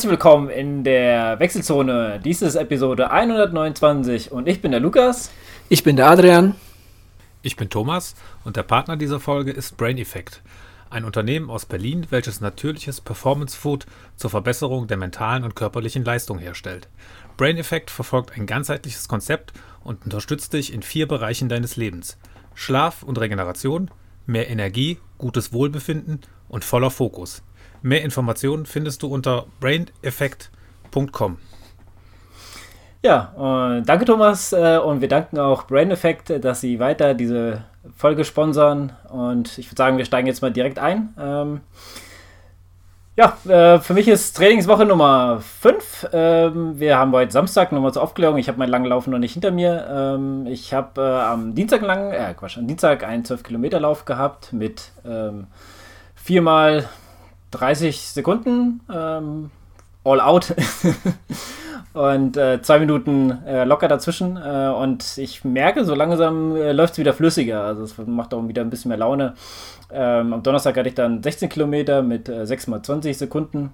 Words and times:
herzlich 0.00 0.12
willkommen 0.12 0.48
in 0.48 0.82
der 0.82 1.38
Wechselzone. 1.40 2.20
Dies 2.24 2.40
ist 2.40 2.54
Episode 2.54 3.10
129 3.10 4.32
und 4.32 4.48
ich 4.48 4.62
bin 4.62 4.70
der 4.70 4.80
Lukas. 4.80 5.30
Ich 5.68 5.82
bin 5.82 5.96
der 5.96 6.08
Adrian. 6.08 6.54
Ich 7.42 7.56
bin 7.56 7.68
Thomas 7.68 8.14
und 8.42 8.56
der 8.56 8.62
Partner 8.62 8.96
dieser 8.96 9.20
Folge 9.20 9.50
ist 9.50 9.76
Brain 9.76 9.98
Effect, 9.98 10.40
ein 10.88 11.04
Unternehmen 11.04 11.50
aus 11.50 11.66
Berlin, 11.66 12.06
welches 12.08 12.40
natürliches 12.40 13.02
Performance 13.02 13.54
Food 13.54 13.84
zur 14.16 14.30
Verbesserung 14.30 14.86
der 14.86 14.96
mentalen 14.96 15.44
und 15.44 15.54
körperlichen 15.54 16.02
Leistung 16.02 16.38
herstellt. 16.38 16.88
Brain 17.36 17.58
Effect 17.58 17.90
verfolgt 17.90 18.34
ein 18.38 18.46
ganzheitliches 18.46 19.06
Konzept 19.06 19.52
und 19.84 20.04
unterstützt 20.04 20.54
dich 20.54 20.72
in 20.72 20.80
vier 20.80 21.08
Bereichen 21.08 21.50
deines 21.50 21.76
Lebens: 21.76 22.16
Schlaf 22.54 23.02
und 23.02 23.20
Regeneration, 23.20 23.90
mehr 24.24 24.48
Energie, 24.48 24.96
gutes 25.18 25.52
Wohlbefinden 25.52 26.22
und 26.48 26.64
voller 26.64 26.90
Fokus. 26.90 27.42
Mehr 27.82 28.02
Informationen 28.02 28.66
findest 28.66 29.02
du 29.02 29.08
unter 29.08 29.46
braineffect.com. 29.60 31.38
Ja, 33.02 33.78
äh, 33.78 33.82
danke 33.82 34.04
Thomas 34.04 34.52
äh, 34.52 34.78
und 34.78 35.00
wir 35.00 35.08
danken 35.08 35.38
auch 35.38 35.66
Brain 35.66 35.90
Effect, 35.90 36.44
dass 36.44 36.60
sie 36.60 36.78
weiter 36.78 37.14
diese 37.14 37.64
Folge 37.96 38.24
sponsern 38.24 38.92
und 39.08 39.56
ich 39.56 39.68
würde 39.68 39.76
sagen, 39.76 39.96
wir 39.96 40.04
steigen 40.04 40.26
jetzt 40.26 40.42
mal 40.42 40.52
direkt 40.52 40.78
ein. 40.78 41.14
Ähm, 41.18 41.60
ja, 43.16 43.36
äh, 43.48 43.80
für 43.80 43.94
mich 43.94 44.06
ist 44.08 44.36
Trainingswoche 44.36 44.84
Nummer 44.84 45.40
5. 45.40 46.08
Ähm, 46.12 46.78
wir 46.78 46.96
haben 46.98 47.12
heute 47.12 47.32
Samstag, 47.32 47.72
nochmal 47.72 47.92
zur 47.92 48.02
Aufklärung. 48.02 48.38
Ich 48.38 48.48
habe 48.48 48.58
meinen 48.58 48.70
langen 48.70 48.86
Lauf 48.86 49.06
noch 49.06 49.18
nicht 49.18 49.32
hinter 49.32 49.50
mir. 49.50 49.86
Ähm, 49.90 50.46
ich 50.46 50.72
habe 50.72 51.00
äh, 51.00 51.20
am 51.20 51.54
Dienstag 51.54 51.80
lang, 51.82 52.12
äh, 52.12 52.34
Quatsch, 52.34 52.56
am 52.56 52.66
Dienstag 52.66 53.02
einen 53.04 53.24
12-Kilometer-Lauf 53.24 54.04
gehabt 54.04 54.52
mit 54.52 54.92
ähm, 55.04 55.48
viermal 56.14 56.88
30 57.50 58.00
Sekunden 58.00 58.80
ähm, 58.92 59.50
all 60.04 60.20
out 60.20 60.54
und 61.92 62.36
äh, 62.36 62.62
zwei 62.62 62.78
Minuten 62.78 63.44
äh, 63.46 63.64
locker 63.64 63.88
dazwischen. 63.88 64.36
Äh, 64.36 64.68
und 64.68 65.18
ich 65.18 65.44
merke, 65.44 65.84
so 65.84 65.94
langsam 65.94 66.56
äh, 66.56 66.72
läuft 66.72 66.94
es 66.94 66.98
wieder 66.98 67.12
flüssiger. 67.12 67.62
Also 67.62 67.82
es 67.82 67.98
macht 67.98 68.32
auch 68.32 68.46
wieder 68.48 68.62
ein 68.62 68.70
bisschen 68.70 68.90
mehr 68.90 68.98
Laune. 68.98 69.34
Ähm, 69.92 70.32
am 70.32 70.42
Donnerstag 70.42 70.76
hatte 70.76 70.88
ich 70.88 70.94
dann 70.94 71.22
16 71.22 71.48
Kilometer 71.48 72.02
mit 72.02 72.28
äh, 72.28 72.46
6 72.46 72.68
mal 72.68 72.82
20 72.82 73.18
Sekunden. 73.18 73.72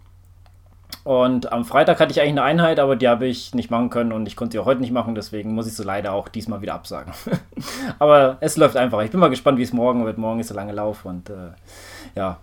Und 1.04 1.52
am 1.52 1.64
Freitag 1.64 2.00
hatte 2.00 2.10
ich 2.10 2.20
eigentlich 2.20 2.32
eine 2.32 2.42
Einheit, 2.42 2.80
aber 2.80 2.96
die 2.96 3.06
habe 3.06 3.26
ich 3.26 3.54
nicht 3.54 3.70
machen 3.70 3.90
können 3.90 4.12
und 4.12 4.26
ich 4.26 4.34
konnte 4.34 4.52
sie 4.52 4.58
auch 4.58 4.66
heute 4.66 4.80
nicht 4.80 4.92
machen, 4.92 5.14
deswegen 5.14 5.54
muss 5.54 5.68
ich 5.68 5.74
sie 5.74 5.84
leider 5.84 6.12
auch 6.12 6.28
diesmal 6.28 6.62
wieder 6.62 6.74
absagen. 6.74 7.12
aber 8.00 8.38
es 8.40 8.56
läuft 8.56 8.76
einfach. 8.76 9.02
Ich 9.02 9.12
bin 9.12 9.20
mal 9.20 9.30
gespannt, 9.30 9.58
wie 9.58 9.62
es 9.62 9.72
morgen 9.72 10.04
wird. 10.04 10.18
Morgen 10.18 10.40
ist 10.40 10.50
der 10.50 10.56
lange 10.56 10.72
Lauf 10.72 11.04
und 11.04 11.30
äh, 11.30 11.50
ja, 12.16 12.38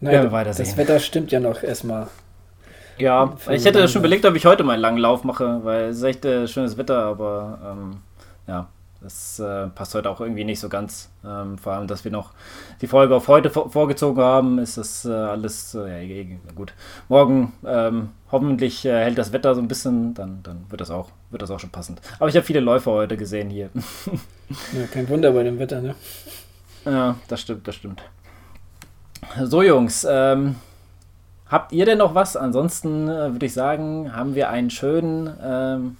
naja, 0.00 0.24
ja, 0.24 0.44
das 0.44 0.76
Wetter 0.76 0.98
stimmt 1.00 1.32
ja 1.32 1.40
noch 1.40 1.62
erstmal. 1.62 2.08
Ja, 2.98 3.36
ich 3.50 3.64
hätte 3.64 3.86
schon 3.88 4.00
überlegt, 4.00 4.24
ob 4.24 4.34
ich 4.36 4.46
heute 4.46 4.64
mal 4.64 4.72
einen 4.72 4.82
langen 4.82 4.98
Lauf 4.98 5.24
mache, 5.24 5.60
weil 5.64 5.84
es 5.84 5.98
ist 5.98 6.02
echt 6.02 6.24
äh, 6.24 6.48
schönes 6.48 6.78
Wetter, 6.78 7.04
aber 7.04 7.58
ähm, 7.62 7.96
ja, 8.46 8.68
das 9.02 9.38
äh, 9.38 9.66
passt 9.68 9.94
heute 9.94 10.08
auch 10.08 10.20
irgendwie 10.20 10.44
nicht 10.44 10.60
so 10.60 10.68
ganz. 10.68 11.10
Ähm, 11.24 11.58
vor 11.58 11.74
allem, 11.74 11.86
dass 11.86 12.04
wir 12.04 12.10
noch 12.10 12.32
die 12.80 12.86
Folge 12.86 13.14
auf 13.14 13.28
heute 13.28 13.50
vor 13.50 13.70
vorgezogen 13.70 14.22
haben, 14.22 14.58
ist 14.58 14.78
das 14.78 15.04
äh, 15.04 15.12
alles 15.12 15.74
äh, 15.74 16.02
ja, 16.02 16.36
gut. 16.54 16.72
Morgen 17.08 17.52
ähm, 17.66 18.10
hoffentlich 18.32 18.84
äh, 18.86 19.04
hält 19.04 19.18
das 19.18 19.32
Wetter 19.32 19.54
so 19.54 19.60
ein 19.60 19.68
bisschen, 19.68 20.14
dann, 20.14 20.42
dann 20.42 20.64
wird, 20.70 20.80
das 20.80 20.90
auch, 20.90 21.10
wird 21.30 21.42
das 21.42 21.50
auch 21.50 21.60
schon 21.60 21.70
passend. 21.70 22.00
Aber 22.18 22.28
ich 22.28 22.36
habe 22.36 22.46
viele 22.46 22.60
Läufer 22.60 22.92
heute 22.92 23.16
gesehen 23.16 23.50
hier. 23.50 23.68
ja, 24.72 24.86
kein 24.90 25.08
Wunder 25.08 25.32
bei 25.32 25.42
dem 25.42 25.58
Wetter, 25.58 25.82
ne? 25.82 25.94
Ja, 26.86 27.16
das 27.28 27.42
stimmt, 27.42 27.68
das 27.68 27.74
stimmt. 27.74 28.02
So, 29.44 29.62
Jungs, 29.62 30.06
ähm, 30.08 30.56
habt 31.48 31.72
ihr 31.72 31.84
denn 31.84 31.98
noch 31.98 32.14
was? 32.14 32.36
Ansonsten 32.36 33.08
äh, 33.08 33.32
würde 33.32 33.46
ich 33.46 33.52
sagen, 33.52 34.14
haben 34.14 34.34
wir 34.34 34.50
einen 34.50 34.70
schönen, 34.70 35.30
ähm, 35.42 35.96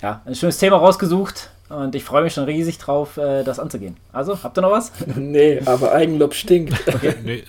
ja, 0.00 0.22
ein 0.24 0.34
schönes 0.34 0.58
Thema 0.58 0.76
rausgesucht 0.76 1.50
und 1.68 1.94
ich 1.94 2.04
freue 2.04 2.22
mich 2.22 2.34
schon 2.34 2.44
riesig 2.44 2.78
drauf, 2.78 3.16
äh, 3.16 3.44
das 3.44 3.58
anzugehen. 3.58 3.96
Also, 4.12 4.42
habt 4.42 4.58
ihr 4.58 4.62
noch 4.62 4.70
was? 4.70 4.92
nee, 5.16 5.60
aber 5.64 5.92
Eigenlob 5.92 6.34
stinkt. 6.34 6.74
Nee. 7.24 7.44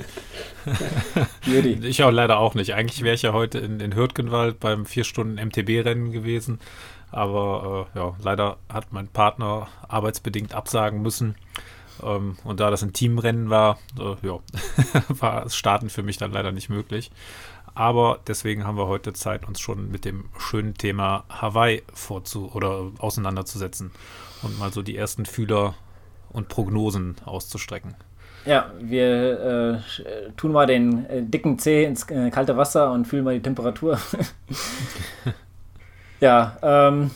ich 1.81 2.03
auch 2.03 2.11
leider 2.11 2.39
auch 2.39 2.55
nicht. 2.55 2.73
Eigentlich 2.73 3.03
wäre 3.03 3.15
ich 3.15 3.23
ja 3.23 3.33
heute 3.33 3.59
in, 3.59 3.81
in 3.81 3.95
Hürtgenwald 3.95 4.61
beim 4.61 4.85
4 4.85 5.03
Stunden 5.03 5.35
MTB-Rennen 5.35 6.11
gewesen. 6.11 6.59
Aber 7.11 7.87
äh, 7.93 7.99
ja, 7.99 8.15
leider 8.23 8.57
hat 8.71 8.91
mein 8.91 9.07
Partner 9.07 9.67
arbeitsbedingt 9.87 10.55
absagen 10.55 11.01
müssen. 11.01 11.35
Ähm, 12.01 12.37
und 12.43 12.59
da 12.59 12.71
das 12.71 12.83
ein 12.83 12.93
Teamrennen 12.93 13.49
war, 13.49 13.77
äh, 13.99 14.27
ja, 14.27 14.39
war 15.09 15.43
das 15.43 15.55
Starten 15.55 15.89
für 15.89 16.03
mich 16.03 16.17
dann 16.17 16.31
leider 16.31 16.51
nicht 16.51 16.69
möglich. 16.69 17.11
Aber 17.75 18.19
deswegen 18.27 18.65
haben 18.65 18.77
wir 18.77 18.87
heute 18.87 19.13
Zeit, 19.13 19.47
uns 19.47 19.59
schon 19.59 19.89
mit 19.89 20.05
dem 20.05 20.25
schönen 20.37 20.75
Thema 20.75 21.23
Hawaii 21.29 21.81
vorzu 21.93 22.51
oder 22.53 22.91
auseinanderzusetzen 22.99 23.91
und 24.43 24.59
mal 24.59 24.71
so 24.71 24.83
die 24.83 24.95
ersten 24.95 25.25
Fühler 25.25 25.73
und 26.31 26.49
Prognosen 26.49 27.15
auszustrecken. 27.25 27.95
Ja, 28.45 28.71
wir 28.79 29.81
äh, 30.05 30.31
tun 30.35 30.51
mal 30.51 30.67
den 30.67 31.05
äh, 31.05 31.23
dicken 31.23 31.57
Zeh 31.57 31.85
ins 31.85 32.07
äh, 32.09 32.29
kalte 32.29 32.57
Wasser 32.57 32.91
und 32.91 33.05
fühlen 33.05 33.23
mal 33.23 33.33
die 33.33 33.41
Temperatur. 33.41 33.97
ja, 36.19 36.57
ähm, 36.61 37.09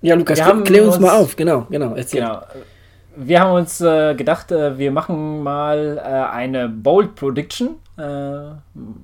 ja, 0.00 0.14
Lukas, 0.14 0.38
klär 0.38 0.84
uns, 0.84 0.94
uns 0.94 1.00
mal 1.00 1.16
auf, 1.16 1.34
genau, 1.34 1.66
genau, 1.68 1.94
erzähl. 1.94 2.20
Genau 2.20 2.40
wir 3.16 3.40
haben 3.40 3.52
uns 3.52 3.80
äh, 3.80 4.14
gedacht, 4.14 4.52
äh, 4.52 4.78
wir 4.78 4.92
machen 4.92 5.42
mal 5.42 5.98
äh, 5.98 6.34
eine 6.34 6.68
Bold 6.68 7.14
Prediction. 7.14 7.76
Äh, 7.98 8.50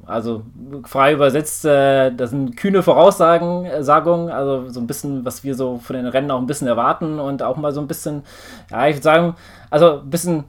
also 0.05 0.43
frei 0.85 1.15
übersetzt, 1.15 1.65
äh, 1.65 2.11
das 2.15 2.29
sind 2.29 2.59
kühne 2.59 2.83
Voraussagen, 2.83 3.65
äh, 3.65 3.83
Sagungen, 3.83 4.29
also 4.29 4.69
so 4.69 4.81
ein 4.81 4.87
bisschen, 4.87 5.25
was 5.25 5.45
wir 5.45 5.55
so 5.55 5.79
von 5.79 5.97
den 5.97 6.07
Rennen 6.07 6.31
auch 6.31 6.39
ein 6.39 6.47
bisschen 6.47 6.69
erwarten 6.69 7.19
und 7.19 7.43
auch 7.43 7.57
mal 7.57 7.73
so 7.73 7.81
ein 7.81 7.87
bisschen, 7.87 8.23
ja, 8.71 8.87
ich 8.89 8.97
würde 8.97 9.03
sagen, 9.03 9.35
also 9.71 10.01
ein 10.01 10.11
bisschen, 10.11 10.45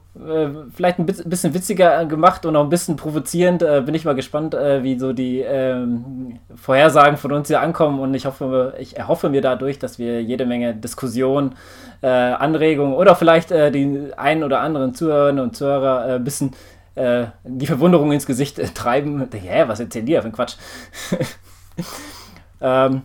vielleicht 0.74 0.98
ein 0.98 1.06
bisschen 1.06 1.54
witziger 1.54 2.04
gemacht 2.04 2.44
und 2.44 2.54
auch 2.56 2.64
ein 2.64 2.68
bisschen 2.68 2.96
provozierend. 2.96 3.60
bin 3.86 3.94
ich 3.94 4.04
mal 4.04 4.14
gespannt, 4.14 4.52
wie 4.52 4.98
so 4.98 5.14
die 5.14 5.40
ähm, 5.40 6.40
Vorhersagen 6.54 7.16
von 7.16 7.32
uns 7.32 7.48
hier 7.48 7.62
ankommen 7.62 8.00
und 8.00 8.12
ich 8.12 8.26
hoffe, 8.26 8.74
ich 8.78 8.98
erhoffe 8.98 9.30
mir 9.30 9.40
dadurch, 9.40 9.78
dass 9.78 9.98
wir 9.98 10.22
jede 10.22 10.44
Menge 10.44 10.74
Diskussion, 10.74 11.54
Anregungen 12.02 12.92
oder 12.92 13.16
vielleicht 13.16 13.48
die 13.48 14.10
einen 14.14 14.44
oder 14.44 14.60
anderen 14.60 14.94
Zuhörerinnen 14.94 15.42
und 15.42 15.56
Zuhörer 15.56 16.16
ein 16.16 16.24
bisschen 16.24 16.50
äh, 16.94 17.26
die 17.44 17.66
Verwunderung 17.66 18.12
ins 18.12 18.26
Gesicht 18.26 18.58
äh, 18.58 18.68
treiben. 18.68 19.28
Hä, 19.32 19.64
was 19.66 19.80
erzählen 19.80 20.06
die 20.06 20.14
für 20.14 20.24
ein 20.24 20.32
Quatsch? 20.32 20.56
ähm, 22.60 23.02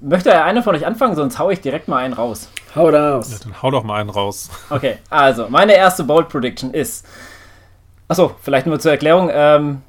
möchte 0.00 0.42
einer 0.42 0.62
von 0.62 0.74
euch 0.74 0.86
anfangen, 0.86 1.14
sonst 1.14 1.38
hau 1.38 1.50
ich 1.50 1.60
direkt 1.60 1.88
mal 1.88 1.98
einen 1.98 2.14
raus. 2.14 2.48
Hau 2.74 2.88
raus. 2.88 3.30
Ja, 3.32 3.38
dann 3.42 3.62
hau 3.62 3.70
doch 3.70 3.82
mal 3.82 4.00
einen 4.00 4.10
raus. 4.10 4.50
Okay, 4.70 4.98
also 5.08 5.48
meine 5.48 5.74
erste 5.74 6.04
Bold 6.04 6.28
Prediction 6.28 6.72
ist 6.72 7.06
Achso, 8.10 8.32
vielleicht 8.42 8.66
nur 8.66 8.80
zur 8.80 8.90
Erklärung. 8.90 9.30
Ähm, 9.32 9.82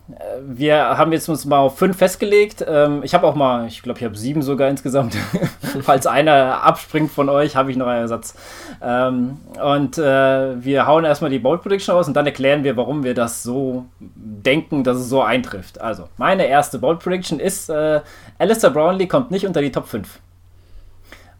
wir 0.43 0.77
haben 0.77 1.11
jetzt 1.11 1.27
uns 1.27 1.43
mal 1.45 1.57
auf 1.57 1.79
fünf 1.79 1.97
festgelegt. 1.97 2.63
Ähm, 2.67 3.01
ich 3.01 3.15
habe 3.15 3.25
auch 3.25 3.33
mal, 3.33 3.65
ich 3.65 3.81
glaube, 3.81 3.97
ich 3.97 4.05
habe 4.05 4.15
sieben 4.15 4.43
sogar 4.43 4.69
insgesamt. 4.69 5.17
Falls 5.81 6.05
einer 6.05 6.63
abspringt 6.63 7.11
von 7.11 7.29
euch, 7.29 7.55
habe 7.55 7.71
ich 7.71 7.77
noch 7.77 7.87
einen 7.87 8.01
Ersatz. 8.01 8.35
Ähm, 8.79 9.39
und 9.59 9.97
äh, 9.97 10.63
wir 10.63 10.85
hauen 10.85 11.03
erstmal 11.03 11.31
die 11.31 11.39
Bold 11.39 11.63
Prediction 11.63 11.95
aus 11.95 12.07
und 12.07 12.13
dann 12.13 12.27
erklären 12.27 12.63
wir, 12.63 12.77
warum 12.77 13.03
wir 13.03 13.15
das 13.15 13.41
so 13.41 13.85
denken, 13.99 14.83
dass 14.83 14.97
es 14.97 15.09
so 15.09 15.23
eintrifft. 15.23 15.81
Also, 15.81 16.07
meine 16.17 16.45
erste 16.45 16.77
Bold 16.77 16.99
Prediction 16.99 17.39
ist, 17.39 17.71
äh, 17.71 18.01
Alistair 18.37 18.69
Brownlee 18.69 19.07
kommt 19.07 19.31
nicht 19.31 19.47
unter 19.47 19.61
die 19.61 19.71
Top 19.71 19.87
5. 19.87 20.19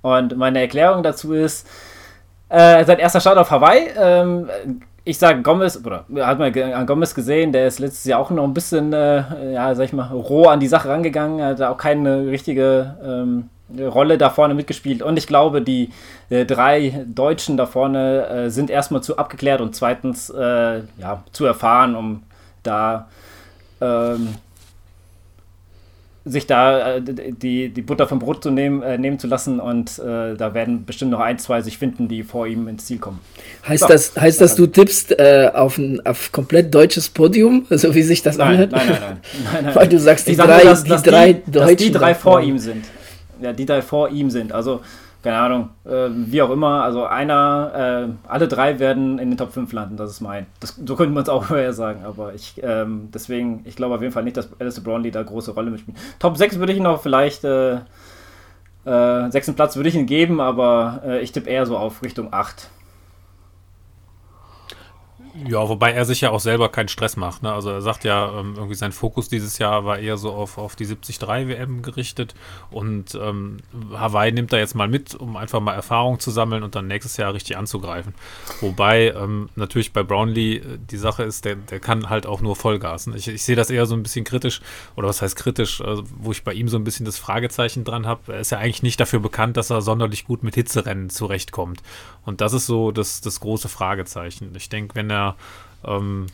Und 0.01 0.36
meine 0.36 0.60
Erklärung 0.62 1.04
dazu 1.04 1.33
ist, 1.33 1.68
äh, 2.50 2.83
sein 2.86 2.98
erster 2.98 3.22
Start 3.22 3.38
auf 3.38 3.51
Hawaii 3.51 3.88
ähm, 3.95 4.50
ich 5.03 5.18
sage 5.18 5.42
Gomez, 5.42 5.80
oder 5.83 6.06
hat 6.25 6.39
man 6.39 6.56
an 6.56 6.86
Gomez 6.86 7.15
gesehen, 7.15 7.51
der 7.51 7.68
ist 7.68 7.80
letztes 7.80 8.06
Jahr 8.06 8.19
auch 8.19 8.30
noch 8.30 8.44
ein 8.44 8.53
bisschen, 8.53 8.94
äh, 8.94 9.53
ja, 9.53 9.74
sag 9.74 9.86
ich 9.86 9.94
mal, 9.94 10.07
roh 10.07 10.45
an 10.48 10.59
die 10.59 10.68
Sache 10.68 10.89
rangegangen, 10.89 11.44
hat 11.44 11.62
auch 11.62 11.77
keine 11.77 12.27
richtige 12.27 12.95
ähm, 13.03 13.50
Rolle 13.80 14.18
da 14.18 14.30
vorne 14.30 14.53
mitgespielt. 14.53 15.01
Und 15.01 15.18
ich 15.18 15.27
glaube, 15.27 15.62
die 15.62 15.89
äh, 16.30 16.45
drei 16.45 17.06
Deutschen 17.07 17.57
da 17.57 17.65
vorne 17.65 18.27
äh, 18.27 18.50
sind 18.50 18.69
erstmal 18.69 19.01
zu 19.01 19.18
abgeklärt 19.18 19.62
und 19.62 19.75
zweitens 19.75 20.30
äh, 20.30 20.81
ja, 20.98 21.24
zu 21.31 21.45
erfahren, 21.45 21.95
um 21.95 22.24
da 22.63 23.07
ähm, 23.80 24.36
sich 26.23 26.45
da 26.45 26.97
äh, 26.97 27.01
die, 27.01 27.69
die 27.69 27.81
Butter 27.81 28.07
vom 28.07 28.19
Brot 28.19 28.44
zu 28.44 28.51
nehmen, 28.51 28.83
äh, 28.83 28.97
nehmen 28.97 29.18
zu 29.18 29.27
lassen 29.27 29.59
und 29.59 29.97
äh, 29.97 30.35
da 30.35 30.53
werden 30.53 30.85
bestimmt 30.85 31.12
noch 31.12 31.19
ein, 31.19 31.39
zwei 31.39 31.62
sich 31.62 31.79
finden, 31.79 32.07
die 32.07 32.23
vor 32.23 32.45
ihm 32.45 32.68
ins 32.68 32.85
Ziel 32.85 33.00
kommen. 33.00 33.19
Heißt 33.68 33.81
so, 33.81 33.88
das, 33.88 34.15
heißt 34.15 34.39
das, 34.39 34.56
du 34.56 34.68
tippst 34.68 35.18
äh, 35.19 35.50
auf 35.53 35.77
ein 35.79 36.06
auf 36.06 36.31
komplett 36.31 36.73
deutsches 36.73 37.09
Podium, 37.09 37.65
so 37.69 37.95
wie 37.95 38.03
sich 38.03 38.21
das 38.21 38.38
nein, 38.38 38.50
anhört? 38.50 38.71
Nein, 38.71 38.88
nein, 38.88 39.00
nein. 39.01 39.18
nein, 39.53 39.63
nein. 39.65 39.75
Weil 39.75 39.88
du 39.88 40.00
sagst, 40.00 40.27
die 40.27 40.35
drei, 40.35 40.63
dass, 40.63 40.83
die, 40.83 40.89
dass 40.89 41.01
drei 41.01 41.33
die, 41.33 41.51
Deutschen. 41.51 41.68
Dass 41.68 41.75
die 41.77 41.91
drei 41.91 42.15
vor 42.15 42.41
ihm 42.41 42.59
sind. 42.59 42.85
Ja, 43.41 43.53
die 43.53 43.65
drei 43.65 43.81
vor 43.81 44.09
ihm 44.09 44.29
sind. 44.29 44.51
Also 44.51 44.81
keine 45.23 45.38
Ahnung, 45.38 45.69
äh, 45.85 46.09
wie 46.12 46.41
auch 46.41 46.50
immer, 46.50 46.83
also 46.83 47.06
einer, 47.06 48.07
äh, 48.07 48.27
alle 48.27 48.47
drei 48.47 48.79
werden 48.79 49.19
in 49.19 49.29
den 49.29 49.38
Top 49.38 49.53
5 49.53 49.71
landen, 49.71 49.97
das 49.97 50.12
ist 50.12 50.21
mein. 50.21 50.47
Das, 50.59 50.75
so 50.83 50.95
könnte 50.95 51.13
man 51.13 51.23
es 51.23 51.29
auch 51.29 51.44
vorher 51.45 51.73
sagen, 51.73 52.06
aber 52.06 52.33
ich, 52.33 52.59
ähm, 52.63 53.09
deswegen, 53.13 53.62
ich 53.65 53.75
glaube 53.75 53.95
auf 53.95 54.01
jeden 54.01 54.13
Fall 54.13 54.23
nicht, 54.23 54.38
dass 54.38 54.50
Alistair 54.59 54.83
Brownlee 54.83 55.12
da 55.12 55.21
große 55.21 55.51
Rolle 55.51 55.71
mitspielt. 55.71 55.97
Top 56.19 56.38
6 56.38 56.59
würde 56.59 56.73
ich 56.73 56.79
noch 56.79 57.01
vielleicht, 57.01 57.44
äh, 57.44 57.79
äh, 58.85 59.29
sechsten 59.29 59.56
Platz 59.56 59.75
würde 59.75 59.89
ich 59.89 59.95
ihn 59.95 60.07
geben, 60.07 60.41
aber 60.41 61.01
äh, 61.06 61.21
ich 61.21 61.31
tippe 61.31 61.50
eher 61.50 61.65
so 61.65 61.77
auf 61.77 62.01
Richtung 62.01 62.29
8. 62.33 62.69
Ja, 65.48 65.68
wobei 65.69 65.92
er 65.92 66.06
sich 66.06 66.22
ja 66.22 66.31
auch 66.31 66.39
selber 66.39 66.69
keinen 66.69 66.89
Stress 66.89 67.16
macht. 67.16 67.44
Ne? 67.44 67.51
Also 67.51 67.69
er 67.69 67.81
sagt 67.81 68.04
ja, 68.04 68.39
ähm, 68.39 68.54
irgendwie 68.56 68.75
sein 68.75 68.92
Fokus 68.92 69.30
dieses 69.30 69.57
Jahr 69.57 69.86
war 69.86 70.00
eher 70.00 70.18
so 70.18 70.31
auf, 70.31 70.57
auf 70.57 70.75
die 70.75 70.86
73 70.86 71.22
WM 71.48 71.81
gerichtet 71.81 72.36
und 72.69 73.16
ähm, 73.16 73.57
Hawaii 73.94 74.31
nimmt 74.31 74.51
da 74.51 74.57
jetzt 74.57 74.75
mal 74.75 74.88
mit, 74.88 75.16
um 75.16 75.38
einfach 75.38 75.62
mal 75.62 75.74
Erfahrung 75.74 76.19
zu 76.19 76.31
sammeln 76.31 76.63
und 76.63 76.75
dann 76.75 76.88
nächstes 76.88 77.18
Jahr 77.18 77.33
richtig 77.33 77.57
anzugreifen. 77.57 78.13
Wobei 78.60 79.13
ähm, 79.16 79.50
natürlich 79.56 79.94
bei 79.94 80.04
Brownlee 80.04 80.57
äh, 80.57 80.78
die 80.89 80.98
Sache 80.98 81.24
ist, 81.24 81.45
der, 81.45 81.56
der 81.56 81.80
kann 81.80 82.10
halt 82.10 82.25
auch 82.25 82.42
nur 82.42 82.56
Vollgas. 82.56 83.07
Ich, 83.07 83.28
ich 83.28 83.44
sehe 83.44 83.56
das 83.56 83.69
eher 83.69 83.86
so 83.86 83.95
ein 83.95 84.04
bisschen 84.04 84.25
kritisch, 84.25 84.62
oder 84.95 85.07
was 85.07 85.22
heißt 85.22 85.36
kritisch, 85.36 85.81
also, 85.81 86.04
wo 86.19 86.31
ich 86.31 86.44
bei 86.44 86.54
ihm 86.54 86.68
so 86.68 86.78
ein 86.78 86.83
bisschen 86.83 87.06
das 87.06 87.18
Fragezeichen 87.18 87.83
dran 87.83 88.06
habe. 88.06 88.33
Er 88.33 88.39
ist 88.42 88.51
ja 88.51 88.57
eigentlich 88.57 88.83
nicht 88.83 89.00
dafür 89.00 89.19
bekannt, 89.19 89.57
dass 89.57 89.69
er 89.69 89.81
sonderlich 89.81 90.25
gut 90.25 90.44
mit 90.44 90.56
Hitzerennen 90.56 91.10
zurechtkommt. 91.10 91.81
Und 92.25 92.42
das 92.42 92.54
ist 92.54 92.66
so 92.66 92.92
das, 92.92 93.22
das 93.22 93.39
große 93.39 93.69
Fragezeichen. 93.69 94.54
Ich 94.56 94.69
denke, 94.69 94.95
wenn 94.95 95.10
er 95.10 95.20
ähm, 95.85 96.27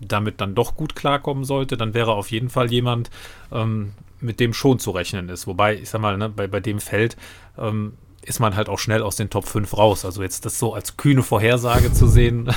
damit 0.00 0.40
dann 0.40 0.54
doch 0.54 0.76
gut 0.76 0.94
klarkommen 0.96 1.44
sollte, 1.44 1.76
dann 1.76 1.94
wäre 1.94 2.12
auf 2.12 2.30
jeden 2.30 2.48
Fall 2.48 2.70
jemand, 2.70 3.10
ähm, 3.52 3.92
mit 4.20 4.40
dem 4.40 4.52
schon 4.52 4.78
zu 4.78 4.90
rechnen 4.90 5.28
ist. 5.28 5.46
Wobei, 5.46 5.76
ich 5.76 5.90
sag 5.90 6.00
mal, 6.00 6.16
ne, 6.16 6.28
bei, 6.28 6.46
bei 6.46 6.60
dem 6.60 6.80
Feld 6.80 7.16
ähm, 7.58 7.94
ist 8.22 8.38
man 8.38 8.54
halt 8.54 8.68
auch 8.68 8.78
schnell 8.78 9.02
aus 9.02 9.16
den 9.16 9.30
Top 9.30 9.46
5 9.46 9.76
raus. 9.76 10.04
Also 10.04 10.22
jetzt 10.22 10.44
das 10.44 10.58
so 10.58 10.74
als 10.74 10.98
kühne 10.98 11.22
Vorhersage 11.22 11.90
zu 11.92 12.06
sehen, 12.06 12.50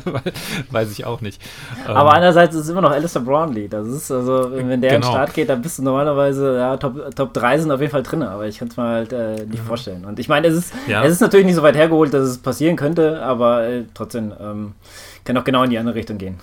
weiß 0.70 0.90
ich 0.90 1.04
auch 1.04 1.20
nicht. 1.20 1.40
Aber 1.86 2.10
ähm, 2.10 2.16
einerseits 2.16 2.56
ist 2.56 2.62
es 2.62 2.68
immer 2.70 2.80
noch 2.80 2.90
Alistair 2.90 3.22
Brownlee. 3.22 3.68
Das 3.68 3.86
ist, 3.86 4.10
also, 4.10 4.50
wenn 4.52 4.80
der 4.80 4.90
genau. 4.90 4.94
in 4.94 5.00
den 5.00 5.02
Start 5.04 5.34
geht, 5.34 5.48
dann 5.48 5.62
bist 5.62 5.78
du 5.78 5.84
normalerweise, 5.84 6.56
ja, 6.56 6.76
Top, 6.76 7.14
Top 7.14 7.32
3 7.34 7.58
sind 7.60 7.70
auf 7.70 7.80
jeden 7.80 7.92
Fall 7.92 8.02
drin, 8.02 8.22
aber 8.22 8.48
ich 8.48 8.58
kann 8.58 8.68
es 8.68 8.76
mir 8.76 8.82
halt 8.82 9.12
äh, 9.12 9.44
nicht 9.46 9.62
mhm. 9.62 9.66
vorstellen. 9.66 10.04
Und 10.04 10.18
ich 10.18 10.28
meine, 10.28 10.48
es 10.48 10.56
ist, 10.56 10.72
ja. 10.88 11.04
es 11.04 11.12
ist 11.12 11.20
natürlich 11.20 11.46
nicht 11.46 11.56
so 11.56 11.62
weit 11.62 11.76
hergeholt, 11.76 12.12
dass 12.12 12.28
es 12.28 12.38
passieren 12.38 12.74
könnte, 12.74 13.22
aber 13.22 13.68
äh, 13.68 13.84
trotzdem 13.94 14.32
ähm, 14.40 14.74
kann 15.24 15.36
auch 15.36 15.44
genau 15.44 15.62
in 15.62 15.70
die 15.70 15.78
andere 15.78 15.94
Richtung 15.94 16.18
gehen. 16.18 16.38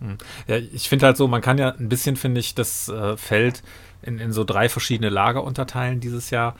Mhm. 0.00 0.16
Ja, 0.46 0.56
ich 0.56 0.88
finde 0.88 1.04
halt 1.04 1.18
so, 1.18 1.28
man 1.28 1.42
kann 1.42 1.58
ja 1.58 1.74
ein 1.78 1.90
bisschen, 1.90 2.16
finde 2.16 2.40
ich, 2.40 2.54
das 2.54 2.88
äh, 2.88 3.18
Feld 3.18 3.62
in, 4.02 4.18
in 4.18 4.32
so 4.32 4.44
drei 4.44 4.70
verschiedene 4.70 5.10
Lager 5.10 5.44
unterteilen 5.44 6.00
dieses 6.00 6.30
Jahr. 6.30 6.56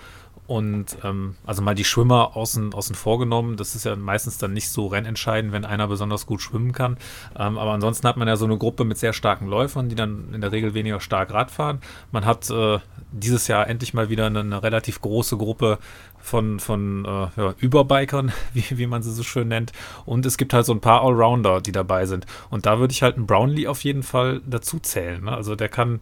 Und 0.50 0.98
ähm, 1.04 1.36
also 1.46 1.62
mal 1.62 1.76
die 1.76 1.84
Schwimmer 1.84 2.36
außen, 2.36 2.74
außen 2.74 2.96
vorgenommen, 2.96 3.56
das 3.56 3.76
ist 3.76 3.84
ja 3.84 3.94
meistens 3.94 4.36
dann 4.36 4.52
nicht 4.52 4.68
so 4.68 4.88
rennentscheidend, 4.88 5.52
wenn 5.52 5.64
einer 5.64 5.86
besonders 5.86 6.26
gut 6.26 6.42
schwimmen 6.42 6.72
kann. 6.72 6.96
Ähm, 7.38 7.56
aber 7.56 7.70
ansonsten 7.70 8.08
hat 8.08 8.16
man 8.16 8.26
ja 8.26 8.34
so 8.34 8.46
eine 8.46 8.58
Gruppe 8.58 8.82
mit 8.82 8.98
sehr 8.98 9.12
starken 9.12 9.46
Läufern, 9.46 9.88
die 9.88 9.94
dann 9.94 10.34
in 10.34 10.40
der 10.40 10.50
Regel 10.50 10.74
weniger 10.74 10.98
stark 10.98 11.32
Rad 11.32 11.52
fahren. 11.52 11.78
Man 12.10 12.24
hat 12.24 12.50
äh, 12.50 12.80
dieses 13.12 13.46
Jahr 13.46 13.68
endlich 13.68 13.94
mal 13.94 14.10
wieder 14.10 14.26
eine, 14.26 14.40
eine 14.40 14.60
relativ 14.60 15.00
große 15.00 15.36
Gruppe 15.36 15.78
von, 16.18 16.58
von 16.58 17.04
äh, 17.04 17.28
ja, 17.40 17.54
Überbikern, 17.58 18.32
wie, 18.52 18.76
wie 18.76 18.88
man 18.88 19.04
sie 19.04 19.12
so 19.12 19.22
schön 19.22 19.46
nennt. 19.46 19.70
Und 20.04 20.26
es 20.26 20.36
gibt 20.36 20.52
halt 20.52 20.66
so 20.66 20.72
ein 20.72 20.80
paar 20.80 21.04
Allrounder, 21.04 21.60
die 21.60 21.70
dabei 21.70 22.06
sind. 22.06 22.26
Und 22.50 22.66
da 22.66 22.80
würde 22.80 22.90
ich 22.90 23.04
halt 23.04 23.14
einen 23.14 23.28
Brownlee 23.28 23.68
auf 23.68 23.84
jeden 23.84 24.02
Fall 24.02 24.40
dazu 24.44 24.80
zählen. 24.80 25.22
Ne? 25.22 25.32
Also 25.32 25.54
der 25.54 25.68
kann 25.68 26.00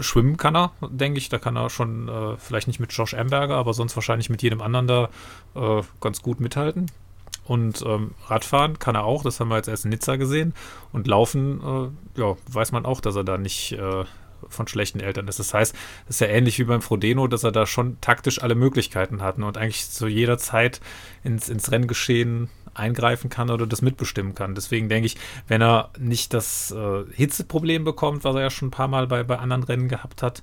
schwimmen 0.00 0.36
kann 0.36 0.56
er, 0.56 0.72
denke 0.88 1.18
ich. 1.18 1.28
Da 1.28 1.38
kann 1.38 1.56
er 1.56 1.70
schon 1.70 2.08
äh, 2.08 2.36
vielleicht 2.36 2.68
nicht 2.68 2.80
mit 2.80 2.92
Josh 2.92 3.14
Amberger, 3.14 3.56
aber 3.56 3.74
sonst 3.74 3.96
wahrscheinlich 3.96 4.30
mit 4.30 4.42
jedem 4.42 4.60
anderen 4.60 4.86
da 4.86 5.08
äh, 5.54 5.82
ganz 6.00 6.22
gut 6.22 6.40
mithalten. 6.40 6.90
Und 7.44 7.82
ähm, 7.86 8.12
Radfahren 8.26 8.78
kann 8.78 8.94
er 8.94 9.04
auch, 9.04 9.22
das 9.22 9.40
haben 9.40 9.48
wir 9.48 9.56
jetzt 9.56 9.68
erst 9.68 9.84
in 9.84 9.90
Nizza 9.90 10.16
gesehen. 10.16 10.54
Und 10.92 11.06
Laufen, 11.06 11.60
äh, 12.16 12.20
ja, 12.20 12.36
weiß 12.50 12.72
man 12.72 12.84
auch, 12.84 13.00
dass 13.00 13.16
er 13.16 13.24
da 13.24 13.38
nicht 13.38 13.72
äh, 13.72 14.04
von 14.48 14.68
schlechten 14.68 15.00
Eltern 15.00 15.28
ist. 15.28 15.38
Das 15.38 15.54
heißt, 15.54 15.74
es 16.08 16.16
ist 16.16 16.20
ja 16.20 16.28
ähnlich 16.28 16.58
wie 16.58 16.64
beim 16.64 16.82
Frodeno, 16.82 17.26
dass 17.26 17.44
er 17.44 17.52
da 17.52 17.66
schon 17.66 18.00
taktisch 18.00 18.42
alle 18.42 18.54
Möglichkeiten 18.54 19.22
hat 19.22 19.38
und 19.38 19.56
eigentlich 19.56 19.90
zu 19.90 20.06
jeder 20.06 20.38
Zeit 20.38 20.80
ins, 21.24 21.48
ins 21.48 21.72
Renngeschehen 21.72 22.48
eingreifen 22.78 23.30
kann 23.30 23.50
oder 23.50 23.66
das 23.66 23.82
mitbestimmen 23.82 24.34
kann. 24.34 24.54
Deswegen 24.54 24.88
denke 24.88 25.06
ich, 25.06 25.16
wenn 25.46 25.62
er 25.62 25.90
nicht 25.98 26.34
das 26.34 26.70
äh, 26.70 27.04
Hitzeproblem 27.12 27.84
bekommt, 27.84 28.24
was 28.24 28.34
er 28.34 28.42
ja 28.42 28.50
schon 28.50 28.68
ein 28.68 28.72
paar 28.72 28.88
Mal 28.88 29.06
bei, 29.06 29.22
bei 29.22 29.38
anderen 29.38 29.64
Rennen 29.64 29.88
gehabt 29.88 30.22
hat, 30.22 30.42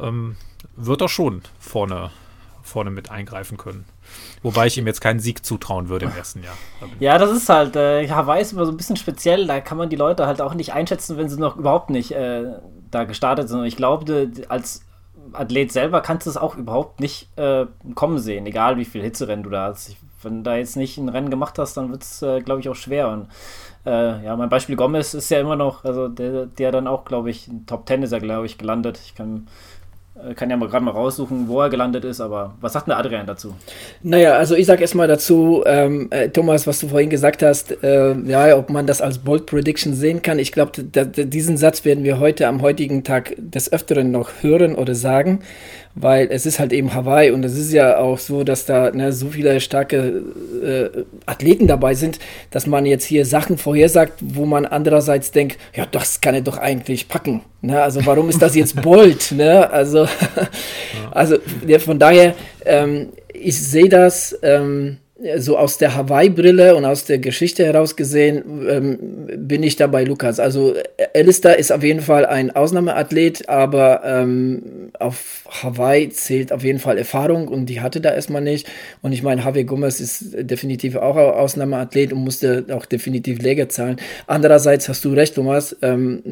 ähm, 0.00 0.36
wird 0.76 1.00
er 1.00 1.08
schon 1.08 1.42
vorne, 1.58 2.10
vorne 2.62 2.90
mit 2.90 3.10
eingreifen 3.10 3.56
können. 3.56 3.84
Wobei 4.42 4.66
ich 4.66 4.78
ihm 4.78 4.86
jetzt 4.86 5.00
keinen 5.00 5.20
Sieg 5.20 5.44
zutrauen 5.44 5.88
würde 5.88 6.06
im 6.06 6.12
ersten 6.16 6.42
Jahr. 6.42 6.56
Ja, 7.00 7.18
das 7.18 7.30
ist 7.30 7.48
halt, 7.48 7.76
äh, 7.76 8.08
Hawaii 8.08 8.42
ist 8.42 8.52
immer 8.52 8.66
so 8.66 8.72
ein 8.72 8.76
bisschen 8.76 8.96
speziell, 8.96 9.46
da 9.46 9.60
kann 9.60 9.78
man 9.78 9.88
die 9.88 9.96
Leute 9.96 10.26
halt 10.26 10.40
auch 10.40 10.54
nicht 10.54 10.72
einschätzen, 10.72 11.16
wenn 11.16 11.28
sie 11.28 11.38
noch 11.38 11.56
überhaupt 11.56 11.90
nicht 11.90 12.12
äh, 12.12 12.44
da 12.90 13.04
gestartet 13.04 13.48
sind. 13.48 13.60
Und 13.60 13.66
ich 13.66 13.76
glaube, 13.76 14.30
als 14.48 14.82
Athlet 15.32 15.72
selber 15.72 16.00
kannst 16.00 16.26
du 16.26 16.30
es 16.30 16.36
auch 16.36 16.56
überhaupt 16.56 17.00
nicht 17.00 17.36
äh, 17.36 17.66
kommen 17.94 18.18
sehen, 18.18 18.46
egal 18.46 18.76
wie 18.76 18.84
viel 18.84 19.02
Hitzerennen 19.02 19.42
du 19.42 19.50
da 19.50 19.66
hast. 19.66 19.88
Ich 19.88 19.98
wenn 20.22 20.38
du 20.38 20.42
da 20.42 20.56
jetzt 20.56 20.76
nicht 20.76 20.98
ein 20.98 21.08
Rennen 21.08 21.30
gemacht 21.30 21.58
hast, 21.58 21.76
dann 21.76 21.90
wird 21.90 22.02
es, 22.02 22.22
äh, 22.22 22.40
glaube 22.40 22.60
ich, 22.60 22.68
auch 22.68 22.74
schwer. 22.74 23.08
Und 23.08 23.28
äh, 23.84 24.24
ja, 24.24 24.36
mein 24.36 24.48
Beispiel 24.48 24.76
Gomez 24.76 25.14
ist 25.14 25.30
ja 25.30 25.40
immer 25.40 25.56
noch, 25.56 25.84
also 25.84 26.08
der, 26.08 26.46
der 26.46 26.72
dann 26.72 26.86
auch, 26.86 27.04
glaube 27.04 27.30
ich, 27.30 27.48
Top 27.66 27.86
10 27.88 28.02
ist 28.02 28.12
er, 28.12 28.20
glaube 28.20 28.46
ich, 28.46 28.58
gelandet. 28.58 29.00
Ich 29.04 29.14
kann 29.14 29.46
äh, 30.16 30.34
kann 30.34 30.48
ja 30.48 30.56
mal 30.56 30.68
gerade 30.68 30.84
mal 30.84 30.92
raussuchen, 30.92 31.48
wo 31.48 31.60
er 31.60 31.68
gelandet 31.68 32.04
ist, 32.04 32.20
aber 32.20 32.54
was 32.60 32.72
sagt 32.72 32.86
denn 32.86 32.94
Adrian 32.94 33.26
dazu? 33.26 33.54
Naja, 34.02 34.34
also 34.34 34.54
ich 34.54 34.66
sage 34.66 34.80
erstmal 34.80 35.08
dazu, 35.08 35.62
ähm, 35.66 36.08
äh, 36.10 36.30
Thomas, 36.30 36.66
was 36.66 36.80
du 36.80 36.88
vorhin 36.88 37.10
gesagt 37.10 37.42
hast, 37.42 37.82
äh, 37.82 38.14
ja, 38.22 38.56
ob 38.56 38.70
man 38.70 38.86
das 38.86 39.02
als 39.02 39.18
Bold 39.18 39.46
Prediction 39.46 39.94
sehen 39.94 40.22
kann. 40.22 40.38
Ich 40.38 40.52
glaube, 40.52 40.82
diesen 40.82 41.56
Satz 41.56 41.84
werden 41.84 42.02
wir 42.04 42.18
heute 42.18 42.48
am 42.48 42.62
heutigen 42.62 43.04
Tag 43.04 43.34
des 43.36 43.72
Öfteren 43.72 44.10
noch 44.10 44.30
hören 44.40 44.74
oder 44.74 44.94
sagen 44.94 45.40
weil 45.96 46.28
es 46.30 46.44
ist 46.44 46.58
halt 46.58 46.72
eben 46.74 46.94
Hawaii 46.94 47.30
und 47.30 47.42
es 47.44 47.56
ist 47.56 47.72
ja 47.72 47.96
auch 47.96 48.18
so, 48.18 48.44
dass 48.44 48.66
da 48.66 48.90
ne, 48.90 49.12
so 49.12 49.28
viele 49.28 49.60
starke 49.60 50.22
äh, 50.62 51.04
Athleten 51.24 51.66
dabei 51.66 51.94
sind, 51.94 52.18
dass 52.50 52.66
man 52.66 52.84
jetzt 52.84 53.04
hier 53.04 53.24
Sachen 53.24 53.56
vorhersagt, 53.56 54.18
wo 54.22 54.44
man 54.44 54.66
andererseits 54.66 55.30
denkt, 55.32 55.58
ja, 55.74 55.86
das 55.90 56.20
kann 56.20 56.34
er 56.34 56.42
doch 56.42 56.58
eigentlich 56.58 57.08
packen. 57.08 57.40
Ne? 57.62 57.80
Also 57.80 58.04
warum 58.04 58.28
ist 58.28 58.42
das 58.42 58.54
jetzt 58.54 58.80
Bold? 58.82 59.32
ne? 59.32 59.70
Also, 59.70 60.06
also 61.12 61.38
ja, 61.66 61.78
von 61.78 61.98
daher, 61.98 62.34
ähm, 62.66 63.08
ich 63.32 63.58
sehe 63.58 63.88
das. 63.88 64.38
Ähm, 64.42 64.98
so 65.38 65.56
aus 65.56 65.78
der 65.78 65.94
Hawaii-Brille 65.94 66.76
und 66.76 66.84
aus 66.84 67.06
der 67.06 67.18
Geschichte 67.18 67.64
heraus 67.64 67.96
gesehen, 67.96 68.66
ähm, 68.68 68.98
bin 69.48 69.62
ich 69.62 69.76
da 69.76 69.86
bei 69.86 70.04
Lukas. 70.04 70.38
Also 70.38 70.74
Alistair 71.14 71.58
ist 71.58 71.72
auf 71.72 71.82
jeden 71.82 72.02
Fall 72.02 72.26
ein 72.26 72.54
Ausnahmeathlet, 72.54 73.48
aber 73.48 74.02
ähm, 74.04 74.90
auf 74.98 75.46
Hawaii 75.48 76.10
zählt 76.10 76.52
auf 76.52 76.62
jeden 76.64 76.78
Fall 76.80 76.98
Erfahrung 76.98 77.48
und 77.48 77.66
die 77.66 77.80
hatte 77.80 78.02
da 78.02 78.12
erstmal 78.12 78.42
nicht. 78.42 78.68
Und 79.00 79.12
ich 79.12 79.22
meine, 79.22 79.40
Javier 79.42 79.64
Gomez 79.64 80.00
ist 80.00 80.34
definitiv 80.38 80.96
auch 80.96 81.16
ein 81.16 81.30
Ausnahmeathlet 81.30 82.12
und 82.12 82.18
musste 82.18 82.66
auch 82.70 82.84
definitiv 82.84 83.40
Läger 83.40 83.70
zahlen. 83.70 83.96
Andererseits 84.26 84.86
hast 84.90 85.02
du 85.06 85.14
recht, 85.14 85.34
Thomas, 85.34 85.76
ähm, 85.80 86.22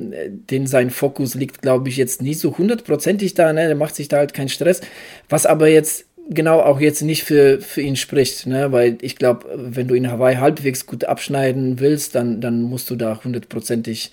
den 0.50 0.66
sein 0.66 0.90
Fokus 0.90 1.34
liegt, 1.34 1.62
glaube 1.62 1.88
ich, 1.88 1.96
jetzt 1.96 2.20
nicht 2.20 2.38
so 2.38 2.58
hundertprozentig 2.58 3.32
da, 3.32 3.50
ne? 3.54 3.66
der 3.66 3.76
macht 3.76 3.94
sich 3.94 4.08
da 4.08 4.18
halt 4.18 4.34
keinen 4.34 4.50
Stress. 4.50 4.82
Was 5.30 5.46
aber 5.46 5.68
jetzt 5.68 6.04
genau 6.28 6.60
auch 6.60 6.80
jetzt 6.80 7.02
nicht 7.02 7.24
für, 7.24 7.60
für 7.60 7.80
ihn 7.80 7.96
spricht, 7.96 8.46
ne? 8.46 8.72
weil 8.72 8.98
ich 9.02 9.16
glaube, 9.16 9.46
wenn 9.54 9.88
du 9.88 9.94
in 9.94 10.10
Hawaii 10.10 10.36
halbwegs 10.36 10.86
gut 10.86 11.04
abschneiden 11.04 11.80
willst, 11.80 12.14
dann, 12.14 12.40
dann 12.40 12.62
musst 12.62 12.90
du 12.90 12.96
da 12.96 13.20
hundertprozentig 13.22 14.10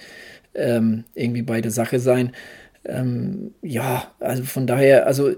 ähm, 0.53 1.05
irgendwie 1.15 1.41
bei 1.41 1.61
der 1.61 1.71
Sache 1.71 1.99
sein. 1.99 2.33
Ähm, 2.83 3.53
ja, 3.61 4.11
also 4.19 4.43
von 4.43 4.65
daher, 4.65 5.05
also 5.05 5.29
äh, 5.29 5.35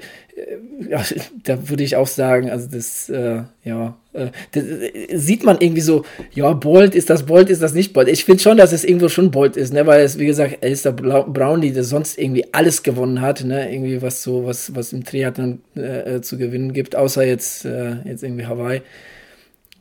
ja, 0.89 1.03
da 1.43 1.69
würde 1.69 1.83
ich 1.83 1.97
auch 1.97 2.07
sagen, 2.07 2.49
also 2.49 2.69
das, 2.71 3.09
äh, 3.09 3.41
ja, 3.65 3.97
äh, 4.13 4.27
das, 4.53 4.63
äh, 4.63 5.17
sieht 5.17 5.43
man 5.43 5.57
irgendwie 5.59 5.81
so, 5.81 6.05
ja, 6.33 6.53
Bolt, 6.53 6.95
ist 6.95 7.09
das 7.09 7.23
Bolt, 7.25 7.49
ist 7.49 7.61
das 7.61 7.73
nicht 7.73 7.91
Bolt? 7.91 8.07
Ich 8.07 8.23
finde 8.23 8.41
schon, 8.41 8.55
dass 8.55 8.71
es 8.71 8.85
irgendwo 8.85 9.09
schon 9.09 9.29
Bolt 9.31 9.57
ist, 9.57 9.73
ne, 9.73 9.85
weil 9.85 10.03
es, 10.03 10.17
wie 10.19 10.25
gesagt, 10.25 10.63
ist 10.63 10.85
der 10.85 10.93
Brownlee, 10.93 11.71
der 11.71 11.83
sonst 11.83 12.17
irgendwie 12.17 12.45
alles 12.53 12.81
gewonnen 12.81 13.19
hat, 13.19 13.43
ne, 13.43 13.73
irgendwie 13.73 14.01
was 14.01 14.23
so, 14.23 14.45
was, 14.45 14.73
was 14.73 14.93
im 14.93 15.03
Triathlon 15.03 15.61
äh, 15.75 16.15
äh, 16.15 16.21
zu 16.21 16.37
gewinnen 16.37 16.71
gibt, 16.71 16.95
außer 16.95 17.25
jetzt, 17.25 17.65
jetzt 17.65 18.23
irgendwie 18.23 18.45
Hawaii. 18.45 18.81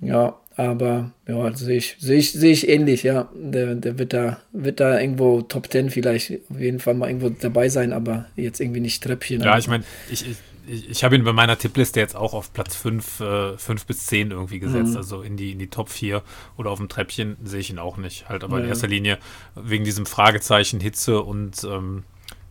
Ja, 0.00 0.36
aber 0.56 1.12
ja, 1.26 1.54
sehe 1.54 1.76
ich, 1.76 1.96
sehe 1.98 2.18
ich, 2.18 2.32
sehe 2.32 2.52
ich 2.52 2.68
ähnlich, 2.68 3.02
ja. 3.02 3.28
Der, 3.34 3.74
der 3.74 3.98
wird 3.98 4.12
da, 4.12 4.38
wird 4.52 4.80
da 4.80 5.00
irgendwo 5.00 5.42
Top 5.42 5.70
10 5.70 5.90
vielleicht 5.90 6.32
auf 6.50 6.60
jeden 6.60 6.80
Fall 6.80 6.94
mal 6.94 7.08
irgendwo 7.08 7.30
dabei 7.30 7.68
sein, 7.68 7.92
aber 7.92 8.26
jetzt 8.36 8.60
irgendwie 8.60 8.80
nicht 8.80 9.02
Treppchen. 9.02 9.40
Ja, 9.42 9.58
ich 9.58 9.68
meine, 9.68 9.84
ich, 10.10 10.26
ich, 10.26 10.36
ich, 10.66 10.90
ich 10.90 11.04
habe 11.04 11.16
ihn 11.16 11.24
bei 11.24 11.32
meiner 11.32 11.58
Tippliste 11.58 12.00
jetzt 12.00 12.14
auch 12.14 12.34
auf 12.34 12.52
Platz 12.52 12.76
5, 12.76 13.20
äh, 13.20 13.58
5 13.58 13.86
bis 13.86 14.06
10 14.06 14.30
irgendwie 14.30 14.58
gesetzt, 14.58 14.92
mhm. 14.92 14.96
also 14.96 15.22
in 15.22 15.36
die, 15.36 15.52
in 15.52 15.58
die 15.58 15.68
Top 15.68 15.88
4 15.88 16.22
oder 16.56 16.70
auf 16.70 16.78
dem 16.78 16.88
Treppchen 16.88 17.36
sehe 17.44 17.60
ich 17.60 17.70
ihn 17.70 17.78
auch 17.78 17.96
nicht. 17.96 18.28
Halt, 18.28 18.44
aber 18.44 18.58
ja. 18.58 18.64
in 18.64 18.68
erster 18.68 18.88
Linie 18.88 19.18
wegen 19.54 19.84
diesem 19.84 20.06
Fragezeichen 20.06 20.80
Hitze 20.80 21.22
und 21.22 21.64
ähm, 21.64 22.04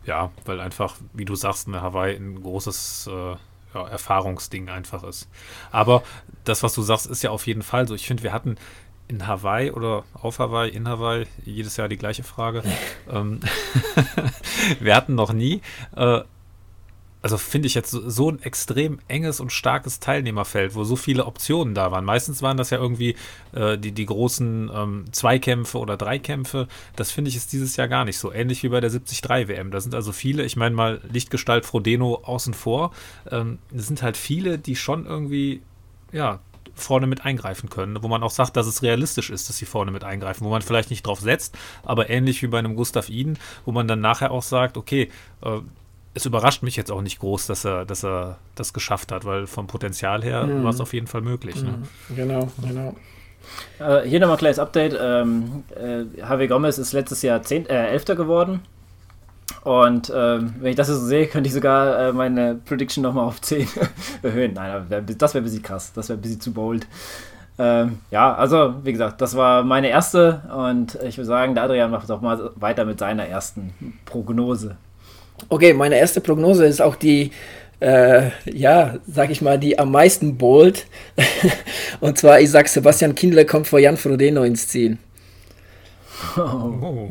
ja, 0.06 0.32
weil 0.46 0.60
einfach, 0.60 0.96
wie 1.14 1.26
du 1.26 1.36
sagst, 1.36 1.68
in 1.68 1.76
Hawaii 1.76 2.16
ein 2.16 2.42
großes 2.42 3.10
äh, 3.12 3.36
ja, 3.74 3.88
Erfahrungsding 3.88 4.70
einfach 4.70 5.04
ist. 5.04 5.30
Aber 5.72 6.04
das, 6.44 6.64
was 6.64 6.74
du 6.74 6.82
sagst, 6.82 7.08
ist 7.08 7.22
ja 7.24 7.30
auf 7.32 7.48
jeden 7.48 7.62
Fall 7.62 7.88
so. 7.88 7.96
Ich 7.96 8.08
finde, 8.08 8.24
wir 8.24 8.34
hatten 8.34 8.58
in 9.08 9.28
Hawaii 9.28 9.72
oder 9.72 10.04
auf 10.14 10.40
Hawaii, 10.40 10.70
in 10.70 10.88
Hawaii, 10.88 11.28
jedes 11.44 11.78
Jahr 11.78 11.90
die 11.90 11.98
gleiche 11.98 12.24
Frage. 12.24 12.64
ähm, 13.12 13.42
wir 14.80 14.96
hatten 14.96 15.16
noch 15.16 15.34
nie, 15.34 15.62
äh, 15.96 16.22
also 17.22 17.38
finde 17.38 17.68
ich 17.68 17.76
jetzt 17.76 17.92
so, 17.92 18.32
ein 18.32 18.42
extrem 18.42 19.00
enges 19.08 19.40
und 19.40 19.52
starkes 19.52 20.00
Teilnehmerfeld, 20.00 20.74
wo 20.76 20.84
so 20.84 20.96
viele 20.96 21.26
Optionen 21.26 21.76
da 21.76 21.92
waren. 21.92 22.04
Meistens 22.04 22.42
waren 22.42 22.58
das 22.58 22.72
ja 22.72 22.80
irgendwie 22.80 23.16
äh, 23.54 23.78
die, 23.78 23.92
die 23.92 24.06
großen 24.06 24.72
ähm, 24.74 25.06
Zweikämpfe 25.12 25.78
oder 25.78 25.98
Dreikämpfe. 25.98 26.68
Das 26.96 27.12
finde 27.12 27.30
ich 27.30 27.36
ist 27.36 27.54
dieses 27.54 27.76
Jahr 27.76 27.88
gar 27.88 28.06
nicht 28.06 28.18
so. 28.18 28.32
Ähnlich 28.32 28.64
wie 28.64 28.70
bei 28.70 28.80
der 28.80 28.90
73 28.90 29.24
WM. 29.48 29.72
Da 29.72 29.80
sind 29.82 29.94
also 29.94 30.12
viele, 30.12 30.44
ich 30.44 30.56
meine 30.56 30.76
mal 30.76 31.02
Lichtgestalt 31.12 31.66
Frodeno 31.66 32.22
außen 32.24 32.54
vor. 32.54 32.92
Ähm, 33.30 33.60
es 33.76 33.88
sind 33.88 34.02
halt 34.02 34.18
viele, 34.18 34.58
die 34.58 34.76
schon 34.76 35.06
irgendwie, 35.06 35.62
ja, 36.12 36.40
vorne 36.74 37.06
mit 37.06 37.26
eingreifen 37.26 37.70
können, 37.70 38.02
wo 38.02 38.08
man 38.08 38.24
auch 38.24 38.32
sagt, 38.32 38.58
dass 38.58 38.66
es 38.66 38.82
realistisch 38.82 39.30
ist, 39.30 39.50
dass 39.50 39.58
sie 39.58 39.66
vorne 39.66 39.92
mit 39.92 40.04
eingreifen, 40.04 40.46
wo 40.46 40.50
man 40.50 40.62
vielleicht 40.62 40.90
nicht 40.90 41.06
drauf 41.06 41.20
setzt, 41.20 41.58
aber 41.84 42.10
ähnlich 42.10 42.42
wie 42.42 42.48
bei 42.48 42.60
einem 42.60 42.76
Gustav 42.76 43.10
Iden, 43.10 43.38
wo 43.66 43.72
man 43.72 43.88
dann 43.88 44.00
nachher 44.00 44.32
auch 44.32 44.42
sagt, 44.42 44.78
okay, 44.78 45.12
äh, 45.42 45.60
es 46.14 46.26
überrascht 46.26 46.64
mich 46.64 46.76
jetzt 46.76 46.92
auch 46.92 47.02
nicht 47.02 47.20
groß, 47.20 47.48
dass 47.48 47.66
er, 47.66 47.86
dass 47.86 48.04
er 48.04 48.38
das 48.56 48.74
geschafft 48.74 49.12
hat, 49.12 49.26
weil 49.26 49.48
vom 49.48 49.68
Potenzial 49.68 50.24
her 50.24 50.46
mhm. 50.46 50.64
war 50.64 50.72
es 50.72 50.82
auf 50.82 50.94
jeden 50.94 51.08
Fall 51.08 51.22
möglich. 51.22 51.62
Ne? 51.64 51.80
Mhm. 52.10 52.16
Genau, 52.16 52.50
genau. 52.62 52.96
Äh, 53.80 54.08
hier 54.08 54.20
nochmal 54.20 54.36
ein 54.36 54.40
kleines 54.40 54.60
Update. 54.60 54.98
Ähm, 55.00 55.64
äh, 55.76 56.04
Javi 56.20 56.48
Gomez 56.48 56.78
ist 56.78 56.94
letztes 56.94 57.22
Jahr 57.22 57.42
Zehn, 57.44 57.66
äh, 57.68 57.88
Elfter 57.88 58.16
geworden. 58.16 58.62
Und 59.64 60.12
ähm, 60.16 60.56
wenn 60.60 60.72
ich 60.72 60.76
das 60.76 60.88
so 60.88 60.98
sehe, 60.98 61.28
könnte 61.28 61.48
ich 61.48 61.54
sogar 61.54 62.10
äh, 62.10 62.14
meine 62.14 62.56
Prediction 62.56 63.04
nochmal 63.04 63.26
auf 63.26 63.42
10 63.42 63.68
erhöhen. 64.24 64.54
Nein, 64.54 64.86
das 64.90 65.34
wäre 65.34 65.42
ein 65.42 65.46
bisschen 65.46 65.64
krass. 65.64 65.94
Das 65.94 66.10
wäre 66.10 66.18
ein 66.18 66.22
bisschen 66.22 66.42
zu 66.42 66.52
bold. 66.52 66.88
Ähm, 67.60 68.00
ja, 68.10 68.34
also 68.34 68.76
wie 68.84 68.92
gesagt, 68.92 69.22
das 69.22 69.36
war 69.36 69.64
meine 69.64 69.90
erste 69.90 70.42
und 70.56 70.98
ich 71.04 71.18
würde 71.18 71.28
sagen, 71.28 71.54
der 71.54 71.66
Adrian 71.66 71.92
macht 71.92 72.10
auch 72.10 72.22
mal 72.22 72.52
weiter 72.56 72.86
mit 72.86 72.98
seiner 72.98 73.28
ersten 73.28 73.74
Prognose. 74.06 74.78
Okay, 75.50 75.74
meine 75.74 75.98
erste 75.98 76.22
Prognose 76.22 76.66
ist 76.66 76.82
auch 76.82 76.96
die, 76.96 77.32
äh, 77.80 78.30
ja, 78.46 78.96
sag 79.12 79.30
ich 79.32 79.42
mal, 79.42 79.58
die 79.58 79.78
am 79.80 79.92
meisten 79.92 80.38
bold. 80.38 80.86
und 82.00 82.18
zwar, 82.18 82.40
ich 82.40 82.52
sag, 82.52 82.68
Sebastian 82.68 83.16
Kindler 83.16 83.46
kommt 83.46 83.68
vor 83.68 83.80
Jan 83.80 83.98
Frodeno 83.98 84.44
ins 84.44 84.68
Ziel. 84.68 84.98
Oh. 86.38 87.10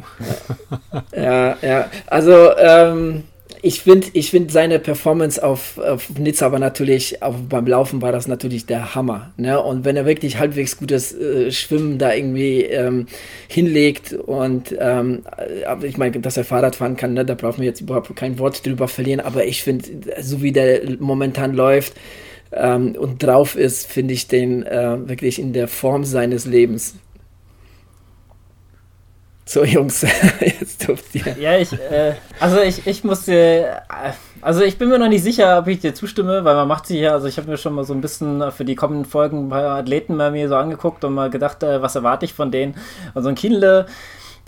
ja, 1.14 1.56
ja. 1.62 1.90
Also, 2.06 2.56
ähm, 2.56 3.24
ich 3.62 3.80
finde 3.80 4.08
ich 4.12 4.30
find 4.30 4.50
seine 4.50 4.78
Performance 4.78 5.42
auf, 5.42 5.78
auf 5.78 6.10
Nizza 6.18 6.46
aber 6.46 6.58
natürlich, 6.58 7.22
auch 7.22 7.34
beim 7.34 7.66
Laufen 7.66 8.00
war 8.02 8.12
das 8.12 8.26
natürlich 8.28 8.66
der 8.66 8.94
Hammer. 8.94 9.32
Ne? 9.36 9.60
Und 9.60 9.84
wenn 9.84 9.96
er 9.96 10.06
wirklich 10.06 10.38
halbwegs 10.38 10.76
gutes 10.76 11.12
äh, 11.12 11.50
Schwimmen 11.50 11.98
da 11.98 12.12
irgendwie 12.12 12.62
ähm, 12.62 13.06
hinlegt 13.48 14.12
und 14.12 14.74
ähm, 14.78 15.22
ich 15.82 15.96
meine, 15.96 16.20
dass 16.20 16.36
er 16.36 16.44
Fahrrad 16.44 16.76
fahren 16.76 16.96
kann, 16.96 17.14
ne? 17.14 17.24
da 17.24 17.34
brauchen 17.34 17.60
wir 17.60 17.66
jetzt 17.66 17.80
überhaupt 17.80 18.14
kein 18.16 18.38
Wort 18.38 18.64
drüber 18.64 18.88
verlieren, 18.88 19.20
aber 19.20 19.44
ich 19.44 19.62
finde, 19.62 19.88
so 20.20 20.42
wie 20.42 20.52
der 20.52 20.80
momentan 20.98 21.54
läuft 21.54 21.94
ähm, 22.52 22.96
und 22.98 23.22
drauf 23.22 23.56
ist, 23.56 23.86
finde 23.86 24.14
ich 24.14 24.26
den 24.26 24.64
äh, 24.64 25.08
wirklich 25.08 25.38
in 25.38 25.52
der 25.52 25.68
Form 25.68 26.04
seines 26.04 26.46
Lebens. 26.46 26.94
So, 29.50 29.64
Jungs, 29.64 30.02
jetzt 30.40 30.86
dürft 30.86 31.12
ihr. 31.12 31.36
Ja, 31.36 31.58
ich, 31.58 31.72
äh, 31.72 32.14
also 32.38 32.60
ich, 32.60 32.86
ich 32.86 33.02
musste, 33.02 33.32
äh, 33.32 34.12
also 34.40 34.62
ich 34.62 34.78
bin 34.78 34.88
mir 34.88 34.96
noch 35.00 35.08
nicht 35.08 35.24
sicher, 35.24 35.58
ob 35.58 35.66
ich 35.66 35.80
dir 35.80 35.92
zustimme, 35.92 36.44
weil 36.44 36.54
man 36.54 36.68
macht 36.68 36.86
sich 36.86 37.00
ja, 37.00 37.14
also 37.14 37.26
ich 37.26 37.36
habe 37.36 37.50
mir 37.50 37.56
schon 37.56 37.72
mal 37.72 37.82
so 37.82 37.92
ein 37.92 38.00
bisschen 38.00 38.52
für 38.52 38.64
die 38.64 38.76
kommenden 38.76 39.06
Folgen 39.06 39.46
ein 39.46 39.48
paar 39.48 39.70
Athleten 39.70 40.16
bei 40.16 40.30
mir 40.30 40.48
so 40.48 40.54
angeguckt 40.54 41.02
und 41.02 41.14
mal 41.14 41.30
gedacht, 41.30 41.64
äh, 41.64 41.82
was 41.82 41.96
erwarte 41.96 42.26
ich 42.26 42.32
von 42.32 42.52
denen. 42.52 42.76
Also 43.12 43.28
ein 43.28 43.34
Kindle 43.34 43.86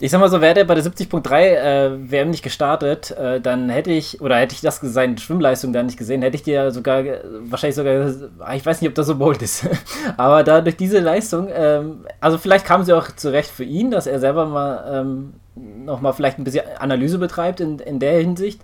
ich 0.03 0.11
sag 0.11 0.19
mal 0.19 0.29
so, 0.29 0.41
wäre 0.41 0.53
der 0.53 0.65
bei 0.65 0.75
der 0.75 0.83
70.3 0.83 1.39
äh, 1.39 2.11
WM 2.11 2.29
nicht 2.29 2.43
gestartet, 2.43 3.11
äh, 3.11 3.39
dann 3.39 3.69
hätte 3.69 3.89
ich, 3.89 4.19
oder 4.19 4.35
hätte 4.35 4.53
ich 4.53 4.59
das 4.59 4.81
seine 4.81 5.17
Schwimmleistung 5.17 5.71
da 5.71 5.81
nicht 5.81 5.97
gesehen, 5.97 6.21
hätte 6.21 6.35
ich 6.35 6.43
dir 6.43 6.71
sogar, 6.71 7.05
wahrscheinlich 7.45 7.77
sogar, 7.77 8.13
ah, 8.39 8.53
ich 8.53 8.65
weiß 8.65 8.81
nicht, 8.81 8.89
ob 8.89 8.95
das 8.95 9.07
so 9.07 9.15
bold 9.15 9.41
ist, 9.41 9.65
aber 10.17 10.43
da 10.43 10.59
durch 10.59 10.75
diese 10.75 10.99
Leistung, 10.99 11.47
ähm, 11.53 12.05
also 12.19 12.37
vielleicht 12.37 12.65
kam 12.65 12.83
sie 12.83 12.91
auch 12.91 13.15
zurecht 13.15 13.49
für 13.49 13.63
ihn, 13.63 13.91
dass 13.91 14.05
er 14.05 14.19
selber 14.19 14.45
mal 14.45 14.83
ähm, 14.91 15.35
nochmal 15.55 16.11
vielleicht 16.11 16.37
ein 16.37 16.43
bisschen 16.43 16.65
Analyse 16.79 17.17
betreibt 17.17 17.61
in, 17.61 17.79
in 17.79 17.99
der 17.99 18.19
Hinsicht. 18.19 18.59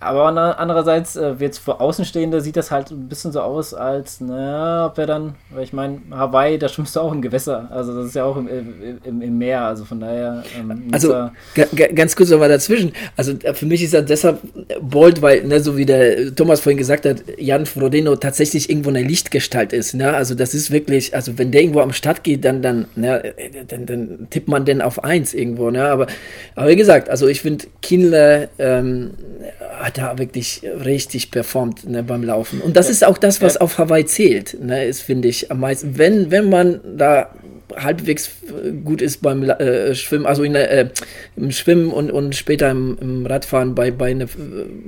Aber 0.00 0.58
andererseits, 0.58 1.16
äh, 1.16 1.34
jetzt 1.38 1.58
für 1.58 1.80
Außenstehende 1.80 2.40
sieht 2.40 2.56
das 2.56 2.70
halt 2.70 2.90
ein 2.90 3.08
bisschen 3.08 3.32
so 3.32 3.40
aus, 3.40 3.74
als, 3.74 4.20
naja, 4.20 4.86
ob 4.86 4.98
er 4.98 5.06
dann, 5.06 5.34
weil 5.50 5.64
ich 5.64 5.72
meine, 5.72 6.00
Hawaii, 6.10 6.58
da 6.58 6.68
schwimmst 6.68 6.96
du 6.96 7.00
auch 7.00 7.12
im 7.12 7.22
Gewässer. 7.22 7.68
Also 7.70 7.94
das 7.94 8.06
ist 8.06 8.14
ja 8.14 8.24
auch 8.24 8.36
im, 8.36 8.48
im, 9.04 9.22
im 9.22 9.38
Meer. 9.38 9.62
Also 9.62 9.84
von 9.84 10.00
daher. 10.00 10.42
Ähm, 10.58 10.88
also 10.92 11.30
ganz 11.94 12.16
kurz 12.16 12.30
nochmal 12.30 12.48
dazwischen. 12.48 12.92
Also 13.16 13.32
äh, 13.42 13.54
für 13.54 13.66
mich 13.66 13.82
ist 13.82 13.94
er 13.94 14.02
deshalb 14.02 14.40
bold, 14.80 15.22
weil, 15.22 15.44
ne, 15.44 15.60
so 15.60 15.76
wie 15.76 15.86
der 15.86 16.34
Thomas 16.34 16.60
vorhin 16.60 16.78
gesagt 16.78 17.06
hat, 17.06 17.22
Jan 17.38 17.66
Frodeno 17.66 18.16
tatsächlich 18.16 18.70
irgendwo 18.70 18.90
eine 18.90 19.02
Lichtgestalt 19.02 19.72
ist. 19.72 19.94
Ne? 19.94 20.12
Also 20.12 20.34
das 20.34 20.54
ist 20.54 20.70
wirklich, 20.70 21.14
also 21.14 21.38
wenn 21.38 21.50
der 21.50 21.62
irgendwo 21.62 21.80
am 21.80 21.92
Start 21.92 22.24
geht, 22.24 22.44
dann, 22.44 22.62
dann, 22.62 22.86
ne, 22.96 23.34
dann, 23.68 23.86
dann 23.86 24.26
tippt 24.30 24.48
man 24.48 24.64
den 24.64 24.82
auf 24.82 25.04
eins 25.04 25.34
irgendwo. 25.34 25.70
Ne? 25.70 25.84
Aber, 25.84 26.06
aber 26.54 26.68
wie 26.68 26.76
gesagt, 26.76 27.08
also 27.08 27.26
ich 27.26 27.40
finde 27.40 27.66
Kindle 27.82 28.48
ähm, 28.58 29.10
hat 29.70 29.98
da 29.98 30.18
wirklich 30.18 30.62
richtig 30.84 31.30
performt 31.30 31.88
ne, 31.88 32.02
beim 32.02 32.22
Laufen. 32.22 32.60
Und 32.60 32.76
das 32.76 32.88
ist 32.88 33.04
auch 33.04 33.18
das, 33.18 33.40
was 33.42 33.56
auf 33.56 33.78
Hawaii 33.78 34.04
zählt, 34.04 34.56
ne, 34.60 34.84
ist, 34.84 35.02
finde 35.02 35.28
ich, 35.28 35.50
am 35.50 35.60
meisten. 35.60 35.98
Wenn, 35.98 36.30
wenn 36.30 36.48
man 36.48 36.80
da 36.96 37.30
halbwegs 37.76 38.30
gut 38.84 39.02
ist 39.02 39.22
beim 39.22 39.42
äh, 39.42 39.94
Schwimmen, 39.94 40.26
also 40.26 40.42
in, 40.42 40.54
äh, 40.54 40.88
im 41.36 41.50
Schwimmen 41.50 41.90
und, 41.90 42.10
und 42.10 42.34
später 42.34 42.70
im, 42.70 42.96
im 43.00 43.26
Radfahren 43.26 43.74
bei, 43.74 43.90
bei, 43.90 44.10
eine, 44.10 44.26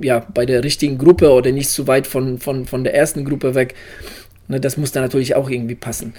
ja, 0.01 0.25
bei 0.33 0.45
der 0.45 0.63
richtigen 0.63 0.97
Gruppe 0.97 1.31
oder 1.31 1.51
nicht 1.51 1.69
zu 1.69 1.87
weit 1.87 2.07
von, 2.07 2.39
von, 2.39 2.65
von 2.65 2.83
der 2.83 2.95
ersten 2.95 3.25
Gruppe 3.25 3.55
weg, 3.55 3.75
ne, 4.47 4.59
das 4.59 4.77
muss 4.77 4.91
dann 4.91 5.03
natürlich 5.03 5.35
auch 5.35 5.49
irgendwie 5.49 5.75
passen. 5.75 6.13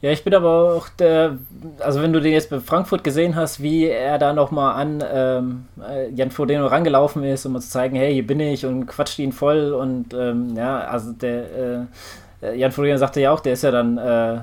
Ja, 0.00 0.12
ich 0.12 0.22
bin 0.22 0.32
aber 0.32 0.74
auch 0.74 0.88
der, 0.90 1.38
also 1.80 2.00
wenn 2.00 2.12
du 2.12 2.20
den 2.20 2.32
jetzt 2.32 2.50
bei 2.50 2.60
Frankfurt 2.60 3.02
gesehen 3.02 3.34
hast, 3.34 3.60
wie 3.60 3.86
er 3.86 4.18
da 4.18 4.32
nochmal 4.32 4.80
an 4.80 5.04
ähm, 5.12 5.64
äh, 5.90 6.08
Jan 6.10 6.30
Frodeno 6.30 6.66
rangelaufen 6.68 7.24
ist, 7.24 7.44
um 7.46 7.60
zu 7.60 7.68
zeigen, 7.68 7.96
hey, 7.96 8.14
hier 8.14 8.26
bin 8.26 8.38
ich 8.38 8.64
und 8.64 8.86
quatscht 8.86 9.18
ihn 9.18 9.32
voll 9.32 9.72
und 9.72 10.14
ähm, 10.14 10.54
ja, 10.56 10.78
also 10.82 11.12
der 11.12 11.88
äh, 12.42 12.54
Jan 12.56 12.70
Frodeno 12.70 12.96
sagte 12.96 13.20
ja 13.20 13.32
auch, 13.32 13.40
der 13.40 13.54
ist 13.54 13.62
ja 13.62 13.72
dann 13.72 13.98
äh, 13.98 14.38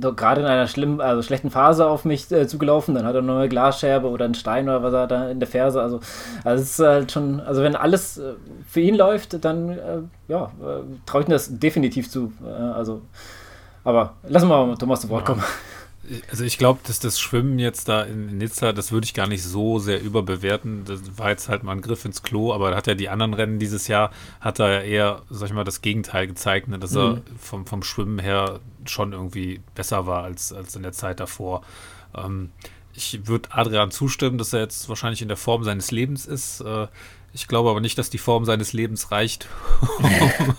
gerade 0.00 0.40
in 0.40 0.46
einer 0.46 0.66
schlimmen, 0.66 1.02
also 1.02 1.20
schlechten 1.20 1.50
Phase 1.50 1.86
auf 1.86 2.06
mich 2.06 2.32
äh, 2.32 2.46
zugelaufen, 2.46 2.94
dann 2.94 3.04
hat 3.04 3.14
er 3.14 3.20
noch 3.20 3.36
eine 3.36 3.50
Glasscherbe 3.50 4.08
oder 4.08 4.24
einen 4.24 4.34
Stein 4.34 4.66
oder 4.66 4.82
was 4.82 4.94
er 4.94 5.06
da 5.06 5.28
in 5.28 5.40
der 5.40 5.48
Ferse, 5.48 5.82
also, 5.82 6.00
also 6.42 6.62
es 6.62 6.70
ist 6.70 6.78
halt 6.78 7.12
schon, 7.12 7.40
also 7.40 7.62
wenn 7.62 7.76
alles 7.76 8.16
äh, 8.16 8.32
für 8.66 8.80
ihn 8.80 8.94
läuft, 8.94 9.44
dann 9.44 9.70
äh, 9.70 9.98
ja, 10.28 10.50
traue 11.04 11.20
ich 11.20 11.28
ihm 11.28 11.32
das 11.32 11.58
definitiv 11.58 12.08
zu, 12.08 12.32
also 12.74 13.02
aber 13.86 14.14
lassen 14.24 14.48
wir 14.48 14.66
mal 14.66 14.76
Thomas 14.76 15.00
zu 15.00 15.08
Wort 15.08 15.24
kommen. 15.24 15.42
Also 16.30 16.44
ich 16.44 16.58
glaube, 16.58 16.80
dass 16.84 17.00
das 17.00 17.18
Schwimmen 17.18 17.58
jetzt 17.58 17.88
da 17.88 18.02
in 18.02 18.38
Nizza, 18.38 18.72
das 18.72 18.92
würde 18.92 19.04
ich 19.04 19.14
gar 19.14 19.26
nicht 19.26 19.42
so 19.42 19.78
sehr 19.78 20.00
überbewerten. 20.00 20.84
Das 20.84 21.18
war 21.18 21.30
jetzt 21.30 21.48
halt 21.48 21.62
mal 21.62 21.72
ein 21.72 21.80
Griff 21.80 22.04
ins 22.04 22.22
Klo, 22.22 22.52
aber 22.52 22.70
da 22.70 22.76
hat 22.76 22.86
er 22.86 22.94
die 22.94 23.08
anderen 23.08 23.34
Rennen 23.34 23.58
dieses 23.58 23.88
Jahr, 23.88 24.10
hat 24.40 24.60
er 24.60 24.70
ja 24.70 24.80
eher, 24.82 25.22
sag 25.30 25.48
ich 25.48 25.54
mal, 25.54 25.64
das 25.64 25.82
Gegenteil 25.82 26.26
gezeigt, 26.26 26.68
ne? 26.68 26.78
dass 26.78 26.92
mhm. 26.92 26.98
er 26.98 27.22
vom, 27.38 27.66
vom 27.66 27.82
Schwimmen 27.82 28.18
her 28.18 28.60
schon 28.84 29.12
irgendwie 29.12 29.60
besser 29.74 30.06
war 30.06 30.22
als, 30.24 30.52
als 30.52 30.76
in 30.76 30.82
der 30.82 30.92
Zeit 30.92 31.18
davor. 31.18 31.62
Ähm, 32.16 32.50
ich 32.92 33.26
würde 33.26 33.48
Adrian 33.52 33.90
zustimmen, 33.90 34.38
dass 34.38 34.52
er 34.52 34.60
jetzt 34.60 34.88
wahrscheinlich 34.88 35.22
in 35.22 35.28
der 35.28 35.36
Form 35.36 35.64
seines 35.64 35.90
Lebens 35.90 36.26
ist. 36.26 36.60
Äh, 36.60 36.86
ich 37.36 37.48
glaube 37.48 37.68
aber 37.68 37.80
nicht, 37.80 37.98
dass 37.98 38.08
die 38.08 38.18
Form 38.18 38.46
seines 38.46 38.72
Lebens 38.72 39.12
reicht, 39.12 39.46
um 39.98 40.54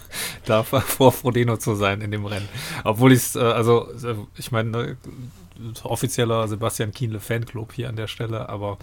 da 0.46 0.62
vor 0.62 1.12
Frodeno 1.12 1.58
zu 1.58 1.74
sein 1.74 2.02
in 2.02 2.12
dem 2.12 2.26
Rennen. 2.26 2.48
Obwohl 2.84 3.12
ich 3.12 3.20
es, 3.20 3.36
äh, 3.36 3.40
also, 3.40 3.92
äh, 4.04 4.16
ich 4.38 4.52
meine, 4.52 4.70
ne, 4.70 4.98
offizieller 5.84 6.48
Sebastian 6.48 6.92
Kienle 6.92 7.20
Fanclub 7.20 7.74
hier 7.74 7.90
an 7.90 7.96
der 7.96 8.06
Stelle, 8.06 8.48
aber, 8.48 8.78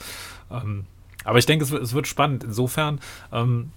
ähm, 0.51 0.87
aber 1.23 1.39
ich 1.39 1.47
denke, 1.47 1.65
es, 1.65 1.71
es, 1.71 1.95
wird 1.95 2.09
spannend. 2.09 2.43
Insofern, 2.43 3.01
ähm, 3.33 3.71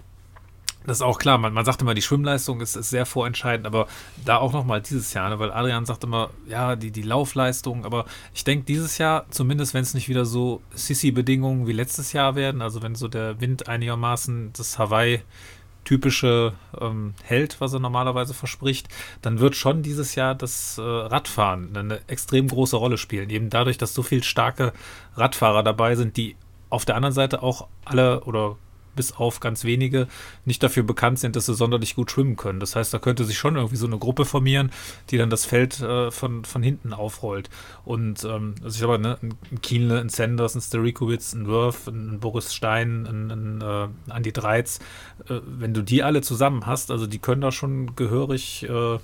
das 0.88 0.98
ist 1.00 1.02
auch 1.02 1.20
klar, 1.20 1.38
man, 1.38 1.54
man 1.54 1.66
sagt 1.66 1.82
immer, 1.82 1.94
die 1.94 2.02
Schwimmleistung 2.02 2.62
ist, 2.62 2.78
ist 2.78 2.90
sehr 2.90 3.06
vorentscheidend, 3.06 3.68
aber 3.68 3.88
da 4.24 4.38
auch 4.38 4.54
nochmal 4.54 4.82
dieses 4.82 5.14
Jahr, 5.14 5.30
ne, 5.30 5.38
weil 5.38 5.52
Adrian 5.52 5.86
sagt 5.86 6.06
immer, 6.06 6.30
ja, 6.48 6.78
die, 6.78 6.92
die 6.92 7.02
Laufleistung, 7.02 7.86
aber 7.86 8.06
ich 8.34 8.46
denke, 8.46 8.66
dieses 8.66 8.98
Jahr, 8.98 9.26
zumindest 9.30 9.74
wenn 9.74 9.84
es 9.84 9.94
nicht 9.94 10.08
wieder 10.08 10.26
so 10.26 10.62
Sissi-Bedingungen 10.74 11.68
wie 11.68 11.74
letztes 11.74 12.14
Jahr 12.14 12.36
werden, 12.36 12.62
also 12.62 12.82
wenn 12.82 12.96
so 12.96 13.10
der 13.10 13.42
Wind 13.42 13.68
einigermaßen 13.68 14.54
das 14.54 14.80
Hawaii 14.80 15.22
typische 15.84 16.54
ähm, 16.80 17.14
hält, 17.24 17.60
was 17.60 17.74
er 17.74 17.80
normalerweise 17.80 18.34
verspricht, 18.34 18.88
dann 19.22 19.40
wird 19.40 19.56
schon 19.56 19.84
dieses 19.84 20.16
Jahr 20.16 20.36
das 20.36 20.78
äh, 20.78 20.82
Radfahren 20.82 21.76
eine 21.76 22.00
extrem 22.08 22.48
große 22.48 22.78
Rolle 22.78 22.98
spielen. 22.98 23.30
Eben 23.30 23.50
dadurch, 23.50 23.78
dass 23.78 23.94
so 23.94 24.04
viele 24.04 24.24
starke 24.24 24.74
Radfahrer 25.16 25.64
dabei 25.64 25.96
sind, 25.96 26.18
die 26.18 26.36
auf 26.70 26.84
der 26.84 26.96
anderen 26.96 27.14
Seite 27.14 27.42
auch 27.42 27.68
alle 27.86 28.22
oder 28.26 28.58
bis 28.98 29.14
auf 29.14 29.40
ganz 29.40 29.64
wenige 29.64 30.08
nicht 30.44 30.62
dafür 30.62 30.84
bekannt 30.84 31.20
sind, 31.20 31.38
dass 31.38 31.46
sie 31.46 31.54
sonderlich 31.54 31.96
gut 31.96 32.12
schwimmen 32.12 32.36
können. 32.36 32.60
Das 32.60 32.76
heißt, 32.76 32.94
da 32.94 33.00
könnte 33.00 33.24
sich 33.24 33.38
schon 33.38 33.56
irgendwie 33.56 33.78
so 33.78 33.88
eine 33.88 33.98
Gruppe 33.98 34.26
formieren, 34.26 34.72
die 35.10 35.18
dann 35.18 35.30
das 35.30 35.46
Feld 35.46 35.80
äh, 35.80 36.12
von, 36.12 36.44
von 36.44 36.62
hinten 36.62 36.92
aufrollt. 36.92 37.50
Und 37.86 38.26
ähm, 38.26 38.56
also 38.62 38.76
ich 38.76 38.82
sag 38.82 39.00
ne, 39.00 39.18
ein 39.22 39.62
Kienle, 39.62 40.02
ein 40.02 40.10
Sanders, 40.10 40.56
ein 40.56 40.62
Sterikowitz, 40.62 41.34
ein 41.34 41.48
Worth, 41.48 41.88
ein 41.88 42.20
Boris 42.20 42.54
Stein, 42.54 43.08
ein, 43.08 43.32
ein, 43.32 43.62
äh, 43.62 44.14
Andy 44.14 44.34
Dreiz, 44.34 44.80
äh, 45.30 45.40
wenn 45.46 45.74
du 45.74 45.82
die 45.82 46.04
alle 46.04 46.22
zusammen 46.22 46.66
hast, 46.66 46.92
also 46.92 47.08
die 47.08 47.20
können 47.20 47.42
da 47.42 47.54
schon 47.54 47.96
gehörig 47.96 48.68
äh, 48.70 49.00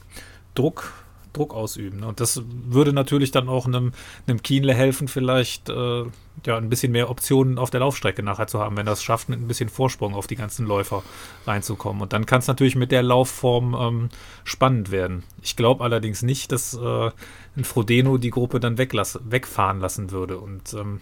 Druck 0.56 0.92
Druck 1.34 1.54
ausüben. 1.54 2.02
Ne? 2.02 2.08
Und 2.08 2.20
das 2.20 2.42
würde 2.48 2.94
natürlich 2.94 3.32
dann 3.32 3.50
auch 3.50 3.66
einem, 3.66 3.92
einem 4.28 4.42
Kienle 4.42 4.74
helfen, 4.74 5.08
vielleicht 5.08 5.70
äh, 5.70 6.04
ja, 6.46 6.58
ein 6.58 6.70
bisschen 6.70 6.92
mehr 6.92 7.10
Optionen 7.10 7.58
auf 7.58 7.70
der 7.70 7.82
Laufstrecke 7.82 8.24
nachher 8.24 8.48
zu 8.48 8.60
haben, 8.60 8.78
wenn 8.78 8.86
das 8.86 9.04
schafft, 9.04 9.30
mit 9.30 9.40
ein 9.40 9.48
bisschen 9.48 9.70
Vorsprung 9.70 10.14
auf 10.14 10.28
die 10.28 10.36
ganzen 10.36 10.66
Läufer 10.66 11.04
reinzukommen. 11.46 12.02
Und 12.02 12.14
dann 12.14 12.26
kann 12.26 12.40
es 12.40 12.48
natürlich 12.48 12.76
mit 12.76 12.92
der 12.92 13.04
Laufform 13.04 13.76
ähm, 13.80 14.10
spannend 14.44 14.92
werden. 14.92 15.24
Ich 15.42 15.56
glaube 15.56 15.84
allerdings 15.84 16.22
nicht, 16.22 16.52
dass 16.52 16.74
äh, 16.74 17.12
ein 17.56 17.64
Frodeno 17.64 18.18
die 18.18 18.32
Gruppe 18.32 18.60
dann 18.60 18.78
weglass 18.78 19.20
wegfahren 19.24 19.80
lassen 19.80 20.12
würde. 20.12 20.38
Und 20.38 20.74
ähm, 20.74 21.02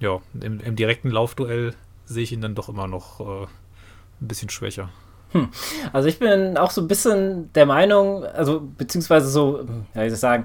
ja, 0.00 0.20
im, 0.40 0.60
im, 0.60 0.76
direkten 0.76 1.10
Laufduell 1.10 1.74
sehe 2.04 2.24
ich 2.24 2.32
ihn 2.32 2.40
dann 2.40 2.54
doch 2.54 2.68
immer 2.68 2.88
noch 2.88 3.20
äh, 3.20 3.46
ein 4.20 4.28
bisschen 4.28 4.50
schwächer. 4.50 4.90
Hm. 5.32 5.48
Also 5.92 6.08
ich 6.08 6.18
bin 6.18 6.56
auch 6.56 6.70
so 6.70 6.80
ein 6.80 6.88
bisschen 6.88 7.52
der 7.54 7.66
Meinung, 7.66 8.24
also 8.24 8.62
beziehungsweise 8.78 9.28
so, 9.28 9.60
ja, 9.94 10.02
wie 10.02 10.08
soll 10.08 10.14
ich 10.14 10.20
sagen, 10.20 10.44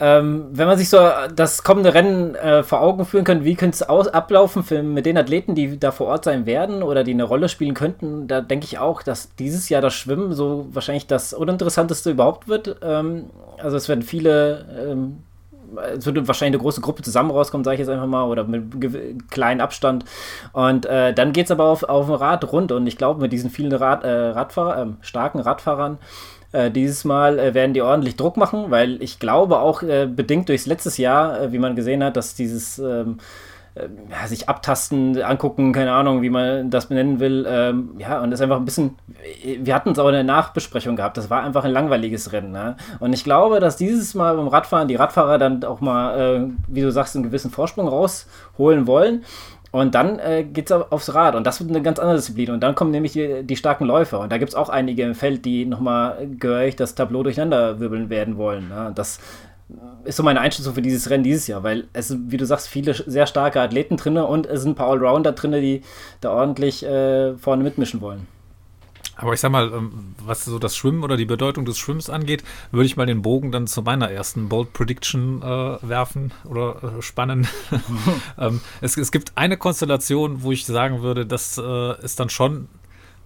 ähm, 0.00 0.46
wenn 0.50 0.66
man 0.66 0.78
sich 0.78 0.88
so 0.88 0.98
das 1.34 1.62
kommende 1.62 1.94
Rennen 1.94 2.34
äh, 2.34 2.62
vor 2.62 2.80
Augen 2.80 3.04
führen 3.04 3.24
könnte, 3.24 3.44
wie 3.44 3.54
könnte 3.54 3.74
es 3.74 3.82
ablaufen 3.82 4.62
für, 4.62 4.82
mit 4.82 5.06
den 5.06 5.18
Athleten, 5.18 5.54
die 5.54 5.78
da 5.78 5.92
vor 5.92 6.06
Ort 6.08 6.24
sein 6.24 6.46
werden 6.46 6.82
oder 6.82 7.04
die 7.04 7.12
eine 7.12 7.24
Rolle 7.24 7.48
spielen 7.48 7.74
könnten, 7.74 8.26
da 8.26 8.40
denke 8.40 8.64
ich 8.64 8.78
auch, 8.78 9.02
dass 9.02 9.34
dieses 9.36 9.68
Jahr 9.68 9.82
das 9.82 9.94
Schwimmen 9.94 10.32
so 10.32 10.66
wahrscheinlich 10.72 11.06
das 11.06 11.32
uninteressanteste 11.32 12.10
überhaupt 12.10 12.48
wird. 12.48 12.76
Ähm, 12.82 13.30
also 13.58 13.76
es 13.76 13.88
werden 13.88 14.02
viele 14.02 14.66
ähm, 14.90 15.18
es 15.78 16.06
würde 16.06 16.26
wahrscheinlich 16.26 16.58
eine 16.58 16.62
große 16.62 16.80
Gruppe 16.80 17.02
zusammen 17.02 17.30
rauskommen, 17.30 17.64
sage 17.64 17.74
ich 17.74 17.80
jetzt 17.80 17.88
einfach 17.88 18.06
mal, 18.06 18.24
oder 18.24 18.44
mit 18.44 19.30
kleinem 19.30 19.60
Abstand. 19.60 20.04
Und 20.52 20.86
äh, 20.86 21.12
dann 21.12 21.32
geht 21.32 21.46
es 21.46 21.50
aber 21.50 21.64
auf, 21.64 21.82
auf 21.82 22.06
dem 22.06 22.14
Rad 22.14 22.52
rund. 22.52 22.72
Und 22.72 22.86
ich 22.86 22.96
glaube, 22.96 23.20
mit 23.20 23.32
diesen 23.32 23.50
vielen 23.50 23.72
Rad, 23.72 24.04
äh, 24.04 24.08
Radfahrer, 24.08 24.82
äh, 24.82 24.86
starken 25.00 25.40
Radfahrern, 25.40 25.98
äh, 26.52 26.70
dieses 26.70 27.04
Mal 27.04 27.38
äh, 27.38 27.54
werden 27.54 27.74
die 27.74 27.82
ordentlich 27.82 28.16
Druck 28.16 28.36
machen, 28.36 28.70
weil 28.70 29.02
ich 29.02 29.18
glaube 29.18 29.58
auch 29.58 29.82
äh, 29.82 30.06
bedingt 30.06 30.48
durchs 30.48 30.66
letztes 30.66 30.98
Jahr, 30.98 31.52
wie 31.52 31.58
man 31.58 31.74
gesehen 31.74 32.04
hat, 32.04 32.16
dass 32.16 32.34
dieses 32.34 32.78
ähm, 32.78 33.18
äh, 33.74 34.26
sich 34.26 34.48
abtasten, 34.48 35.20
angucken, 35.22 35.72
keine 35.72 35.92
Ahnung, 35.92 36.22
wie 36.22 36.30
man 36.30 36.70
das 36.70 36.86
benennen 36.86 37.20
will. 37.20 37.44
Ähm, 37.48 37.96
ja, 37.98 38.20
und 38.20 38.30
das 38.30 38.40
ist 38.40 38.44
einfach 38.44 38.58
ein 38.58 38.64
bisschen, 38.64 38.96
wir 39.60 39.74
hatten 39.74 39.90
es 39.90 39.98
auch 39.98 40.08
in 40.08 40.14
der 40.14 40.24
Nachbesprechung 40.24 40.96
gehabt, 40.96 41.16
das 41.16 41.28
war 41.28 41.42
einfach 41.42 41.64
ein 41.64 41.72
langweiliges 41.72 42.32
Rennen. 42.32 42.52
Ne? 42.52 42.76
Und 43.00 43.12
ich 43.12 43.24
glaube, 43.24 43.60
dass 43.60 43.76
dieses 43.76 44.14
Mal 44.14 44.36
beim 44.36 44.48
Radfahren 44.48 44.88
die 44.88 44.94
Radfahrer 44.94 45.38
dann 45.38 45.64
auch 45.64 45.80
mal, 45.80 46.18
äh, 46.18 46.48
wie 46.68 46.82
du 46.82 46.92
sagst, 46.92 47.16
einen 47.16 47.24
gewissen 47.24 47.50
Vorsprung 47.50 47.88
rausholen 47.88 48.86
wollen. 48.86 49.24
Und 49.72 49.96
dann 49.96 50.20
äh, 50.20 50.44
geht 50.44 50.70
es 50.70 50.72
aufs 50.72 51.14
Rad 51.14 51.34
und 51.34 51.44
das 51.44 51.58
wird 51.58 51.68
eine 51.68 51.82
ganz 51.82 51.98
andere 51.98 52.18
Disziplin. 52.18 52.52
Und 52.52 52.60
dann 52.60 52.76
kommen 52.76 52.92
nämlich 52.92 53.10
die, 53.14 53.42
die 53.42 53.56
starken 53.56 53.86
Läufer. 53.86 54.20
Und 54.20 54.30
da 54.30 54.38
gibt 54.38 54.50
es 54.50 54.54
auch 54.54 54.68
einige 54.68 55.02
im 55.02 55.16
Feld, 55.16 55.44
die 55.44 55.66
nochmal 55.66 56.28
gehörig 56.38 56.76
das 56.76 56.94
Tableau 56.94 57.24
durcheinander 57.24 57.80
wirbeln 57.80 58.08
werden 58.08 58.36
wollen. 58.36 58.68
Ne? 58.68 58.92
Das 58.94 59.18
ist 60.04 60.16
so 60.16 60.22
meine 60.22 60.40
Einschätzung 60.40 60.74
für 60.74 60.82
dieses 60.82 61.08
Rennen 61.10 61.24
dieses 61.24 61.46
Jahr, 61.46 61.62
weil 61.62 61.88
es 61.92 62.14
wie 62.28 62.36
du 62.36 62.46
sagst, 62.46 62.68
viele 62.68 62.94
sehr 62.94 63.26
starke 63.26 63.60
Athleten 63.60 63.96
drin 63.96 64.18
und 64.18 64.46
es 64.46 64.62
sind 64.62 64.72
ein 64.72 64.74
paar 64.74 64.88
Allrounder 64.88 65.32
drin, 65.32 65.52
die 65.52 65.82
da 66.20 66.30
ordentlich 66.30 66.84
äh, 66.84 67.36
vorne 67.36 67.64
mitmischen 67.64 68.00
wollen. 68.00 68.26
Aber 69.16 69.32
ich 69.32 69.40
sag 69.40 69.52
mal, 69.52 69.72
ähm, 69.72 70.14
was 70.24 70.44
so 70.44 70.58
das 70.58 70.76
Schwimmen 70.76 71.04
oder 71.04 71.16
die 71.16 71.24
Bedeutung 71.24 71.64
des 71.64 71.78
Schwimmens 71.78 72.10
angeht, 72.10 72.42
würde 72.72 72.86
ich 72.86 72.96
mal 72.96 73.06
den 73.06 73.22
Bogen 73.22 73.52
dann 73.52 73.66
zu 73.66 73.82
meiner 73.82 74.10
ersten 74.10 74.48
Bold 74.48 74.72
Prediction 74.72 75.40
äh, 75.40 75.88
werfen 75.88 76.32
oder 76.44 76.98
äh, 76.98 77.02
spannen. 77.02 77.46
ähm, 78.38 78.60
es, 78.80 78.96
es, 78.96 79.12
gibt 79.12 79.32
eine 79.36 79.56
Konstellation, 79.56 80.42
wo 80.42 80.52
ich 80.52 80.66
sagen 80.66 81.02
würde, 81.02 81.26
das 81.26 81.58
äh, 81.58 82.04
ist 82.04 82.18
dann 82.18 82.28
schon 82.28 82.68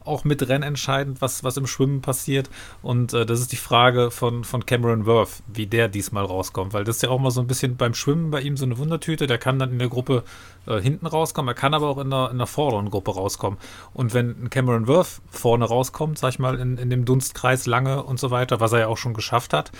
auch 0.09 0.25
mit 0.25 0.49
rennentscheidend, 0.49 1.21
was, 1.21 1.45
was 1.45 1.57
im 1.57 1.67
Schwimmen 1.67 2.01
passiert. 2.01 2.51
Und 2.83 3.13
äh, 3.13 3.27
das 3.27 3.41
ist 3.41 3.53
die 3.53 3.57
Frage 3.57 4.11
von, 4.11 4.45
von 4.45 4.67
Cameron 4.67 5.07
Worth, 5.07 5.43
wie 5.47 5.67
der 5.67 5.89
diesmal 5.89 6.25
rauskommt. 6.25 6.73
Weil 6.73 6.85
das 6.85 6.97
ist 6.97 7.03
ja 7.03 7.11
auch 7.11 7.21
mal 7.21 7.31
so 7.31 7.41
ein 7.41 7.47
bisschen 7.47 7.77
beim 7.77 7.95
Schwimmen 7.95 8.31
bei 8.31 8.41
ihm 8.41 8.57
so 8.57 8.65
eine 8.65 8.79
Wundertüte. 8.79 9.27
Der 9.27 9.39
kann 9.39 9.59
dann 9.59 9.73
in 9.73 9.79
der 9.79 9.89
Gruppe 9.89 10.25
äh, 10.67 10.81
hinten 10.81 11.07
rauskommen, 11.07 11.49
er 11.49 11.55
kann 11.55 11.75
aber 11.75 11.89
auch 11.89 11.99
in 11.99 12.11
der, 12.11 12.31
in 12.31 12.39
der 12.39 12.47
vorderen 12.47 12.91
Gruppe 12.91 13.15
rauskommen. 13.15 13.59
Und 13.95 14.15
wenn 14.15 14.51
Cameron 14.51 14.87
Worth 14.87 15.21
vorne 15.31 15.65
rauskommt, 15.65 16.19
sag 16.19 16.31
ich 16.31 16.39
mal, 16.39 16.59
in, 16.59 16.77
in 16.77 16.91
dem 16.91 17.05
Dunstkreis 17.05 17.67
lange 17.67 18.03
und 18.03 18.21
so 18.21 18.31
weiter, 18.31 18.61
was 18.61 18.73
er 18.73 18.81
ja 18.81 18.87
auch 18.89 18.99
schon 18.99 19.15
geschafft 19.15 19.53
hat, 19.53 19.73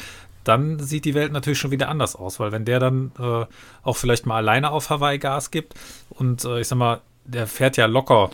dann 0.45 0.79
sieht 0.79 1.05
die 1.05 1.15
Welt 1.15 1.33
natürlich 1.33 1.59
schon 1.59 1.71
wieder 1.71 1.89
anders 1.89 2.17
aus, 2.17 2.41
weil 2.41 2.53
wenn 2.53 2.65
der 2.65 2.81
dann 2.81 3.13
äh, 3.19 3.45
auch 3.83 3.97
vielleicht 3.97 4.25
mal 4.25 4.37
alleine 4.37 4.71
auf 4.71 4.89
Hawaii 4.89 5.19
Gas 5.19 5.51
gibt 5.51 5.75
und 6.09 6.45
äh, 6.45 6.61
ich 6.61 6.69
sag 6.69 6.79
mal, 6.79 7.01
der 7.25 7.47
fährt 7.47 7.77
ja 7.77 7.85
locker 7.85 8.31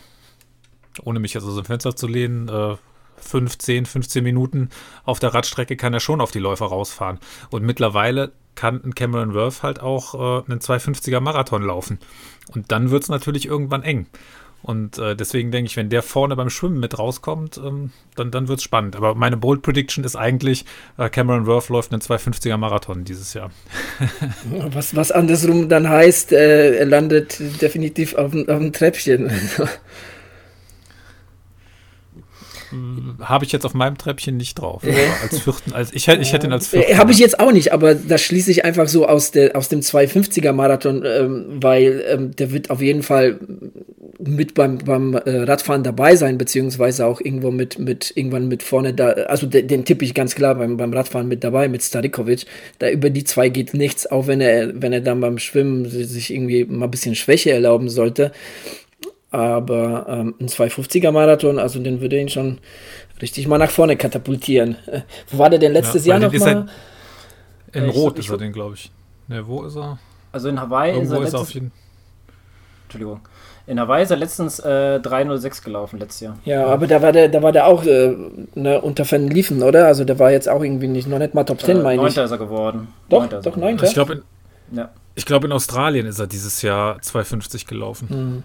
ohne 1.03 1.19
mich 1.19 1.33
jetzt 1.33 1.45
aus 1.45 1.55
dem 1.55 1.65
Fenster 1.65 1.95
zu 1.95 2.07
lehnen, 2.07 2.47
äh, 2.49 2.75
15, 3.17 3.85
15 3.85 4.23
Minuten 4.23 4.69
auf 5.03 5.19
der 5.19 5.33
Radstrecke 5.33 5.77
kann 5.77 5.93
er 5.93 5.99
schon 5.99 6.21
auf 6.21 6.31
die 6.31 6.39
Läufer 6.39 6.65
rausfahren. 6.65 7.19
Und 7.49 7.63
mittlerweile 7.63 8.31
kann 8.55 8.81
ein 8.83 8.95
Cameron 8.95 9.33
Worth 9.33 9.63
halt 9.63 9.81
auch 9.81 10.13
äh, 10.13 10.51
einen 10.51 10.59
250er 10.59 11.19
Marathon 11.19 11.63
laufen. 11.63 11.99
Und 12.53 12.71
dann 12.71 12.91
wird 12.91 13.03
es 13.03 13.09
natürlich 13.09 13.47
irgendwann 13.47 13.83
eng. 13.83 14.07
Und 14.61 14.97
äh, 14.97 15.15
deswegen 15.15 15.51
denke 15.51 15.67
ich, 15.67 15.77
wenn 15.77 15.89
der 15.89 16.01
vorne 16.01 16.35
beim 16.35 16.49
Schwimmen 16.49 16.79
mit 16.79 16.97
rauskommt, 16.97 17.61
ähm, 17.63 17.91
dann, 18.15 18.31
dann 18.31 18.47
wird 18.47 18.57
es 18.57 18.63
spannend. 18.63 18.95
Aber 18.95 19.13
meine 19.13 19.37
Bold 19.37 19.61
Prediction 19.61 20.03
ist 20.03 20.15
eigentlich, 20.15 20.65
äh, 20.97 21.07
Cameron 21.07 21.45
Worth 21.45 21.69
läuft 21.69 21.91
einen 21.91 22.01
250er 22.01 22.57
Marathon 22.57 23.03
dieses 23.03 23.35
Jahr. 23.35 23.51
was, 24.71 24.95
was 24.95 25.11
andersrum 25.11 25.69
dann 25.69 25.87
heißt, 25.87 26.31
äh, 26.31 26.77
er 26.77 26.85
landet 26.85 27.39
definitiv 27.61 28.15
auf, 28.15 28.33
auf 28.33 28.59
dem 28.59 28.73
Treppchen. 28.73 29.29
habe 33.21 33.45
ich 33.45 33.51
jetzt 33.51 33.65
auf 33.65 33.73
meinem 33.73 33.97
Treppchen 33.97 34.37
nicht 34.37 34.55
drauf. 34.55 34.83
als 35.21 35.39
vierten, 35.39 35.73
als 35.73 35.93
ich, 35.93 36.07
ich 36.07 36.33
hätte 36.33 36.47
ihn 36.47 36.53
als 36.53 36.67
vierten. 36.67 36.91
Äh, 36.91 36.95
habe 36.95 37.11
ich 37.11 37.19
jetzt 37.19 37.39
auch 37.39 37.51
nicht, 37.51 37.73
aber 37.73 37.95
das 37.95 38.21
schließe 38.21 38.51
ich 38.51 38.65
einfach 38.65 38.87
so 38.87 39.07
aus, 39.07 39.31
der, 39.31 39.55
aus 39.55 39.69
dem 39.69 39.81
250er 39.81 40.51
Marathon, 40.53 41.03
ähm, 41.05 41.45
weil 41.61 42.03
ähm, 42.07 42.35
der 42.35 42.51
wird 42.51 42.69
auf 42.69 42.81
jeden 42.81 43.03
Fall 43.03 43.39
mit 44.19 44.53
beim, 44.53 44.77
beim 44.77 45.13
äh, 45.13 45.43
Radfahren 45.43 45.83
dabei 45.83 46.15
sein, 46.15 46.37
beziehungsweise 46.37 47.05
auch 47.05 47.19
irgendwo 47.21 47.51
mit, 47.51 47.79
mit 47.79 48.13
irgendwann 48.15 48.47
mit 48.47 48.63
vorne 48.63 48.93
da, 48.93 49.09
also 49.09 49.45
de, 49.47 49.63
den 49.63 49.85
tippe 49.85 50.05
ich 50.05 50.13
ganz 50.13 50.35
klar 50.35 50.55
beim, 50.55 50.77
beim 50.77 50.93
Radfahren 50.93 51.27
mit 51.27 51.43
dabei, 51.43 51.67
mit 51.67 51.83
Starikovic. 51.83 52.45
Da 52.79 52.89
über 52.89 53.09
die 53.09 53.23
zwei 53.23 53.49
geht 53.49 53.73
nichts, 53.73 54.09
auch 54.09 54.27
wenn 54.27 54.41
er, 54.41 54.81
wenn 54.81 54.93
er 54.93 55.01
dann 55.01 55.19
beim 55.19 55.37
Schwimmen 55.37 55.89
sich 55.89 56.33
irgendwie 56.33 56.65
mal 56.65 56.85
ein 56.85 56.91
bisschen 56.91 57.15
Schwäche 57.15 57.51
erlauben 57.51 57.89
sollte. 57.89 58.31
Aber 59.35 60.05
ähm, 60.07 60.35
ein 60.39 60.47
250er 60.47 61.11
Marathon, 61.11 61.59
also 61.59 61.79
den 61.79 61.99
würde 61.99 62.19
ihn 62.19 62.29
schon 62.29 62.59
richtig 63.21 63.47
mal 63.47 63.57
nach 63.57 63.69
vorne 63.69 63.97
katapultieren. 63.97 64.77
Äh, 64.87 65.01
wo 65.29 65.39
war 65.39 65.49
der 65.49 65.59
denn 65.59 65.73
letztes 65.73 66.05
ja, 66.05 66.17
Jahr 66.17 66.31
noch 66.31 66.39
mal? 66.39 66.67
In 67.73 67.83
äh, 67.83 67.87
Rot 67.87 68.17
ist 68.17 68.29
er 68.29 68.37
den, 68.37 68.53
glaube 68.53 68.75
ich. 68.75 68.91
Ne, 69.27 69.45
wo 69.45 69.63
ist 69.63 69.75
er? 69.75 69.99
Also 70.31 70.49
in 70.49 70.59
Hawaii 70.59 70.93
Irgendwo 70.93 71.03
ist 71.03 71.11
er, 71.11 71.19
letztens, 71.19 71.27
ist 71.27 71.33
er 71.33 71.41
auf 71.41 71.53
jeden 71.53 71.71
Entschuldigung. 72.85 73.19
In 73.67 73.79
Hawaii 73.79 74.03
ist 74.03 74.11
er 74.11 74.17
letztens 74.17 74.59
äh, 74.59 74.99
306 74.99 75.63
gelaufen 75.63 75.99
letztes 75.99 76.21
Jahr. 76.21 76.37
Ja, 76.45 76.67
aber 76.67 76.87
da 76.87 77.01
war 77.01 77.11
der, 77.11 77.29
da 77.29 77.41
war 77.41 77.51
der 77.51 77.65
auch 77.65 77.83
äh, 77.83 78.15
ne, 78.53 78.79
unter 78.79 79.05
Fan 79.05 79.27
liefen, 79.27 79.63
oder? 79.63 79.87
Also 79.87 80.05
der 80.05 80.19
war 80.19 80.31
jetzt 80.31 80.47
auch 80.47 80.63
irgendwie 80.63 80.87
nicht 80.87 81.07
noch 81.07 81.19
nicht 81.19 81.33
mal 81.33 81.43
Top 81.43 81.61
10, 81.61 81.81
meine 81.81 81.95
ich. 82.07 82.15
9. 82.15 82.25
ist 82.25 82.31
er 82.31 82.37
geworden. 82.37 82.89
Doch, 83.09 83.29
9. 83.29 83.41
doch 83.41 83.55
9. 83.57 83.79
Ich 83.83 83.93
glaube 83.93 84.13
in, 84.13 84.77
ja. 84.77 84.89
glaub, 85.15 85.43
in 85.43 85.51
Australien 85.51 86.05
ist 86.05 86.19
er 86.19 86.27
dieses 86.27 86.61
Jahr 86.61 87.01
250 87.01 87.65
gelaufen. 87.65 88.07
Mhm. 88.09 88.43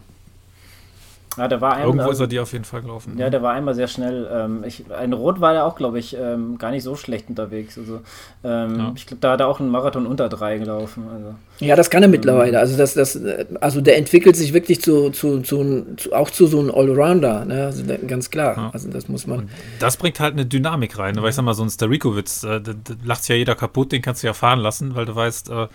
Ja, 1.36 1.46
der 1.46 1.60
war 1.60 1.74
einmal, 1.74 1.86
Irgendwo 1.86 2.10
ist 2.10 2.18
er 2.18 2.26
die 2.26 2.40
auf 2.40 2.52
jeden 2.52 2.64
Fall 2.64 2.82
gelaufen. 2.82 3.16
Ja, 3.16 3.30
der 3.30 3.40
war 3.40 3.52
einmal 3.52 3.74
sehr 3.74 3.86
schnell. 3.86 4.28
Ähm, 4.32 4.64
ich, 4.66 4.84
ein 4.90 5.12
Rot 5.12 5.40
war 5.40 5.54
er 5.54 5.64
auch, 5.64 5.76
glaube 5.76 6.00
ich, 6.00 6.16
ähm, 6.16 6.58
gar 6.58 6.72
nicht 6.72 6.82
so 6.82 6.96
schlecht 6.96 7.28
unterwegs. 7.28 7.78
Also, 7.78 8.00
ähm, 8.42 8.78
ja. 8.78 8.92
Ich 8.96 9.06
glaube, 9.06 9.20
da 9.20 9.32
hat 9.32 9.40
er 9.40 9.46
auch 9.46 9.60
einen 9.60 9.70
Marathon 9.70 10.06
unter 10.06 10.28
drei 10.28 10.58
gelaufen. 10.58 11.04
Also, 11.12 11.34
ja, 11.60 11.76
das 11.76 11.88
kann 11.88 12.02
er 12.02 12.08
mittlerweile. 12.08 12.58
Also, 12.58 12.76
das, 12.76 12.94
das, 12.94 13.18
also 13.60 13.80
der 13.80 13.96
entwickelt 13.96 14.34
sich 14.34 14.52
wirklich 14.52 14.82
zu, 14.82 15.10
zu, 15.10 15.40
zu, 15.40 15.86
zu 15.96 16.12
auch 16.12 16.30
zu 16.30 16.48
so 16.48 16.58
einem 16.58 16.72
Allrounder. 16.72 17.44
Ne? 17.44 17.66
Also, 17.66 17.84
ganz 18.08 18.30
klar. 18.30 18.56
Ja. 18.56 18.70
Also 18.72 18.90
das 18.90 19.08
muss 19.08 19.28
man. 19.28 19.40
Und 19.40 19.50
das 19.78 19.96
bringt 19.96 20.18
halt 20.18 20.32
eine 20.32 20.46
Dynamik 20.46 20.98
rein. 20.98 21.14
Ne? 21.14 21.22
Weil 21.22 21.30
ich 21.30 21.36
sag 21.36 21.44
mal, 21.44 21.54
so 21.54 21.62
ein 21.62 21.70
Starikowitz, 21.70 22.42
äh, 22.42 22.60
lacht 23.04 23.22
sich 23.22 23.28
ja 23.28 23.36
jeder 23.36 23.54
kaputt, 23.54 23.92
den 23.92 24.02
kannst 24.02 24.24
du 24.24 24.26
ja 24.26 24.34
fahren 24.34 24.58
lassen, 24.58 24.96
weil 24.96 25.06
du 25.06 25.14
weißt, 25.14 25.50
äh, 25.50 25.68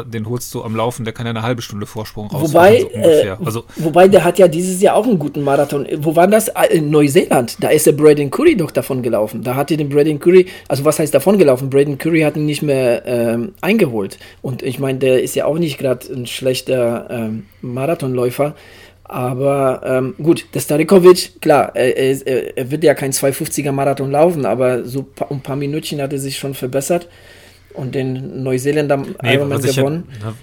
den 0.00 0.28
holst 0.28 0.52
du 0.54 0.62
am 0.62 0.74
Laufen, 0.74 1.04
der 1.04 1.12
kann 1.12 1.26
ja 1.26 1.30
eine 1.30 1.42
halbe 1.42 1.62
Stunde 1.62 1.86
Vorsprung 1.86 2.28
raus. 2.28 2.40
Wobei, 2.42 2.80
so 2.80 2.88
äh, 2.88 3.36
also, 3.44 3.64
wobei 3.76 4.08
der 4.08 4.24
hat 4.24 4.38
ja 4.38 4.48
dieses 4.48 4.80
Jahr 4.80 4.96
auch 4.96 5.06
einen 5.06 5.18
guten 5.18 5.42
Marathon. 5.42 5.86
Wo 5.98 6.16
war 6.16 6.26
das? 6.26 6.54
Ah, 6.56 6.64
in 6.64 6.90
Neuseeland. 6.90 7.56
Da 7.60 7.68
ist 7.68 7.86
der 7.86 7.92
Braden 7.92 8.30
Curry 8.30 8.56
doch 8.56 8.70
davon 8.70 9.02
gelaufen. 9.02 9.42
Da 9.42 9.54
hat 9.54 9.70
er 9.70 9.76
den 9.76 9.90
Braden 9.90 10.18
Curry, 10.18 10.46
also 10.68 10.84
was 10.84 10.98
heißt 10.98 11.14
davon 11.14 11.38
gelaufen? 11.38 11.70
Braden 11.70 11.98
Curry 11.98 12.22
hat 12.22 12.36
ihn 12.36 12.46
nicht 12.46 12.62
mehr 12.62 13.02
ähm, 13.06 13.54
eingeholt. 13.60 14.18
Und 14.40 14.62
ich 14.62 14.78
meine, 14.78 14.98
der 14.98 15.22
ist 15.22 15.34
ja 15.34 15.44
auch 15.44 15.58
nicht 15.58 15.78
gerade 15.78 16.06
ein 16.12 16.26
schlechter 16.26 17.06
ähm, 17.10 17.46
Marathonläufer. 17.60 18.54
Aber 19.04 19.82
ähm, 19.84 20.14
gut, 20.22 20.46
der 20.54 20.60
Starikovic, 20.60 21.42
klar, 21.42 21.72
er, 21.74 21.96
er, 21.96 22.56
er, 22.56 22.70
wird 22.70 22.82
ja 22.82 22.94
kein 22.94 23.12
250er 23.12 23.70
Marathon 23.70 24.10
laufen, 24.10 24.46
aber 24.46 24.84
so 24.84 25.06
ein 25.28 25.40
paar 25.40 25.56
Minütchen 25.56 26.00
hat 26.00 26.14
er 26.14 26.18
sich 26.18 26.38
schon 26.38 26.54
verbessert 26.54 27.08
und 27.74 27.94
den 27.94 28.42
Neuseeländer 28.42 28.98
nee, 28.98 29.34
Ironman 29.34 29.62
gewonnen. 29.62 30.04
Ja, 30.20 30.34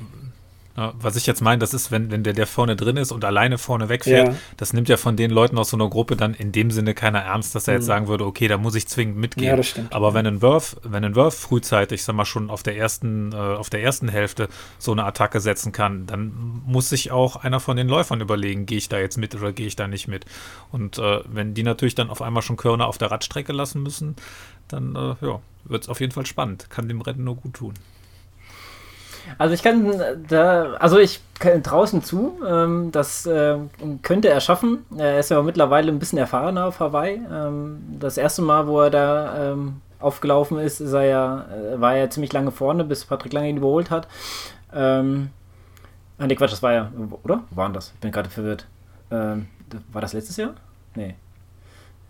was 0.94 1.16
ich 1.16 1.26
jetzt 1.26 1.42
meine, 1.42 1.60
das 1.60 1.74
ist, 1.74 1.92
wenn, 1.92 2.12
wenn 2.12 2.24
der, 2.24 2.34
der 2.34 2.48
vorne 2.48 2.76
drin 2.76 2.98
ist 2.98 3.12
und 3.12 3.26
alleine 3.26 3.58
vorne 3.58 3.90
wegfährt, 3.90 4.30
ja. 4.30 4.36
das 4.58 4.74
nimmt 4.74 4.88
ja 4.88 4.98
von 4.98 5.16
den 5.16 5.32
Leuten 5.32 5.58
aus 5.58 5.70
so 5.70 5.78
einer 5.78 5.90
Gruppe 5.90 6.16
dann 6.16 6.34
in 6.34 6.52
dem 6.52 6.72
Sinne 6.72 6.94
keiner 6.94 7.20
ernst, 7.20 7.56
dass 7.56 7.68
er 7.68 7.74
mhm. 7.74 7.78
jetzt 7.80 7.86
sagen 7.86 8.08
würde, 8.08 8.26
okay, 8.26 8.48
da 8.48 8.58
muss 8.58 8.76
ich 8.76 8.88
zwingend 8.88 9.18
mitgehen. 9.18 9.48
Ja, 9.48 9.56
das 9.56 9.68
stimmt. 9.68 9.94
Aber 9.94 10.14
wenn 10.14 10.26
ein 10.26 10.42
Wurf, 10.42 10.78
wenn 10.84 11.04
ein 11.04 11.16
Wurf 11.16 11.36
frühzeitig, 11.36 12.04
sag 12.04 12.16
mal 12.16 12.26
schon 12.26 12.50
auf 12.50 12.64
der 12.64 12.78
ersten, 12.78 13.32
äh, 13.32 13.36
auf 13.36 13.70
der 13.70 13.84
ersten 13.84 14.10
Hälfte 14.10 14.48
so 14.78 14.92
eine 14.92 15.04
Attacke 15.06 15.40
setzen 15.40 15.72
kann, 15.72 16.06
dann 16.06 16.62
muss 16.66 16.90
sich 16.90 17.12
auch 17.12 17.36
einer 17.36 17.60
von 17.60 17.78
den 17.78 17.88
Läufern 17.88 18.22
überlegen, 18.22 18.66
gehe 18.66 18.78
ich 18.78 18.90
da 18.90 19.00
jetzt 19.00 19.18
mit 19.18 19.36
oder 19.36 19.52
gehe 19.52 19.68
ich 19.68 19.76
da 19.76 19.88
nicht 19.88 20.08
mit. 20.08 20.26
Und 20.72 20.98
äh, 20.98 21.20
wenn 21.26 21.54
die 21.54 21.64
natürlich 21.64 21.96
dann 21.96 22.10
auf 22.10 22.22
einmal 22.22 22.44
schon 22.44 22.58
Körner 22.58 22.88
auf 22.88 22.98
der 22.98 23.12
Radstrecke 23.12 23.54
lassen 23.54 23.84
müssen, 23.84 24.16
dann 24.68 24.96
äh, 24.96 25.26
ja, 25.26 25.40
wird 25.66 25.84
es 25.84 25.90
auf 25.90 26.00
jeden 26.00 26.14
Fall 26.14 26.26
spannend. 26.26 26.70
Kann 26.70 26.88
dem 26.88 27.02
Rennen 27.02 27.24
nur 27.24 27.36
gut 27.36 27.56
tun. 27.56 27.74
Also 29.38 29.54
ich 29.54 29.64
kann 29.64 29.92
da, 30.28 30.74
also 30.74 30.98
ich 30.98 31.22
kann 31.40 31.64
draußen 31.64 32.04
zu, 32.04 32.40
ähm, 32.48 32.92
das 32.92 33.26
äh, 33.26 33.58
könnte 34.02 34.30
er 34.30 34.42
schaffen. 34.42 34.86
Er 34.98 35.20
ist 35.20 35.30
ja 35.30 35.42
mittlerweile 35.42 35.92
ein 35.92 36.00
bisschen 36.00 36.20
erfahrener 36.20 36.66
auf 36.66 36.80
Hawaii. 36.80 37.22
Ähm, 37.32 37.98
das 38.00 38.18
erste 38.18 38.42
Mal, 38.42 38.68
wo 38.68 38.82
er 38.82 38.90
da 38.90 39.52
ähm, 39.52 39.82
aufgelaufen 40.00 40.60
ist, 40.60 40.80
ist 40.80 40.94
er 40.94 41.04
ja, 41.04 41.46
äh, 41.46 41.80
war 41.80 41.96
er 41.96 42.10
ziemlich 42.10 42.34
lange 42.34 42.52
vorne, 42.52 42.84
bis 42.84 43.06
Patrick 43.06 43.34
Lange 43.34 43.50
ihn 43.50 43.58
überholt 43.58 43.92
hat. 43.92 44.08
Ähm, 44.74 45.30
ah, 46.18 46.28
nee, 46.28 46.36
Quatsch, 46.36 46.52
das 46.52 46.64
war 46.64 46.74
ja, 46.74 46.92
oder? 47.24 47.44
Wo 47.50 47.58
waren 47.58 47.74
das? 47.74 47.92
Ich 47.96 48.00
bin 48.00 48.12
gerade 48.12 48.30
verwirrt. 48.30 48.66
Ähm, 49.12 49.48
war 49.92 50.02
das 50.02 50.14
letztes 50.14 50.38
Jahr? 50.38 50.54
Nee. 50.96 51.16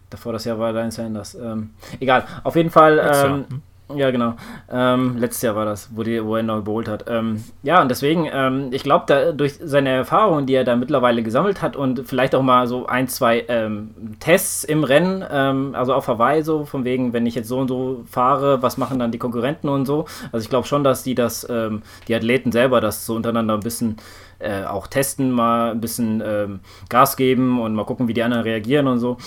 Davor 0.10 0.34
das 0.34 0.46
Jahr 0.46 0.58
war 0.58 0.72
Lion 0.72 0.92
Sanders. 0.92 1.36
Ähm, 1.36 1.72
egal, 2.00 2.26
auf 2.44 2.56
jeden 2.56 2.72
Fall. 2.72 3.00
Ähm, 3.00 3.62
ja, 3.96 4.12
genau. 4.12 4.36
Ähm, 4.72 5.18
letztes 5.18 5.42
Jahr 5.42 5.56
war 5.56 5.66
das, 5.66 5.90
wo, 5.96 6.04
die, 6.04 6.24
wo 6.24 6.36
er 6.36 6.44
neu 6.44 6.62
geholt 6.62 6.88
hat. 6.88 7.06
Ähm, 7.08 7.44
ja, 7.64 7.82
und 7.82 7.90
deswegen, 7.90 8.30
ähm, 8.32 8.68
ich 8.72 8.84
glaube, 8.84 9.34
durch 9.34 9.60
seine 9.64 9.90
Erfahrungen, 9.90 10.46
die 10.46 10.54
er 10.54 10.64
da 10.64 10.76
mittlerweile 10.76 11.24
gesammelt 11.24 11.64
hat 11.64 11.76
und 11.76 12.08
vielleicht 12.08 12.36
auch 12.36 12.44
mal 12.44 12.68
so 12.68 12.86
ein, 12.86 13.08
zwei 13.08 13.46
ähm, 13.48 13.90
Tests 14.20 14.64
im 14.64 14.84
Rennen, 14.84 15.26
ähm, 15.32 15.74
also 15.74 15.96
auf 15.96 16.08
Hawaii 16.08 16.44
so, 16.44 16.66
von 16.66 16.86
wegen, 16.86 17.14
wenn 17.14 17.26
ich 17.26 17.34
jetzt 17.34 17.48
so 17.48 17.58
und 17.58 17.68
so 17.68 18.04
fahre, 18.10 18.62
was 18.62 18.78
machen 18.78 19.00
dann 19.00 19.12
die 19.12 19.18
Konkurrenten 19.18 19.70
und 19.70 19.88
so. 19.88 20.06
Also 20.32 20.44
ich 20.44 20.50
glaube 20.50 20.68
schon, 20.68 20.84
dass 20.84 21.02
die 21.02 21.16
das, 21.16 21.48
ähm, 21.50 21.82
die 22.08 22.14
Athleten 22.14 22.52
selber 22.52 22.82
das 22.82 23.08
so 23.08 23.16
untereinander 23.16 23.56
ein 23.56 23.62
bisschen 23.62 23.98
äh, 24.38 24.66
auch 24.66 24.86
testen, 24.88 25.32
mal 25.32 25.72
ein 25.72 25.82
bisschen 25.82 26.60
Gas 26.90 27.18
geben 27.18 27.60
und 27.62 27.74
mal 27.74 27.86
gucken, 27.86 28.08
wie 28.08 28.14
die 28.14 28.24
anderen 28.24 28.44
reagieren 28.44 28.88
und 28.88 29.00
so. 29.00 29.18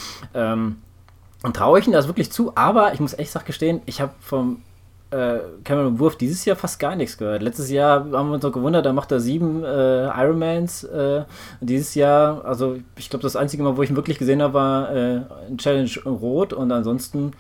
Und 1.43 1.57
traue 1.57 1.81
ich 1.81 1.87
ihm 1.87 1.93
das 1.93 2.07
wirklich 2.07 2.31
zu, 2.31 2.53
aber 2.57 2.95
ich 2.95 3.01
muss 3.01 3.15
echt 3.15 3.45
gestehen, 3.45 3.81
ich 3.87 4.01
habe 4.01 4.13
vom 4.21 4.63
äh, 5.11 5.41
Cameron 5.65 5.99
Wurf 5.99 6.17
dieses 6.17 6.45
Jahr 6.45 6.57
fast 6.57 6.79
gar 6.79 6.97
nichts 6.97 7.19
gehört. 7.19 7.43
Letztes 7.43 7.71
Jahr 7.71 8.01
haben 8.13 8.29
wir 8.29 8.35
uns 8.35 8.43
noch 8.43 8.53
gewundert, 8.53 8.87
da 8.87 8.93
macht 8.93 9.13
er 9.13 9.21
sieben 9.21 9.65
äh, 9.65 10.07
Ironmans. 10.07 10.85
Äh, 10.85 11.25
dieses 11.61 11.95
Jahr, 11.95 12.45
also 12.45 12.79
ich 12.97 13.11
glaube, 13.11 13.23
das 13.23 13.37
einzige 13.37 13.63
Mal, 13.63 13.77
wo 13.77 13.83
ich 13.83 13.91
ihn 13.91 13.97
wirklich 13.97 14.19
gesehen 14.19 14.41
habe, 14.41 14.55
war 14.55 14.95
äh, 14.95 15.21
ein 15.49 15.59
Challenge 15.59 15.91
Rot 16.07 16.53
und 16.53 16.71
ansonsten, 16.73 17.33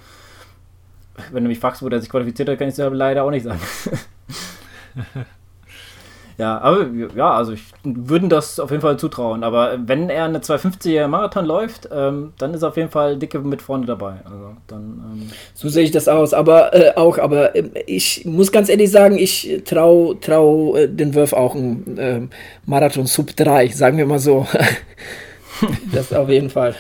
wenn 1.31 1.45
du 1.45 1.49
mich 1.49 1.61
fragst, 1.61 1.83
wo 1.83 1.88
der 1.88 2.01
sich 2.01 2.11
qualifiziert 2.11 2.49
hat, 2.49 2.59
kann 2.59 2.69
ich 2.69 2.79
es 2.79 2.93
leider 2.93 3.25
auch 3.25 3.31
nicht 3.31 3.45
sagen. 3.45 3.61
Ja, 6.38 6.59
aber 6.59 6.87
ja, 7.14 7.33
also 7.33 7.53
ich 7.53 7.62
würde 7.85 8.29
das 8.29 8.59
auf 8.59 8.71
jeden 8.71 8.81
Fall 8.81 8.99
zutrauen. 8.99 9.45
Aber 9.45 9.79
wenn 9.87 10.11
er 10.11 10.25
eine 10.25 10.38
250er 10.38 11.07
Marathon 11.07 11.45
läuft, 11.45 11.88
ähm, 11.92 12.33
dann 12.38 12.55
ist 12.55 12.62
auf 12.62 12.77
jeden 12.77 12.90
Fall 12.90 13.16
dicke 13.18 13.38
mit 13.40 13.62
vorne 13.62 13.87
dabei. 13.87 14.14
Also 14.25 14.57
dann, 14.66 14.83
ähm 14.83 15.31
so 15.55 15.68
sehe 15.68 15.85
ich 15.85 15.90
das 15.90 16.09
aus. 16.09 16.35
Aber 16.35 16.75
äh, 16.75 16.95
auch, 16.97 17.18
aber 17.18 17.55
äh, 17.55 17.64
ich 17.87 18.25
muss 18.25 18.53
ganz 18.53 18.68
ehrlich 18.68 18.90
sagen, 18.90 19.18
ich 19.18 19.62
traue 19.64 20.18
trau, 20.21 20.77
äh, 20.77 20.88
den 20.88 21.14
Wurf 21.14 21.33
auch 21.33 21.55
einen 21.55 21.97
ähm, 21.99 22.31
Marathon 22.64 23.07
Sub 23.07 23.37
3, 23.37 23.68
sagen 23.68 23.99
wir 23.99 24.07
mal 24.07 24.18
so. 24.18 24.47
das 25.92 26.12
auf 26.12 26.29
jeden 26.29 26.51
Fall. 26.51 26.75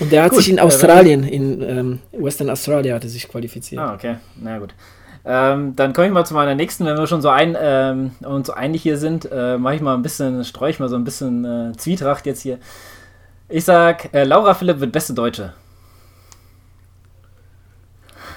Und 0.00 0.10
der 0.10 0.24
hat 0.24 0.30
gut, 0.30 0.40
sich 0.40 0.50
in 0.50 0.58
äh, 0.58 0.62
Australien, 0.62 1.22
in 1.24 1.62
ähm, 1.62 1.98
Western 2.12 2.50
Australia, 2.50 2.94
hat 2.94 3.04
er 3.04 3.10
sich 3.10 3.28
qualifiziert. 3.28 3.80
Ah, 3.80 3.94
okay. 3.94 4.16
Na 4.40 4.58
gut. 4.58 4.74
Ähm, 5.26 5.74
dann 5.74 5.94
komme 5.94 6.08
ich 6.08 6.12
mal 6.12 6.26
zu 6.26 6.34
meiner 6.34 6.54
nächsten, 6.54 6.84
wenn 6.84 6.98
wir 6.98 7.06
schon 7.06 7.22
so 7.22 7.30
ein 7.30 7.56
ähm, 7.58 8.10
und 8.20 8.44
so 8.46 8.52
einig 8.52 8.82
hier 8.82 8.98
sind, 8.98 9.26
äh, 9.32 9.56
mache 9.56 9.76
ich 9.76 9.80
mal 9.80 9.94
ein 9.94 10.02
bisschen, 10.02 10.44
streue 10.44 10.70
ich 10.70 10.80
mal 10.80 10.88
so 10.88 10.96
ein 10.96 11.04
bisschen 11.04 11.44
äh, 11.44 11.76
Zwietracht 11.76 12.26
jetzt 12.26 12.42
hier. 12.42 12.58
Ich 13.48 13.64
sag, 13.64 14.12
äh, 14.14 14.24
Laura 14.24 14.54
Philipp 14.54 14.80
wird 14.80 14.92
beste 14.92 15.14
Deutsche. 15.14 15.54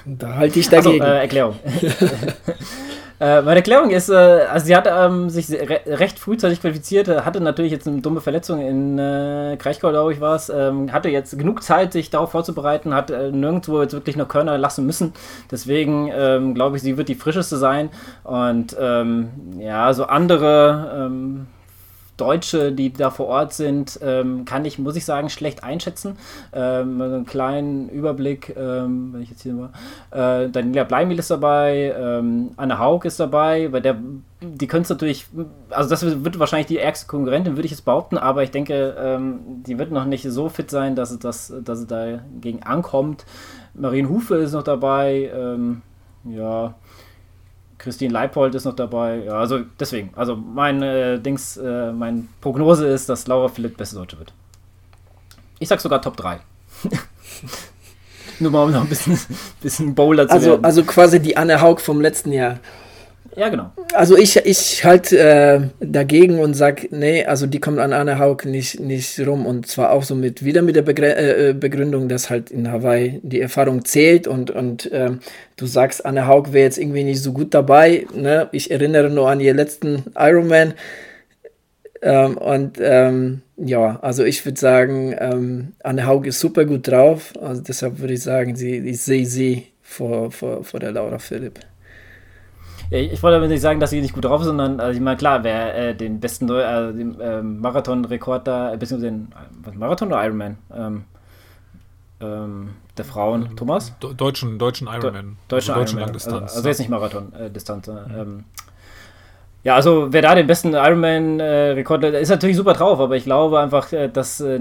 Da 0.06 0.36
halte 0.36 0.60
ich 0.60 0.70
dagegen. 0.70 1.02
Achso, 1.02 1.14
äh, 1.14 1.20
Erklärung. 1.20 1.60
Äh, 3.20 3.42
meine 3.42 3.58
Erklärung 3.58 3.90
ist, 3.90 4.10
äh, 4.10 4.14
also 4.14 4.68
sie 4.68 4.76
hat 4.76 4.88
ähm, 4.88 5.30
sich 5.30 5.50
re 5.50 5.82
recht 5.88 6.20
frühzeitig 6.20 6.62
qualifiziert, 6.62 7.08
hatte 7.08 7.42
natürlich 7.42 7.72
jetzt 7.72 7.88
eine 7.88 8.02
dumme 8.02 8.22
Verletzung 8.22 8.62
in 8.62 9.00
äh, 9.00 9.58
Kraichgau, 9.58 9.90
glaube 9.90 10.14
ich, 10.14 10.22
war 10.22 10.36
es, 10.36 10.50
ähm, 10.50 10.94
hatte 10.94 11.10
jetzt 11.10 11.38
genug 11.38 11.64
Zeit, 11.64 11.94
sich 11.94 12.12
darauf 12.12 12.30
vorzubereiten, 12.32 12.94
hat 12.94 13.10
äh, 13.10 13.32
nirgendwo 13.32 13.82
jetzt 13.82 13.94
wirklich 13.94 14.18
noch 14.18 14.28
Körner 14.28 14.58
lassen 14.60 14.86
müssen. 14.86 15.14
Deswegen 15.50 16.12
ähm, 16.14 16.54
glaube 16.54 16.78
ich, 16.78 16.84
sie 16.84 16.98
wird 16.98 17.10
die 17.10 17.16
frischeste 17.16 17.58
sein. 17.58 17.90
Und 18.24 18.78
ähm, 18.80 19.30
ja, 19.58 19.92
so 19.94 20.06
andere 20.06 21.08
ähm, 21.08 21.48
Deutsche, 22.18 22.72
die 22.72 22.92
da 22.92 23.12
vor 23.12 23.28
Ort 23.28 23.54
sind, 23.54 24.00
ähm, 24.04 24.44
kann 24.46 24.66
ich, 24.66 24.80
muss 24.80 24.96
ich 24.96 25.06
sagen, 25.06 25.30
schlecht 25.30 25.64
einschätzen. 25.64 26.18
Ähm, 26.52 27.02
einen 27.02 27.26
kleinen 27.26 27.90
Überblick, 27.90 28.56
ähm, 28.58 29.14
wenn 29.14 29.22
ich 29.22 29.30
jetzt 29.30 29.44
hier 29.44 29.56
war. 29.58 29.72
Äh, 30.12 30.50
Daniela 30.50 30.84
Bleimil 30.84 31.20
ist 31.20 31.30
dabei, 31.30 31.96
ähm, 31.98 32.52
Anne 32.58 32.80
Haug 32.80 33.06
ist 33.06 33.20
dabei, 33.20 33.72
weil 33.72 33.82
der, 33.82 33.98
die 34.42 34.68
können 34.68 34.84
es 34.84 34.90
natürlich, 34.90 35.28
also 35.70 35.90
das 35.90 36.24
wird 36.24 36.40
wahrscheinlich 36.40 36.68
die 36.68 36.80
ärgste 36.80 37.08
Konkurrentin, 37.08 37.56
würde 37.56 37.66
ich 37.66 37.72
jetzt 37.72 37.86
behaupten, 37.86 38.18
aber 38.18 38.44
ich 38.44 38.52
denke, 38.52 38.96
ähm, 39.00 39.40
die 39.66 39.78
wird 39.78 39.92
noch 39.92 40.06
nicht 40.06 40.24
so 40.24 40.50
fit 40.50 40.72
sein, 40.72 40.96
dass 40.96 41.12
es, 41.12 41.20
das, 41.20 41.54
dass 41.64 41.80
es 41.80 41.88
dagegen 41.88 42.64
ankommt. 42.64 43.26
Marien 43.76 44.10
Hufe 44.10 44.36
ist 44.36 44.54
noch 44.54 44.64
dabei, 44.64 45.32
ähm, 45.34 45.82
ja. 46.26 46.74
Christine 47.78 48.12
Leipold 48.12 48.56
ist 48.56 48.66
noch 48.66 48.76
dabei. 48.76 49.24
Ja, 49.26 49.34
also 49.34 49.60
deswegen. 49.80 50.12
Also 50.16 50.36
mein 50.36 50.82
äh, 50.82 51.20
Dings, 51.20 51.58
äh, 51.58 51.92
mein 51.92 52.30
Prognose 52.42 52.88
ist, 52.88 53.08
dass 53.10 53.28
Laura 53.28 53.48
Philipp 53.50 53.78
beste 53.78 53.96
Deutsche 53.96 54.18
wird. 54.18 54.34
Ich 55.60 55.68
sag 55.68 55.80
sogar 55.80 56.02
Top 56.02 56.18
3. 56.18 56.40
Nur 58.40 58.52
mal 58.52 58.64
um 58.64 58.72
noch 58.72 58.82
ein 58.82 58.90
bisschen, 58.90 59.20
bisschen 59.62 59.96
Bowler 59.96 60.28
zu 60.28 60.34
also, 60.34 60.50
werden. 60.52 60.66
Also 60.66 60.84
quasi 60.84 61.20
die 61.20 61.38
Anne 61.38 61.62
Haug 61.62 61.80
vom 61.80 62.02
letzten 62.02 62.32
Jahr. 62.32 62.60
Ja, 63.38 63.50
genau. 63.50 63.72
Also 63.94 64.18
ich, 64.18 64.36
ich 64.36 64.84
halte 64.84 65.20
äh, 65.20 65.62
dagegen 65.80 66.40
und 66.40 66.56
sage, 66.56 66.88
nee, 66.90 67.24
also 67.24 67.46
die 67.46 67.60
kommt 67.60 67.78
an 67.78 67.94
Anne 67.94 68.18
Haug 68.18 68.46
nicht, 68.46 68.80
nicht 68.80 69.20
rum. 69.20 69.46
Und 69.46 69.68
zwar 69.68 69.92
auch 69.92 70.02
so 70.02 70.16
mit 70.16 70.44
wieder 70.44 70.64
mit 70.64 70.76
der 70.76 70.82
Begr 70.82 71.16
äh, 71.16 71.50
äh, 71.50 71.54
Begründung, 71.54 72.10
dass 72.10 72.32
halt 72.32 72.50
in 72.50 72.72
Hawaii 72.72 73.20
die 73.22 73.40
Erfahrung 73.40 73.86
zählt 73.86 74.26
und, 74.26 74.50
und 74.50 74.92
äh, 74.92 75.12
du 75.56 75.66
sagst, 75.68 76.04
Anne 76.04 76.26
Haug 76.26 76.52
wäre 76.52 76.66
jetzt 76.66 76.80
irgendwie 76.80 77.04
nicht 77.04 77.22
so 77.22 77.32
gut 77.32 77.54
dabei. 77.54 78.08
Ne? 78.16 78.50
Ich 78.54 78.72
erinnere 78.72 79.12
nur 79.12 79.30
an 79.30 79.40
ihr 79.40 79.54
letzten 79.54 80.06
Ironman. 80.18 80.74
Ähm, 82.02 82.38
und 82.38 82.80
ähm, 82.82 83.44
ja, 83.56 84.00
also 84.02 84.24
ich 84.24 84.44
würde 84.46 84.60
sagen, 84.60 85.16
ähm, 85.20 85.74
Anne 85.84 86.08
Haug 86.08 86.26
ist 86.26 86.40
super 86.40 86.66
gut 86.66 86.88
drauf. 86.88 87.34
Also 87.40 87.62
deshalb 87.62 88.00
würde 88.00 88.16
ich 88.16 88.24
sagen, 88.24 88.56
sie, 88.56 88.78
ich 88.78 89.00
sehe 89.00 89.28
sie 89.28 89.68
vor, 89.84 90.32
vor, 90.32 90.64
vor 90.64 90.80
der 90.80 90.92
Laura 90.92 91.20
Philipp. 91.20 91.60
Ich 92.90 93.22
wollte 93.22 93.38
aber 93.38 93.48
nicht 93.48 93.62
sagen, 93.62 93.80
dass 93.80 93.90
sie 93.90 94.02
nicht 94.02 94.14
gut 94.14 94.26
drauf 94.26 94.42
ist, 94.42 94.48
sondern, 94.48 94.80
also 94.80 94.96
ich 94.96 95.02
meine, 95.02 95.18
klar, 95.18 95.44
wer 95.44 95.76
äh, 95.76 95.96
den 95.96 96.20
besten 96.20 96.50
äh, 96.50 96.94
den, 96.94 97.20
äh, 97.20 97.42
Marathon-Rekord 97.42 98.48
da, 98.48 98.74
äh, 98.74 98.78
beziehungsweise 98.78 99.12
den 99.12 99.28
was, 99.64 99.76
Marathon 99.76 100.08
oder 100.08 100.24
Ironman? 100.24 100.58
Ähm, 100.74 101.04
ähm, 102.20 102.70
der 102.98 103.06
Frauen, 103.06 103.56
Thomas? 103.56 103.94
deutschen, 104.00 104.58
deutschen 104.58 104.88
Ironman. 104.88 105.38
deutschen, 105.48 105.72
also 105.72 105.82
deutschen 105.82 106.00
Langdistanz. 106.00 106.42
Also, 106.44 106.58
also, 106.58 106.70
jetzt 106.70 106.80
nicht 106.80 106.90
Marathon-Distanz. 106.90 107.88
Äh, 107.88 107.92
mhm. 107.92 107.98
ähm, 108.18 108.44
ja, 109.64 109.76
also 109.76 110.08
wer 110.12 110.22
da 110.22 110.34
den 110.34 110.48
besten 110.48 110.74
Ironman-Rekord 110.74 112.04
äh, 112.06 112.22
ist 112.22 112.30
natürlich 112.30 112.56
super 112.56 112.74
drauf, 112.74 113.00
aber 113.00 113.18
ich 113.18 113.26
glaube 113.26 113.60
einfach, 113.60 113.92
äh, 113.92 114.08
dass, 114.08 114.40
äh, 114.40 114.60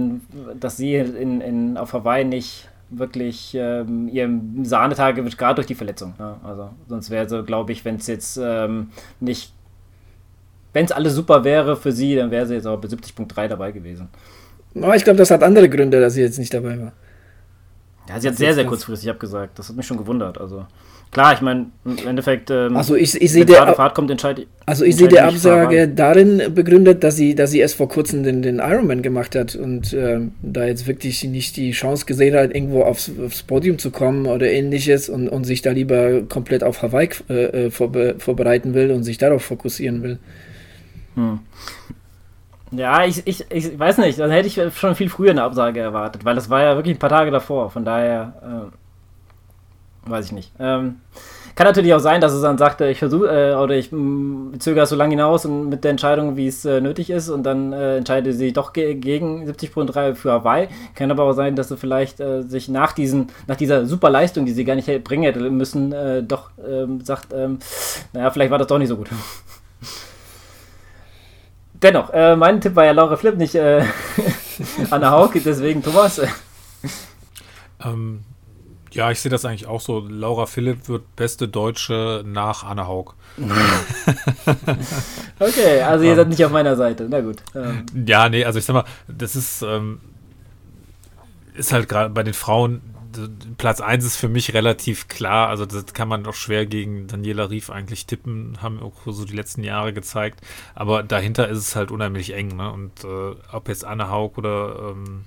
dass 0.58 0.76
sie 0.76 0.96
in, 0.96 1.40
in, 1.40 1.76
auf 1.76 1.92
Hawaii 1.92 2.24
nicht 2.24 2.68
wirklich 2.90 3.54
ähm, 3.54 4.08
ihr 4.08 4.28
Sahnetage 4.62 5.24
wird 5.24 5.36
gerade 5.36 5.56
durch 5.56 5.66
die 5.66 5.74
Verletzung. 5.74 6.14
Ja, 6.18 6.38
also 6.42 6.70
sonst 6.88 7.10
wäre 7.10 7.28
so, 7.28 7.42
glaube 7.42 7.72
ich, 7.72 7.84
wenn 7.84 7.96
es 7.96 8.06
jetzt 8.06 8.38
ähm, 8.42 8.90
nicht, 9.20 9.52
wenn 10.72 10.84
es 10.84 10.92
alles 10.92 11.14
super 11.14 11.44
wäre 11.44 11.76
für 11.76 11.92
sie, 11.92 12.14
dann 12.14 12.30
wäre 12.30 12.46
sie 12.46 12.54
jetzt 12.54 12.66
auch 12.66 12.78
bei 12.80 12.88
70.3 12.88 13.48
dabei 13.48 13.72
gewesen. 13.72 14.08
Aber 14.74 14.94
ich 14.94 15.04
glaube, 15.04 15.18
das 15.18 15.30
hat 15.30 15.42
andere 15.42 15.68
Gründe, 15.68 16.00
dass 16.00 16.14
sie 16.14 16.20
jetzt 16.20 16.38
nicht 16.38 16.52
dabei 16.52 16.78
war. 16.80 16.92
Ja, 18.08 18.20
sie 18.20 18.28
hat 18.28 18.36
sehr, 18.36 18.54
sehr 18.54 18.66
kurzfristig 18.66 19.10
abgesagt. 19.10 19.58
Das 19.58 19.68
hat 19.68 19.76
mich 19.76 19.86
schon 19.86 19.96
gewundert. 19.96 20.38
Also 20.38 20.66
klar, 21.10 21.32
ich 21.34 21.40
meine, 21.40 21.66
im 21.84 22.06
Endeffekt, 22.06 22.50
ähm, 22.50 22.76
also 22.76 22.94
ich, 22.94 23.20
ich 23.20 23.32
sehe 23.32 23.44
der 23.44 23.74
Fahrt 23.74 23.94
kommt, 23.94 24.10
entscheidet. 24.10 24.46
Also 24.66 24.84
ich 24.84 24.96
sehe 24.96 25.08
die 25.08 25.20
Absage 25.20 25.88
darin 25.88 26.54
begründet, 26.54 27.04
dass 27.04 27.16
sie, 27.16 27.34
dass 27.34 27.50
sie 27.50 27.60
erst 27.60 27.76
vor 27.76 27.88
kurzem 27.88 28.22
den, 28.22 28.42
den 28.42 28.58
Ironman 28.58 29.02
gemacht 29.02 29.34
hat 29.34 29.54
und 29.54 29.92
ähm, 29.92 30.32
da 30.42 30.64
jetzt 30.64 30.86
wirklich 30.86 31.22
nicht 31.24 31.56
die 31.56 31.70
Chance 31.70 32.06
gesehen 32.06 32.36
hat, 32.36 32.54
irgendwo 32.54 32.82
aufs, 32.82 33.10
aufs 33.24 33.42
Podium 33.42 33.78
zu 33.78 33.90
kommen 33.90 34.26
oder 34.26 34.50
ähnliches 34.50 35.08
und, 35.08 35.28
und 35.28 35.44
sich 35.44 35.62
da 35.62 35.70
lieber 35.70 36.22
komplett 36.22 36.64
auf 36.64 36.82
Hawaii 36.82 37.10
äh, 37.28 37.66
äh 37.66 37.70
vorbe 37.70 38.16
vorbereiten 38.18 38.74
will 38.74 38.90
und 38.90 39.02
sich 39.04 39.18
darauf 39.18 39.42
fokussieren 39.42 40.02
will. 40.02 40.18
Hm. 41.14 41.40
Ja, 42.72 43.04
ich, 43.04 43.26
ich, 43.26 43.44
ich 43.50 43.78
weiß 43.78 43.98
nicht, 43.98 44.18
dann 44.18 44.30
hätte 44.30 44.48
ich 44.48 44.60
schon 44.76 44.94
viel 44.94 45.08
früher 45.08 45.30
eine 45.30 45.44
Absage 45.44 45.80
erwartet, 45.80 46.24
weil 46.24 46.34
das 46.34 46.50
war 46.50 46.62
ja 46.62 46.74
wirklich 46.76 46.96
ein 46.96 46.98
paar 46.98 47.10
Tage 47.10 47.30
davor, 47.30 47.70
von 47.70 47.84
daher. 47.84 48.70
Äh, 48.72 48.76
weiß 50.06 50.26
ich 50.26 50.32
nicht. 50.32 50.52
Ähm, 50.58 50.96
kann 51.56 51.66
natürlich 51.66 51.94
auch 51.94 52.00
sein, 52.00 52.20
dass 52.20 52.34
es 52.34 52.42
dann 52.42 52.58
sagte, 52.58 52.86
ich 52.88 52.98
versuche 52.98 53.28
äh, 53.28 53.54
oder 53.54 53.74
ich 53.74 53.90
mm, 53.90 54.58
zögere 54.58 54.84
so 54.86 54.94
lange 54.94 55.12
hinaus 55.12 55.46
und 55.46 55.70
mit 55.70 55.84
der 55.84 55.90
Entscheidung, 55.90 56.36
wie 56.36 56.48
es 56.48 56.66
äh, 56.66 56.82
nötig 56.82 57.08
ist, 57.08 57.30
und 57.30 57.44
dann 57.44 57.72
äh, 57.72 57.96
entscheide 57.96 58.34
sie 58.34 58.52
doch 58.52 58.74
ge 58.74 58.94
gegen 58.94 59.48
70.3 59.48 60.14
für 60.14 60.32
Hawaii. 60.32 60.68
Kann 60.94 61.10
aber 61.10 61.24
auch 61.24 61.32
sein, 61.32 61.56
dass 61.56 61.68
sie 61.68 61.78
vielleicht 61.78 62.20
äh, 62.20 62.42
sich 62.42 62.68
nach 62.68 62.92
diesen, 62.92 63.28
nach 63.46 63.56
dieser 63.56 63.86
super 63.86 64.10
Leistung, 64.10 64.44
die 64.44 64.52
sie 64.52 64.66
gar 64.66 64.74
nicht 64.74 65.02
bringen 65.02 65.22
hätte 65.22 65.40
müssen, 65.50 65.92
äh, 65.92 66.22
doch 66.22 66.50
ähm, 66.68 67.00
sagt, 67.00 67.32
ähm, 67.32 67.58
naja, 68.12 68.30
vielleicht 68.30 68.50
war 68.50 68.58
das 68.58 68.66
doch 68.66 68.78
nicht 68.78 68.88
so 68.88 68.98
gut. 68.98 69.08
Dennoch, 71.72 72.10
äh, 72.10 72.36
mein 72.36 72.60
Tipp 72.60 72.76
war 72.76 72.84
ja 72.84 72.92
Laura 72.92 73.16
Flip, 73.16 73.36
nicht 73.36 73.56
Anna 74.90 75.10
Haug, 75.10 75.32
deswegen 75.34 75.82
Thomas. 75.82 76.20
Ähm, 77.82 78.20
ja, 78.96 79.10
ich 79.10 79.20
sehe 79.20 79.30
das 79.30 79.44
eigentlich 79.44 79.66
auch 79.66 79.80
so. 79.80 80.00
Laura 80.00 80.46
Philipp 80.46 80.88
wird 80.88 81.14
beste 81.16 81.48
Deutsche 81.48 82.22
nach 82.26 82.64
Anne 82.64 82.86
Haug. 82.86 83.14
okay, 85.38 85.82
also 85.82 86.04
ihr 86.04 86.16
seid 86.16 86.28
nicht 86.28 86.44
auf 86.44 86.50
meiner 86.50 86.76
Seite. 86.76 87.06
Na 87.08 87.20
gut. 87.20 87.36
Ähm. 87.54 87.84
Ja, 88.06 88.28
nee, 88.28 88.44
also 88.44 88.58
ich 88.58 88.64
sag 88.64 88.74
mal, 88.74 88.84
das 89.06 89.36
ist, 89.36 89.62
ähm, 89.62 90.00
ist 91.54 91.72
halt 91.72 91.88
gerade 91.88 92.08
bei 92.10 92.22
den 92.22 92.34
Frauen, 92.34 92.80
Platz 93.58 93.80
1 93.80 94.04
ist 94.04 94.16
für 94.16 94.28
mich 94.28 94.54
relativ 94.54 95.08
klar. 95.08 95.48
Also 95.48 95.66
das 95.66 95.92
kann 95.92 96.08
man 96.08 96.24
doch 96.24 96.34
schwer 96.34 96.66
gegen 96.66 97.06
Daniela 97.06 97.50
Rief 97.50 97.70
eigentlich 97.70 98.06
tippen, 98.06 98.58
haben 98.62 98.80
auch 98.80 98.94
so 99.06 99.24
die 99.24 99.36
letzten 99.36 99.62
Jahre 99.62 99.92
gezeigt. 99.92 100.40
Aber 100.74 101.02
dahinter 101.02 101.48
ist 101.48 101.58
es 101.58 101.76
halt 101.76 101.90
unheimlich 101.90 102.34
eng. 102.34 102.56
Ne? 102.56 102.72
Und 102.72 103.04
äh, 103.04 103.34
ob 103.52 103.68
jetzt 103.68 103.84
Anne 103.84 104.10
Haug 104.10 104.32
oder 104.36 104.92
ähm, 104.92 105.24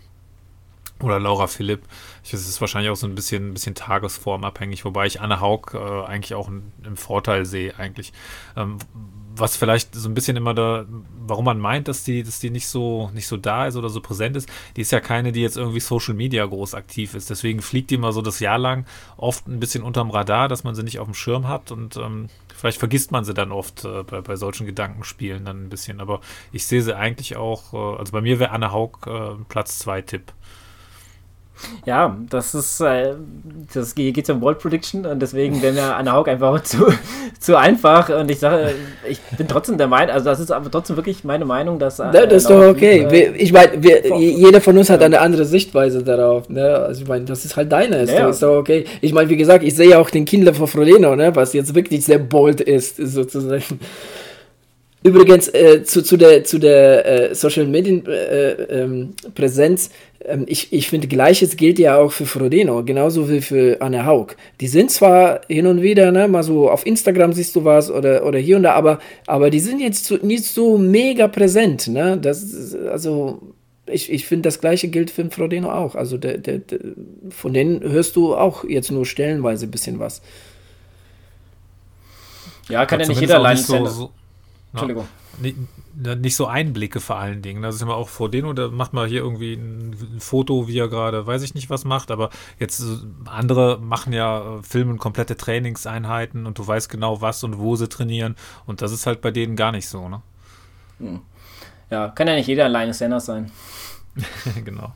oder 1.02 1.20
Laura 1.20 1.48
Philipp. 1.48 1.84
Ich 2.24 2.34
weiß, 2.34 2.40
es 2.40 2.50
ist 2.50 2.62
wahrscheinlich 2.62 2.92
auch 2.92 2.96
so 2.96 3.08
ein 3.08 3.16
bisschen, 3.16 3.50
ein 3.50 3.54
bisschen 3.54 3.76
tagesformabhängig, 3.76 4.86
wobei 4.86 5.06
ich 5.06 5.22
Anne 5.22 5.40
Haug 5.40 5.74
äh, 5.74 6.06
eigentlich 6.06 6.34
auch 6.34 6.48
im 6.50 6.98
Vorteil 6.98 7.46
sehe, 7.46 7.78
eigentlich. 7.78 8.14
Ähm, 8.56 8.78
was 9.40 9.56
vielleicht 9.56 9.96
so 9.96 10.10
ein 10.10 10.14
bisschen 10.14 10.38
immer 10.38 10.54
da, 10.54 10.86
warum 11.26 11.46
man 11.46 11.60
meint, 11.60 11.88
dass 11.88 12.04
die, 12.04 12.24
dass 12.24 12.40
die 12.40 12.50
nicht 12.50 12.68
so, 12.68 13.10
nicht 13.14 13.28
so 13.28 13.38
da 13.38 13.68
ist 13.68 13.76
oder 13.76 13.90
so 13.90 14.02
präsent 14.02 14.36
ist, 14.36 14.50
die 14.76 14.82
ist 14.82 14.92
ja 14.92 15.00
keine, 15.00 15.32
die 15.32 15.42
jetzt 15.42 15.58
irgendwie 15.58 15.80
Social 15.80 16.14
Media 16.14 16.46
groß 16.46 16.74
aktiv 16.74 17.14
ist. 17.16 17.30
Deswegen 17.30 17.62
fliegt 17.62 17.92
die 17.92 17.96
immer 17.96 18.12
so 18.12 18.22
das 18.22 18.40
Jahr 18.40 18.58
lang 18.58 18.86
oft 19.18 19.48
ein 19.48 19.60
bisschen 19.60 19.84
unterm 19.84 20.10
Radar, 20.10 20.48
dass 20.48 20.64
man 20.64 20.76
sie 20.76 20.84
nicht 20.84 21.00
auf 21.00 21.08
dem 21.08 21.14
Schirm 21.14 21.48
hat 21.48 21.72
und 21.72 21.98
ähm, 21.98 22.28
vielleicht 22.56 22.80
vergisst 22.80 23.12
man 23.12 23.24
sie 23.24 23.34
dann 23.34 23.52
oft 23.52 23.86
äh, 23.86 24.04
bei, 24.04 24.22
bei 24.22 24.36
solchen 24.36 24.66
Gedankenspielen 24.66 25.46
dann 25.46 25.66
ein 25.66 25.70
bisschen. 25.70 26.02
Aber 26.02 26.22
ich 26.52 26.66
sehe 26.66 26.82
sie 26.82 26.96
eigentlich 26.96 27.38
auch, 27.38 27.74
äh, 27.74 28.00
also 28.00 28.12
bei 28.12 28.22
mir 28.22 28.40
wäre 28.40 28.52
Anne 28.52 28.72
Haug 28.72 29.08
äh, 29.08 29.36
Platz 29.48 29.80
2 29.80 30.02
Tipp. 30.02 30.34
Ja, 31.86 32.18
das 32.30 32.54
ist, 32.56 32.82
äh, 32.82 33.14
das 33.74 33.96
geht 33.96 34.18
es 34.18 34.30
um 34.30 34.42
World 34.42 34.60
Prediction 34.60 35.06
und 35.06 35.22
deswegen 35.22 35.62
wäre 35.62 35.74
mir 35.74 35.96
Anna 35.96 36.14
Haug 36.14 36.28
einfach 36.30 36.62
zu, 36.64 36.88
zu 37.40 37.58
einfach 37.58 38.10
und 38.10 38.30
ich 38.30 38.40
sage, 38.40 38.76
ich 39.10 39.20
bin 39.38 39.48
trotzdem 39.48 39.78
der 39.78 39.88
Meinung, 39.88 40.14
also 40.14 40.26
das 40.26 40.40
ist 40.40 40.52
aber 40.52 40.70
trotzdem 40.70 40.96
wirklich 40.96 41.24
meine 41.24 41.46
Meinung, 41.46 41.80
dass. 41.80 42.00
Äh, 42.00 42.12
das 42.12 42.44
ist 42.44 42.50
doch 42.50 42.68
okay. 42.68 43.08
Äh, 43.10 43.32
ich 43.38 43.52
meine, 43.52 43.76
jeder 44.18 44.62
von 44.62 44.78
uns 44.78 44.90
hat 44.90 45.02
eine 45.02 45.20
andere 45.20 45.46
Sichtweise 45.46 46.04
darauf. 46.04 46.50
Ne? 46.50 46.64
Also 46.64 47.02
ich 47.02 47.08
meine, 47.08 47.26
das 47.26 47.46
ist 47.46 47.56
halt 47.56 47.72
deine, 47.72 48.02
ist, 48.02 48.14
ja, 48.14 48.24
doch, 48.24 48.30
ist 48.30 48.44
doch 48.44 48.58
okay. 48.58 48.86
Ich 49.02 49.14
meine, 49.14 49.30
wie 49.30 49.38
gesagt, 49.38 49.64
ich 49.64 49.76
sehe 49.76 49.90
ja 49.90 50.00
auch 50.00 50.10
den 50.10 50.26
Kindler 50.26 50.54
von 50.54 50.68
Frodeno, 50.68 51.16
ne? 51.16 51.36
was 51.36 51.54
jetzt 51.54 51.76
wirklich 51.76 52.06
sehr 52.06 52.20
bold 52.20 52.62
ist, 52.62 52.98
sozusagen. 52.98 53.80
Übrigens 55.02 55.48
äh, 55.54 55.84
zu, 55.84 56.04
zu 56.04 56.18
der, 56.18 56.44
zu 56.44 56.60
der 56.60 57.30
äh, 57.32 57.36
Social 57.36 57.66
Media 57.66 58.04
äh, 58.06 58.82
ähm, 58.82 59.14
Präsenz, 59.34 59.92
ähm, 60.26 60.44
ich, 60.48 60.74
ich 60.74 60.90
finde, 60.90 61.08
Gleiches 61.08 61.56
gilt 61.56 61.80
ja 61.80 61.98
auch 61.98 62.12
für 62.12 62.26
Frodeno, 62.26 62.84
genauso 62.84 63.30
wie 63.30 63.40
für 63.40 63.82
Anne 63.82 64.06
Haug. 64.06 64.36
Die 64.60 64.68
sind 64.68 64.92
zwar 64.92 65.42
hin 65.48 65.68
und 65.68 65.82
wieder, 65.82 66.12
ne, 66.12 66.28
mal 66.28 66.44
so 66.44 66.70
auf 66.70 66.86
Instagram 66.86 67.32
siehst 67.32 67.56
du 67.56 67.64
was 67.64 67.90
oder, 67.90 68.26
oder 68.26 68.40
hier 68.40 68.58
und 68.58 68.64
da, 68.64 68.74
aber, 68.74 69.00
aber 69.26 69.50
die 69.50 69.62
sind 69.62 69.80
jetzt 69.80 70.06
so, 70.06 70.18
nicht 70.18 70.44
so 70.44 70.78
mega 70.78 71.30
präsent. 71.30 71.88
Ne? 71.88 72.18
Das, 72.22 72.76
also, 72.92 73.42
ich, 73.86 74.12
ich 74.12 74.26
finde, 74.26 74.50
das 74.50 74.60
Gleiche 74.60 74.90
gilt 74.90 75.12
für 75.12 75.30
Frodeno 75.32 75.72
auch. 75.72 75.96
Also, 75.96 76.18
der, 76.18 76.40
der, 76.40 76.58
der, 76.58 76.80
von 77.30 77.54
denen 77.54 77.82
hörst 77.82 78.18
du 78.18 78.36
auch 78.36 78.66
jetzt 78.66 78.92
nur 78.92 79.06
stellenweise 79.06 79.66
ein 79.66 79.72
bisschen 79.72 80.00
was. 80.00 80.22
Ja, 82.68 82.86
kann 82.86 83.00
ja, 83.00 83.06
ja 83.06 83.10
nicht 83.10 83.22
jeder 83.22 83.56
so, 83.56 83.86
so, 83.86 84.12
Entschuldigung. 84.72 85.08
Nicht, 85.42 85.58
nicht, 86.22 86.36
so 86.36 86.46
Einblicke 86.46 87.00
vor 87.00 87.18
allen 87.18 87.42
Dingen. 87.42 87.62
Das 87.62 87.76
ist 87.76 87.82
immer 87.82 87.96
auch 87.96 88.10
vor 88.10 88.30
denen, 88.30 88.56
da 88.56 88.68
macht 88.68 88.94
man 88.94 89.08
hier 89.10 89.22
irgendwie 89.22 89.54
ein 89.54 90.20
Foto, 90.20 90.68
wie 90.68 90.78
er 90.78 90.90
gerade, 90.90 91.26
weiß 91.26 91.42
ich 91.42 91.56
nicht, 91.56 91.70
was 91.70 91.86
macht, 91.86 92.12
aber 92.12 92.30
jetzt 92.60 92.84
andere 93.26 93.80
machen 93.80 94.14
ja, 94.14 94.58
äh, 94.58 94.64
filmen 94.64 95.00
komplette 95.00 95.38
Trainingseinheiten 95.38 96.46
und 96.46 96.60
du 96.60 96.68
weißt 96.68 96.90
genau, 96.90 97.22
was 97.22 97.44
und 97.44 97.58
wo 97.58 97.76
sie 97.76 97.90
trainieren 97.90 98.36
und 98.66 98.82
das 98.82 98.92
ist 98.92 99.08
halt 99.08 99.22
bei 99.22 99.32
denen 99.32 99.56
gar 99.56 99.72
nicht 99.72 99.88
so, 99.88 100.08
ne? 100.08 100.22
Hm. 101.00 101.22
Ja, 101.90 102.10
kann 102.10 102.28
ja 102.28 102.36
nicht 102.36 102.48
jeder 102.48 102.66
alleine 102.66 102.94
Sanders 102.94 103.26
sein. 103.26 103.52
genau. 104.66 104.94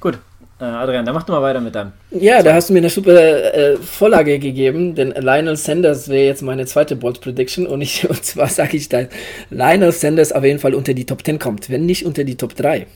Gut, 0.00 0.18
Adrian, 0.64 1.06
dann 1.06 1.14
mach 1.14 1.22
du 1.22 1.32
mal 1.32 1.40
weiter 1.40 1.60
mit 1.60 1.74
deinem. 1.74 1.92
Ja, 2.10 2.42
da 2.42 2.52
hast 2.52 2.68
du 2.68 2.74
mir 2.74 2.80
eine 2.80 2.90
super 2.90 3.12
äh, 3.12 3.76
Vorlage 3.76 4.38
gegeben, 4.38 4.94
denn 4.94 5.12
Lionel 5.12 5.56
Sanders 5.56 6.08
wäre 6.08 6.26
jetzt 6.26 6.42
meine 6.42 6.66
zweite 6.66 6.96
Bold 6.96 7.20
Prediction 7.20 7.66
und, 7.66 7.80
ich, 7.80 8.08
und 8.10 8.24
zwar 8.24 8.48
sage 8.48 8.76
ich, 8.76 8.88
dass 8.88 9.06
Lionel 9.48 9.92
Sanders 9.92 10.32
auf 10.32 10.44
jeden 10.44 10.58
Fall 10.58 10.74
unter 10.74 10.92
die 10.92 11.06
Top 11.06 11.24
10 11.24 11.38
kommt, 11.38 11.70
wenn 11.70 11.86
nicht 11.86 12.04
unter 12.04 12.24
die 12.24 12.36
Top 12.36 12.54
3. 12.56 12.86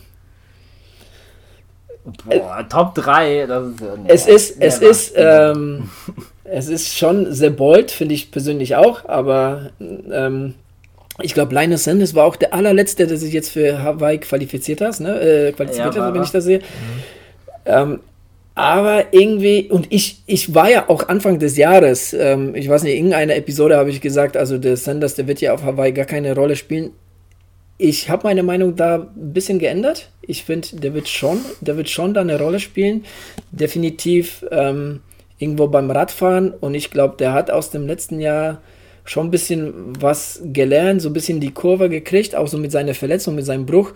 Boah, 2.27 2.61
äh, 2.61 2.65
Top 2.69 2.95
3, 2.97 3.47
das 3.47 3.67
ist. 3.67 3.81
Äh, 3.81 3.97
es 4.07 4.27
ist, 4.27 4.57
es 4.61 4.79
ist, 4.79 5.15
ähm, 5.17 5.89
es 6.45 6.69
ist 6.69 6.99
schon 6.99 7.33
sehr 7.33 7.51
bold, 7.51 7.91
finde 7.91 8.15
ich 8.15 8.31
persönlich 8.31 8.77
auch, 8.77 9.09
aber 9.09 9.71
ähm, 9.81 10.55
ich 11.23 11.33
glaube, 11.33 11.55
Linus 11.55 11.85
Sanders 11.85 12.15
war 12.15 12.27
auch 12.27 12.37
der 12.37 12.53
allerletzte, 12.53 13.07
der 13.07 13.17
sich 13.17 13.33
jetzt 13.33 13.51
für 13.51 13.83
Hawaii 13.83 14.19
qualifiziert 14.19 14.83
hat, 14.83 15.01
ne? 15.01 15.19
Äh, 15.19 15.53
qualifiziert 15.53 15.95
ja, 15.95 16.03
hat, 16.03 16.15
wenn 16.15 16.23
ich 16.23 16.31
das 16.31 16.45
sehe. 16.45 16.59
Mhm. 16.59 17.24
Ähm, 17.67 18.01
aber 18.55 19.13
irgendwie, 19.13 19.69
und 19.69 19.87
ich, 19.91 20.23
ich 20.27 20.55
war 20.55 20.71
ja 20.71 20.89
auch 20.89 21.09
Anfang 21.09 21.41
des 21.41 21.57
Jahres, 21.57 22.13
ähm, 22.13 22.55
ich 22.55 22.69
weiß 22.69 22.85
nicht, 22.85 22.93
in 22.93 22.99
irgendeiner 22.99 23.35
Episode 23.35 23.77
habe 23.77 23.91
ich 23.91 24.01
gesagt, 24.01 24.37
also 24.37 24.59
der 24.59 24.77
Sanders, 24.77 25.15
der 25.15 25.27
wird 25.27 25.41
ja 25.41 25.53
auf 25.53 25.65
Hawaii 25.65 25.93
gar 25.93 26.05
keine 26.05 26.35
Rolle 26.37 26.55
spielen. 26.55 26.93
Ich 27.77 28.09
habe 28.09 28.29
meine 28.29 28.45
Meinung 28.45 28.77
da 28.77 29.09
ein 29.17 29.33
bisschen 29.33 29.59
geändert. 29.59 30.11
Ich 30.23 30.45
finde, 30.45 30.69
der 30.75 30.95
wird 30.95 31.09
schon, 31.09 31.41
der 31.61 31.77
wird 31.77 31.91
schon 31.91 32.15
da 32.15 32.21
eine 32.21 32.39
Rolle 32.39 32.61
spielen. 32.61 33.05
Definitiv 33.51 34.47
ähm, 34.53 35.01
irgendwo 35.39 35.67
beim 35.67 35.91
Radfahren. 35.91 36.53
Und 36.53 36.75
ich 36.75 36.93
glaube, 36.93 37.17
der 37.19 37.33
hat 37.33 37.51
aus 37.51 37.71
dem 37.71 37.89
letzten 37.89 38.21
Jahr 38.21 38.63
schon 39.05 39.27
ein 39.27 39.31
bisschen 39.33 40.01
was 40.01 40.41
gelernt, 40.45 41.03
so 41.03 41.11
ein 41.11 41.13
bisschen 41.13 41.41
die 41.41 41.51
Kurve 41.51 41.89
gekriegt, 41.89 42.37
auch 42.37 42.47
so 42.47 42.59
mit 42.59 42.71
seiner 42.71 42.95
Verletzung, 42.95 43.35
mit 43.35 43.45
seinem 43.45 43.67
Bruch. 43.67 43.93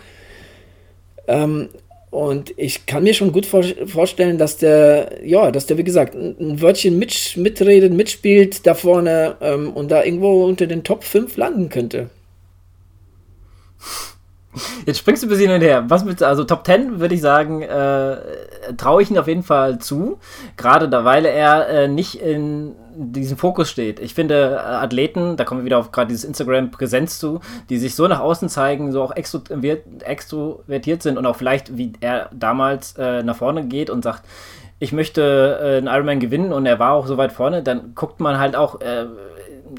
Ähm, 1.29 1.69
und 2.11 2.55
ich 2.57 2.87
kann 2.87 3.03
mir 3.03 3.12
schon 3.12 3.33
gut 3.33 3.44
vor 3.44 3.62
vorstellen, 3.87 4.38
dass 4.38 4.57
der, 4.57 5.21
ja, 5.25 5.51
dass 5.51 5.66
der, 5.66 5.77
wie 5.77 5.85
gesagt, 5.85 6.14
ein 6.14 6.61
Wörtchen 6.61 6.99
mit, 6.99 7.37
mitredet, 7.37 7.92
mitspielt 7.92 8.66
da 8.66 8.75
vorne 8.75 9.37
ähm, 9.40 9.73
und 9.73 9.90
da 9.90 10.03
irgendwo 10.03 10.44
unter 10.44 10.66
den 10.66 10.85
Top 10.85 11.05
5 11.05 11.37
landen 11.37 11.68
könnte. 11.68 12.09
Jetzt 14.87 14.99
springst 14.99 15.23
du 15.23 15.27
ein 15.27 15.31
bisschen 15.31 15.51
hinterher. 15.51 15.85
Was 15.88 16.05
mit, 16.05 16.23
also 16.23 16.44
Top 16.44 16.64
10 16.64 16.99
würde 16.99 17.14
ich 17.14 17.21
sagen, 17.21 17.62
äh, 17.62 18.16
traue 18.77 19.03
ich 19.03 19.11
ihm 19.11 19.18
auf 19.18 19.29
jeden 19.29 19.42
Fall 19.42 19.79
zu. 19.79 20.18
Gerade 20.57 20.88
da, 20.88 21.05
weil 21.05 21.27
er 21.27 21.68
äh, 21.68 21.88
nicht 21.88 22.14
in 22.16 22.75
diesem 22.99 23.37
Fokus 23.37 23.71
steht. 23.71 24.01
Ich 24.01 24.15
finde 24.15 24.35
äh, 24.35 24.59
Athleten, 24.59 25.37
da 25.37 25.45
kommen 25.45 25.61
wir 25.61 25.65
wieder 25.65 25.79
auf 25.79 25.93
gerade 25.93 26.09
dieses 26.09 26.25
Instagram-Präsenz 26.25 27.19
zu, 27.19 27.41
die 27.71 27.79
sich 27.79 27.95
so 27.95 28.09
nach 28.09 28.21
außen 28.21 28.49
zeigen, 28.49 28.93
so 28.93 29.03
auch 29.03 29.13
extrovertiert 29.15 31.03
sind 31.03 31.17
und 31.17 31.27
auch 31.27 31.37
vielleicht, 31.37 31.77
wie 31.77 31.93
er 32.01 32.29
damals 32.33 32.97
äh, 32.99 33.23
nach 33.23 33.37
vorne 33.37 33.65
geht 33.65 33.89
und 33.91 34.03
sagt, 34.03 34.25
ich 34.81 34.93
möchte 34.93 35.59
äh, 35.61 35.77
einen 35.79 35.87
Ironman 35.87 36.21
gewinnen 36.21 36.53
und 36.53 36.67
er 36.67 36.79
war 36.79 36.93
auch 36.93 37.07
so 37.07 37.17
weit 37.17 37.33
vorne, 37.33 37.63
dann 37.63 37.93
guckt 37.95 38.21
man 38.21 38.39
halt 38.39 38.57
auch 38.57 38.81
äh, 38.81 39.07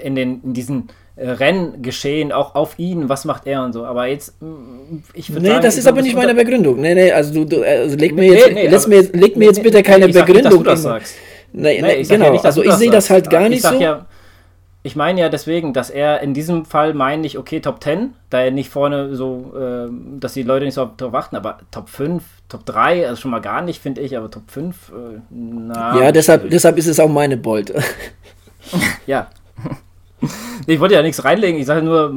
in, 0.02 0.16
den, 0.16 0.42
in 0.44 0.54
diesen 0.54 0.90
äh, 1.16 1.30
Renngeschehen 1.30 2.32
auch 2.32 2.56
auf 2.56 2.80
ihn, 2.80 3.10
was 3.10 3.26
macht 3.26 3.46
er 3.48 3.64
und 3.64 3.74
so. 3.74 3.86
Aber 3.86 4.08
jetzt, 4.08 4.36
ich 5.14 5.30
würde 5.30 5.42
Nee, 5.42 5.50
sagen, 5.50 5.64
das 5.64 5.78
ist 5.78 5.88
aber 5.88 6.02
nicht 6.02 6.16
meine 6.16 6.34
Begründung. 6.34 6.80
Nee, 6.80 6.96
nee, 6.96 7.12
also 7.12 7.34
du, 7.34 7.46
du 7.46 7.64
also 7.64 7.96
leg 7.98 8.14
mir 8.14 8.26
jetzt, 8.34 8.48
nee, 8.48 8.54
nee, 8.54 8.68
lass 8.68 8.88
mir, 8.88 9.02
leg 9.02 9.36
mir 9.36 9.46
jetzt 9.46 9.62
bitte 9.62 9.84
keine 9.84 10.08
Begründung. 10.08 10.44
Sag, 10.44 10.52
dass 10.52 10.58
du 10.58 10.64
das 10.64 10.82
sagst. 10.82 11.16
Nee, 11.52 11.82
nee, 11.82 12.04
genau, 12.04 12.26
ja 12.26 12.32
nicht, 12.32 12.46
also 12.46 12.64
ich 12.64 12.74
sehe 12.74 12.92
das 12.92 13.10
halt 13.10 13.30
gar 13.30 13.50
nicht 13.50 13.64
so. 13.64 13.76
Ja, 13.76 14.06
ich 14.82 14.96
meine 14.96 15.20
ja 15.20 15.30
deswegen, 15.30 15.74
dass 15.74 15.90
er 15.90 16.22
in 16.22 16.34
diesem 16.34 16.66
Fall 16.66 16.94
meine 16.94 17.28
ich, 17.28 17.38
okay, 17.38 17.60
Top 17.60 17.84
10, 17.84 18.14
da 18.30 18.42
er 18.42 18.52
nicht 18.52 18.70
vorne 18.70 19.16
so, 19.16 19.54
äh, 19.58 19.90
dass 20.20 20.34
die 20.34 20.44
Leute 20.44 20.66
nicht 20.66 20.76
so 20.76 20.90
darauf 20.96 21.16
achten, 21.16 21.36
aber 21.36 21.60
Top 21.70 21.90
5, 21.90 22.24
Top 22.48 22.66
3, 22.66 23.08
also 23.08 23.22
schon 23.22 23.32
mal 23.32 23.42
gar 23.42 23.62
nicht, 23.62 23.82
finde 23.82 24.02
ich, 24.02 24.16
aber 24.16 24.32
Top 24.32 24.50
5, 24.50 24.90
äh, 24.90 25.20
na. 25.30 26.00
Ja, 26.00 26.12
deshalb, 26.14 26.50
deshalb 26.50 26.78
ist 26.78 26.88
es 26.88 27.00
auch 27.00 27.10
meine 27.10 27.36
Bolt. 27.36 27.74
ja. 29.06 29.28
ich 30.66 30.80
wollte 30.80 30.96
ja 30.96 31.02
nichts 31.02 31.26
reinlegen, 31.26 31.60
ich 31.60 31.66
sage 31.66 31.82
nur 31.82 32.10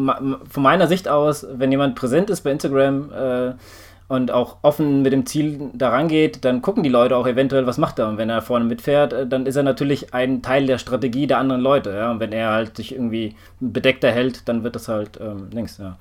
von 0.48 0.62
meiner 0.62 0.86
Sicht 0.86 1.08
aus, 1.08 1.44
wenn 1.52 1.72
jemand 1.72 1.96
präsent 1.96 2.30
ist 2.30 2.42
bei 2.42 2.52
Instagram, 2.52 3.12
äh, 3.12 3.52
und 4.12 4.30
auch 4.30 4.58
offen 4.60 5.00
mit 5.00 5.14
dem 5.14 5.24
Ziel 5.24 5.70
daran 5.72 6.06
geht, 6.06 6.44
dann 6.44 6.60
gucken 6.60 6.82
die 6.82 6.90
Leute 6.90 7.16
auch 7.16 7.26
eventuell, 7.26 7.66
was 7.66 7.78
macht 7.78 7.98
er. 7.98 8.08
Und 8.08 8.18
wenn 8.18 8.28
er 8.28 8.42
vorne 8.42 8.66
mitfährt, 8.66 9.14
äh, 9.14 9.26
dann 9.26 9.46
ist 9.46 9.56
er 9.56 9.62
natürlich 9.62 10.12
ein 10.12 10.42
Teil 10.42 10.66
der 10.66 10.76
Strategie 10.76 11.26
der 11.26 11.38
anderen 11.38 11.62
Leute. 11.62 11.94
Ja? 11.96 12.10
Und 12.10 12.20
wenn 12.20 12.30
er 12.30 12.50
halt 12.50 12.76
sich 12.76 12.92
irgendwie 12.92 13.34
bedeckter 13.58 14.10
hält, 14.10 14.46
dann 14.50 14.64
wird 14.64 14.74
das 14.74 14.88
halt 14.88 15.18
ähm, 15.18 15.48
links. 15.50 15.78
Ja. 15.78 15.96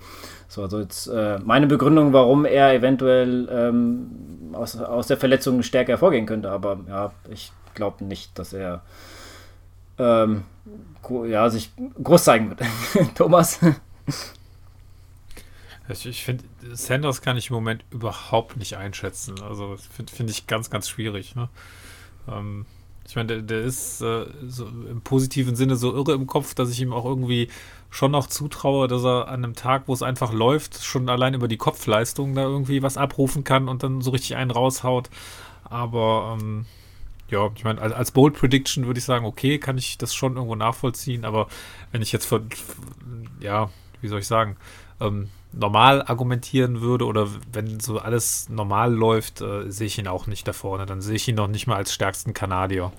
So, 0.49 0.61
also 0.61 0.81
jetzt 0.81 1.07
äh, 1.07 1.39
meine 1.45 1.67
Begründung, 1.67 2.11
warum 2.11 2.43
er 2.43 2.73
eventuell 2.73 3.47
ähm, 3.49 4.49
aus, 4.51 4.77
aus 4.77 5.07
der 5.07 5.15
Verletzung 5.15 5.63
stärker 5.63 5.93
hervorgehen 5.93 6.25
könnte. 6.25 6.51
Aber 6.51 6.81
ja, 6.89 7.13
ich 7.29 7.53
glaube 7.75 8.03
nicht, 8.03 8.37
dass 8.37 8.51
er 8.51 8.81
ähm, 9.97 10.43
ja, 11.29 11.49
sich 11.49 11.71
groß 12.03 12.25
zeigen 12.25 12.49
wird. 12.49 12.59
Thomas? 13.15 13.61
Ich, 15.89 16.05
ich 16.05 16.23
finde, 16.23 16.43
Sanders 16.73 17.21
kann 17.21 17.37
ich 17.37 17.49
im 17.49 17.55
Moment 17.55 17.83
überhaupt 17.91 18.57
nicht 18.57 18.77
einschätzen. 18.77 19.41
Also 19.41 19.77
finde 19.77 20.11
find 20.13 20.29
ich 20.29 20.47
ganz, 20.47 20.69
ganz 20.69 20.87
schwierig. 20.87 21.35
Ne? 21.35 21.49
Ähm, 22.29 22.65
ich 23.07 23.15
meine, 23.15 23.27
der, 23.27 23.41
der 23.41 23.61
ist 23.61 24.01
äh, 24.01 24.25
so 24.47 24.67
im 24.67 25.01
positiven 25.01 25.55
Sinne 25.55 25.75
so 25.75 25.93
irre 25.93 26.13
im 26.13 26.27
Kopf, 26.27 26.53
dass 26.53 26.69
ich 26.69 26.79
ihm 26.81 26.93
auch 26.93 27.05
irgendwie 27.05 27.49
schon 27.89 28.11
noch 28.11 28.27
zutraue, 28.27 28.87
dass 28.87 29.03
er 29.03 29.27
an 29.27 29.43
einem 29.43 29.55
Tag, 29.55 29.83
wo 29.87 29.93
es 29.93 30.01
einfach 30.01 30.31
läuft, 30.31 30.81
schon 30.83 31.09
allein 31.09 31.33
über 31.33 31.47
die 31.47 31.57
Kopfleistung 31.57 32.35
da 32.35 32.43
irgendwie 32.43 32.83
was 32.83 32.97
abrufen 32.97 33.43
kann 33.43 33.67
und 33.67 33.83
dann 33.83 34.01
so 34.01 34.11
richtig 34.11 34.35
einen 34.37 34.51
raushaut. 34.51 35.09
Aber 35.65 36.37
ähm, 36.39 36.65
ja, 37.29 37.49
ich 37.55 37.63
meine, 37.63 37.81
als, 37.81 37.93
als 37.93 38.11
Bold 38.11 38.35
Prediction 38.35 38.85
würde 38.85 38.99
ich 38.99 39.05
sagen, 39.05 39.25
okay, 39.25 39.57
kann 39.57 39.77
ich 39.77 39.97
das 39.97 40.13
schon 40.13 40.35
irgendwo 40.35 40.55
nachvollziehen, 40.55 41.25
aber 41.25 41.47
wenn 41.91 42.01
ich 42.01 42.11
jetzt 42.11 42.25
von, 42.25 42.47
ja, 43.39 43.69
wie 43.99 44.07
soll 44.07 44.19
ich 44.19 44.27
sagen, 44.27 44.57
ähm, 44.99 45.29
normal 45.53 46.01
argumentieren 46.01 46.81
würde 46.81 47.05
oder 47.05 47.27
wenn 47.51 47.79
so 47.79 47.97
alles 47.97 48.47
normal 48.49 48.93
läuft, 48.93 49.41
äh, 49.41 49.69
sehe 49.69 49.87
ich 49.87 49.97
ihn 49.97 50.07
auch 50.07 50.27
nicht 50.27 50.47
da 50.47 50.53
vorne. 50.53 50.85
Dann 50.85 51.01
sehe 51.01 51.15
ich 51.15 51.27
ihn 51.27 51.35
noch 51.35 51.47
nicht 51.47 51.67
mal 51.67 51.75
als 51.75 51.93
stärksten 51.93 52.33
Kanadier. 52.33 52.91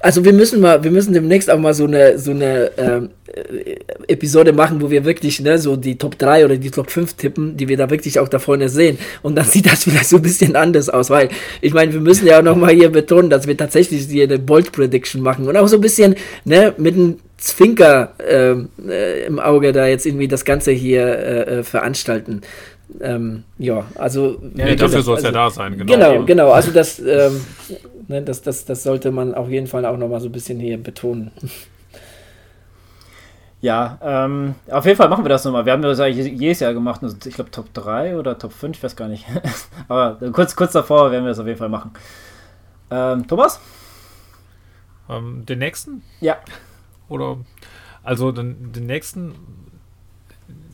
Also 0.00 0.24
wir 0.24 0.32
müssen 0.32 0.60
mal, 0.60 0.82
wir 0.82 0.90
müssen 0.90 1.12
demnächst 1.12 1.50
auch 1.50 1.58
mal 1.58 1.74
so 1.74 1.84
eine, 1.84 2.18
so 2.18 2.32
eine 2.32 2.72
ähm, 2.78 3.10
äh, 3.26 3.76
Episode 4.08 4.52
machen, 4.52 4.80
wo 4.80 4.90
wir 4.90 5.04
wirklich 5.04 5.40
ne, 5.40 5.58
so 5.58 5.76
die 5.76 5.98
Top 5.98 6.18
3 6.18 6.44
oder 6.44 6.56
die 6.56 6.70
Top 6.70 6.90
5 6.90 7.14
tippen, 7.14 7.56
die 7.56 7.68
wir 7.68 7.76
da 7.76 7.88
wirklich 7.90 8.18
auch 8.18 8.28
da 8.28 8.40
vorne 8.40 8.68
sehen. 8.68 8.98
Und 9.22 9.36
dann 9.36 9.44
sieht 9.48 9.66
das 9.66 9.84
vielleicht 9.84 10.08
so 10.08 10.16
ein 10.16 10.22
bisschen 10.22 10.56
anders 10.56 10.88
aus, 10.88 11.10
weil 11.10 11.28
ich 11.60 11.72
meine, 11.72 11.92
wir 11.92 12.00
müssen 12.00 12.26
ja 12.26 12.38
auch 12.38 12.42
nochmal 12.42 12.74
hier 12.74 12.90
betonen, 12.90 13.30
dass 13.30 13.46
wir 13.46 13.56
tatsächlich 13.56 14.06
hier 14.06 14.24
eine 14.24 14.38
Bold 14.38 14.72
Prediction 14.72 15.22
machen 15.22 15.46
und 15.46 15.56
auch 15.56 15.68
so 15.68 15.76
ein 15.76 15.80
bisschen 15.80 16.16
ne, 16.44 16.74
mit 16.76 16.94
einem 16.94 17.18
Zwinker 17.40 18.12
ähm, 18.26 18.68
äh, 18.86 19.24
im 19.24 19.38
Auge 19.38 19.72
da 19.72 19.86
jetzt 19.86 20.06
irgendwie 20.06 20.28
das 20.28 20.44
Ganze 20.44 20.72
hier 20.72 21.06
äh, 21.06 21.58
äh 21.58 21.62
veranstalten. 21.62 22.42
Ähm, 23.00 23.44
ja, 23.58 23.84
also. 23.94 24.40
Ja, 24.54 24.74
dafür 24.74 25.02
soll 25.02 25.18
es 25.18 25.24
also, 25.24 25.26
ja 25.26 25.32
da 25.32 25.50
sein, 25.50 25.78
genau. 25.78 25.92
Genau, 25.92 26.24
genau. 26.24 26.50
Also 26.50 26.70
das, 26.70 26.98
ähm, 26.98 27.40
ne, 28.08 28.22
das, 28.22 28.42
das, 28.42 28.64
das 28.64 28.82
sollte 28.82 29.10
man 29.10 29.34
auf 29.34 29.48
jeden 29.48 29.66
Fall 29.66 29.86
auch 29.86 29.96
nochmal 29.96 30.20
so 30.20 30.28
ein 30.28 30.32
bisschen 30.32 30.58
hier 30.60 30.76
betonen. 30.76 31.30
Ja, 33.62 33.98
ähm, 34.02 34.54
auf 34.70 34.86
jeden 34.86 34.96
Fall 34.96 35.08
machen 35.08 35.24
wir 35.24 35.28
das 35.28 35.44
nochmal. 35.44 35.66
Wir 35.66 35.72
haben 35.72 35.82
das 35.82 36.00
eigentlich 36.00 36.40
jedes 36.40 36.60
Jahr 36.60 36.72
gemacht. 36.72 37.02
Also 37.02 37.16
ich 37.26 37.34
glaube 37.34 37.50
Top 37.50 37.72
3 37.74 38.16
oder 38.16 38.38
Top 38.38 38.52
5, 38.52 38.76
ich 38.76 38.82
weiß 38.82 38.96
gar 38.96 39.08
nicht. 39.08 39.26
Aber 39.88 40.16
kurz, 40.32 40.56
kurz 40.56 40.72
davor 40.72 41.10
werden 41.10 41.24
wir 41.24 41.28
das 41.28 41.38
auf 41.38 41.46
jeden 41.46 41.58
Fall 41.58 41.68
machen. 41.68 41.92
Ähm, 42.90 43.26
Thomas? 43.26 43.60
Ähm, 45.10 45.44
den 45.44 45.58
nächsten? 45.58 46.02
Ja. 46.20 46.38
Oder 47.10 47.38
also 48.02 48.32
den, 48.32 48.72
den 48.72 48.86
nächsten, 48.86 49.34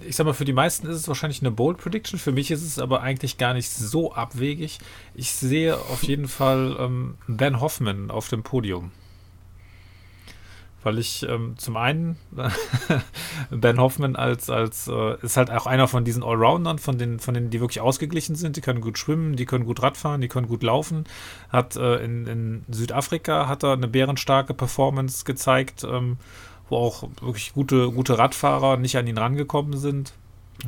ich 0.07 0.15
sag 0.15 0.27
mal, 0.27 0.33
für 0.33 0.45
die 0.45 0.53
meisten 0.53 0.87
ist 0.87 0.97
es 0.97 1.09
wahrscheinlich 1.09 1.41
eine 1.41 1.51
Bold 1.51 1.79
Prediction. 1.79 2.19
Für 2.19 2.33
mich 2.33 2.51
ist 2.51 2.63
es 2.63 2.79
aber 2.79 3.03
eigentlich 3.03 3.39
gar 3.39 3.55
nicht 3.55 3.69
so 3.69 4.13
abwegig. 4.13 4.79
Ich 5.15 5.33
sehe 5.33 5.77
auf 5.77 6.05
jeden 6.05 6.29
Fall 6.29 6.77
ähm, 6.79 7.15
Ben 7.27 7.61
Hoffman 7.61 8.11
auf 8.11 8.29
dem 8.29 8.43
Podium. 8.43 8.93
Weil 10.87 11.01
ich 11.01 11.27
ähm, 11.29 11.55
zum 11.57 11.77
einen 11.77 12.17
Ben 13.51 13.81
Hoffman 13.81 14.15
als, 14.15 14.49
als 14.49 14.87
äh, 14.87 15.17
ist 15.21 15.37
halt 15.37 15.51
auch 15.51 15.67
einer 15.67 15.89
von 15.89 16.05
diesen 16.05 16.23
Allroundern, 16.23 16.79
von 16.79 16.97
den, 16.97 17.19
von 17.19 17.35
denen, 17.35 17.51
die 17.51 17.61
wirklich 17.61 17.81
ausgeglichen 17.81 18.37
sind. 18.37 18.57
Die 18.57 18.61
können 18.61 18.81
gut 18.81 18.97
schwimmen, 18.97 19.35
die 19.35 19.47
können 19.47 19.65
gut 19.65 19.83
Radfahren, 19.83 20.21
die 20.21 20.29
können 20.29 20.47
gut 20.47 20.63
laufen. 20.63 21.03
Hat 21.49 21.75
äh, 21.75 21.97
in, 22.05 22.29
in 22.29 22.65
Südafrika 22.71 23.49
hat 23.49 23.65
er 23.65 23.73
eine 23.73 23.89
bärenstarke 23.89 24.55
Performance 24.55 25.25
gezeigt, 25.25 25.83
ähm, 25.83 26.19
wo 26.69 26.77
auch 26.77 27.09
wirklich 27.21 27.53
gute, 27.53 27.91
gute 27.91 28.17
Radfahrer 28.17 28.77
nicht 28.77 28.97
an 28.97 29.09
ihn 29.09 29.19
rangekommen 29.19 29.77
sind 29.77 30.13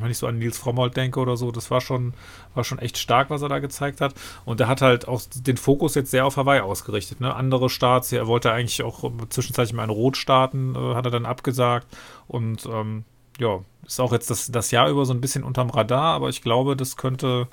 wenn 0.01 0.11
ich 0.11 0.19
so 0.19 0.27
an 0.27 0.39
Nils 0.39 0.59
Frommold 0.59 0.97
denke 0.97 1.21
oder 1.21 1.37
so, 1.37 1.51
das 1.51 1.71
war 1.71 1.81
schon, 1.81 2.15
war 2.55 2.65
schon 2.65 2.79
echt 2.79 2.99
stark, 2.99 3.31
was 3.31 3.43
er 3.43 3.49
da 3.49 3.59
gezeigt 3.59 4.01
hat. 4.01 4.15
Und 4.45 4.61
er 4.61 4.69
hat 4.69 4.83
halt 4.83 5.09
auch 5.09 5.23
den 5.35 5.57
Fokus 5.57 5.95
jetzt 5.95 6.11
sehr 6.11 6.27
auf 6.27 6.37
Hawaii 6.37 6.61
ausgerichtet. 6.61 7.21
Ne? 7.21 7.35
Andere 7.35 7.71
Starts, 7.71 8.13
er 8.13 8.27
wollte 8.27 8.53
eigentlich 8.53 8.83
auch 8.83 9.11
zwischenzeitlich 9.29 9.75
mal 9.75 9.85
in 9.85 9.91
Rot 9.91 10.17
starten, 10.17 10.75
äh, 10.75 10.95
hat 10.95 11.05
er 11.05 11.11
dann 11.11 11.27
abgesagt. 11.27 11.87
Und 12.27 12.67
ähm, 12.67 13.05
ja, 13.39 13.61
ist 13.87 14.01
auch 14.01 14.13
jetzt 14.13 14.31
das, 14.31 14.51
das 14.51 14.71
Jahr 14.71 14.89
über 14.89 15.05
so 15.05 15.15
ein 15.15 15.21
bisschen 15.21 15.45
unterm 15.45 15.71
Radar, 15.71 16.15
aber 16.15 16.29
ich 16.29 16.43
glaube, 16.43 16.77
das 16.77 16.97
könnte 16.97 17.49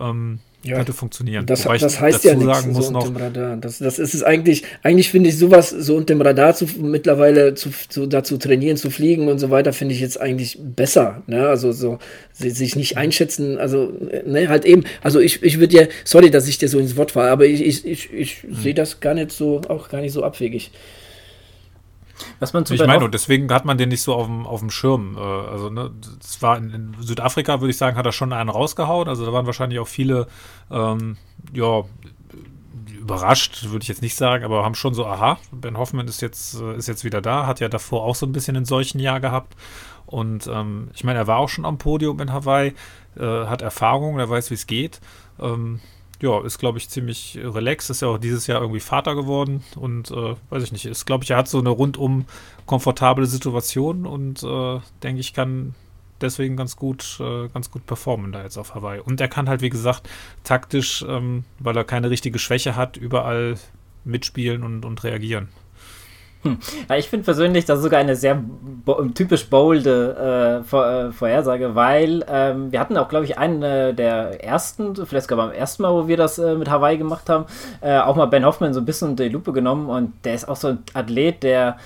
ähm, 0.00 0.40
ja, 0.64 0.76
könnte 0.76 0.92
funktionieren. 0.92 1.46
Das, 1.46 1.62
das 1.62 2.00
heißt 2.00 2.24
ja 2.24 2.34
nichts 2.34 2.64
so 2.64 2.88
unter 2.88 3.06
dem 3.06 3.16
Radar. 3.16 3.56
Das, 3.56 3.78
das 3.78 3.98
ist 3.98 4.14
es 4.14 4.24
eigentlich, 4.24 4.64
eigentlich 4.82 5.10
finde 5.10 5.28
ich 5.28 5.38
sowas 5.38 5.70
so 5.70 5.94
unter 5.94 6.14
dem 6.14 6.20
Radar 6.20 6.54
zu, 6.54 6.66
mittlerweile 6.80 7.54
zu, 7.54 7.70
zu, 7.88 8.06
dazu 8.06 8.38
trainieren, 8.38 8.76
zu 8.76 8.90
fliegen 8.90 9.28
und 9.28 9.38
so 9.38 9.50
weiter, 9.50 9.72
finde 9.72 9.94
ich 9.94 10.00
jetzt 10.00 10.20
eigentlich 10.20 10.58
besser. 10.60 11.22
Ne? 11.28 11.48
Also 11.48 11.70
so 11.70 11.98
sich 12.32 12.74
nicht 12.74 12.96
einschätzen, 12.96 13.58
also 13.58 13.92
ne, 14.26 14.48
halt 14.48 14.64
eben, 14.64 14.84
also 15.00 15.20
ich, 15.20 15.42
ich 15.44 15.60
würde 15.60 15.76
ja, 15.76 15.86
sorry, 16.04 16.30
dass 16.30 16.48
ich 16.48 16.58
dir 16.58 16.68
so 16.68 16.78
ins 16.78 16.96
Wort 16.96 17.12
fahre, 17.12 17.30
aber 17.30 17.46
ich, 17.46 17.64
ich, 17.64 17.86
ich, 17.86 18.12
ich 18.12 18.42
hm. 18.42 18.54
sehe 18.54 18.74
das 18.74 19.00
gar 19.00 19.14
nicht 19.14 19.30
so, 19.30 19.60
auch 19.68 19.88
gar 19.88 20.00
nicht 20.00 20.12
so 20.12 20.24
abwegig. 20.24 20.72
Was 22.40 22.52
man 22.52 22.64
ich 22.68 22.86
meine, 22.86 23.04
und 23.04 23.14
deswegen 23.14 23.52
hat 23.52 23.64
man 23.64 23.78
den 23.78 23.88
nicht 23.88 24.02
so 24.02 24.14
auf 24.14 24.26
dem, 24.26 24.46
auf 24.46 24.60
dem 24.60 24.70
Schirm. 24.70 25.16
Äh, 25.16 25.20
also, 25.20 25.70
ne, 25.70 25.90
das 26.18 26.42
war 26.42 26.56
in, 26.56 26.70
in, 26.70 26.96
Südafrika, 27.00 27.60
würde 27.60 27.70
ich 27.70 27.76
sagen, 27.76 27.96
hat 27.96 28.06
er 28.06 28.12
schon 28.12 28.32
einen 28.32 28.50
rausgehauen. 28.50 29.08
Also, 29.08 29.24
da 29.26 29.32
waren 29.32 29.46
wahrscheinlich 29.46 29.78
auch 29.78 29.88
viele, 29.88 30.26
ähm, 30.70 31.16
ja, 31.52 31.84
überrascht, 33.08 33.70
würde 33.70 33.82
ich 33.82 33.88
jetzt 33.88 34.02
nicht 34.02 34.16
sagen, 34.16 34.44
aber 34.44 34.64
haben 34.64 34.74
schon 34.74 34.92
so, 34.92 35.06
aha, 35.06 35.38
Ben 35.50 35.78
Hoffman 35.78 36.08
ist 36.08 36.20
jetzt, 36.20 36.60
äh, 36.60 36.76
ist 36.76 36.88
jetzt 36.88 37.04
wieder 37.04 37.22
da, 37.22 37.46
hat 37.46 37.60
ja 37.60 37.68
davor 37.68 38.04
auch 38.04 38.14
so 38.14 38.26
ein 38.26 38.32
bisschen 38.32 38.56
ein 38.56 38.66
solchen 38.66 38.98
Jahr 38.98 39.20
gehabt. 39.20 39.56
Und 40.06 40.46
ähm, 40.46 40.88
ich 40.94 41.04
meine, 41.04 41.18
er 41.18 41.26
war 41.26 41.38
auch 41.38 41.48
schon 41.48 41.64
am 41.64 41.78
Podium 41.78 42.20
in 42.20 42.32
Hawaii, 42.32 42.74
äh, 43.16 43.46
hat 43.46 43.62
Erfahrung, 43.62 44.18
er 44.18 44.28
weiß, 44.28 44.50
wie 44.50 44.54
es 44.54 44.66
geht. 44.66 45.00
Ähm, 45.40 45.80
ja, 46.20 46.44
ist, 46.44 46.58
glaube 46.58 46.78
ich, 46.78 46.88
ziemlich 46.88 47.38
relaxed. 47.42 47.90
Ist 47.90 48.02
ja 48.02 48.08
auch 48.08 48.18
dieses 48.18 48.46
Jahr 48.46 48.60
irgendwie 48.60 48.80
Vater 48.80 49.14
geworden 49.14 49.62
und 49.76 50.10
äh, 50.10 50.34
weiß 50.50 50.62
ich 50.62 50.72
nicht, 50.72 50.84
ist, 50.86 51.06
glaube 51.06 51.24
ich, 51.24 51.30
er 51.30 51.36
hat 51.36 51.48
so 51.48 51.58
eine 51.58 51.70
rundum 51.70 52.26
komfortable 52.66 53.26
Situation 53.26 54.06
und 54.06 54.42
äh, 54.42 54.80
denke 55.02 55.20
ich, 55.20 55.32
kann 55.32 55.74
deswegen 56.20 56.56
ganz 56.56 56.76
gut, 56.76 57.18
äh, 57.20 57.48
ganz 57.48 57.70
gut 57.70 57.86
performen 57.86 58.32
da 58.32 58.42
jetzt 58.42 58.58
auf 58.58 58.74
Hawaii. 58.74 59.00
Und 59.00 59.20
er 59.20 59.28
kann 59.28 59.48
halt, 59.48 59.60
wie 59.62 59.70
gesagt, 59.70 60.08
taktisch, 60.44 61.04
ähm, 61.08 61.44
weil 61.58 61.76
er 61.76 61.84
keine 61.84 62.10
richtige 62.10 62.38
Schwäche 62.38 62.76
hat, 62.76 62.96
überall 62.96 63.56
mitspielen 64.04 64.64
und, 64.64 64.84
und 64.84 65.04
reagieren. 65.04 65.48
Hm. 66.42 66.58
Ja, 66.88 66.96
ich 66.96 67.08
finde 67.08 67.24
persönlich, 67.24 67.64
das 67.64 67.78
ist 67.78 67.84
sogar 67.84 67.98
eine 67.98 68.14
sehr 68.14 68.40
bo 68.84 69.02
typisch 69.06 69.50
bolde 69.50 70.60
äh, 70.60 70.64
Vor 70.64 70.86
äh, 70.86 71.12
Vorhersage, 71.12 71.74
weil 71.74 72.24
ähm, 72.28 72.70
wir 72.70 72.78
hatten 72.78 72.96
auch, 72.96 73.08
glaube 73.08 73.24
ich, 73.24 73.38
einen 73.38 73.62
äh, 73.62 73.92
der 73.92 74.44
ersten, 74.44 74.94
vielleicht 74.94 75.28
sogar 75.28 75.48
beim 75.48 75.56
ersten 75.56 75.82
Mal, 75.82 75.92
wo 75.92 76.06
wir 76.06 76.16
das 76.16 76.38
äh, 76.38 76.54
mit 76.54 76.70
Hawaii 76.70 76.96
gemacht 76.96 77.28
haben, 77.28 77.46
äh, 77.80 77.98
auch 77.98 78.14
mal 78.14 78.26
Ben 78.26 78.44
Hoffman 78.44 78.72
so 78.72 78.80
ein 78.80 78.86
bisschen 78.86 79.10
unter 79.10 79.24
die 79.24 79.30
Lupe 79.30 79.52
genommen 79.52 79.88
und 79.88 80.12
der 80.24 80.34
ist 80.34 80.48
auch 80.48 80.56
so 80.56 80.68
ein 80.68 80.78
Athlet, 80.94 81.42
der 81.42 81.76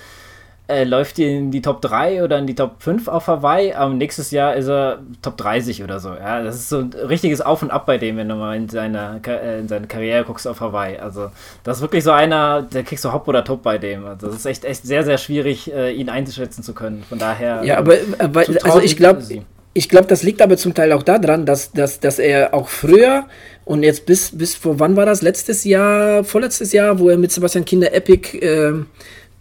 äh, 0.67 0.85
läuft 0.85 1.17
die 1.17 1.25
in 1.25 1.51
die 1.51 1.61
Top 1.61 1.81
3 1.81 2.23
oder 2.23 2.39
in 2.39 2.47
die 2.47 2.55
Top 2.55 2.81
5 2.81 3.09
auf 3.09 3.27
Hawaii, 3.27 3.73
aber 3.73 3.93
nächstes 3.93 4.31
Jahr 4.31 4.55
ist 4.55 4.69
er 4.69 4.99
Top 5.21 5.35
30 5.35 5.83
oder 5.83 5.99
so. 5.99 6.09
Ja, 6.09 6.41
das 6.41 6.55
ist 6.55 6.69
so 6.69 6.79
ein 6.79 6.93
richtiges 6.93 7.41
Auf 7.41 7.61
und 7.61 7.71
Ab 7.71 7.85
bei 7.85 7.97
dem, 7.97 8.15
wenn 8.15 8.29
du 8.29 8.35
mal 8.35 8.55
in 8.55 8.69
seine, 8.69 9.19
äh, 9.27 9.59
in 9.59 9.67
seine 9.67 9.87
Karriere 9.87 10.23
guckst 10.23 10.47
auf 10.47 10.61
Hawaii. 10.61 10.97
Also, 10.97 11.31
das 11.63 11.77
ist 11.77 11.81
wirklich 11.81 12.03
so 12.03 12.11
einer, 12.11 12.61
der 12.61 12.83
kriegst 12.83 13.03
du 13.03 13.11
Hop 13.11 13.27
oder 13.27 13.43
Top 13.43 13.61
bei 13.61 13.77
dem. 13.77 14.05
Also, 14.05 14.27
das 14.27 14.37
ist 14.37 14.45
echt, 14.45 14.63
echt 14.63 14.83
sehr, 14.83 15.03
sehr 15.03 15.17
schwierig, 15.17 15.73
äh, 15.73 15.91
ihn 15.91 16.09
einzuschätzen 16.09 16.63
zu 16.63 16.73
können. 16.73 17.03
Von 17.07 17.19
daher. 17.19 17.61
Ja, 17.63 17.77
aber, 17.77 17.95
aber 18.19 18.45
also 18.63 18.79
ich 18.79 18.95
glaube, 18.95 19.21
ich 19.73 19.89
glaube, 19.89 20.07
das 20.07 20.23
liegt 20.23 20.41
aber 20.41 20.55
zum 20.55 20.73
Teil 20.73 20.93
auch 20.93 21.03
daran, 21.03 21.45
dass, 21.45 21.71
dass, 21.71 21.99
dass 21.99 22.19
er 22.19 22.53
auch 22.53 22.69
früher 22.69 23.25
Und 23.65 23.83
jetzt 23.83 24.05
bis, 24.05 24.37
bis 24.37 24.55
vor 24.55 24.79
wann 24.79 24.95
war 24.95 25.05
das? 25.05 25.21
Letztes 25.21 25.63
Jahr, 25.63 26.23
vorletztes 26.23 26.73
Jahr, 26.73 26.99
wo 26.99 27.09
er 27.09 27.17
mit 27.17 27.31
Sebastian 27.31 27.65
Kinder 27.65 27.93
Epic 27.93 28.37
äh, 28.37 28.73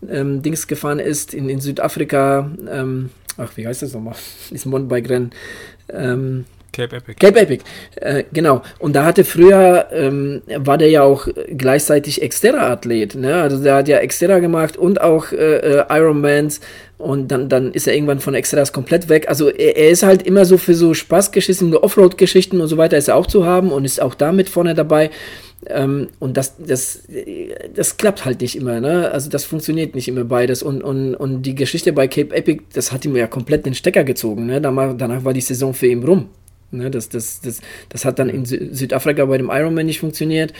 ähm, 0.09 0.42
Dings 0.42 0.66
gefahren 0.66 0.98
ist 0.98 1.34
in, 1.34 1.48
in 1.48 1.61
Südafrika. 1.61 2.50
Ähm, 2.68 3.11
ach, 3.36 3.57
wie 3.57 3.66
heißt 3.66 3.82
das 3.82 3.92
nochmal? 3.92 4.14
Dieses 4.50 4.66
Mountainbike-Rennen. 4.66 5.30
Ähm, 5.90 6.44
Cape 6.72 6.96
Epic. 6.96 7.14
Cape 7.20 7.38
Epic, 7.38 7.64
äh, 7.96 8.24
genau. 8.32 8.62
Und 8.78 8.96
da 8.96 9.04
hatte 9.04 9.24
früher, 9.24 9.88
ähm, 9.92 10.40
war 10.56 10.78
der 10.78 10.88
ja 10.88 11.02
auch 11.02 11.28
gleichzeitig 11.56 12.20
Xterra-Athlet. 12.26 13.14
Ne? 13.14 13.34
Also 13.34 13.62
der 13.62 13.74
hat 13.74 13.88
ja 13.88 14.04
Xterra 14.04 14.38
gemacht 14.38 14.78
und 14.78 15.00
auch 15.00 15.32
äh, 15.32 15.56
äh, 15.56 15.84
Ironmans. 15.90 16.60
Und 16.96 17.28
dann, 17.28 17.48
dann 17.48 17.72
ist 17.72 17.86
er 17.88 17.94
irgendwann 17.94 18.20
von 18.20 18.34
Xterras 18.34 18.72
komplett 18.72 19.08
weg. 19.08 19.28
Also 19.28 19.50
er, 19.50 19.76
er, 19.76 19.90
ist 19.90 20.02
halt 20.02 20.22
immer 20.22 20.44
so 20.44 20.56
für 20.56 20.74
so 20.74 20.94
Spaßgeschichten, 20.94 21.76
Offroad-Geschichten 21.76 22.60
und 22.60 22.68
so 22.68 22.76
weiter 22.78 22.96
ist 22.96 23.08
er 23.08 23.16
auch 23.16 23.26
zu 23.26 23.44
haben 23.44 23.70
und 23.70 23.84
ist 23.84 24.00
auch 24.00 24.14
damit 24.14 24.48
vorne 24.48 24.74
dabei. 24.74 25.10
Ähm, 25.66 26.08
und 26.20 26.36
das, 26.36 26.56
das, 26.56 27.02
das 27.74 27.96
klappt 27.96 28.24
halt 28.24 28.40
nicht 28.40 28.56
immer, 28.56 28.80
ne? 28.80 29.10
Also 29.10 29.30
das 29.30 29.44
funktioniert 29.44 29.94
nicht 29.94 30.08
immer 30.08 30.24
beides. 30.24 30.62
Und, 30.62 30.82
und, 30.82 31.14
und 31.14 31.42
die 31.42 31.54
Geschichte 31.54 31.92
bei 31.92 32.08
Cape 32.08 32.34
Epic, 32.34 32.62
das 32.72 32.92
hat 32.92 33.04
ihm 33.04 33.14
ja 33.14 33.26
komplett 33.26 33.66
den 33.66 33.74
Stecker 33.74 34.04
gezogen, 34.04 34.46
ne? 34.46 34.60
Danach, 34.60 34.94
danach 34.96 35.24
war 35.24 35.34
die 35.34 35.40
Saison 35.40 35.74
für 35.74 35.88
ihn 35.88 36.02
rum. 36.02 36.30
Ne, 36.72 36.90
das, 36.90 37.10
das, 37.10 37.42
das, 37.42 37.60
das 37.90 38.06
hat 38.06 38.18
dann 38.18 38.30
in 38.30 38.46
Südafrika 38.46 39.26
bei 39.26 39.36
dem 39.36 39.50
Ironman 39.50 39.84
nicht 39.84 40.00
funktioniert. 40.00 40.54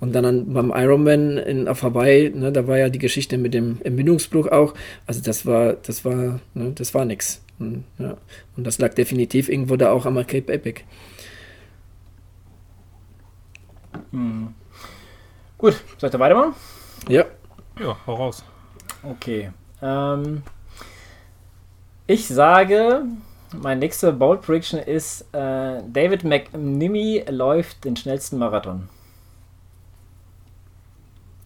Und 0.00 0.14
dann 0.14 0.54
beim 0.54 0.72
Ironman 0.74 1.36
in 1.36 1.68
auf 1.68 1.82
Hawaii, 1.82 2.30
ne, 2.30 2.50
da 2.50 2.66
war 2.66 2.78
ja 2.78 2.88
die 2.88 2.98
Geschichte 2.98 3.36
mit 3.36 3.52
dem 3.52 3.78
Entbindungsbruch 3.84 4.46
auch. 4.46 4.72
Also 5.06 5.20
das 5.20 5.44
war, 5.44 5.74
das 5.74 6.06
war, 6.06 6.40
ne, 6.54 6.72
das 6.74 6.94
war 6.94 7.04
nix. 7.04 7.42
Und, 7.58 7.84
ja. 7.98 8.16
und 8.56 8.66
das 8.66 8.78
lag 8.78 8.94
definitiv 8.94 9.50
irgendwo 9.50 9.76
da 9.76 9.92
auch 9.92 10.06
am 10.06 10.14
Cape 10.26 10.50
Epic. 10.50 10.82
Hm. 14.10 14.54
Gut, 15.58 15.74
soll 15.98 16.08
ich 16.08 16.12
da 16.12 16.18
weitermachen? 16.18 16.54
Ja. 17.08 17.26
Ja, 17.78 17.96
hau 18.06 18.14
raus. 18.14 18.42
Okay. 19.02 19.50
Ähm, 19.82 20.42
ich 22.06 22.26
sage, 22.26 23.02
mein 23.54 23.78
nächster 23.78 24.12
Bold 24.12 24.42
Prediction 24.42 24.80
ist, 24.80 25.22
äh, 25.32 25.82
David 25.92 26.24
McNimmy 26.24 27.24
läuft 27.30 27.84
den 27.84 27.96
schnellsten 27.96 28.38
Marathon. 28.38 28.88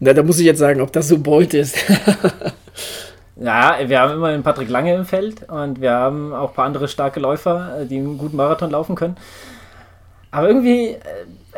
Na, 0.01 0.13
da 0.13 0.23
muss 0.23 0.41
ich 0.41 0.47
jetzt 0.47 0.59
sagen, 0.59 0.81
ob 0.81 0.93
das 0.93 1.09
so 1.09 1.19
bold 1.19 1.55
ist. 1.55 1.77
ja, 3.37 3.79
wir 3.87 4.01
haben 4.01 4.15
immer 4.15 4.33
den 4.33 4.43
Patrick 4.43 4.69
Lange 4.69 4.95
im 4.95 5.05
Feld 5.05 5.49
und 5.49 5.81
wir 5.81 5.93
haben 5.93 6.33
auch 6.33 6.49
ein 6.51 6.55
paar 6.55 6.67
andere 6.67 6.89
starke 6.89 7.21
Läufer, 7.21 7.83
äh, 7.83 7.87
die 7.87 7.99
einen 7.99 8.19
guten 8.19 8.37
Marathon 8.37 8.71
laufen 8.71 8.97
können. 8.97 9.17
Aber 10.33 10.49
irgendwie, 10.49 10.87
äh, 10.89 10.99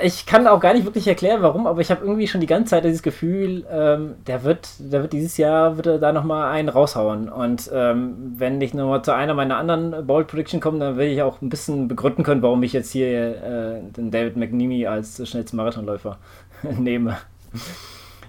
ich 0.02 0.26
kann 0.26 0.48
auch 0.48 0.58
gar 0.58 0.74
nicht 0.74 0.84
wirklich 0.84 1.06
erklären, 1.06 1.42
warum, 1.42 1.68
aber 1.68 1.80
ich 1.80 1.90
habe 1.90 2.04
irgendwie 2.04 2.26
schon 2.26 2.40
die 2.40 2.48
ganze 2.48 2.70
Zeit 2.70 2.84
dieses 2.84 3.02
Gefühl, 3.02 3.64
ähm, 3.70 4.16
der 4.26 4.42
wird, 4.42 4.68
der 4.80 5.02
wird 5.02 5.12
dieses 5.12 5.36
Jahr 5.36 5.76
wird 5.76 5.86
er 5.86 5.98
da 5.98 6.12
nochmal 6.12 6.50
einen 6.52 6.68
raushauen. 6.68 7.28
Und 7.28 7.70
ähm, 7.72 8.34
wenn 8.36 8.60
ich 8.60 8.74
nochmal 8.74 9.02
zu 9.02 9.14
einer 9.14 9.32
meiner 9.32 9.56
anderen 9.56 10.04
Bold 10.06 10.26
Prediction 10.26 10.60
komme, 10.60 10.80
dann 10.80 10.96
will 10.96 11.06
ich 11.06 11.22
auch 11.22 11.40
ein 11.40 11.48
bisschen 11.48 11.86
begründen 11.86 12.24
können, 12.24 12.42
warum 12.42 12.64
ich 12.64 12.72
jetzt 12.72 12.90
hier 12.90 13.42
äh, 13.42 13.80
den 13.96 14.10
David 14.10 14.36
McNeamy 14.36 14.86
als 14.86 15.26
schnellsten 15.26 15.56
Marathonläufer 15.56 16.18
nehme. 16.62 17.16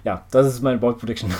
Ja, 0.04 0.24
das 0.30 0.46
ist 0.46 0.62
meine 0.62 0.78
Bold 0.78 0.98
Prediction. 0.98 1.34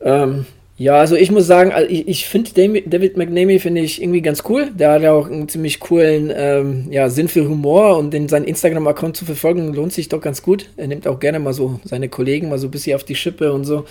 ähm, 0.00 0.46
ja, 0.82 0.96
also 0.96 1.14
ich 1.14 1.30
muss 1.30 1.46
sagen, 1.46 1.70
also 1.70 1.88
ich, 1.88 2.08
ich 2.08 2.26
finde 2.26 2.50
David 2.54 3.16
McNamee 3.16 3.60
finde 3.60 3.82
ich 3.82 4.02
irgendwie 4.02 4.20
ganz 4.20 4.42
cool. 4.48 4.68
Der 4.74 4.90
hat 4.90 5.02
ja 5.02 5.12
auch 5.12 5.30
einen 5.30 5.48
ziemlich 5.48 5.78
coolen 5.78 6.32
ähm, 6.34 6.88
ja, 6.90 7.08
Sinn 7.08 7.28
für 7.28 7.48
Humor 7.48 7.98
und 7.98 8.12
in 8.14 8.28
seinen 8.28 8.46
Instagram-Account 8.46 9.16
zu 9.16 9.24
verfolgen 9.24 9.72
lohnt 9.74 9.92
sich 9.92 10.08
doch 10.08 10.20
ganz 10.20 10.42
gut. 10.42 10.70
Er 10.76 10.88
nimmt 10.88 11.06
auch 11.06 11.20
gerne 11.20 11.38
mal 11.38 11.52
so 11.52 11.78
seine 11.84 12.08
Kollegen 12.08 12.48
mal 12.48 12.58
so 12.58 12.66
ein 12.66 12.72
bisschen 12.72 12.96
auf 12.96 13.04
die 13.04 13.14
Schippe 13.14 13.52
und 13.52 13.64
so. 13.64 13.84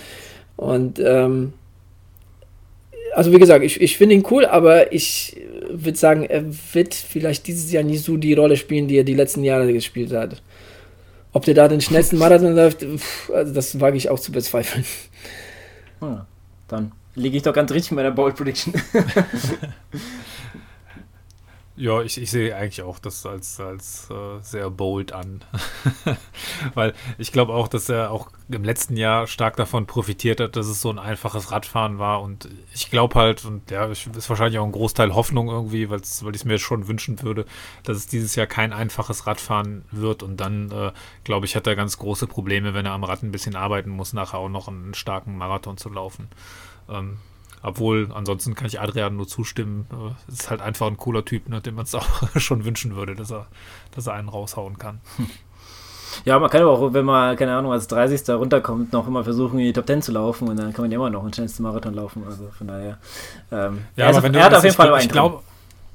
Und 0.56 1.00
ähm, 1.02 1.54
also 3.14 3.32
wie 3.32 3.38
gesagt, 3.38 3.64
ich, 3.64 3.80
ich 3.80 3.96
finde 3.96 4.14
ihn 4.14 4.26
cool, 4.30 4.44
aber 4.44 4.92
ich 4.92 5.40
würde 5.70 5.96
sagen, 5.96 6.24
er 6.24 6.44
wird 6.74 6.92
vielleicht 6.92 7.46
dieses 7.46 7.72
Jahr 7.72 7.84
nicht 7.84 8.04
so 8.04 8.18
die 8.18 8.34
Rolle 8.34 8.58
spielen, 8.58 8.86
die 8.86 8.98
er 8.98 9.04
die 9.04 9.14
letzten 9.14 9.44
Jahre 9.44 9.72
gespielt 9.72 10.12
hat. 10.12 10.42
Ob 11.32 11.46
der 11.46 11.54
da 11.54 11.68
den 11.68 11.80
schnellsten 11.80 12.18
Marathon 12.18 12.54
läuft, 12.54 12.82
pff, 12.82 13.30
also 13.30 13.54
das 13.54 13.80
wage 13.80 13.96
ich 13.96 14.10
auch 14.10 14.20
zu 14.20 14.30
bezweifeln. 14.30 14.84
Hm. 16.00 16.20
Dann 16.72 16.90
liege 17.14 17.36
ich 17.36 17.42
doch 17.42 17.52
ganz 17.52 17.70
richtig 17.70 17.90
mit 17.90 17.96
meiner 17.96 18.12
Bold 18.12 18.34
Prediction. 18.34 18.72
Ja, 21.74 22.02
ich, 22.02 22.20
ich 22.20 22.30
sehe 22.30 22.54
eigentlich 22.54 22.82
auch 22.82 22.98
das 22.98 23.24
als, 23.24 23.58
als 23.58 24.10
äh, 24.10 24.42
sehr 24.42 24.68
bold 24.68 25.12
an. 25.12 25.42
Weil 26.74 26.92
ich 27.16 27.32
glaube 27.32 27.54
auch, 27.54 27.66
dass 27.66 27.88
er 27.88 28.10
auch 28.10 28.30
im 28.50 28.62
letzten 28.62 28.94
Jahr 28.98 29.26
stark 29.26 29.56
davon 29.56 29.86
profitiert 29.86 30.40
hat, 30.40 30.54
dass 30.56 30.66
es 30.66 30.82
so 30.82 30.90
ein 30.90 30.98
einfaches 30.98 31.50
Radfahren 31.50 31.98
war. 31.98 32.20
Und 32.20 32.46
ich 32.74 32.90
glaube 32.90 33.18
halt, 33.18 33.46
und 33.46 33.70
ja, 33.70 33.86
ist 33.86 34.28
wahrscheinlich 34.28 34.58
auch 34.58 34.66
ein 34.66 34.72
Großteil 34.72 35.14
Hoffnung 35.14 35.48
irgendwie, 35.48 35.88
weil 35.88 36.00
ich 36.00 36.22
es 36.34 36.44
mir 36.44 36.58
schon 36.58 36.88
wünschen 36.88 37.22
würde, 37.22 37.46
dass 37.84 37.96
es 37.96 38.06
dieses 38.06 38.36
Jahr 38.36 38.46
kein 38.46 38.74
einfaches 38.74 39.26
Radfahren 39.26 39.86
wird. 39.90 40.22
Und 40.22 40.36
dann, 40.38 40.70
äh, 40.70 40.92
glaube 41.24 41.46
ich, 41.46 41.56
hat 41.56 41.66
er 41.66 41.74
ganz 41.74 41.96
große 41.96 42.26
Probleme, 42.26 42.74
wenn 42.74 42.84
er 42.84 42.92
am 42.92 43.04
Rad 43.04 43.22
ein 43.22 43.32
bisschen 43.32 43.56
arbeiten 43.56 43.90
muss, 43.90 44.12
nachher 44.12 44.38
auch 44.38 44.50
noch 44.50 44.68
einen 44.68 44.92
starken 44.92 45.38
Marathon 45.38 45.78
zu 45.78 45.88
laufen. 45.88 46.28
Ähm, 46.90 47.16
obwohl, 47.62 48.10
ansonsten 48.12 48.54
kann 48.54 48.66
ich 48.66 48.80
Adrian 48.80 49.16
nur 49.16 49.28
zustimmen. 49.28 49.86
Äh, 49.92 50.32
ist 50.32 50.50
halt 50.50 50.60
einfach 50.60 50.86
ein 50.86 50.96
cooler 50.96 51.24
Typ, 51.24 51.48
ne, 51.48 51.60
dem 51.60 51.76
man 51.76 51.84
es 51.84 51.94
auch 51.94 52.06
schon 52.36 52.64
wünschen 52.64 52.96
würde, 52.96 53.14
dass 53.14 53.30
er, 53.30 53.46
dass 53.94 54.06
er 54.06 54.14
einen 54.14 54.28
raushauen 54.28 54.78
kann. 54.78 55.00
Ja, 56.26 56.38
man 56.38 56.50
kann 56.50 56.60
aber 56.60 56.72
auch, 56.72 56.92
wenn 56.92 57.06
man, 57.06 57.36
keine 57.36 57.56
Ahnung, 57.56 57.72
als 57.72 57.88
30. 57.88 58.28
runterkommt, 58.34 58.92
noch 58.92 59.06
immer 59.08 59.24
versuchen, 59.24 59.58
in 59.58 59.64
die 59.64 59.72
Top 59.72 59.86
10 59.86 60.02
zu 60.02 60.12
laufen 60.12 60.46
und 60.48 60.58
dann 60.58 60.72
kann 60.72 60.84
man 60.84 60.90
ja 60.90 60.96
immer 60.96 61.10
noch 61.10 61.22
einen 61.22 61.32
schnellsten 61.32 61.62
Marathon 61.62 61.94
laufen. 61.94 62.22
Also 62.26 62.50
von 62.56 62.66
daher. 62.66 62.98
Ähm, 63.50 63.86
ja, 63.96 64.08
aber 64.08 64.22
wenn 64.22 64.32
du, 64.32 64.38
er 64.38 64.44
hat 64.44 64.54
auf 64.54 64.62
jeden 64.62 64.76
Fall 64.76 64.94
ich, 64.98 65.04
ich 65.04 65.10
glaube, 65.10 65.40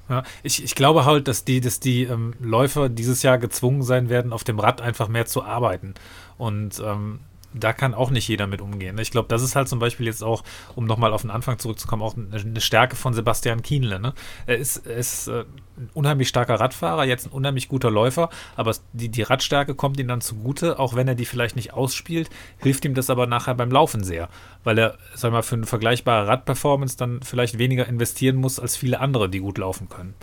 ja, 0.10 0.24
ich, 0.42 0.64
ich 0.64 0.76
glaube 0.76 1.06
halt, 1.06 1.28
dass 1.28 1.44
die, 1.44 1.62
dass 1.62 1.80
die 1.80 2.04
ähm, 2.04 2.34
Läufer 2.40 2.90
dieses 2.90 3.24
Jahr 3.24 3.38
gezwungen 3.38 3.84
sein 3.84 4.10
werden, 4.10 4.32
auf 4.32 4.44
dem 4.44 4.60
Rad 4.60 4.82
einfach 4.82 5.08
mehr 5.08 5.26
zu 5.26 5.44
arbeiten. 5.44 5.96
Und 6.38 6.82
ähm, 6.84 7.20
da 7.60 7.74
kann 7.74 7.94
auch 7.94 8.10
nicht 8.10 8.28
jeder 8.28 8.48
mit 8.48 8.62
umgehen. 8.62 8.98
Ich 9.00 9.12
glaube, 9.12 9.28
das 9.28 9.42
ist 9.42 9.56
halt 9.56 9.68
zum 9.68 9.80
Beispiel 9.80 10.06
jetzt 10.06 10.24
auch, 10.24 10.44
um 10.76 10.86
nochmal 10.86 11.14
auf 11.14 11.22
den 11.22 11.32
Anfang 11.32 11.60
zurückzukommen, 11.60 12.02
auch 12.02 12.16
eine 12.16 12.62
Stärke 12.62 12.96
von 12.96 13.14
Sebastian 13.14 13.62
Kienle. 13.62 14.00
Ne? 14.00 14.14
Er 14.46 14.58
ist, 14.58 14.78
ist 14.86 15.28
äh, 15.28 15.46
ein 15.78 15.90
unheimlich 15.94 16.28
starker 16.28 16.60
Radfahrer, 16.60 17.06
jetzt 17.06 17.28
ein 17.28 17.32
unheimlich 17.32 17.68
guter 17.68 17.92
Läufer, 17.92 18.30
aber 18.56 18.76
die, 18.94 19.10
die 19.10 19.22
Radstärke 19.22 19.76
kommt 19.76 20.00
ihm 20.00 20.08
dann 20.08 20.22
zugute, 20.22 20.80
auch 20.80 20.96
wenn 20.96 21.08
er 21.08 21.16
die 21.16 21.26
vielleicht 21.26 21.56
nicht 21.56 21.74
ausspielt, 21.74 22.30
hilft 22.58 22.86
ihm 22.86 22.94
das 22.94 23.10
aber 23.10 23.28
nachher 23.28 23.56
beim 23.56 23.72
Laufen 23.72 24.04
sehr, 24.04 24.30
weil 24.64 24.78
er, 24.78 24.98
sag 25.14 25.32
mal, 25.32 25.44
für 25.44 25.56
eine 25.56 25.66
vergleichbare 25.66 26.28
Radperformance 26.28 26.98
dann 26.98 27.22
vielleicht 27.22 27.58
weniger 27.58 27.88
investieren 27.88 28.38
muss 28.38 28.60
als 28.60 28.76
viele 28.76 29.00
andere, 29.00 29.30
die 29.30 29.40
gut 29.40 29.58
laufen 29.58 29.90
können. 29.90 30.16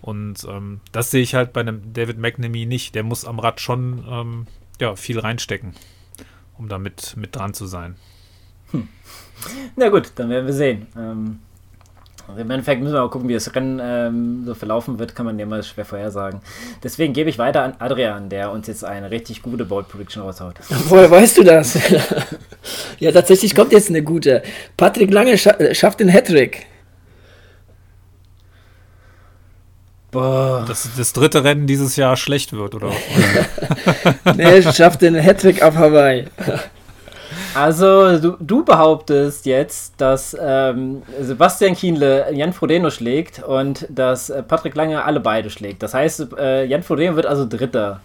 Und 0.00 0.44
ähm, 0.44 0.80
das 0.92 1.10
sehe 1.10 1.22
ich 1.22 1.34
halt 1.34 1.54
bei 1.54 1.60
einem 1.60 1.94
David 1.94 2.18
McNamee 2.18 2.66
nicht. 2.66 2.94
Der 2.94 3.02
muss 3.02 3.24
am 3.24 3.38
Rad 3.38 3.60
schon 3.60 4.04
ähm, 4.06 4.46
ja, 4.78 4.96
viel 4.96 5.18
reinstecken 5.18 5.74
um 6.58 6.68
da 6.68 6.78
mit, 6.78 7.16
mit 7.16 7.34
dran 7.36 7.54
zu 7.54 7.66
sein. 7.66 7.96
Hm. 8.70 8.88
Na 9.76 9.88
gut, 9.88 10.12
dann 10.16 10.30
werden 10.30 10.46
wir 10.46 10.54
sehen. 10.54 10.86
Ähm, 10.96 11.40
also 12.26 12.40
Im 12.40 12.50
Endeffekt 12.50 12.80
müssen 12.80 12.94
wir 12.94 13.02
auch 13.02 13.10
gucken, 13.10 13.28
wie 13.28 13.34
das 13.34 13.54
Rennen 13.54 13.80
ähm, 13.82 14.44
so 14.46 14.54
verlaufen 14.54 14.98
wird, 14.98 15.14
kann 15.14 15.26
man 15.26 15.38
ja 15.38 15.44
mal 15.44 15.62
schwer 15.62 15.84
vorhersagen. 15.84 16.40
Deswegen 16.82 17.12
gebe 17.12 17.28
ich 17.28 17.38
weiter 17.38 17.62
an 17.62 17.74
Adrian, 17.78 18.30
der 18.30 18.50
uns 18.50 18.66
jetzt 18.66 18.82
eine 18.82 19.10
richtig 19.10 19.42
gute 19.42 19.66
Bold 19.66 19.88
Prediction 19.88 20.22
raushaut. 20.22 20.54
Woher 20.88 21.10
weißt 21.10 21.36
du 21.38 21.44
das? 21.44 21.78
ja, 22.98 23.12
tatsächlich 23.12 23.54
kommt 23.54 23.72
jetzt 23.72 23.90
eine 23.90 24.02
gute. 24.02 24.42
Patrick 24.76 25.12
Lange 25.12 25.36
scha 25.36 25.74
schafft 25.74 26.00
den 26.00 26.10
Hattrick. 26.10 26.66
Boah. 30.03 30.03
Dass 30.14 30.88
das 30.96 31.12
dritte 31.12 31.44
Rennen 31.44 31.66
dieses 31.66 31.96
Jahr 31.96 32.16
schlecht 32.16 32.52
wird, 32.52 32.74
oder? 32.74 32.90
nee, 34.36 34.62
schafft 34.72 35.02
den 35.02 35.16
Hattrick 35.16 35.62
auf 35.62 35.76
Hawaii. 35.76 36.26
Also, 37.54 38.18
du, 38.18 38.36
du, 38.40 38.64
behauptest 38.64 39.46
jetzt, 39.46 39.94
dass 39.98 40.36
ähm, 40.40 41.02
Sebastian 41.20 41.74
Kienle 41.74 42.26
Jan 42.32 42.52
Frodeno 42.52 42.90
schlägt 42.90 43.42
und 43.42 43.86
dass 43.88 44.28
äh, 44.30 44.42
Patrick 44.42 44.74
Lange 44.74 45.04
alle 45.04 45.20
beide 45.20 45.50
schlägt. 45.50 45.82
Das 45.82 45.94
heißt, 45.94 46.26
äh, 46.38 46.64
Jan 46.64 46.82
Frodeno 46.82 47.14
wird 47.14 47.26
also 47.26 47.46
Dritter. 47.46 48.00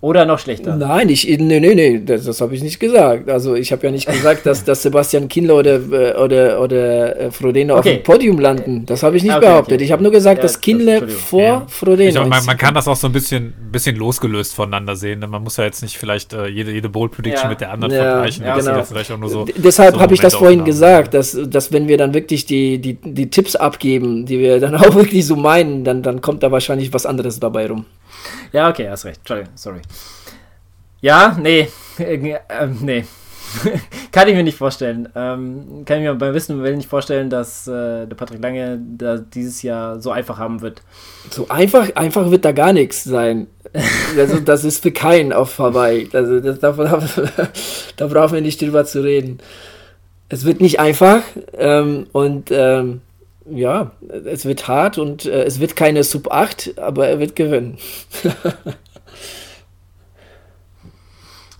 Oder 0.00 0.24
noch 0.26 0.38
schlechter? 0.38 0.76
Nein, 0.76 1.08
ich, 1.08 1.26
nee, 1.26 1.58
nee, 1.58 1.74
nee, 1.74 2.00
das, 2.04 2.24
das 2.24 2.40
habe 2.40 2.54
ich 2.54 2.62
nicht 2.62 2.78
gesagt. 2.78 3.28
Also 3.28 3.56
ich 3.56 3.72
habe 3.72 3.84
ja 3.84 3.90
nicht 3.90 4.06
gesagt, 4.06 4.46
dass, 4.46 4.62
dass 4.62 4.82
Sebastian 4.82 5.26
Kindler 5.26 5.56
oder, 5.56 5.74
äh, 5.74 6.14
oder, 6.16 6.60
oder 6.60 7.18
äh, 7.18 7.30
Frodeno 7.32 7.76
okay. 7.76 7.78
auf 7.78 7.96
dem 7.96 8.02
Podium 8.04 8.38
landen. 8.38 8.86
Das 8.86 9.02
habe 9.02 9.16
ich 9.16 9.24
nicht 9.24 9.34
okay, 9.34 9.46
behauptet. 9.46 9.74
Okay. 9.74 9.84
Ich 9.84 9.90
habe 9.90 10.04
nur 10.04 10.12
gesagt, 10.12 10.38
ja, 10.38 10.42
dass 10.42 10.60
Kindler 10.60 11.00
das, 11.00 11.14
vor 11.14 11.40
ja. 11.40 11.66
Frodeno. 11.66 12.12
Glaube, 12.12 12.28
man, 12.28 12.44
man, 12.44 12.56
kann 12.56 12.74
das 12.74 12.86
auch 12.86 12.94
so 12.94 13.08
ein 13.08 13.12
bisschen, 13.12 13.52
bisschen 13.72 13.96
losgelöst 13.96 14.54
voneinander 14.54 14.94
sehen. 14.94 15.18
Man 15.28 15.42
muss 15.42 15.56
ja 15.56 15.64
jetzt 15.64 15.82
nicht 15.82 15.98
vielleicht 15.98 16.32
äh, 16.32 16.46
jede, 16.46 16.70
jede 16.70 16.88
Bold 16.88 17.10
Prediction 17.10 17.46
ja. 17.46 17.50
mit 17.50 17.60
der 17.60 17.72
anderen 17.72 17.92
vergleichen. 17.92 18.46
Ja, 18.46 18.56
genau. 18.56 18.84
vielleicht 18.84 19.10
auch 19.10 19.18
nur 19.18 19.30
so, 19.30 19.46
Deshalb 19.56 19.96
so 19.96 20.00
habe 20.00 20.14
ich 20.14 20.20
das 20.20 20.36
vorhin 20.36 20.64
gesagt, 20.64 21.12
dass, 21.12 21.36
dass 21.48 21.72
wenn 21.72 21.88
wir 21.88 21.98
dann 21.98 22.14
wirklich 22.14 22.46
die, 22.46 22.78
die, 22.78 22.94
die 23.02 23.30
Tipps 23.30 23.56
abgeben, 23.56 24.26
die 24.26 24.38
wir 24.38 24.60
dann 24.60 24.74
auch 24.76 24.94
wirklich 24.94 25.26
so 25.26 25.34
meinen, 25.34 25.82
dann, 25.82 26.04
dann 26.04 26.20
kommt 26.20 26.44
da 26.44 26.52
wahrscheinlich 26.52 26.92
was 26.92 27.04
anderes 27.04 27.40
dabei 27.40 27.66
rum. 27.66 27.84
Ja, 28.52 28.68
okay, 28.68 28.88
hast 28.88 29.04
recht. 29.04 29.18
Entschuldigung, 29.18 29.52
sorry. 29.54 29.80
Ja, 31.00 31.36
nee. 31.40 31.68
Äh, 31.98 32.68
nee. 32.80 33.04
kann 34.12 34.28
ich 34.28 34.34
mir 34.34 34.42
nicht 34.42 34.56
vorstellen. 34.56 35.08
Ähm, 35.14 35.82
kann 35.84 35.98
ich 35.98 36.04
mir 36.04 36.14
beim 36.14 36.34
Wissen 36.34 36.62
will 36.62 36.76
nicht 36.76 36.88
vorstellen, 36.88 37.30
dass 37.30 37.66
äh, 37.66 38.06
der 38.06 38.14
Patrick 38.14 38.42
Lange 38.42 38.80
da 38.96 39.18
dieses 39.18 39.62
Jahr 39.62 40.00
so 40.00 40.10
einfach 40.10 40.38
haben 40.38 40.60
wird. 40.60 40.82
So 41.30 41.48
einfach, 41.48 41.94
einfach 41.96 42.30
wird 42.30 42.44
da 42.44 42.52
gar 42.52 42.72
nichts 42.72 43.04
sein. 43.04 43.48
Also, 44.16 44.40
das 44.40 44.64
ist 44.64 44.82
für 44.82 44.92
keinen 44.92 45.32
auf 45.32 45.58
Hawaii. 45.58 46.08
Also, 46.12 46.40
das, 46.40 46.58
da, 46.60 46.72
da, 46.72 47.02
da 47.96 48.06
brauchen 48.06 48.34
wir 48.34 48.40
nicht 48.40 48.60
drüber 48.60 48.84
zu 48.84 49.02
reden. 49.02 49.38
Es 50.28 50.44
wird 50.44 50.60
nicht 50.60 50.78
einfach 50.78 51.22
ähm, 51.56 52.06
und 52.12 52.50
ähm, 52.50 53.00
ja, 53.50 53.92
es 54.24 54.44
wird 54.44 54.68
hart 54.68 54.98
und 54.98 55.26
äh, 55.26 55.44
es 55.44 55.60
wird 55.60 55.76
keine 55.76 56.04
Sub 56.04 56.30
8, 56.30 56.78
aber 56.78 57.08
er 57.08 57.20
wird 57.20 57.36
gewinnen. 57.36 57.78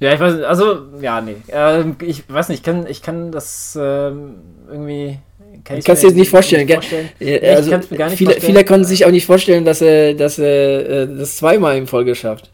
Ja, 0.00 0.14
ich 0.14 0.20
weiß, 0.20 0.42
also, 0.42 0.82
ja, 1.00 1.20
nee. 1.20 1.36
Ähm, 1.50 1.96
ich 2.02 2.22
weiß 2.28 2.50
nicht, 2.50 2.60
ich 2.60 2.64
kann, 2.64 2.86
ich 2.86 3.02
kann 3.02 3.32
das 3.32 3.76
ähm, 3.80 4.36
irgendwie. 4.70 5.18
Kann 5.64 5.78
ich 5.78 5.84
kannst 5.84 6.04
dir 6.04 6.08
das 6.08 6.14
nicht 6.14 6.30
vorstellen, 6.30 6.66
nicht 6.66 6.74
vorstellen. 6.74 7.08
Ja, 7.18 7.36
also, 7.54 7.70
viele, 7.70 7.82
vorstellen. 7.82 8.40
viele 8.40 8.64
konnten 8.64 8.84
sich 8.84 9.04
auch 9.04 9.10
nicht 9.10 9.26
vorstellen, 9.26 9.64
dass 9.64 9.80
er, 9.80 10.14
dass 10.14 10.38
er 10.38 10.88
äh, 10.88 11.08
das 11.08 11.36
zweimal 11.38 11.76
in 11.76 11.88
Folge 11.88 12.14
schafft. 12.14 12.48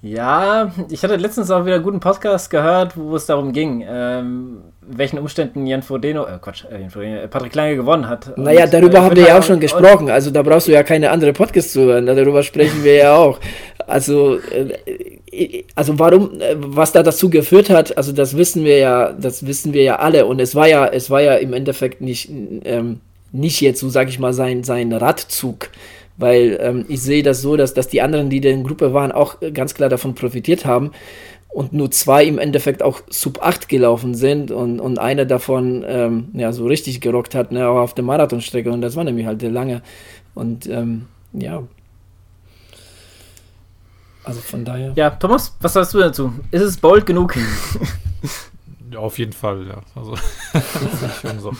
Ja, 0.00 0.70
ich 0.90 1.02
hatte 1.02 1.16
letztens 1.16 1.50
auch 1.50 1.64
wieder 1.64 1.74
einen 1.74 1.84
guten 1.84 1.98
Podcast 1.98 2.50
gehört, 2.50 2.96
wo 2.96 3.16
es 3.16 3.26
darum 3.26 3.52
ging, 3.52 3.84
ähm, 3.88 4.58
welchen 4.80 5.18
Umständen 5.18 5.66
Jan 5.66 5.82
Frodeno, 5.82 6.24
äh 6.24 6.38
Quatsch, 6.40 6.64
äh, 6.70 6.82
Jan 6.82 6.90
Frodeno, 6.90 7.16
äh, 7.16 7.26
Patrick 7.26 7.52
Lange 7.56 7.74
gewonnen 7.74 8.08
hat. 8.08 8.38
Naja, 8.38 8.66
und, 8.66 8.74
darüber 8.74 8.98
äh, 8.98 9.00
haben 9.00 9.16
wir 9.16 9.26
ja 9.26 9.38
auch 9.40 9.42
schon 9.42 9.58
gesprochen, 9.58 10.08
also 10.08 10.30
da 10.30 10.42
brauchst 10.42 10.68
du 10.68 10.72
ja 10.72 10.84
keine 10.84 11.10
andere 11.10 11.32
Podcast 11.32 11.72
zu 11.72 11.80
hören, 11.80 12.06
darüber 12.06 12.44
sprechen 12.44 12.84
wir 12.84 12.94
ja 12.94 13.16
auch. 13.16 13.40
Also, 13.88 14.38
äh, 14.38 15.64
also 15.74 15.98
warum, 15.98 16.40
äh, 16.40 16.54
was 16.58 16.92
da 16.92 17.02
dazu 17.02 17.28
geführt 17.28 17.68
hat, 17.68 17.96
also 17.96 18.12
das 18.12 18.36
wissen 18.36 18.64
wir 18.64 18.78
ja, 18.78 19.12
das 19.12 19.48
wissen 19.48 19.72
wir 19.72 19.82
ja 19.82 19.96
alle 19.96 20.26
und 20.26 20.40
es 20.40 20.54
war 20.54 20.68
ja, 20.68 20.86
es 20.86 21.10
war 21.10 21.22
ja 21.22 21.34
im 21.34 21.52
Endeffekt 21.52 22.00
nicht, 22.00 22.30
ähm, 22.64 23.00
nicht 23.32 23.60
jetzt 23.60 23.80
so, 23.80 23.88
sag 23.88 24.08
ich 24.08 24.20
mal, 24.20 24.32
sein, 24.32 24.62
sein 24.62 24.92
Radzug, 24.92 25.70
weil 26.18 26.58
ähm, 26.60 26.84
ich 26.88 27.00
sehe 27.00 27.22
das 27.22 27.40
so, 27.40 27.56
dass, 27.56 27.72
dass 27.72 27.88
die 27.88 28.02
anderen, 28.02 28.28
die 28.28 28.36
in 28.36 28.42
der 28.42 28.56
Gruppe 28.58 28.92
waren, 28.92 29.12
auch 29.12 29.36
ganz 29.54 29.74
klar 29.74 29.88
davon 29.88 30.14
profitiert 30.14 30.66
haben 30.66 30.90
und 31.48 31.72
nur 31.72 31.90
zwei 31.90 32.24
im 32.24 32.38
Endeffekt 32.38 32.82
auch 32.82 33.00
Sub 33.08 33.42
8 33.42 33.68
gelaufen 33.68 34.14
sind 34.14 34.50
und, 34.50 34.80
und 34.80 34.98
einer 34.98 35.24
davon 35.24 35.84
ähm, 35.88 36.28
ja 36.34 36.52
so 36.52 36.66
richtig 36.66 37.00
gerockt 37.00 37.34
hat, 37.34 37.52
ne, 37.52 37.66
auch 37.68 37.78
auf 37.78 37.94
der 37.94 38.04
Marathonstrecke 38.04 38.70
und 38.70 38.82
das 38.82 38.96
war 38.96 39.04
nämlich 39.04 39.26
halt 39.26 39.40
der 39.40 39.50
lange 39.50 39.82
und 40.34 40.66
ähm, 40.66 41.06
ja. 41.32 41.62
Also 44.24 44.40
von 44.40 44.64
daher. 44.64 44.92
Ja, 44.94 45.10
Thomas, 45.10 45.56
was 45.60 45.72
sagst 45.72 45.94
du 45.94 45.98
dazu? 46.00 46.32
Ist 46.50 46.60
es 46.60 46.76
bold 46.76 47.06
genug? 47.06 47.34
ja, 48.92 48.98
auf 48.98 49.18
jeden 49.18 49.32
Fall, 49.32 49.66
ja. 49.66 49.80
Also, 49.94 50.16
schon 51.22 51.40
so. 51.40 51.52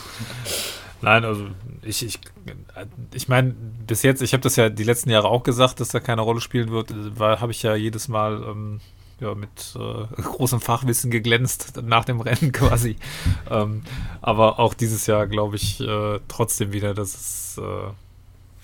Nein, 1.00 1.24
also 1.24 1.46
ich, 1.82 2.04
ich, 2.04 2.18
ich 3.12 3.28
meine, 3.28 3.54
bis 3.86 4.02
jetzt, 4.02 4.22
ich 4.22 4.32
habe 4.32 4.42
das 4.42 4.56
ja 4.56 4.68
die 4.68 4.84
letzten 4.84 5.10
Jahre 5.10 5.28
auch 5.28 5.42
gesagt, 5.42 5.80
dass 5.80 5.88
da 5.88 6.00
keine 6.00 6.22
Rolle 6.22 6.40
spielen 6.40 6.70
wird, 6.70 6.92
habe 7.18 7.52
ich 7.52 7.62
ja 7.62 7.74
jedes 7.74 8.08
Mal 8.08 8.42
ähm, 8.42 8.80
ja, 9.20 9.34
mit 9.34 9.76
äh, 9.76 10.22
großem 10.22 10.60
Fachwissen 10.60 11.10
geglänzt 11.10 11.80
nach 11.82 12.04
dem 12.04 12.20
Rennen 12.20 12.52
quasi. 12.52 12.96
ähm, 13.50 13.82
aber 14.20 14.58
auch 14.58 14.74
dieses 14.74 15.06
Jahr 15.06 15.26
glaube 15.26 15.56
ich 15.56 15.80
äh, 15.80 16.20
trotzdem 16.28 16.72
wieder, 16.72 16.94
dass 16.94 17.14
es 17.14 17.58
äh, 17.58 17.90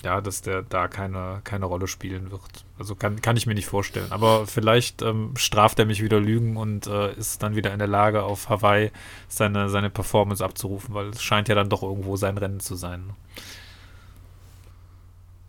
ja, 0.05 0.21
dass 0.21 0.43
der 0.43 0.63
da 0.63 0.89
keine, 0.89 1.41
keine 1.45 1.67
Rolle 1.67 1.87
spielen 1.87 2.31
wird. 2.31 2.43
Also 2.79 2.95
kann, 2.95 3.21
kann 3.21 3.37
ich 3.37 3.47
mir 3.47 3.55
nicht 3.55 3.67
vorstellen. 3.67 4.07
Aber 4.11 4.47
vielleicht 4.47 5.03
ähm, 5.03 5.33
straft 5.37 5.79
er 5.79 5.87
mich 5.87 6.03
wieder 6.03 6.21
Lügen 6.21 6.57
und 6.57 6.87
äh, 6.87 7.13
ist 7.15 7.43
dann 7.43 7.57
wieder 7.57 7.73
in 7.73 7.79
der 7.79 7.89
Lage, 7.89 8.23
auf 8.23 8.49
Hawaii 8.49 8.91
seine, 9.29 9.69
seine 9.69 9.91
Performance 9.91 10.45
abzurufen, 10.45 10.95
weil 10.95 11.09
es 11.09 11.23
scheint 11.23 11.49
ja 11.49 11.55
dann 11.55 11.69
doch 11.69 11.83
irgendwo 11.83 12.17
sein 12.17 12.39
Rennen 12.39 12.61
zu 12.61 12.75
sein. 12.75 13.11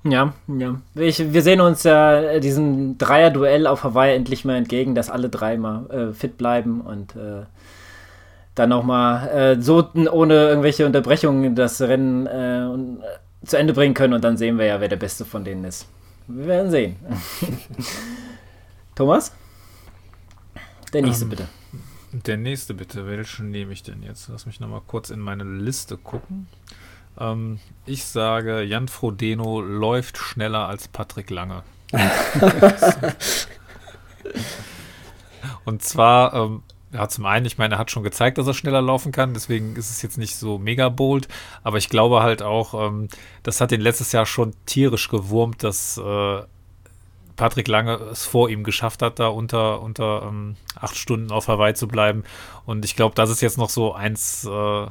Ja, 0.03 0.33
ja. 0.47 0.79
Ich, 0.93 1.33
wir 1.33 1.41
sehen 1.41 1.61
uns 1.61 1.83
ja 1.83 2.39
diesen 2.39 2.97
Dreier-Duell 2.97 3.65
auf 3.65 3.83
Hawaii 3.83 4.15
endlich 4.15 4.45
mal 4.45 4.55
entgegen, 4.55 4.93
dass 4.93 5.09
alle 5.09 5.29
drei 5.29 5.57
mal 5.57 5.89
äh, 5.89 6.13
fit 6.13 6.37
bleiben 6.37 6.81
und 6.81 7.15
äh, 7.15 7.45
dann 8.53 8.69
nochmal 8.69 9.27
äh, 9.29 9.61
so 9.61 9.89
ohne 9.93 10.33
irgendwelche 10.47 10.85
Unterbrechungen 10.85 11.55
das 11.55 11.81
Rennen 11.81 12.27
äh, 12.27 12.67
zu 13.45 13.57
Ende 13.57 13.73
bringen 13.73 13.93
können 13.93 14.13
und 14.13 14.23
dann 14.23 14.37
sehen 14.37 14.57
wir 14.57 14.65
ja, 14.65 14.79
wer 14.81 14.87
der 14.87 14.95
Beste 14.95 15.25
von 15.25 15.43
denen 15.43 15.63
ist. 15.63 15.87
Wir 16.27 16.47
werden 16.47 16.71
sehen. 16.71 16.95
Thomas? 18.95 19.31
Der 20.93 21.01
nächste 21.01 21.25
ähm, 21.25 21.29
bitte. 21.29 21.47
Der 22.11 22.37
nächste 22.37 22.73
bitte. 22.73 23.05
Welchen 23.07 23.51
nehme 23.51 23.73
ich 23.73 23.83
denn 23.83 24.01
jetzt? 24.01 24.29
Lass 24.29 24.45
mich 24.45 24.59
nochmal 24.59 24.81
kurz 24.87 25.09
in 25.09 25.19
meine 25.19 25.43
Liste 25.43 25.97
gucken. 25.97 26.47
Ähm, 27.19 27.59
ich 27.85 28.05
sage, 28.05 28.63
Jan 28.63 28.87
Frodeno 28.87 29.61
läuft 29.61 30.17
schneller 30.17 30.67
als 30.67 30.87
Patrick 30.87 31.29
Lange. 31.29 31.63
Und 35.65 35.83
zwar, 35.83 36.33
ähm, 36.33 36.63
ja, 36.95 37.09
zum 37.09 37.25
einen, 37.25 37.45
ich 37.45 37.57
meine, 37.57 37.75
er 37.75 37.77
hat 37.77 37.91
schon 37.91 38.03
gezeigt, 38.03 38.37
dass 38.37 38.47
er 38.47 38.53
schneller 38.53 38.81
laufen 38.81 39.11
kann, 39.11 39.33
deswegen 39.33 39.75
ist 39.75 39.89
es 39.89 40.01
jetzt 40.01 40.17
nicht 40.17 40.35
so 40.35 40.57
mega 40.57 40.89
bold, 40.89 41.27
aber 41.63 41.77
ich 41.77 41.89
glaube 41.89 42.23
halt 42.23 42.41
auch, 42.41 42.73
ähm, 42.87 43.09
das 43.43 43.59
hat 43.59 43.71
ihn 43.71 43.81
letztes 43.81 44.13
Jahr 44.13 44.25
schon 44.25 44.53
tierisch 44.65 45.09
gewurmt, 45.09 45.63
dass 45.63 45.97
äh, 45.97 46.41
Patrick 47.35 47.67
Lange 47.67 47.95
es 48.11 48.25
vor 48.25 48.49
ihm 48.49 48.63
geschafft 48.63 49.01
hat, 49.01 49.19
da 49.19 49.27
unter, 49.27 49.81
unter 49.81 50.23
ähm, 50.23 50.55
acht 50.75 50.95
Stunden 50.95 51.31
auf 51.31 51.49
Hawaii 51.49 51.73
zu 51.73 51.87
bleiben. 51.87 52.23
Und 52.65 52.85
ich 52.85 52.95
glaube, 52.95 53.15
das 53.15 53.29
ist 53.29 53.41
jetzt 53.41 53.57
noch 53.57 53.69
so 53.69 53.93
eins 53.93 54.45
äh, 54.45 54.87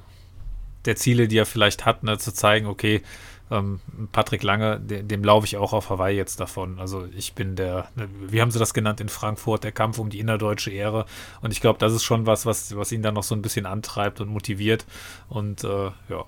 der 0.84 0.96
Ziele, 0.96 1.26
die 1.26 1.38
er 1.38 1.46
vielleicht 1.46 1.86
hat, 1.86 2.02
ne, 2.02 2.18
zu 2.18 2.34
zeigen, 2.34 2.66
okay, 2.66 3.02
ähm, 3.50 3.80
Patrick 4.12 4.42
Lange, 4.42 4.80
dem, 4.80 5.06
dem 5.08 5.24
laufe 5.24 5.46
ich 5.46 5.56
auch 5.56 5.72
auf 5.72 5.90
Hawaii 5.90 6.16
jetzt 6.16 6.40
davon. 6.40 6.78
Also 6.78 7.06
ich 7.16 7.34
bin 7.34 7.56
der, 7.56 7.88
ne, 7.94 8.08
wie 8.28 8.40
haben 8.40 8.50
sie 8.50 8.58
das 8.58 8.74
genannt 8.74 9.00
in 9.00 9.08
Frankfurt, 9.08 9.64
der 9.64 9.72
Kampf 9.72 9.98
um 9.98 10.10
die 10.10 10.20
innerdeutsche 10.20 10.70
Ehre. 10.70 11.06
Und 11.42 11.52
ich 11.52 11.60
glaube, 11.60 11.78
das 11.78 11.92
ist 11.92 12.04
schon 12.04 12.26
was, 12.26 12.46
was, 12.46 12.76
was 12.76 12.92
ihn 12.92 13.02
dann 13.02 13.14
noch 13.14 13.22
so 13.22 13.34
ein 13.34 13.42
bisschen 13.42 13.66
antreibt 13.66 14.20
und 14.20 14.28
motiviert. 14.28 14.86
Und 15.28 15.64
äh, 15.64 15.90
ja, 16.08 16.24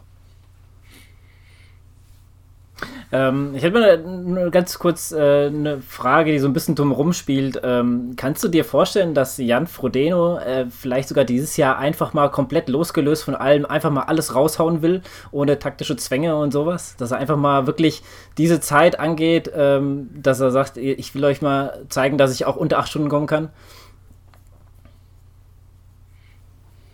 ähm, 3.10 3.54
ich 3.54 3.62
hätte 3.62 3.78
mal 3.78 3.98
nur 3.98 4.50
ganz 4.50 4.78
kurz 4.78 5.12
äh, 5.12 5.46
eine 5.46 5.80
Frage, 5.80 6.32
die 6.32 6.38
so 6.38 6.46
ein 6.46 6.52
bisschen 6.52 6.74
drumherum 6.74 7.12
spielt. 7.12 7.60
Ähm, 7.62 8.12
kannst 8.16 8.44
du 8.44 8.48
dir 8.48 8.64
vorstellen, 8.64 9.14
dass 9.14 9.38
Jan 9.38 9.66
Frodeno 9.66 10.38
äh, 10.38 10.66
vielleicht 10.68 11.08
sogar 11.08 11.24
dieses 11.24 11.56
Jahr 11.56 11.78
einfach 11.78 12.12
mal 12.12 12.28
komplett 12.30 12.68
losgelöst 12.68 13.24
von 13.24 13.34
allem 13.34 13.64
einfach 13.64 13.90
mal 13.90 14.02
alles 14.02 14.34
raushauen 14.34 14.82
will, 14.82 15.02
ohne 15.30 15.58
taktische 15.58 15.96
Zwänge 15.96 16.36
und 16.36 16.52
sowas? 16.52 16.96
Dass 16.96 17.12
er 17.12 17.18
einfach 17.18 17.36
mal 17.36 17.66
wirklich 17.66 18.02
diese 18.36 18.60
Zeit 18.60 18.98
angeht, 18.98 19.50
ähm, 19.54 20.10
dass 20.14 20.40
er 20.40 20.50
sagt, 20.50 20.76
ich 20.76 21.14
will 21.14 21.24
euch 21.24 21.40
mal 21.40 21.84
zeigen, 21.88 22.18
dass 22.18 22.34
ich 22.34 22.44
auch 22.44 22.56
unter 22.56 22.78
acht 22.78 22.88
Stunden 22.88 23.08
kommen 23.08 23.26
kann? 23.26 23.48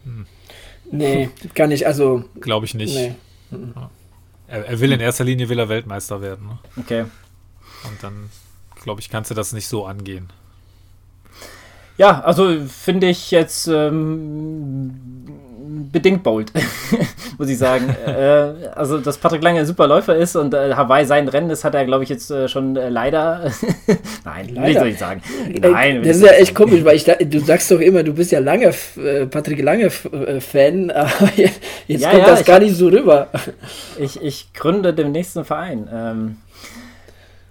Hm. 0.04 0.26
Nee, 0.90 1.30
kann 1.54 1.70
ich, 1.70 1.86
also. 1.86 2.24
Glaube 2.40 2.66
ich 2.66 2.74
nicht. 2.74 2.94
Nee. 2.94 3.14
Ja. 3.50 3.90
Er, 4.52 4.66
er, 4.66 4.80
will 4.80 4.92
in 4.92 5.00
erster 5.00 5.24
Linie 5.24 5.48
will 5.48 5.58
er 5.58 5.70
Weltmeister 5.70 6.20
werden. 6.20 6.46
Ne? 6.46 6.58
Okay. 6.76 7.04
Und 7.84 8.02
dann, 8.02 8.28
glaube 8.82 9.00
ich, 9.00 9.08
kannst 9.08 9.30
du 9.30 9.34
das 9.34 9.54
nicht 9.54 9.66
so 9.66 9.86
angehen. 9.86 10.28
Ja, 11.96 12.20
also 12.20 12.66
finde 12.66 13.08
ich 13.08 13.30
jetzt 13.30 13.66
ähm, 13.66 15.31
bedingt 15.92 16.22
bold, 16.22 16.50
muss 17.38 17.48
ich 17.48 17.58
sagen. 17.58 17.94
äh, 18.06 18.68
also, 18.74 18.98
dass 18.98 19.18
Patrick 19.18 19.42
Lange 19.42 19.60
ein 19.60 19.66
super 19.66 19.86
Läufer 19.86 20.16
ist 20.16 20.34
und 20.34 20.54
äh, 20.54 20.74
Hawaii 20.74 21.04
sein 21.04 21.28
Rennen 21.28 21.50
ist, 21.50 21.64
hat 21.64 21.74
er, 21.74 21.84
glaube 21.84 22.04
ich, 22.04 22.10
jetzt 22.10 22.30
äh, 22.30 22.48
schon 22.48 22.76
äh, 22.76 22.88
leider. 22.88 23.52
Nein, 24.24 24.48
leider. 24.54 24.68
wie 24.68 24.78
soll 24.78 24.88
ich 24.88 24.98
sagen? 24.98 25.22
Nein. 25.60 26.02
Das 26.02 26.16
ist 26.16 26.24
ja 26.24 26.32
echt 26.32 26.54
komisch, 26.54 26.84
weil 26.84 26.96
ich 26.96 27.04
da, 27.04 27.14
du 27.14 27.38
sagst 27.40 27.70
doch 27.70 27.80
immer, 27.80 28.02
du 28.02 28.14
bist 28.14 28.32
ja 28.32 28.40
lange 28.40 28.72
äh, 28.96 29.26
Patrick 29.26 29.62
Lange 29.62 29.84
äh, 29.86 30.40
Fan, 30.40 30.90
aber 30.90 31.30
jetzt, 31.36 31.60
jetzt 31.86 32.02
ja, 32.02 32.10
kommt 32.10 32.22
ja, 32.22 32.30
das 32.30 32.44
gar 32.44 32.58
nicht 32.58 32.74
so 32.74 32.88
rüber. 32.88 33.28
Ich, 33.98 34.20
ich 34.22 34.52
gründe 34.54 34.94
den 34.94 35.12
nächsten 35.12 35.44
Verein. 35.44 35.88
Ähm, 35.92 36.36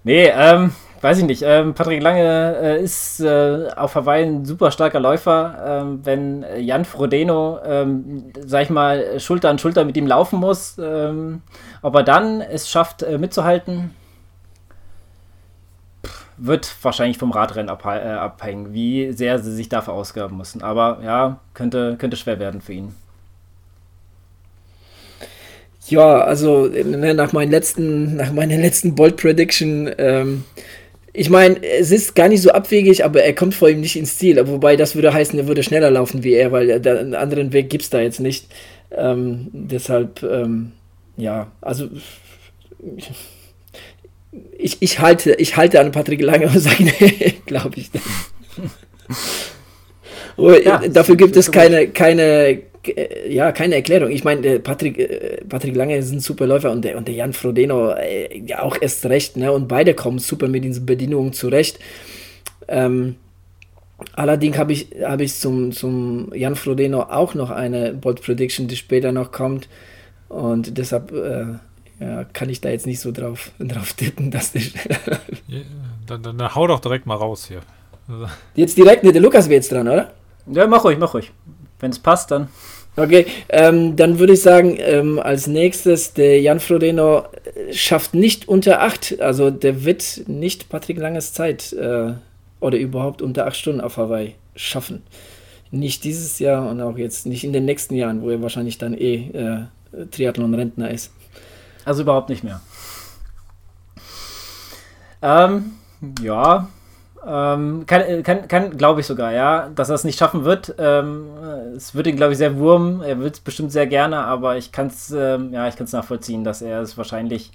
nee, 0.03 0.31
ähm, 0.35 0.71
weiß 1.01 1.17
ich 1.17 1.25
nicht. 1.25 1.43
Ähm, 1.45 1.73
Patrick 1.73 2.01
Lange 2.01 2.55
äh, 2.61 2.83
ist 2.83 3.19
äh, 3.19 3.69
auf 3.75 3.95
Hawaii 3.95 4.23
ein 4.23 4.45
super 4.45 4.71
starker 4.71 4.99
Läufer. 4.99 5.81
Ähm, 5.83 5.99
wenn 6.03 6.45
Jan 6.59 6.85
Frodeno, 6.85 7.59
ähm, 7.65 8.31
sag 8.45 8.63
ich 8.63 8.69
mal, 8.69 9.19
Schulter 9.19 9.49
an 9.49 9.59
Schulter 9.59 9.83
mit 9.83 9.97
ihm 9.97 10.07
laufen 10.07 10.39
muss, 10.39 10.77
ähm, 10.77 11.41
ob 11.81 11.95
er 11.95 12.03
dann 12.03 12.41
es 12.41 12.69
schafft, 12.69 13.03
äh, 13.03 13.17
mitzuhalten, 13.17 13.95
wird 16.37 16.73
wahrscheinlich 16.81 17.17
vom 17.17 17.31
Radrennen 17.31 17.69
abh 17.69 17.97
äh, 17.97 18.13
abhängen, 18.13 18.73
wie 18.73 19.11
sehr 19.11 19.39
sie 19.39 19.53
sich 19.53 19.69
dafür 19.69 19.93
ausgaben 19.93 20.37
müssen. 20.37 20.63
Aber 20.63 20.99
ja, 21.03 21.39
könnte, 21.53 21.97
könnte 21.97 22.17
schwer 22.17 22.39
werden 22.39 22.61
für 22.61 22.73
ihn. 22.73 22.95
Ja, 25.87 26.21
also 26.21 26.67
ne, 26.67 27.13
nach 27.13 27.33
meinen 27.33 27.51
letzten, 27.51 28.15
nach 28.15 28.31
meiner 28.31 28.57
letzten 28.57 28.95
Bold 28.95 29.17
Prediction 29.17 29.89
ähm, 29.97 30.45
ich 31.13 31.29
meine, 31.29 31.61
es 31.63 31.91
ist 31.91 32.15
gar 32.15 32.29
nicht 32.29 32.41
so 32.41 32.51
abwegig, 32.51 33.03
aber 33.03 33.23
er 33.23 33.35
kommt 33.35 33.53
vor 33.53 33.69
ihm 33.69 33.81
nicht 33.81 33.97
ins 33.97 34.17
Ziel. 34.17 34.47
Wobei 34.47 34.77
das 34.77 34.95
würde 34.95 35.13
heißen, 35.13 35.37
er 35.37 35.47
würde 35.47 35.63
schneller 35.63 35.91
laufen 35.91 36.23
wie 36.23 36.33
er, 36.33 36.51
weil 36.51 36.71
einen 36.71 37.15
anderen 37.15 37.51
Weg 37.51 37.69
gibt 37.69 37.83
es 37.83 37.89
da 37.89 37.99
jetzt 37.99 38.19
nicht. 38.19 38.47
Ähm, 38.91 39.47
deshalb, 39.51 40.23
ähm, 40.23 40.71
ja, 41.17 41.51
also 41.61 41.89
ich, 44.57 44.77
ich, 44.79 44.99
halte, 44.99 45.33
ich 45.33 45.57
halte 45.57 45.79
an 45.79 45.91
Patrick 45.91 46.21
Lange 46.21 46.47
und 46.47 46.59
sage, 46.59 46.83
nee, 46.83 47.33
glaube 47.45 47.77
ich 47.77 47.91
nicht. 50.37 50.65
ja, 50.65 50.81
dafür 50.87 51.17
gibt 51.17 51.35
es 51.35 51.51
keine, 51.51 51.89
keine, 51.89 52.61
ja, 53.29 53.51
keine 53.51 53.75
Erklärung. 53.75 54.09
Ich 54.11 54.23
meine, 54.23 54.59
Patrick, 54.59 54.97
äh, 54.97 55.43
Patrick 55.47 55.75
Lange 55.75 55.97
ist 55.97 56.11
ein 56.11 56.19
super 56.19 56.47
Läufer 56.47 56.71
und 56.71 56.83
der, 56.83 56.97
und 56.97 57.07
der 57.07 57.15
Jan 57.15 57.33
Frodeno 57.33 57.91
äh, 57.91 58.39
ja 58.39 58.63
auch 58.63 58.77
erst 58.79 59.05
recht, 59.05 59.37
ne? 59.37 59.51
Und 59.51 59.67
beide 59.67 59.93
kommen 59.93 60.19
super 60.19 60.47
mit 60.47 60.63
diesen 60.63 60.85
Bedingungen 60.85 61.33
zurecht. 61.33 61.79
Ähm, 62.67 63.15
allerdings 64.13 64.57
habe 64.57 64.73
ich, 64.73 64.87
hab 65.03 65.21
ich 65.21 65.35
zum, 65.35 65.71
zum 65.71 66.33
Jan 66.33 66.55
Frodeno 66.55 67.03
auch 67.03 67.35
noch 67.35 67.51
eine 67.51 67.93
Bold 67.93 68.21
Prediction, 68.21 68.67
die 68.67 68.75
später 68.75 69.11
noch 69.11 69.31
kommt. 69.31 69.69
Und 70.29 70.77
deshalb 70.77 71.11
äh, 71.11 71.45
ja, 71.99 72.23
kann 72.23 72.49
ich 72.49 72.61
da 72.61 72.69
jetzt 72.69 72.87
nicht 72.87 72.99
so 72.99 73.11
drauf, 73.11 73.51
drauf 73.59 73.93
tippen, 73.93 74.31
dass 74.31 74.53
der 74.53 74.61
ja, 75.47 75.59
dann, 76.07 76.23
dann, 76.23 76.37
dann 76.37 76.55
hau 76.55 76.65
doch 76.67 76.79
direkt 76.79 77.05
mal 77.05 77.15
raus 77.15 77.47
hier. 77.47 77.61
Jetzt 78.55 78.77
direkt, 78.77 79.03
ne, 79.03 79.11
der 79.11 79.21
Lukas 79.21 79.45
wäre 79.45 79.55
jetzt 79.55 79.71
dran, 79.71 79.87
oder? 79.87 80.11
Ja, 80.47 80.67
mach 80.67 80.83
ruhig, 80.83 80.97
mach 80.97 81.13
ruhig. 81.13 81.31
Wenn 81.81 81.91
es 81.91 81.99
passt, 81.99 82.31
dann. 82.31 82.47
Okay, 82.95 83.25
ähm, 83.49 83.95
dann 83.95 84.19
würde 84.19 84.33
ich 84.33 84.41
sagen, 84.41 84.75
ähm, 84.77 85.17
als 85.17 85.47
nächstes, 85.47 86.13
der 86.13 86.41
Jan 86.41 86.59
Frodeno 86.59 87.19
äh, 87.19 87.73
schafft 87.73 88.13
nicht 88.13 88.47
unter 88.47 88.81
8. 88.81 89.21
Also 89.21 89.49
der 89.49 89.85
wird 89.85 90.23
nicht 90.27 90.67
Patrick 90.69 90.97
Langes 90.97 91.33
Zeit 91.33 91.71
äh, 91.73 92.13
oder 92.59 92.77
überhaupt 92.77 93.21
unter 93.21 93.47
8 93.47 93.55
Stunden 93.55 93.81
auf 93.81 93.97
Hawaii 93.97 94.35
schaffen. 94.55 95.03
Nicht 95.71 96.03
dieses 96.03 96.39
Jahr 96.39 96.69
und 96.69 96.81
auch 96.81 96.97
jetzt 96.97 97.25
nicht 97.25 97.45
in 97.45 97.53
den 97.53 97.63
nächsten 97.63 97.95
Jahren, 97.95 98.21
wo 98.21 98.29
er 98.29 98.41
wahrscheinlich 98.41 98.77
dann 98.77 98.93
eh 98.93 99.29
äh, 99.29 100.05
Triathlon-Rentner 100.11 100.91
ist. 100.91 101.11
Also 101.85 102.03
überhaupt 102.03 102.29
nicht 102.29 102.43
mehr. 102.43 102.61
Ähm, 105.21 105.71
ja, 106.21 106.67
ähm, 107.25 107.85
kann, 107.85 108.23
kann, 108.23 108.47
kann 108.47 108.77
glaube 108.77 109.01
ich 109.01 109.05
sogar, 109.05 109.31
ja, 109.31 109.69
dass 109.75 109.89
er 109.89 109.95
es 109.95 110.03
nicht 110.03 110.17
schaffen 110.17 110.43
wird. 110.43 110.73
Ähm, 110.79 111.27
es 111.75 111.93
wird 111.93 112.07
ihn, 112.07 112.15
glaube 112.15 112.31
ich, 112.31 112.37
sehr 112.37 112.57
wurmen. 112.57 113.01
Er 113.01 113.19
wird 113.19 113.35
es 113.35 113.39
bestimmt 113.39 113.71
sehr 113.71 113.85
gerne, 113.85 114.17
aber 114.17 114.57
ich 114.57 114.71
kann 114.71 114.87
es, 114.87 115.11
ähm, 115.11 115.53
ja, 115.53 115.67
ich 115.67 115.75
kann 115.75 115.85
es 115.85 115.93
nachvollziehen, 115.93 116.43
dass 116.43 116.61
er 116.61 116.81
es 116.81 116.97
wahrscheinlich 116.97 117.51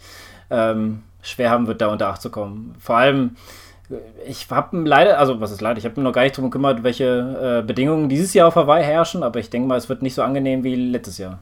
ähm, 0.51 1.03
schwer 1.21 1.51
haben 1.51 1.67
wird, 1.67 1.81
da 1.81 1.89
unter 1.89 2.09
8 2.09 2.23
zu 2.23 2.31
kommen. 2.31 2.77
Vor 2.79 2.97
allem, 2.97 3.37
ich 4.27 4.49
habe 4.51 4.79
leider, 4.79 5.19
also 5.19 5.41
was 5.41 5.51
ist 5.51 5.61
leider, 5.61 5.79
ich 5.79 5.85
habe 5.85 5.99
mir 6.01 6.05
noch 6.05 6.13
gar 6.13 6.23
nicht 6.23 6.37
darum 6.37 6.51
gekümmert, 6.51 6.85
welche 6.85 7.61
äh, 7.63 7.67
Bedingungen 7.67 8.09
dieses 8.09 8.35
Jahr 8.35 8.49
auf 8.49 8.57
Hawaii 8.57 8.85
herrschen, 8.85 9.25
aber 9.25 9.41
ich 9.41 9.51
denke 9.51 9.67
mal, 9.67 9.79
es 9.79 9.89
wird 9.89 10.03
nicht 10.03 10.15
so 10.15 10.23
angenehm 10.23 10.63
wie 10.63 10.77
letztes 10.77 11.19
Jahr. 11.19 11.41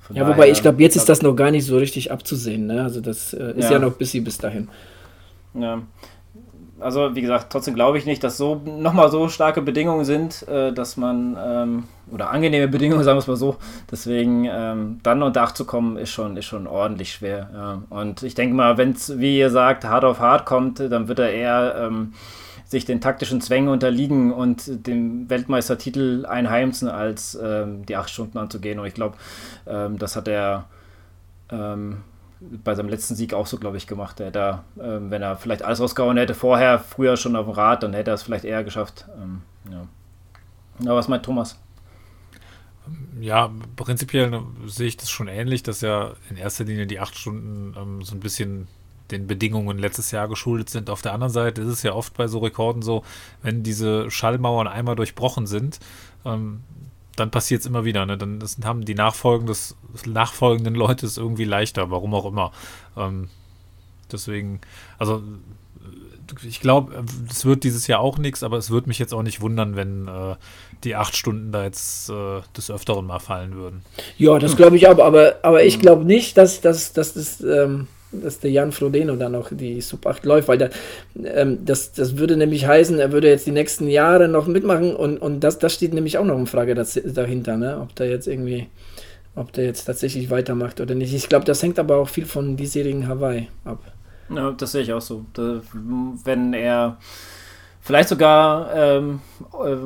Von 0.00 0.16
ja, 0.16 0.26
wobei 0.26 0.50
ich 0.50 0.62
glaube, 0.62 0.82
jetzt 0.82 0.96
ist 0.96 1.08
das 1.08 1.20
noch 1.20 1.34
gar 1.34 1.50
nicht 1.50 1.66
so 1.66 1.76
richtig 1.76 2.10
abzusehen. 2.10 2.66
Ne? 2.66 2.82
Also 2.82 3.00
das 3.00 3.34
äh, 3.34 3.52
ist 3.52 3.66
ja. 3.66 3.72
ja 3.72 3.78
noch 3.78 3.92
bis 3.92 4.12
bis 4.12 4.38
dahin. 4.38 4.68
Ja 5.54 5.82
also 6.82 7.14
wie 7.14 7.22
gesagt, 7.22 7.46
trotzdem 7.50 7.74
glaube 7.74 7.98
ich 7.98 8.06
nicht, 8.06 8.22
dass 8.24 8.36
so 8.36 8.60
nochmal 8.64 9.10
so 9.10 9.28
starke 9.28 9.62
Bedingungen 9.62 10.04
sind, 10.04 10.46
äh, 10.48 10.72
dass 10.72 10.96
man, 10.96 11.36
ähm, 11.42 11.84
oder 12.10 12.30
angenehme 12.30 12.68
Bedingungen, 12.68 13.04
sagen 13.04 13.16
wir 13.16 13.20
es 13.20 13.26
mal 13.26 13.36
so, 13.36 13.56
deswegen 13.90 14.46
ähm, 14.50 15.00
dann 15.02 15.22
unter 15.22 15.42
Acht 15.42 15.56
zu 15.56 15.64
kommen, 15.64 15.96
ist 15.96 16.10
schon, 16.10 16.36
ist 16.36 16.46
schon 16.46 16.66
ordentlich 16.66 17.12
schwer. 17.12 17.50
Ja. 17.54 17.82
Und 17.90 18.22
ich 18.22 18.34
denke 18.34 18.54
mal, 18.54 18.78
wenn 18.78 18.92
es, 18.92 19.18
wie 19.18 19.38
ihr 19.38 19.50
sagt, 19.50 19.84
hart 19.84 20.04
auf 20.04 20.20
hart 20.20 20.44
kommt, 20.46 20.80
dann 20.80 21.08
wird 21.08 21.18
er 21.18 21.32
eher 21.32 21.74
ähm, 21.78 22.12
sich 22.72 22.84
den 22.84 23.00
taktischen 23.00 23.40
Zwängen 23.40 23.68
unterliegen 23.68 24.32
und 24.32 24.86
dem 24.86 25.30
Weltmeistertitel 25.30 26.26
einheimsen, 26.26 26.88
als 26.88 27.38
ähm, 27.40 27.86
die 27.86 27.96
acht 27.96 28.10
Stunden 28.10 28.38
anzugehen. 28.38 28.78
Und 28.80 28.86
ich 28.86 28.94
glaube, 28.94 29.16
ähm, 29.66 29.98
das 29.98 30.16
hat 30.16 30.26
er 30.26 30.64
ähm, 31.50 31.98
bei 32.64 32.74
seinem 32.74 32.88
letzten 32.88 33.14
Sieg 33.14 33.34
auch 33.34 33.46
so, 33.46 33.58
glaube 33.58 33.76
ich, 33.76 33.86
gemacht. 33.86 34.20
Er 34.20 34.30
da, 34.30 34.64
ähm, 34.80 35.10
wenn 35.10 35.22
er 35.22 35.36
vielleicht 35.36 35.62
alles 35.62 35.80
rausgehauen 35.80 36.16
hätte 36.16 36.34
vorher, 36.34 36.78
früher 36.78 37.16
schon 37.16 37.36
auf 37.36 37.46
dem 37.46 37.54
Rad, 37.54 37.82
dann 37.82 37.94
hätte 37.94 38.10
er 38.10 38.14
es 38.14 38.22
vielleicht 38.22 38.44
eher 38.44 38.64
geschafft. 38.64 39.06
Ähm, 39.20 39.42
ja. 39.70 39.86
Aber 40.80 40.96
was 40.96 41.08
meint 41.08 41.24
Thomas? 41.24 41.58
Ja, 43.20 43.50
prinzipiell 43.76 44.42
sehe 44.66 44.88
ich 44.88 44.96
das 44.96 45.10
schon 45.10 45.28
ähnlich, 45.28 45.62
dass 45.62 45.80
ja 45.80 46.12
in 46.30 46.36
erster 46.36 46.64
Linie 46.64 46.86
die 46.86 46.98
acht 46.98 47.16
Stunden 47.16 47.74
ähm, 47.78 48.02
so 48.02 48.14
ein 48.14 48.20
bisschen 48.20 48.66
den 49.12 49.26
Bedingungen 49.26 49.78
letztes 49.78 50.10
Jahr 50.10 50.26
geschuldet 50.26 50.70
sind. 50.70 50.90
Auf 50.90 51.02
der 51.02 51.12
anderen 51.12 51.32
Seite 51.32 51.62
ist 51.62 51.68
es 51.68 51.82
ja 51.82 51.92
oft 51.92 52.14
bei 52.14 52.26
so 52.26 52.38
Rekorden 52.38 52.82
so, 52.82 53.04
wenn 53.42 53.62
diese 53.62 54.10
Schallmauern 54.10 54.66
einmal 54.66 54.96
durchbrochen 54.96 55.46
sind, 55.46 55.78
ähm, 56.24 56.62
dann 57.16 57.30
passiert 57.30 57.60
es 57.60 57.66
immer 57.66 57.84
wieder. 57.84 58.06
Ne? 58.06 58.16
Dann 58.16 58.38
das 58.40 58.58
haben 58.64 58.84
die 58.84 58.94
Nachfolgen 58.94 59.46
des, 59.46 59.76
nachfolgenden 60.06 60.74
Leute 60.74 61.06
es 61.06 61.18
irgendwie 61.18 61.44
leichter, 61.44 61.90
warum 61.90 62.14
auch 62.14 62.26
immer. 62.26 62.52
Ähm, 62.96 63.28
deswegen, 64.10 64.60
also 64.98 65.22
ich 66.46 66.60
glaube, 66.60 67.04
es 67.30 67.44
wird 67.44 67.64
dieses 67.64 67.86
Jahr 67.86 68.00
auch 68.00 68.16
nichts, 68.18 68.42
aber 68.42 68.56
es 68.56 68.70
würde 68.70 68.88
mich 68.88 68.98
jetzt 68.98 69.12
auch 69.12 69.22
nicht 69.22 69.40
wundern, 69.40 69.76
wenn 69.76 70.08
äh, 70.08 70.36
die 70.84 70.94
acht 70.96 71.16
Stunden 71.16 71.52
da 71.52 71.64
jetzt 71.64 72.08
äh, 72.08 72.40
des 72.56 72.70
Öfteren 72.70 73.06
mal 73.06 73.18
fallen 73.18 73.54
würden. 73.54 73.82
Ja, 74.16 74.38
das 74.38 74.56
glaube 74.56 74.76
ich 74.76 74.88
auch, 74.88 74.98
aber, 74.98 75.36
aber 75.42 75.64
ich 75.64 75.78
glaube 75.78 76.04
nicht, 76.04 76.36
dass, 76.36 76.60
dass, 76.60 76.92
dass 76.92 77.14
das. 77.14 77.40
Ähm 77.40 77.88
dass 78.12 78.40
der 78.40 78.50
Jan 78.50 78.72
Frodeno 78.72 79.16
dann 79.16 79.32
noch 79.32 79.50
die 79.50 79.80
Sub 79.80 80.06
8 80.06 80.24
läuft, 80.24 80.48
weil 80.48 80.58
da, 80.58 80.68
ähm, 81.24 81.64
das, 81.64 81.92
das 81.92 82.16
würde 82.16 82.36
nämlich 82.36 82.66
heißen, 82.66 82.98
er 82.98 83.12
würde 83.12 83.28
jetzt 83.28 83.46
die 83.46 83.52
nächsten 83.52 83.88
Jahre 83.88 84.28
noch 84.28 84.46
mitmachen 84.46 84.94
und, 84.94 85.18
und 85.18 85.40
das, 85.40 85.58
das 85.58 85.74
steht 85.74 85.94
nämlich 85.94 86.18
auch 86.18 86.24
noch 86.24 86.38
in 86.38 86.46
Frage 86.46 86.74
das, 86.74 87.00
dahinter, 87.04 87.56
ne? 87.56 87.78
ob 87.80 87.94
der 87.96 88.08
jetzt 88.08 88.26
irgendwie, 88.26 88.68
ob 89.34 89.52
der 89.52 89.64
jetzt 89.64 89.84
tatsächlich 89.84 90.30
weitermacht 90.30 90.80
oder 90.80 90.94
nicht. 90.94 91.14
Ich 91.14 91.28
glaube, 91.28 91.44
das 91.44 91.62
hängt 91.62 91.78
aber 91.78 91.96
auch 91.96 92.08
viel 92.08 92.26
von 92.26 92.56
diesjährigen 92.56 93.08
Hawaii 93.08 93.48
ab. 93.64 93.80
Ja, 94.34 94.52
das 94.52 94.72
sehe 94.72 94.82
ich 94.82 94.92
auch 94.92 95.00
so. 95.00 95.24
Da, 95.34 95.60
wenn 96.24 96.54
er 96.54 96.98
vielleicht 97.80 98.08
sogar 98.08 98.74
ähm, 98.74 99.20
äh, 99.52 99.76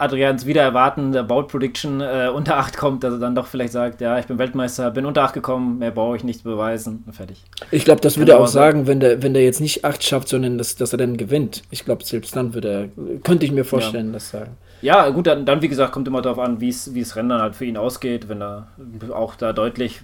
Adrians 0.00 0.46
wieder 0.46 0.62
erwarten, 0.62 1.12
der 1.12 1.22
Bold 1.22 1.48
Prediction 1.48 2.00
äh, 2.00 2.30
unter 2.34 2.56
8 2.56 2.76
kommt, 2.76 3.04
dass 3.04 3.14
er 3.14 3.18
dann 3.18 3.34
doch 3.34 3.46
vielleicht 3.46 3.72
sagt, 3.72 4.00
ja, 4.00 4.18
ich 4.18 4.26
bin 4.26 4.38
Weltmeister, 4.38 4.90
bin 4.90 5.06
unter 5.06 5.22
8 5.22 5.34
gekommen, 5.34 5.78
mehr 5.78 5.90
brauche 5.90 6.16
ich 6.16 6.24
nicht 6.24 6.42
beweisen, 6.44 7.04
fertig. 7.12 7.42
Ich 7.70 7.84
glaube, 7.84 8.00
das 8.00 8.16
würde 8.16 8.32
er 8.32 8.40
auch 8.40 8.46
sagen, 8.46 8.86
wenn 8.86 9.00
der, 9.00 9.22
wenn 9.22 9.34
der 9.34 9.44
jetzt 9.44 9.60
nicht 9.60 9.84
8 9.84 10.02
schafft, 10.02 10.28
sondern 10.28 10.58
dass, 10.58 10.76
dass 10.76 10.92
er 10.92 10.98
dann 10.98 11.16
gewinnt. 11.16 11.62
Ich 11.70 11.84
glaube, 11.84 12.04
selbst 12.04 12.34
dann 12.34 12.54
würde 12.54 12.90
er, 12.96 13.18
könnte 13.22 13.44
ich 13.44 13.52
mir 13.52 13.64
vorstellen, 13.64 14.08
ja. 14.08 14.12
das 14.14 14.30
sagen. 14.30 14.56
Ja, 14.82 15.08
gut, 15.10 15.26
dann, 15.26 15.44
dann 15.44 15.60
wie 15.60 15.68
gesagt, 15.68 15.92
kommt 15.92 16.08
immer 16.08 16.22
darauf 16.22 16.38
an, 16.38 16.60
wie 16.60 16.68
es 16.68 17.16
Rennen 17.16 17.28
dann 17.28 17.42
halt 17.42 17.54
für 17.54 17.66
ihn 17.66 17.76
ausgeht, 17.76 18.28
wenn 18.28 18.40
er 18.40 18.68
auch 19.12 19.34
da 19.34 19.52
deutlich 19.52 20.00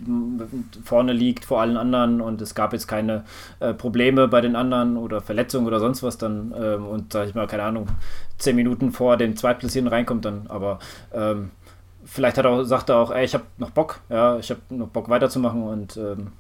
vorne 0.85 1.13
liegt 1.13 1.45
vor 1.47 1.61
allen 1.61 1.77
anderen 1.77 2.21
und 2.21 2.43
es 2.43 2.55
gab 2.55 2.73
jetzt 2.73 2.87
keine 2.87 3.25
äh, 3.61 3.73
Probleme 3.73 4.29
bei 4.29 4.41
den 4.41 4.55
anderen 4.55 4.97
oder 4.97 5.23
Verletzungen 5.23 5.67
oder 5.67 5.81
sonst 5.81 6.03
was, 6.03 6.19
dann 6.19 6.55
ähm, 6.61 6.87
und 6.87 7.13
sag 7.13 7.29
ich 7.29 7.35
mal, 7.35 7.47
keine 7.47 7.63
Ahnung, 7.63 7.87
zehn 8.39 8.55
Minuten 8.55 8.93
vor 8.93 9.17
dem 9.17 9.37
Zweitplatzierten 9.37 9.89
reinkommt, 9.89 10.25
dann 10.27 10.47
aber 10.49 10.79
ähm, 11.15 11.51
vielleicht 12.05 12.37
hat 12.37 12.45
er 12.45 12.65
sagt 12.67 12.91
er 12.91 12.97
auch, 12.97 13.11
ey, 13.11 13.25
ich 13.25 13.35
habe 13.35 13.45
noch 13.57 13.71
Bock, 13.71 14.01
ja, 14.11 14.37
ich 14.39 14.51
habe 14.51 14.61
noch 14.69 14.89
Bock 14.89 15.09
weiterzumachen 15.09 15.63
und 15.63 15.97
ähm, 15.97 16.33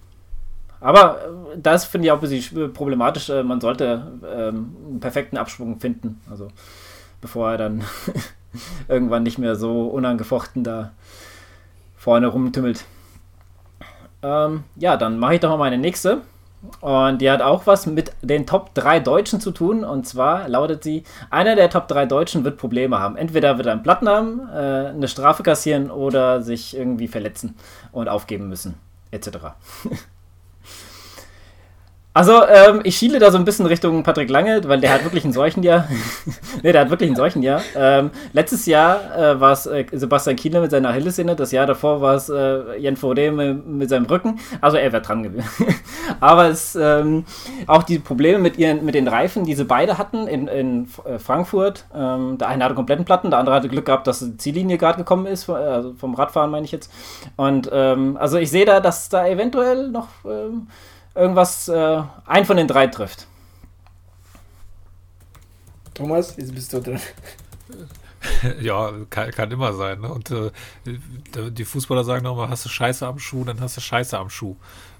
aber 0.80 1.18
äh, 1.20 1.58
das 1.58 1.84
finde 1.84 2.06
ich 2.06 2.12
auch 2.12 2.22
ein 2.22 2.28
bisschen 2.28 2.72
problematisch. 2.72 3.30
Äh, 3.30 3.42
man 3.42 3.60
sollte 3.60 4.12
ähm, 4.24 4.76
einen 4.88 5.00
perfekten 5.00 5.36
Absprung 5.36 5.80
finden. 5.80 6.20
Also 6.30 6.48
bevor 7.20 7.52
er 7.52 7.58
dann 7.58 7.84
irgendwann 8.88 9.22
nicht 9.22 9.38
mehr 9.38 9.56
so 9.56 9.86
unangefochten 9.86 10.64
da 10.64 10.92
vorne 11.96 12.28
rumtümmelt. 12.28 12.84
Ähm, 14.22 14.64
ja, 14.76 14.96
dann 14.96 15.18
mache 15.18 15.34
ich 15.34 15.40
doch 15.40 15.50
mal 15.50 15.56
meine 15.56 15.78
nächste. 15.78 16.22
Und 16.80 17.20
die 17.20 17.30
hat 17.30 17.42
auch 17.42 17.66
was 17.66 17.86
mit 17.86 18.12
den 18.22 18.46
Top 18.46 18.74
3 18.74 19.00
Deutschen 19.00 19.40
zu 19.40 19.50
tun. 19.50 19.84
Und 19.84 20.06
zwar 20.06 20.48
lautet 20.48 20.82
sie: 20.82 21.04
Einer 21.30 21.54
der 21.54 21.70
Top 21.70 21.86
3 21.88 22.06
Deutschen 22.06 22.44
wird 22.44 22.56
Probleme 22.56 22.98
haben. 22.98 23.16
Entweder 23.16 23.56
wird 23.56 23.66
er 23.66 23.72
einen 23.72 23.82
Platten 23.82 24.08
haben, 24.08 24.40
äh, 24.52 24.88
eine 24.88 25.08
Strafe 25.08 25.42
kassieren 25.42 25.90
oder 25.90 26.42
sich 26.42 26.76
irgendwie 26.76 27.08
verletzen 27.08 27.56
und 27.92 28.08
aufgeben 28.08 28.48
müssen, 28.48 28.74
etc. 29.10 29.28
Also, 32.16 32.46
ähm, 32.46 32.80
ich 32.82 32.96
schiele 32.96 33.18
da 33.18 33.30
so 33.30 33.36
ein 33.36 33.44
bisschen 33.44 33.66
Richtung 33.66 34.02
Patrick 34.02 34.30
Lange, 34.30 34.66
weil 34.66 34.80
der 34.80 34.90
hat 34.90 35.04
wirklich 35.04 35.24
einen 35.24 35.34
solchen 35.34 35.62
Jahr. 35.62 35.86
ne, 36.62 36.72
der 36.72 36.80
hat 36.80 36.88
wirklich 36.88 37.10
einen 37.10 37.16
solchen 37.16 37.42
Jahr. 37.42 37.60
Ähm, 37.76 38.10
letztes 38.32 38.64
Jahr 38.64 39.14
äh, 39.14 39.38
war 39.38 39.52
es 39.52 39.66
äh, 39.66 39.84
Sebastian 39.92 40.34
Kienle 40.34 40.62
mit 40.62 40.70
seiner 40.70 40.88
Achillessehne, 40.88 41.36
das 41.36 41.52
Jahr 41.52 41.66
davor 41.66 42.00
war 42.00 42.14
es 42.14 42.30
äh, 42.30 42.78
Jan 42.78 42.96
Fode 42.96 43.30
mit, 43.32 43.66
mit, 43.66 43.90
seinem 43.90 44.06
Rücken. 44.06 44.40
Also, 44.62 44.78
er 44.78 44.92
wäre 44.92 45.02
dran 45.02 45.24
gewesen. 45.24 45.46
Aber 46.20 46.46
es 46.46 46.74
ähm, 46.74 47.26
auch 47.66 47.82
die 47.82 47.98
Probleme 47.98 48.38
mit, 48.38 48.56
ihren, 48.56 48.82
mit 48.86 48.94
den 48.94 49.08
Reifen, 49.08 49.44
die 49.44 49.54
sie 49.54 49.66
beide 49.66 49.98
hatten 49.98 50.26
in, 50.26 50.48
in 50.48 50.88
äh, 51.04 51.18
Frankfurt. 51.18 51.84
Ähm, 51.94 52.38
der 52.38 52.48
eine 52.48 52.64
hatte 52.64 52.74
kompletten 52.74 53.04
Platten, 53.04 53.28
der 53.28 53.40
andere 53.40 53.56
hatte 53.56 53.68
Glück 53.68 53.84
gehabt, 53.84 54.06
dass 54.06 54.20
die 54.20 54.38
Ziellinie 54.38 54.78
gerade 54.78 54.96
gekommen 54.96 55.26
ist, 55.26 55.50
also 55.50 55.92
vom 55.92 56.14
Radfahren 56.14 56.50
meine 56.50 56.64
ich 56.64 56.72
jetzt. 56.72 56.90
Und 57.36 57.68
ähm, 57.70 58.16
also, 58.18 58.38
ich 58.38 58.50
sehe 58.50 58.64
da, 58.64 58.80
dass 58.80 59.10
da 59.10 59.26
eventuell 59.26 59.90
noch. 59.90 60.08
Irgendwas, 61.16 61.68
äh, 61.68 62.02
ein 62.26 62.44
von 62.44 62.56
den 62.56 62.68
drei 62.68 62.86
trifft. 62.86 63.26
Thomas, 65.94 66.36
jetzt 66.36 66.54
bist 66.54 66.72
du 66.72 66.80
dran. 66.80 67.00
Ja, 68.60 68.90
kann, 69.08 69.30
kann 69.30 69.52
immer 69.52 69.72
sein. 69.72 70.00
Ne? 70.00 70.08
Und 70.12 70.30
äh, 70.32 70.50
die 70.84 71.64
Fußballer 71.64 72.02
sagen 72.02 72.24
nochmal, 72.24 72.48
hast 72.48 72.64
du 72.64 72.68
Scheiße 72.68 73.06
am 73.06 73.20
Schuh, 73.20 73.44
dann 73.44 73.60
hast 73.60 73.76
du 73.76 73.80
Scheiße 73.80 74.18
am 74.18 74.30
Schuh. 74.30 74.56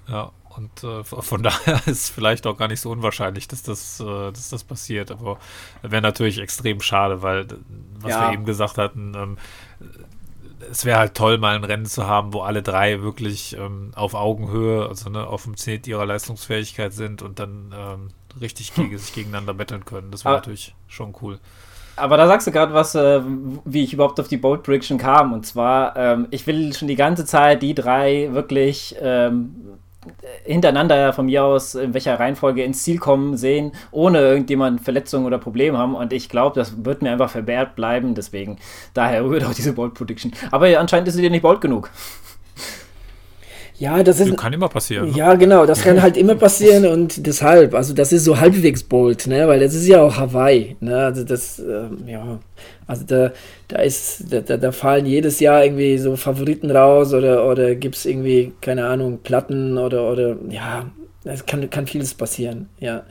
Ja, 0.07 0.31
und 0.57 0.83
äh, 0.83 1.03
von 1.03 1.43
daher 1.43 1.81
ist 1.87 2.09
vielleicht 2.09 2.47
auch 2.47 2.57
gar 2.57 2.67
nicht 2.67 2.81
so 2.81 2.89
unwahrscheinlich, 2.89 3.47
dass 3.47 3.63
das, 3.63 3.99
äh, 3.99 4.31
dass 4.31 4.49
das 4.49 4.63
passiert. 4.63 5.11
Aber 5.11 5.39
wäre 5.81 6.01
natürlich 6.01 6.39
extrem 6.39 6.81
schade, 6.81 7.21
weil, 7.21 7.47
was 7.99 8.11
ja. 8.11 8.27
wir 8.27 8.33
eben 8.33 8.45
gesagt 8.45 8.77
hatten, 8.77 9.13
ähm, 9.15 9.37
es 10.71 10.85
wäre 10.85 10.99
halt 10.99 11.15
toll, 11.15 11.37
mal 11.37 11.55
ein 11.55 11.63
Rennen 11.63 11.85
zu 11.85 12.07
haben, 12.07 12.33
wo 12.33 12.41
alle 12.41 12.63
drei 12.63 13.01
wirklich 13.01 13.55
ähm, 13.57 13.91
auf 13.95 14.13
Augenhöhe, 14.13 14.87
also 14.87 15.09
ne, 15.09 15.25
auf 15.25 15.43
dem 15.43 15.57
Zenit 15.57 15.87
ihrer 15.87 16.05
Leistungsfähigkeit 16.05 16.93
sind 16.93 17.21
und 17.21 17.39
dann 17.39 17.73
ähm, 17.77 18.07
richtig 18.41 18.73
gegen, 18.73 18.97
sich 18.97 19.13
gegeneinander 19.13 19.53
betteln 19.53 19.85
können. 19.85 20.11
Das 20.11 20.25
wäre 20.25 20.35
natürlich 20.35 20.75
schon 20.87 21.13
cool. 21.21 21.39
Aber 21.95 22.15
da 22.17 22.27
sagst 22.27 22.45
du 22.45 22.51
gerade 22.51 22.73
was, 22.73 22.93
äh, 22.93 23.21
wie 23.65 23.83
ich 23.83 23.93
überhaupt 23.93 24.19
auf 24.19 24.27
die 24.27 24.37
Bold 24.37 24.63
Prediction 24.63 24.99
kam. 24.99 25.33
Und 25.33 25.45
zwar, 25.45 25.95
ähm, 25.97 26.27
ich 26.29 26.45
will 26.45 26.73
schon 26.73 26.87
die 26.87 26.95
ganze 26.95 27.25
Zeit 27.25 27.63
die 27.63 27.73
drei 27.73 28.29
wirklich 28.33 28.95
ähm, 29.01 29.79
hintereinander 30.43 31.13
von 31.13 31.25
mir 31.25 31.43
aus, 31.43 31.75
in 31.75 31.93
welcher 31.93 32.19
Reihenfolge 32.19 32.63
ins 32.63 32.83
Ziel 32.83 32.97
kommen, 32.97 33.37
sehen, 33.37 33.71
ohne 33.91 34.19
irgendjemand 34.19 34.81
Verletzungen 34.81 35.25
oder 35.25 35.37
Probleme 35.37 35.77
haben. 35.77 35.95
Und 35.95 36.13
ich 36.13 36.29
glaube, 36.29 36.59
das 36.59 36.85
wird 36.85 37.01
mir 37.01 37.11
einfach 37.11 37.29
verwehrt 37.29 37.75
bleiben. 37.75 38.15
Deswegen, 38.15 38.57
daher 38.93 39.23
rührt 39.25 39.43
auch 39.43 39.53
diese 39.53 39.73
Bold 39.73 39.93
Prediction. 39.93 40.31
Aber 40.51 40.67
anscheinend 40.79 41.07
ist 41.07 41.15
sie 41.15 41.21
dir 41.21 41.29
nicht 41.29 41.41
bold 41.41 41.61
genug. 41.61 41.89
Ja, 43.79 44.01
das 44.01 44.19
ist. 44.19 44.35
kann 44.37 44.53
immer 44.53 44.69
passieren. 44.69 45.11
Ne? 45.11 45.17
Ja, 45.17 45.35
genau, 45.35 45.65
das 45.65 45.83
kann 45.83 46.01
halt 46.01 46.17
immer 46.17 46.35
passieren 46.35 46.85
und 46.91 47.27
deshalb, 47.27 47.75
also 47.75 47.93
das 47.93 48.11
ist 48.11 48.23
so 48.23 48.39
halbwegs 48.39 48.81
bold, 48.83 49.27
ne, 49.27 49.47
weil 49.47 49.59
das 49.59 49.75
ist 49.75 49.87
ja 49.87 50.01
auch 50.01 50.17
Hawaii, 50.17 50.75
ne, 50.79 50.97
also 50.97 51.23
das, 51.23 51.59
ähm, 51.59 51.99
ja, 52.07 52.39
also 52.87 53.03
da, 53.05 53.31
da 53.67 53.77
ist, 53.77 54.25
da, 54.31 54.57
da 54.57 54.71
fallen 54.71 55.05
jedes 55.05 55.39
Jahr 55.39 55.63
irgendwie 55.63 55.97
so 55.99 56.15
Favoriten 56.15 56.71
raus 56.71 57.13
oder, 57.13 57.47
oder 57.47 57.75
gibt 57.75 57.95
es 57.95 58.05
irgendwie, 58.05 58.53
keine 58.61 58.87
Ahnung, 58.87 59.19
Platten 59.21 59.77
oder, 59.77 60.11
oder, 60.11 60.37
ja, 60.49 60.85
es 61.23 61.45
kann, 61.45 61.69
kann 61.69 61.85
vieles 61.85 62.15
passieren, 62.15 62.69
ja. 62.79 63.03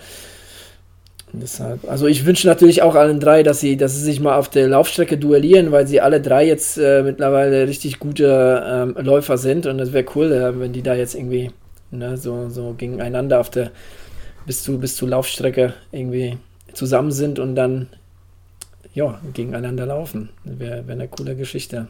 Deshalb, 1.38 1.86
also 1.88 2.06
ich 2.06 2.24
wünsche 2.24 2.46
natürlich 2.46 2.80
auch 2.80 2.94
allen 2.94 3.20
drei, 3.20 3.42
dass 3.42 3.60
sie, 3.60 3.76
dass 3.76 3.94
sie 3.94 4.00
sich 4.00 4.20
mal 4.20 4.36
auf 4.36 4.48
der 4.48 4.68
Laufstrecke 4.68 5.18
duellieren, 5.18 5.70
weil 5.70 5.86
sie 5.86 6.00
alle 6.00 6.22
drei 6.22 6.46
jetzt 6.46 6.78
äh, 6.78 7.02
mittlerweile 7.02 7.68
richtig 7.68 7.98
gute 7.98 8.64
ähm, 8.66 9.04
Läufer 9.04 9.36
sind 9.36 9.66
und 9.66 9.78
es 9.78 9.92
wäre 9.92 10.06
cool, 10.14 10.32
äh, 10.32 10.58
wenn 10.58 10.72
die 10.72 10.82
da 10.82 10.94
jetzt 10.94 11.14
irgendwie 11.14 11.50
ne, 11.90 12.16
so, 12.16 12.48
so 12.48 12.74
gegeneinander 12.78 13.38
auf 13.38 13.50
der 13.50 13.70
bis 14.46 14.62
zu 14.62 14.78
bis 14.78 14.96
zur 14.96 15.10
Laufstrecke 15.10 15.74
irgendwie 15.92 16.38
zusammen 16.72 17.12
sind 17.12 17.38
und 17.38 17.54
dann 17.54 17.88
ja 18.94 19.20
gegeneinander 19.34 19.84
laufen. 19.84 20.30
Wäre 20.44 20.86
wär 20.86 20.94
eine 20.94 21.08
coole 21.08 21.36
Geschichte. 21.36 21.88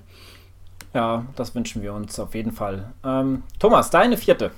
Ja, 0.92 1.24
das 1.36 1.54
wünschen 1.54 1.82
wir 1.82 1.92
uns 1.92 2.18
auf 2.18 2.34
jeden 2.34 2.52
Fall. 2.52 2.92
Ähm, 3.04 3.44
Thomas, 3.58 3.90
deine 3.90 4.16
vierte. 4.16 4.50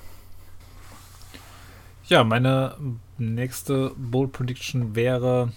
Ja, 2.08 2.24
meine 2.24 2.74
nächste 3.18 3.92
Bold 3.96 4.32
Prediction 4.32 4.96
wäre 4.96 5.52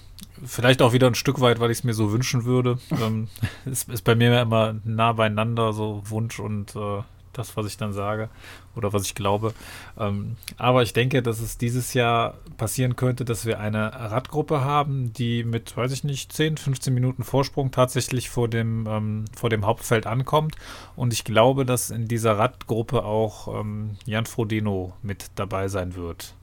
vielleicht 0.46 0.82
auch 0.82 0.92
wieder 0.92 1.08
ein 1.08 1.16
Stück 1.16 1.40
weit, 1.40 1.62
weil 1.62 1.72
ich 1.72 1.80
es 1.80 1.84
mir 1.86 1.94
so 1.94 2.12
wünschen 2.12 2.44
würde. 2.44 2.78
ähm, 3.02 3.30
ist, 3.66 3.88
ist 3.88 4.02
bei 4.02 4.16
mir 4.16 4.42
immer 4.42 4.76
nah 4.84 5.14
beieinander, 5.14 5.72
so 5.72 6.02
Wunsch 6.06 6.40
und 6.42 6.76
äh, 6.76 7.04
das, 7.32 7.56
was 7.56 7.68
ich 7.68 7.78
dann 7.78 7.94
sage 7.94 8.30
oder 8.76 8.92
was 8.92 9.06
ich 9.06 9.16
glaube. 9.16 9.54
Ähm, 9.98 10.36
aber 10.58 10.84
ich 10.84 10.92
denke, 10.92 11.22
dass 11.22 11.40
es 11.40 11.58
dieses 11.58 11.94
Jahr 11.94 12.34
passieren 12.58 12.98
könnte, 12.98 13.24
dass 13.24 13.46
wir 13.46 13.62
eine 13.62 13.94
Radgruppe 13.94 14.60
haben, 14.60 15.14
die 15.14 15.46
mit, 15.46 15.78
weiß 15.78 15.94
ich 15.94 16.04
nicht, 16.04 16.34
10, 16.34 16.58
15 16.58 16.94
Minuten 16.94 17.24
Vorsprung 17.24 17.72
tatsächlich 17.72 18.30
vor 18.30 18.50
dem, 18.50 18.86
ähm, 18.90 19.26
vor 19.34 19.50
dem 19.50 19.66
Hauptfeld 19.66 20.06
ankommt. 20.06 20.58
Und 20.98 21.14
ich 21.14 21.24
glaube, 21.24 21.66
dass 21.66 21.92
in 21.92 22.10
dieser 22.10 22.38
Radgruppe 22.38 23.06
auch 23.06 23.62
ähm, 23.62 23.98
Jan 24.06 24.26
Frodeno 24.26 24.94
mit 25.02 25.32
dabei 25.36 25.70
sein 25.70 25.96
wird. 25.96 26.36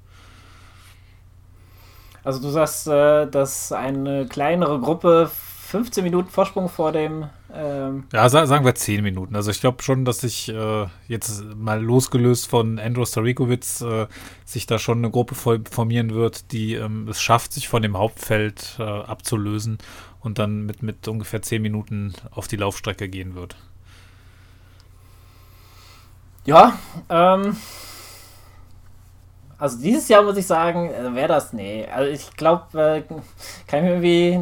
Also 2.28 2.42
du 2.42 2.50
sagst, 2.50 2.86
äh, 2.88 3.26
dass 3.26 3.72
eine 3.72 4.26
kleinere 4.26 4.78
Gruppe 4.80 5.30
15 5.68 6.04
Minuten 6.04 6.28
Vorsprung 6.28 6.68
vor 6.68 6.92
dem. 6.92 7.24
Ähm 7.50 8.04
ja, 8.12 8.28
sagen 8.28 8.66
wir 8.66 8.74
10 8.74 9.02
Minuten. 9.02 9.34
Also 9.34 9.50
ich 9.50 9.62
glaube 9.62 9.82
schon, 9.82 10.04
dass 10.04 10.20
sich 10.20 10.50
äh, 10.50 10.86
jetzt 11.06 11.42
mal 11.56 11.82
losgelöst 11.82 12.46
von 12.46 12.78
Andrew 12.78 13.06
Starikowitz 13.06 13.80
äh, 13.80 14.08
sich 14.44 14.66
da 14.66 14.78
schon 14.78 14.98
eine 14.98 15.10
Gruppe 15.10 15.34
formieren 15.70 16.12
wird, 16.12 16.52
die 16.52 16.74
ähm, 16.74 17.08
es 17.08 17.22
schafft, 17.22 17.54
sich 17.54 17.66
von 17.66 17.80
dem 17.80 17.96
Hauptfeld 17.96 18.76
äh, 18.78 18.82
abzulösen 18.82 19.78
und 20.20 20.38
dann 20.38 20.66
mit, 20.66 20.82
mit 20.82 21.08
ungefähr 21.08 21.40
10 21.40 21.62
Minuten 21.62 22.12
auf 22.30 22.46
die 22.46 22.56
Laufstrecke 22.56 23.08
gehen 23.08 23.36
wird. 23.36 23.56
Ja, 26.44 26.78
ähm, 27.08 27.56
also 29.58 29.78
dieses 29.78 30.08
Jahr 30.08 30.22
muss 30.22 30.36
ich 30.36 30.46
sagen, 30.46 30.90
äh, 30.90 31.14
wäre 31.14 31.28
das, 31.28 31.52
nee. 31.52 31.86
Also 31.92 32.10
ich 32.10 32.36
glaube, 32.36 32.80
äh, 32.80 33.02
kann 33.66 33.80
ich 33.80 33.82
mir 33.82 33.90
irgendwie 33.90 34.36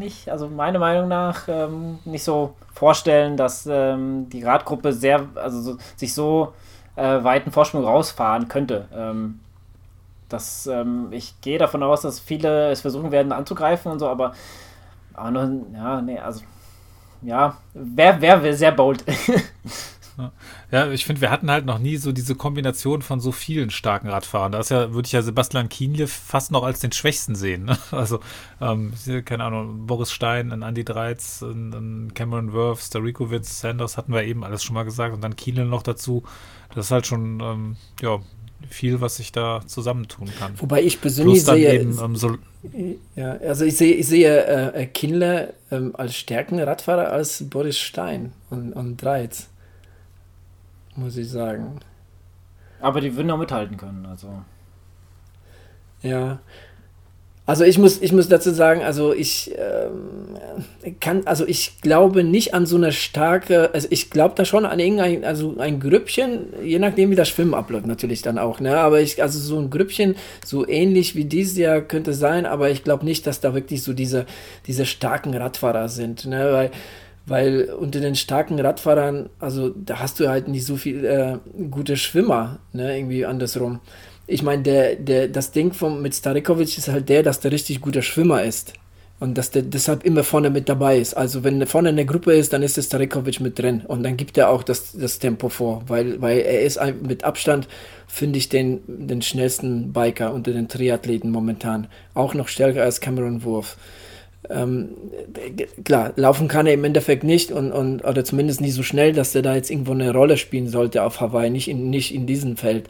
nicht, 0.00 0.30
also 0.30 0.48
meiner 0.48 0.78
Meinung 0.78 1.08
nach, 1.08 1.46
ähm, 1.48 1.98
nicht 2.04 2.24
so 2.24 2.54
vorstellen, 2.72 3.36
dass 3.36 3.66
ähm, 3.70 4.28
die 4.30 4.42
Radgruppe 4.42 4.92
sehr, 4.94 5.26
also 5.34 5.60
so, 5.60 5.76
sich 5.96 6.14
so 6.14 6.54
äh, 6.96 7.22
weiten 7.22 7.52
Vorsprung 7.52 7.84
rausfahren 7.84 8.48
könnte. 8.48 8.88
Ähm, 8.94 9.40
das, 10.28 10.66
ich 11.10 11.38
gehe 11.42 11.58
davon 11.58 11.82
aus, 11.82 12.00
dass 12.00 12.18
viele 12.18 12.70
es 12.70 12.80
versuchen 12.80 13.10
werden 13.10 13.32
anzugreifen 13.32 13.92
und 13.92 13.98
so, 13.98 14.08
aber, 14.08 14.32
aber 15.12 15.30
nur, 15.30 15.66
ja, 15.74 16.00
nee, 16.00 16.18
also 16.18 16.40
ja, 17.20 17.58
wäre 17.74 18.42
wär 18.42 18.54
sehr 18.54 18.72
bold. 18.72 19.04
Ja, 20.70 20.90
ich 20.90 21.04
finde, 21.04 21.20
wir 21.20 21.30
hatten 21.30 21.50
halt 21.50 21.64
noch 21.64 21.78
nie 21.78 21.96
so 21.96 22.12
diese 22.12 22.34
Kombination 22.34 23.02
von 23.02 23.20
so 23.20 23.32
vielen 23.32 23.70
starken 23.70 24.08
Radfahrern. 24.08 24.52
Da 24.52 24.60
ist 24.60 24.70
ja, 24.70 24.92
würde 24.92 25.06
ich 25.06 25.12
ja 25.12 25.22
Sebastian 25.22 25.68
Kienle 25.68 26.06
fast 26.06 26.50
noch 26.50 26.62
als 26.62 26.80
den 26.80 26.92
Schwächsten 26.92 27.34
sehen. 27.34 27.64
Ne? 27.64 27.78
Also, 27.92 28.20
ähm, 28.60 28.92
keine 29.24 29.44
Ahnung, 29.44 29.86
Boris 29.86 30.10
Stein, 30.10 30.50
ein 30.50 30.62
Andy 30.62 30.84
Dreiz, 30.84 31.42
ein 31.42 32.12
Cameron 32.14 32.52
Worth, 32.52 32.80
Starikowitz, 32.80 33.60
Sanders 33.60 33.96
hatten 33.96 34.12
wir 34.12 34.24
eben 34.24 34.44
alles 34.44 34.64
schon 34.64 34.74
mal 34.74 34.84
gesagt 34.84 35.14
und 35.14 35.22
dann 35.22 35.36
Kienle 35.36 35.64
noch 35.64 35.82
dazu. 35.82 36.24
Das 36.74 36.86
ist 36.86 36.90
halt 36.90 37.06
schon, 37.06 37.40
ähm, 37.40 37.76
ja, 38.00 38.20
viel, 38.68 39.00
was 39.00 39.16
sich 39.16 39.32
da 39.32 39.60
zusammentun 39.66 40.28
kann. 40.38 40.54
Wobei 40.58 40.82
ich 40.82 41.00
persönlich 41.00 41.44
sehe, 41.44 41.74
eben, 41.74 41.98
ähm, 42.02 42.16
so 42.16 42.36
ja, 43.16 43.32
also 43.38 43.64
ich 43.64 43.76
sehe, 43.76 43.94
ich 43.94 44.06
sehe 44.06 44.72
äh, 44.74 44.86
Kindler 44.86 45.52
ähm, 45.70 45.94
als 45.94 46.16
stärkeren 46.16 46.60
Radfahrer 46.60 47.10
als 47.10 47.48
Boris 47.48 47.78
Stein 47.78 48.32
und, 48.50 48.72
und 48.72 48.96
Dreiz 49.02 49.48
muss 50.96 51.16
ich 51.16 51.28
sagen. 51.28 51.80
Aber 52.80 53.00
die 53.00 53.14
würden 53.16 53.30
auch 53.30 53.38
mithalten 53.38 53.76
können, 53.76 54.06
also. 54.06 54.42
Ja. 56.02 56.40
Also 57.44 57.64
ich 57.64 57.76
muss, 57.76 58.00
ich 58.00 58.12
muss 58.12 58.28
dazu 58.28 58.50
sagen, 58.52 58.82
also 58.82 59.12
ich 59.12 59.52
ähm, 59.58 60.36
kann, 61.00 61.22
also 61.26 61.44
ich 61.44 61.80
glaube 61.80 62.22
nicht 62.22 62.54
an 62.54 62.66
so 62.66 62.76
eine 62.76 62.92
starke, 62.92 63.74
also 63.74 63.88
ich 63.90 64.10
glaube 64.10 64.34
da 64.36 64.44
schon 64.44 64.64
an 64.64 64.78
irgendein, 64.78 65.24
also 65.24 65.56
ein 65.58 65.80
Grüppchen, 65.80 66.46
je 66.62 66.78
nachdem 66.78 67.10
wie 67.10 67.16
das 67.16 67.28
Schwimmen 67.28 67.54
abläuft 67.54 67.86
natürlich 67.86 68.22
dann 68.22 68.38
auch, 68.38 68.60
ne? 68.60 68.78
Aber 68.78 69.00
ich, 69.00 69.20
also 69.20 69.40
so 69.40 69.58
ein 69.58 69.70
Grüppchen, 69.70 70.14
so 70.44 70.66
ähnlich 70.68 71.16
wie 71.16 71.24
dieses 71.24 71.58
Jahr 71.58 71.80
könnte 71.80 72.14
sein, 72.14 72.46
aber 72.46 72.70
ich 72.70 72.84
glaube 72.84 73.04
nicht, 73.04 73.26
dass 73.26 73.40
da 73.40 73.54
wirklich 73.54 73.82
so 73.82 73.92
diese, 73.92 74.24
diese 74.68 74.86
starken 74.86 75.34
Radfahrer 75.34 75.88
sind, 75.88 76.26
ne? 76.26 76.52
Weil 76.52 76.70
weil 77.26 77.70
unter 77.78 78.00
den 78.00 78.16
starken 78.16 78.58
Radfahrern, 78.58 79.30
also 79.38 79.70
da 79.70 80.00
hast 80.00 80.18
du 80.20 80.28
halt 80.28 80.48
nicht 80.48 80.66
so 80.66 80.76
viel 80.76 81.04
äh, 81.04 81.38
gute 81.70 81.96
Schwimmer, 81.96 82.58
ne, 82.72 82.96
irgendwie 82.96 83.24
andersrum. 83.24 83.80
Ich 84.26 84.42
meine, 84.42 84.62
der, 84.62 84.96
der, 84.96 85.28
das 85.28 85.52
Ding 85.52 85.72
vom, 85.72 86.02
mit 86.02 86.14
Starikovic 86.14 86.78
ist 86.78 86.88
halt 86.88 87.08
der, 87.08 87.22
dass 87.22 87.40
der 87.40 87.52
richtig 87.52 87.80
guter 87.80 88.02
Schwimmer 88.02 88.42
ist. 88.42 88.74
Und 89.20 89.38
dass 89.38 89.52
der 89.52 89.62
deshalb 89.62 90.04
immer 90.04 90.24
vorne 90.24 90.50
mit 90.50 90.68
dabei 90.68 90.98
ist. 90.98 91.14
Also 91.16 91.44
wenn 91.44 91.64
vorne 91.68 91.90
eine 91.90 92.04
Gruppe 92.04 92.32
ist, 92.32 92.52
dann 92.52 92.64
ist 92.64 92.76
der 92.76 92.82
Starikovic 92.82 93.38
mit 93.38 93.56
drin. 93.56 93.82
Und 93.86 94.02
dann 94.02 94.16
gibt 94.16 94.36
er 94.36 94.48
auch 94.48 94.64
das, 94.64 94.94
das 94.94 95.20
Tempo 95.20 95.48
vor. 95.48 95.84
Weil, 95.86 96.20
weil 96.20 96.40
er 96.40 96.62
ist 96.62 96.80
mit 97.06 97.22
Abstand, 97.22 97.68
finde 98.08 98.38
ich, 98.38 98.48
den, 98.48 98.80
den 98.88 99.22
schnellsten 99.22 99.92
Biker 99.92 100.34
unter 100.34 100.50
den 100.50 100.66
Triathleten 100.66 101.30
momentan. 101.30 101.86
Auch 102.14 102.34
noch 102.34 102.48
stärker 102.48 102.82
als 102.82 103.00
Cameron 103.00 103.44
Wurf 103.44 103.76
ähm, 104.50 104.90
klar, 105.84 106.12
laufen 106.16 106.48
kann 106.48 106.66
er 106.66 106.74
im 106.74 106.84
Endeffekt 106.84 107.24
nicht 107.24 107.52
und, 107.52 107.70
und 107.72 108.04
oder 108.04 108.24
zumindest 108.24 108.60
nicht 108.60 108.74
so 108.74 108.82
schnell, 108.82 109.12
dass 109.12 109.34
er 109.34 109.42
da 109.42 109.54
jetzt 109.54 109.70
irgendwo 109.70 109.92
eine 109.92 110.12
Rolle 110.12 110.36
spielen 110.36 110.68
sollte 110.68 111.04
auf 111.04 111.20
Hawaii, 111.20 111.50
nicht 111.50 111.68
in, 111.68 111.90
nicht 111.90 112.14
in 112.14 112.26
diesem 112.26 112.56
Feld. 112.56 112.88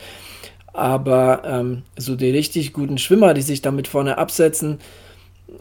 Aber 0.73 1.43
ähm, 1.45 1.83
so 1.99 2.17
die 2.17 2.31
richtig 2.31 2.73
guten 2.73 2.97
Schwimmer, 2.97 3.35
die 3.35 3.43
sich 3.43 3.61
damit 3.61 3.89
vorne 3.89 4.17
absetzen, 4.17 4.79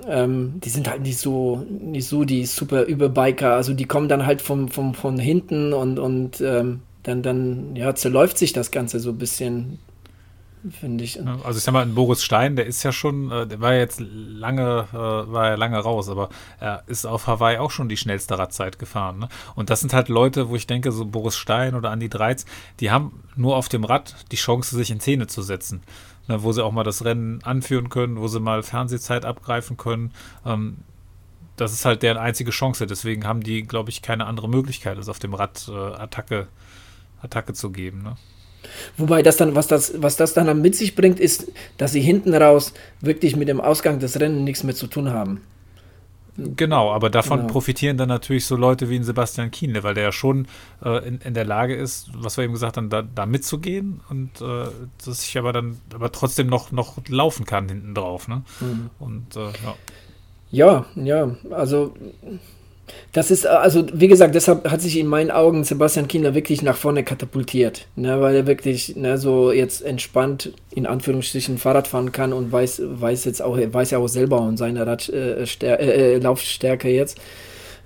ähm, 0.08 0.54
die 0.64 0.70
sind 0.70 0.90
halt 0.90 1.02
nicht 1.02 1.18
so, 1.18 1.66
nicht 1.70 2.08
so 2.08 2.24
die 2.24 2.46
super 2.46 2.84
Überbiker. 2.84 3.56
Also 3.56 3.74
die 3.74 3.86
kommen 3.86 4.08
dann 4.08 4.26
halt 4.26 4.42
vom, 4.42 4.70
vom, 4.70 4.94
von 4.94 5.20
hinten 5.20 5.74
und, 5.74 6.00
und 6.00 6.40
ähm, 6.40 6.82
dann, 7.04 7.22
dann 7.24 7.76
ja, 7.76 7.94
zerläuft 7.96 8.38
sich 8.38 8.54
das 8.54 8.72
Ganze 8.72 9.00
so 9.00 9.10
ein 9.10 9.18
bisschen 9.18 9.80
finde 10.70 11.04
ich. 11.04 11.20
Also 11.20 11.58
ich 11.58 11.64
sag 11.64 11.72
mal, 11.72 11.86
Boris 11.86 12.24
Stein, 12.24 12.56
der 12.56 12.66
ist 12.66 12.84
ja 12.84 12.92
schon, 12.92 13.32
äh, 13.32 13.48
der 13.48 13.62
war 13.62 13.74
jetzt 13.74 14.00
lange, 14.00 14.88
äh, 14.92 14.96
war 14.96 15.50
ja 15.50 15.56
lange 15.56 15.80
raus, 15.80 16.10
aber 16.10 16.30
er 16.60 16.84
ist 16.88 17.06
auf 17.06 17.28
Hawaii 17.28 17.58
auch 17.58 17.72
schon 17.72 17.90
die 17.90 17.98
schnellste 17.98 18.38
Radzeit 18.38 18.80
gefahren. 18.80 19.20
Ne? 19.20 19.30
Und 19.56 19.70
das 19.70 19.80
sind 19.80 19.94
halt 19.94 20.10
Leute, 20.10 20.50
wo 20.50 20.56
ich 20.56 20.68
denke, 20.68 20.92
so 20.92 21.06
Boris 21.06 21.38
Stein 21.38 21.76
oder 21.76 21.92
Andi 21.92 22.10
Dreiz, 22.10 22.46
die 22.80 22.92
haben 22.92 23.24
nur 23.36 23.56
auf 23.56 23.70
dem 23.70 23.84
Rad 23.84 24.16
die 24.32 24.36
Chance, 24.36 24.76
sich 24.76 24.92
in 24.92 25.00
Szene 25.00 25.28
zu 25.28 25.42
setzen. 25.42 25.82
Ne, 26.28 26.44
wo 26.44 26.52
sie 26.52 26.64
auch 26.64 26.72
mal 26.72 26.84
das 26.84 27.04
Rennen 27.04 27.42
anführen 27.44 27.90
können, 27.90 28.20
wo 28.20 28.28
sie 28.28 28.40
mal 28.40 28.62
Fernsehzeit 28.62 29.26
abgreifen 29.26 29.76
können. 29.76 30.14
Ähm, 30.46 30.78
das 31.56 31.74
ist 31.74 31.84
halt 31.84 32.04
deren 32.04 32.18
einzige 32.18 32.52
Chance. 32.52 32.86
Deswegen 32.88 33.26
haben 33.26 33.42
die, 33.42 33.64
glaube 33.64 33.90
ich, 33.90 34.02
keine 34.02 34.26
andere 34.26 34.48
Möglichkeit, 34.48 34.98
als 34.98 35.10
auf 35.10 35.20
dem 35.20 35.34
Rad 35.34 35.68
äh, 35.68 35.74
Attacke, 35.74 36.48
Attacke 37.22 37.54
zu 37.54 37.72
geben. 37.72 38.04
Ne? 38.04 38.18
Wobei 38.98 39.22
das 39.22 39.38
dann, 39.38 39.56
was 39.56 39.68
das, 39.68 39.94
was 40.02 40.18
das 40.18 40.34
dann 40.34 40.62
mit 40.62 40.76
sich 40.76 40.96
bringt, 40.96 41.20
ist, 41.20 41.52
dass 41.78 41.92
sie 41.92 42.02
hinten 42.02 42.34
raus 42.34 42.74
wirklich 43.00 43.36
mit 43.36 43.48
dem 43.48 43.62
Ausgang 43.62 44.00
des 44.00 44.20
Rennens 44.20 44.44
nichts 44.44 44.64
mehr 44.64 44.76
zu 44.76 44.88
tun 44.88 45.10
haben. 45.10 45.42
Genau, 46.38 46.92
aber 46.92 47.10
davon 47.10 47.42
genau. 47.42 47.52
profitieren 47.52 47.98
dann 47.98 48.08
natürlich 48.08 48.46
so 48.46 48.56
Leute 48.56 48.90
wie 48.90 48.96
ein 48.96 49.04
Sebastian 49.04 49.52
Kienle, 49.52 49.84
weil 49.84 49.94
der 49.94 50.06
ja 50.06 50.12
schon 50.12 50.48
äh, 50.84 51.06
in, 51.06 51.20
in, 51.20 51.34
der 51.34 51.44
Lage 51.44 51.76
ist, 51.76 52.10
was 52.16 52.38
wir 52.38 52.46
eben 52.46 52.54
gesagt 52.54 52.78
haben, 52.78 52.90
da, 52.90 53.02
da 53.02 53.26
mitzugehen 53.26 54.00
und 54.10 54.42
äh, 54.42 54.68
dass 55.06 55.24
ich 55.24 55.38
aber 55.38 55.52
dann 55.52 55.78
aber 55.94 56.12
trotzdem 56.12 56.48
noch, 56.48 56.72
noch 56.72 56.98
laufen 57.10 57.46
kann 57.46 57.68
hinten 57.68 57.94
drauf. 57.94 58.30
Ne? 58.30 58.44
Mhm. 58.62 58.90
Und 58.98 59.36
äh, 59.36 59.52
ja. 59.64 59.76
Ja, 60.52 60.86
ja, 60.96 61.36
also 61.52 61.94
das 63.12 63.30
ist, 63.30 63.46
also 63.46 63.86
wie 63.94 64.08
gesagt, 64.08 64.36
deshalb 64.36 64.70
hat 64.70 64.82
sich 64.82 64.98
in 64.98 65.08
meinen 65.08 65.32
Augen 65.32 65.64
Sebastian 65.64 66.08
Kienler 66.08 66.34
wirklich 66.34 66.62
nach 66.62 66.78
vorne 66.78 67.04
katapultiert, 67.04 67.88
ne, 67.96 68.22
weil 68.22 68.36
er 68.36 68.48
wirklich 68.48 68.96
ne, 68.96 69.18
so 69.18 69.52
jetzt 69.52 69.82
entspannt 69.82 70.54
in 70.74 70.86
Anführungsstrichen 70.86 71.58
Fahrrad 71.58 71.88
fahren 71.88 72.12
kann 72.12 72.32
und 72.32 72.52
weiß, 72.52 72.82
weiß 72.86 73.26
jetzt 73.26 73.42
auch, 73.42 73.58
weiß 73.58 73.92
ja 73.92 73.98
auch 73.98 74.08
selber 74.08 74.42
und 74.42 74.58
seine 74.58 74.88
Rad, 74.88 75.10
äh, 75.10 75.44
äh, 75.44 76.18
Laufstärke 76.20 76.90
jetzt. 76.90 77.20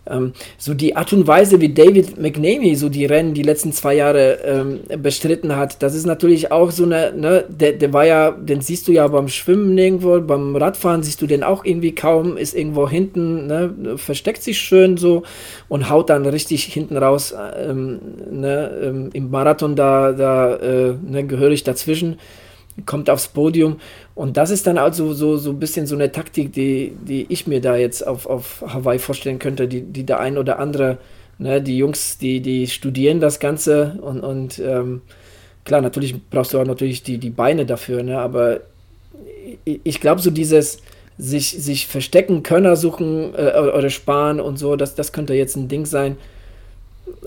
Ähm, 0.08 0.34
so 0.58 0.74
die 0.74 0.96
Art 0.96 1.12
und 1.14 1.28
Weise, 1.28 1.62
wie 1.62 1.74
David 1.74 2.22
McNamee 2.22 2.76
so 2.76 2.90
die 2.90 3.06
Rennen 3.06 3.34
die 3.34 3.44
letzten 3.44 3.72
zwei 3.72 3.96
Jahre 3.96 4.40
ähm, 4.46 4.80
bestritten 5.02 5.56
hat, 5.56 5.82
das 5.82 5.96
ist 5.96 6.06
natürlich 6.06 6.52
auch 6.52 6.72
so 6.72 6.84
eine, 6.84 7.14
ne, 7.16 7.46
der, 7.48 7.74
der 7.74 7.94
war 7.94 8.06
ja, 8.06 8.32
den 8.32 8.62
siehst 8.62 8.88
du 8.88 8.92
ja 8.92 9.08
beim 9.08 9.28
Schwimmen 9.28 9.78
irgendwo, 9.78 10.20
beim 10.22 10.56
Radfahren 10.56 11.04
siehst 11.04 11.22
du 11.22 11.28
den 11.28 11.44
auch 11.44 11.66
irgendwie 11.66 11.94
kaum, 11.94 12.38
ist 12.38 12.56
irgendwo 12.56 12.88
hinten, 12.90 13.48
ne, 13.48 13.98
versteckt 13.98 14.44
sich 14.44 14.60
schön 14.60 14.98
so 14.98 15.24
und 15.68 15.90
haut 15.90 16.10
dann 16.10 16.26
richtig 16.26 16.66
hinten 16.66 16.98
raus 16.98 17.34
ähm, 17.58 18.00
ne, 18.30 18.72
ähm, 18.84 19.10
im 19.14 19.32
Marathon 19.32 19.76
da, 19.76 20.12
da 20.12 20.56
äh, 20.56 20.94
ne, 21.02 21.26
gehörig 21.26 21.64
dazwischen 21.64 22.18
kommt 22.86 23.10
aufs 23.10 23.30
Podium. 23.30 23.78
Und 24.16 24.38
das 24.38 24.50
ist 24.50 24.66
dann 24.66 24.78
also 24.78 25.14
so, 25.14 25.36
so 25.36 25.50
ein 25.50 25.60
bisschen 25.60 25.88
so 25.88 25.96
eine 25.96 26.10
Taktik, 26.10 26.54
die, 26.54 26.96
die 27.06 27.26
ich 27.28 27.48
mir 27.48 27.60
da 27.60 27.76
jetzt 27.76 28.08
auf, 28.08 28.26
auf 28.26 28.64
Hawaii 28.66 28.98
vorstellen 28.98 29.40
könnte, 29.40 29.68
die, 29.68 29.82
die 29.82 30.06
der 30.06 30.22
ein 30.22 30.38
oder 30.38 30.58
andere, 30.58 30.98
ne, 31.38 31.62
die 31.62 31.78
Jungs, 31.78 32.18
die, 32.18 32.40
die 32.40 32.68
studieren 32.68 33.20
das 33.20 33.42
Ganze 33.42 33.98
und, 34.02 34.22
und 34.22 34.58
ähm, 34.60 35.02
klar, 35.66 35.82
natürlich 35.82 36.16
brauchst 36.30 36.54
du 36.54 36.60
auch 36.60 36.66
natürlich 36.66 37.04
die, 37.04 37.18
die 37.18 37.30
Beine 37.30 37.66
dafür, 37.66 38.04
ne, 38.04 38.18
aber 38.18 38.62
ich, 39.66 39.82
ich 39.84 40.00
glaube, 40.00 40.22
so 40.22 40.32
dieses 40.32 40.80
sich, 41.18 41.50
sich 41.50 41.88
verstecken, 41.88 42.42
Könner 42.42 42.78
suchen 42.78 43.34
äh, 43.36 43.52
oder 43.58 43.90
sparen 43.90 44.40
und 44.40 44.58
so, 44.58 44.78
das, 44.78 44.96
das 44.96 45.12
könnte 45.12 45.34
jetzt 45.34 45.58
ein 45.58 45.68
Ding 45.68 45.86
sein, 45.86 46.16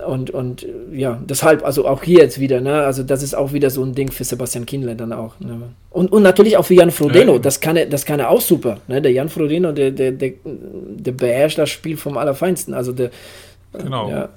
und, 0.05 0.29
und 0.31 0.65
ja, 0.91 1.21
deshalb, 1.23 1.65
also 1.65 1.87
auch 1.87 2.03
hier 2.03 2.19
jetzt 2.19 2.39
wieder, 2.39 2.61
ne? 2.61 2.83
Also 2.83 3.03
das 3.03 3.23
ist 3.23 3.33
auch 3.33 3.53
wieder 3.53 3.69
so 3.69 3.83
ein 3.83 3.93
Ding 3.93 4.11
für 4.11 4.23
Sebastian 4.23 4.65
Kienle 4.65 4.95
dann 4.95 5.13
auch. 5.13 5.39
Ne? 5.39 5.69
Und, 5.89 6.11
und 6.11 6.23
natürlich 6.23 6.57
auch 6.57 6.65
für 6.65 6.73
Jan 6.73 6.91
Frodeno, 6.91 7.33
ja. 7.33 7.39
das 7.39 7.59
kann 7.59 7.77
er, 7.77 7.85
das 7.85 8.05
kann 8.05 8.19
er 8.19 8.29
auch 8.29 8.41
super. 8.41 8.77
Ne? 8.87 9.01
Der 9.01 9.11
Jan 9.11 9.29
Frodeno, 9.29 9.71
der, 9.71 9.91
der, 9.91 10.11
der, 10.11 10.33
der 10.43 11.11
beherrscht 11.11 11.57
das 11.57 11.69
Spiel 11.69 11.97
vom 11.97 12.17
Allerfeinsten. 12.17 12.73
Also 12.73 12.91
der 12.91 13.11
Genau. 13.73 14.09
Ja. 14.09 14.29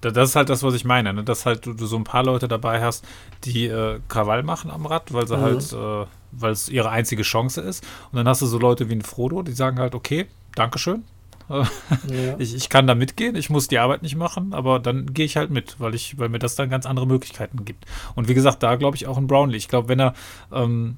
Das 0.00 0.30
ist 0.30 0.36
halt 0.36 0.48
das, 0.48 0.64
was 0.64 0.74
ich 0.74 0.84
meine, 0.84 1.12
ne? 1.12 1.22
dass 1.22 1.46
halt 1.46 1.64
du, 1.64 1.74
du 1.74 1.86
so 1.86 1.96
ein 1.96 2.02
paar 2.02 2.24
Leute 2.24 2.48
dabei 2.48 2.82
hast, 2.82 3.04
die 3.44 3.66
äh, 3.66 4.00
Krawall 4.08 4.42
machen 4.42 4.70
am 4.70 4.84
Rad, 4.86 5.12
weil 5.12 5.28
sie 5.28 5.36
mhm. 5.36 5.42
halt, 5.42 5.72
äh, 5.72 6.06
weil 6.32 6.50
es 6.50 6.68
ihre 6.68 6.90
einzige 6.90 7.22
Chance 7.22 7.60
ist. 7.60 7.84
Und 8.10 8.16
dann 8.16 8.26
hast 8.26 8.42
du 8.42 8.46
so 8.46 8.58
Leute 8.58 8.88
wie 8.88 8.94
ein 8.94 9.02
Frodo, 9.02 9.42
die 9.42 9.52
sagen 9.52 9.78
halt, 9.78 9.94
okay, 9.94 10.26
Dankeschön, 10.56 11.04
ja. 11.52 11.68
Ich, 12.38 12.54
ich 12.54 12.68
kann 12.68 12.86
da 12.86 12.94
mitgehen, 12.94 13.36
ich 13.36 13.50
muss 13.50 13.68
die 13.68 13.78
Arbeit 13.78 14.02
nicht 14.02 14.16
machen, 14.16 14.54
aber 14.54 14.78
dann 14.78 15.12
gehe 15.12 15.26
ich 15.26 15.36
halt 15.36 15.50
mit, 15.50 15.78
weil 15.78 15.94
ich, 15.94 16.18
weil 16.18 16.28
mir 16.28 16.38
das 16.38 16.56
dann 16.56 16.70
ganz 16.70 16.86
andere 16.86 17.06
Möglichkeiten 17.06 17.64
gibt. 17.64 17.84
Und 18.14 18.28
wie 18.28 18.34
gesagt, 18.34 18.62
da 18.62 18.76
glaube 18.76 18.96
ich 18.96 19.06
auch 19.06 19.18
ein 19.18 19.26
Brownlee. 19.26 19.56
Ich 19.56 19.68
glaube, 19.68 19.88
wenn 19.88 20.00
er 20.00 20.14
ähm, 20.52 20.96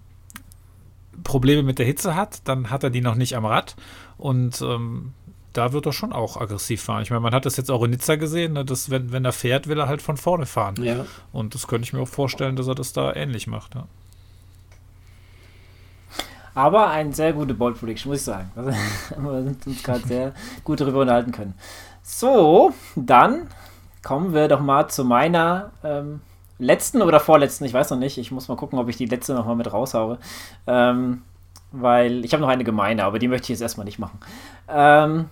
Probleme 1.22 1.62
mit 1.62 1.78
der 1.78 1.86
Hitze 1.86 2.14
hat, 2.14 2.40
dann 2.44 2.70
hat 2.70 2.84
er 2.84 2.90
die 2.90 3.00
noch 3.00 3.14
nicht 3.14 3.36
am 3.36 3.44
Rad 3.44 3.76
und 4.16 4.60
ähm, 4.62 5.12
da 5.52 5.72
wird 5.72 5.86
er 5.86 5.92
schon 5.92 6.12
auch 6.12 6.36
aggressiv 6.36 6.82
fahren. 6.82 7.02
Ich 7.02 7.10
meine, 7.10 7.20
man 7.20 7.32
hat 7.32 7.46
das 7.46 7.56
jetzt 7.56 7.70
auch 7.70 7.82
in 7.84 7.92
Nizza 7.92 8.16
gesehen, 8.16 8.54
ne, 8.54 8.64
dass 8.64 8.90
wenn, 8.90 9.12
wenn 9.12 9.24
er 9.24 9.32
fährt, 9.32 9.68
will 9.68 9.78
er 9.78 9.88
halt 9.88 10.02
von 10.02 10.16
vorne 10.16 10.46
fahren. 10.46 10.74
Ja. 10.82 11.06
Und 11.32 11.54
das 11.54 11.68
könnte 11.68 11.84
ich 11.84 11.92
mir 11.92 12.00
auch 12.00 12.08
vorstellen, 12.08 12.56
dass 12.56 12.66
er 12.66 12.74
das 12.74 12.92
da 12.92 13.14
ähnlich 13.14 13.46
macht. 13.46 13.74
Ja. 13.74 13.86
Aber 16.54 16.90
eine 16.90 17.12
sehr 17.12 17.32
gute 17.32 17.54
Bold 17.54 17.78
Prediction, 17.78 18.10
muss 18.10 18.20
ich 18.20 18.24
sagen. 18.24 18.50
Wir 18.54 19.42
sind 19.42 19.66
uns 19.66 19.82
gerade 19.82 20.06
sehr 20.06 20.32
gut 20.62 20.80
darüber 20.80 21.00
unterhalten 21.00 21.32
können. 21.32 21.54
So, 22.02 22.72
dann 22.94 23.48
kommen 24.02 24.34
wir 24.34 24.48
doch 24.48 24.60
mal 24.60 24.88
zu 24.88 25.04
meiner 25.04 25.72
ähm, 25.82 26.20
letzten 26.58 27.00
oder 27.02 27.18
vorletzten, 27.18 27.64
ich 27.64 27.72
weiß 27.72 27.90
noch 27.90 27.98
nicht. 27.98 28.18
Ich 28.18 28.30
muss 28.30 28.48
mal 28.48 28.56
gucken, 28.56 28.78
ob 28.78 28.88
ich 28.88 28.96
die 28.96 29.06
letzte 29.06 29.34
noch 29.34 29.46
mal 29.46 29.56
mit 29.56 29.72
raushaue. 29.72 30.18
Ähm, 30.66 31.22
weil 31.72 32.24
ich 32.24 32.32
habe 32.32 32.42
noch 32.42 32.48
eine 32.48 32.64
gemeine, 32.64 33.04
aber 33.04 33.18
die 33.18 33.26
möchte 33.26 33.44
ich 33.44 33.48
jetzt 33.50 33.62
erstmal 33.62 33.86
nicht 33.86 33.98
machen. 33.98 34.20
Ähm, 34.68 35.28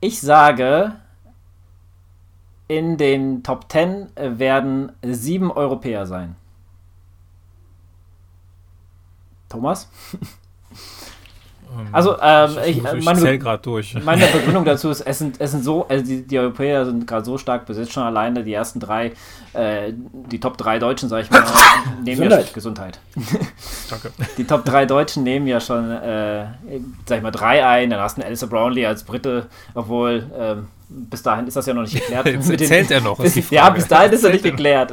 ich 0.00 0.20
sage, 0.20 0.94
in 2.66 2.96
den 2.96 3.42
Top 3.42 3.70
10 3.70 4.08
werden 4.16 4.92
sieben 5.02 5.52
Europäer 5.52 6.06
sein. 6.06 6.36
Thomas? 9.48 9.90
Ähm, 11.78 11.88
also, 11.92 12.16
ähm, 12.20 12.50
ich, 12.66 12.78
ich, 12.78 12.84
ich 12.84 13.04
meine, 13.04 13.38
gerade 13.38 13.62
durch. 13.62 13.94
meine 14.04 14.26
Begründung 14.32 14.64
dazu 14.64 14.90
ist, 14.90 15.00
es 15.02 15.18
sind, 15.18 15.40
es 15.40 15.50
sind 15.52 15.64
so, 15.64 15.86
also 15.88 16.04
die, 16.04 16.26
die 16.26 16.38
Europäer 16.38 16.84
sind 16.84 17.06
gerade 17.06 17.24
so 17.24 17.38
stark 17.38 17.66
besetzt, 17.66 17.92
schon 17.92 18.02
alleine 18.02 18.42
die 18.42 18.52
ersten 18.52 18.80
drei, 18.80 19.12
äh, 19.52 19.92
die 19.92 20.40
Top 20.40 20.56
3 20.56 20.78
Deutschen, 20.78 21.08
sag 21.08 21.24
ich 21.24 21.30
mal, 21.30 21.42
nehmen 22.04 22.20
Gesundheit. 22.20 22.46
ja 22.46 22.52
Gesundheit. 22.52 23.00
Danke. 23.88 24.10
Die 24.38 24.44
Top 24.44 24.64
3 24.64 24.86
Deutschen 24.86 25.22
nehmen 25.22 25.46
ja 25.46 25.60
schon, 25.60 25.90
äh, 25.90 26.46
sag 27.06 27.18
ich 27.18 27.22
mal, 27.22 27.30
drei 27.30 27.66
ein, 27.66 27.90
dann 27.90 28.00
hast 28.00 28.18
du 28.18 28.24
Alistair 28.24 28.48
Brownlee 28.48 28.86
als 28.86 29.02
Brite, 29.04 29.46
obwohl, 29.74 30.26
ähm, 30.38 30.68
bis 30.88 31.22
dahin 31.22 31.46
ist 31.46 31.56
das 31.56 31.66
ja 31.66 31.74
noch 31.74 31.82
nicht 31.82 31.94
geklärt. 31.94 32.26
zählt 32.44 32.90
er 32.90 33.00
noch? 33.00 33.18
Bis, 33.18 33.50
ja, 33.50 33.70
bis 33.70 33.86
dahin 33.86 34.12
ist 34.12 34.24
er 34.24 34.32
nicht 34.32 34.42
geklärt. 34.42 34.92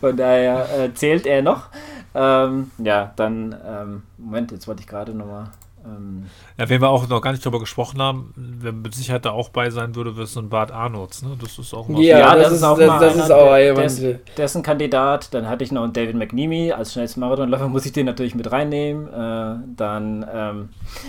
Von 0.00 0.16
daher 0.16 0.66
äh, 0.78 0.94
zählt 0.94 1.26
er 1.26 1.42
noch. 1.42 1.68
Ähm, 2.14 2.70
ja, 2.78 3.12
dann, 3.16 3.54
ähm, 3.66 4.02
Moment, 4.18 4.50
jetzt 4.52 4.66
wollte 4.66 4.82
ich 4.82 4.86
gerade 4.86 5.14
nochmal. 5.14 5.46
Ähm, 5.84 6.26
ja, 6.58 6.68
wenn 6.68 6.80
wir 6.80 6.88
auch 6.88 7.08
noch 7.08 7.20
gar 7.20 7.32
nicht 7.32 7.44
darüber 7.44 7.60
gesprochen 7.60 8.00
haben, 8.02 8.32
wer 8.36 8.72
mit 8.72 8.94
Sicherheit 8.94 9.24
da 9.24 9.30
auch 9.30 9.48
bei 9.48 9.70
sein 9.70 9.94
würde, 9.94 10.16
wäre 10.16 10.26
so 10.26 10.40
ein 10.40 10.48
Bart 10.48 10.70
Arnolds. 10.70 11.22
Ne? 11.22 11.30
Das 11.40 11.58
ist 11.58 11.72
auch 11.72 11.88
mal 11.88 12.02
Ja, 12.02 12.18
ja 12.18 12.34
das, 12.34 12.44
das, 12.44 12.52
ist 12.54 12.62
auch 12.62 12.78
das, 12.78 12.86
mal 12.86 13.00
das 13.00 13.16
ist 13.16 13.30
auch 13.30 13.54
der, 13.54 13.74
des, 13.74 14.02
dessen 14.36 14.62
Kandidat. 14.62 15.32
Dann 15.32 15.48
hatte 15.48 15.64
ich 15.64 15.72
noch 15.72 15.82
einen 15.82 15.92
David 15.92 16.16
McNeamy 16.16 16.72
als 16.72 16.92
schnellsten 16.92 17.20
Marathonläufer, 17.20 17.68
muss 17.68 17.86
ich 17.86 17.92
den 17.92 18.06
natürlich 18.06 18.34
mit 18.34 18.50
reinnehmen. 18.50 19.08
Äh, 19.08 19.66
dann, 19.76 20.26
ähm, 20.32 20.68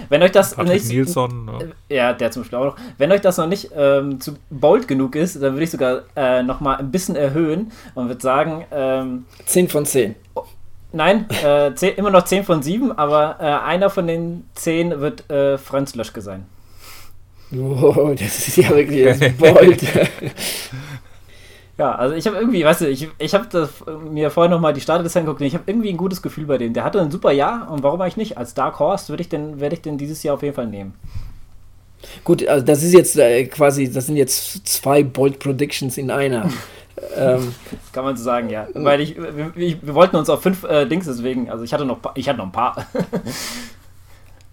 wenn 0.10 0.24
euch 0.24 0.32
das 0.32 0.56
Patrick 0.56 0.74
nicht. 0.74 0.88
Nilsson, 0.88 1.50
äh, 1.90 1.96
ja. 1.96 2.14
der 2.14 2.32
zum 2.32 2.44
Beispiel 2.44 2.60
auch 2.60 2.66
noch. 2.66 2.76
Wenn 2.98 3.12
euch 3.12 3.22
das 3.22 3.38
noch 3.38 3.48
nicht 3.48 3.72
ähm, 3.76 4.22
zu 4.22 4.36
bold 4.50 4.88
genug 4.88 5.16
ist, 5.16 5.36
dann 5.36 5.54
würde 5.54 5.64
ich 5.64 5.72
sogar 5.72 6.04
äh, 6.16 6.44
noch 6.44 6.62
mal 6.62 6.78
ein 6.78 6.92
bisschen 6.92 7.16
erhöhen 7.16 7.72
und 7.96 8.08
würde 8.08 8.22
sagen: 8.22 8.66
ähm, 8.72 9.26
10 9.46 9.70
von 9.70 9.86
10. 9.86 10.16
Nein, 10.94 11.26
äh, 11.44 11.74
10, 11.74 11.96
immer 11.96 12.10
noch 12.10 12.26
10 12.26 12.44
von 12.44 12.62
7, 12.62 12.92
aber 12.92 13.38
äh, 13.40 13.44
einer 13.44 13.90
von 13.90 14.08
den 14.08 14.46
10 14.56 15.00
wird 15.00 15.30
äh, 15.30 15.58
Franz 15.58 15.96
Löschke 15.96 16.22
sein. 16.22 16.46
Oh, 17.54 18.14
das 18.18 18.48
ist 18.48 18.58
ja 18.58 18.70
wirklich 18.70 19.18
bold. 19.38 19.84
ja, 21.78 21.96
also 21.96 22.16
ich 22.16 22.26
habe 22.28 22.38
irgendwie, 22.38 22.64
weißt 22.64 22.82
du, 22.82 22.90
ich, 22.90 23.10
ich 23.18 23.34
habe 23.34 23.70
mir 24.10 24.30
vorher 24.32 24.50
nochmal 24.50 24.74
die 24.74 24.82
Startliste 24.82 25.20
angeguckt 25.20 25.42
und 25.42 25.48
ich 25.48 25.54
habe 25.54 25.64
irgendwie 25.68 25.90
ein 25.90 25.98
gutes 25.98 26.22
Gefühl 26.22 26.46
bei 26.46 26.58
dem. 26.58 26.74
Der 26.74 26.84
hatte 26.84 27.02
ein 27.02 27.12
super 27.12 27.32
Jahr 27.32 27.70
und 27.72 27.84
warum 27.84 28.00
eigentlich 28.02 28.18
nicht? 28.18 28.38
Als 28.38 28.54
Dark 28.54 28.80
Horse 28.80 29.10
würde 29.10 29.22
ich 29.22 29.30
den, 29.30 29.60
werde 29.60 29.76
ich 29.76 29.82
den 29.82 29.98
dieses 29.98 30.24
Jahr 30.24 30.36
auf 30.36 30.44
jeden 30.44 30.56
Fall 30.56 30.68
nehmen. 30.68 30.94
Gut, 32.24 32.48
also 32.48 32.66
das 32.66 32.84
ist 32.84 32.94
jetzt 32.94 33.18
äh, 33.18 33.46
quasi, 33.46 33.92
das 33.92 34.08
sind 34.08 34.18
jetzt 34.18 34.68
zwei 34.68 35.04
Bold 35.04 35.40
Predictions 35.40 35.98
in 35.98 36.12
einer. 36.12 36.50
Ähm, 37.16 37.54
Kann 37.92 38.04
man 38.04 38.16
so 38.18 38.24
sagen, 38.24 38.50
ja. 38.50 38.68
Weil 38.74 39.02
ich, 39.02 39.18
wir, 39.18 39.54
wir 39.56 39.96
wollten 39.96 40.16
uns 40.16 40.30
auf 40.30 40.42
fünf 40.42 40.64
äh, 40.64 40.86
Dings 40.86 41.06
deswegen, 41.06 41.50
also 41.50 41.64
ich 41.64 41.74
hatte 41.74 41.86
noch, 41.86 42.00
ich 42.16 42.28
hatte 42.28 42.38
noch 42.38 42.46
ein 42.46 42.52
paar. 42.52 42.86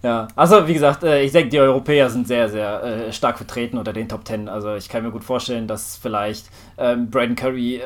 Ja, 0.01 0.29
also 0.33 0.65
wie 0.65 0.73
gesagt, 0.73 1.03
äh, 1.03 1.23
ich 1.23 1.33
denke, 1.33 1.49
die 1.49 1.59
Europäer 1.59 2.09
sind 2.09 2.25
sehr, 2.25 2.47
sehr 2.47 2.83
äh, 2.83 3.11
stark 3.11 3.35
vertreten 3.35 3.77
unter 3.77 3.91
den 3.91 4.07
Top 4.07 4.23
Ten. 4.23 4.47
Also 4.47 4.75
ich 4.75 4.87
kann 4.87 5.03
mir 5.03 5.11
gut 5.11 5.25
vorstellen, 5.25 5.67
dass 5.67 5.97
vielleicht 5.97 6.45
ähm, 6.77 7.09
Braden 7.09 7.35
Curry 7.35 7.77
äh, 7.77 7.81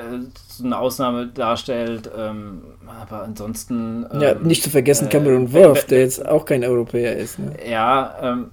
so 0.47 0.63
eine 0.63 0.77
Ausnahme 0.77 1.25
darstellt. 1.25 2.11
Ähm, 2.15 2.61
aber 3.01 3.23
ansonsten. 3.23 4.05
Ähm, 4.13 4.21
ja, 4.21 4.35
nicht 4.35 4.61
zu 4.61 4.69
vergessen 4.69 5.09
Cameron 5.09 5.47
äh, 5.47 5.53
Worth, 5.53 5.89
der 5.89 6.01
jetzt 6.01 6.23
auch 6.23 6.45
kein 6.45 6.63
Europäer 6.63 7.17
ist. 7.17 7.39
Ne? 7.39 7.55
Ja, 7.67 8.13
ähm, 8.21 8.51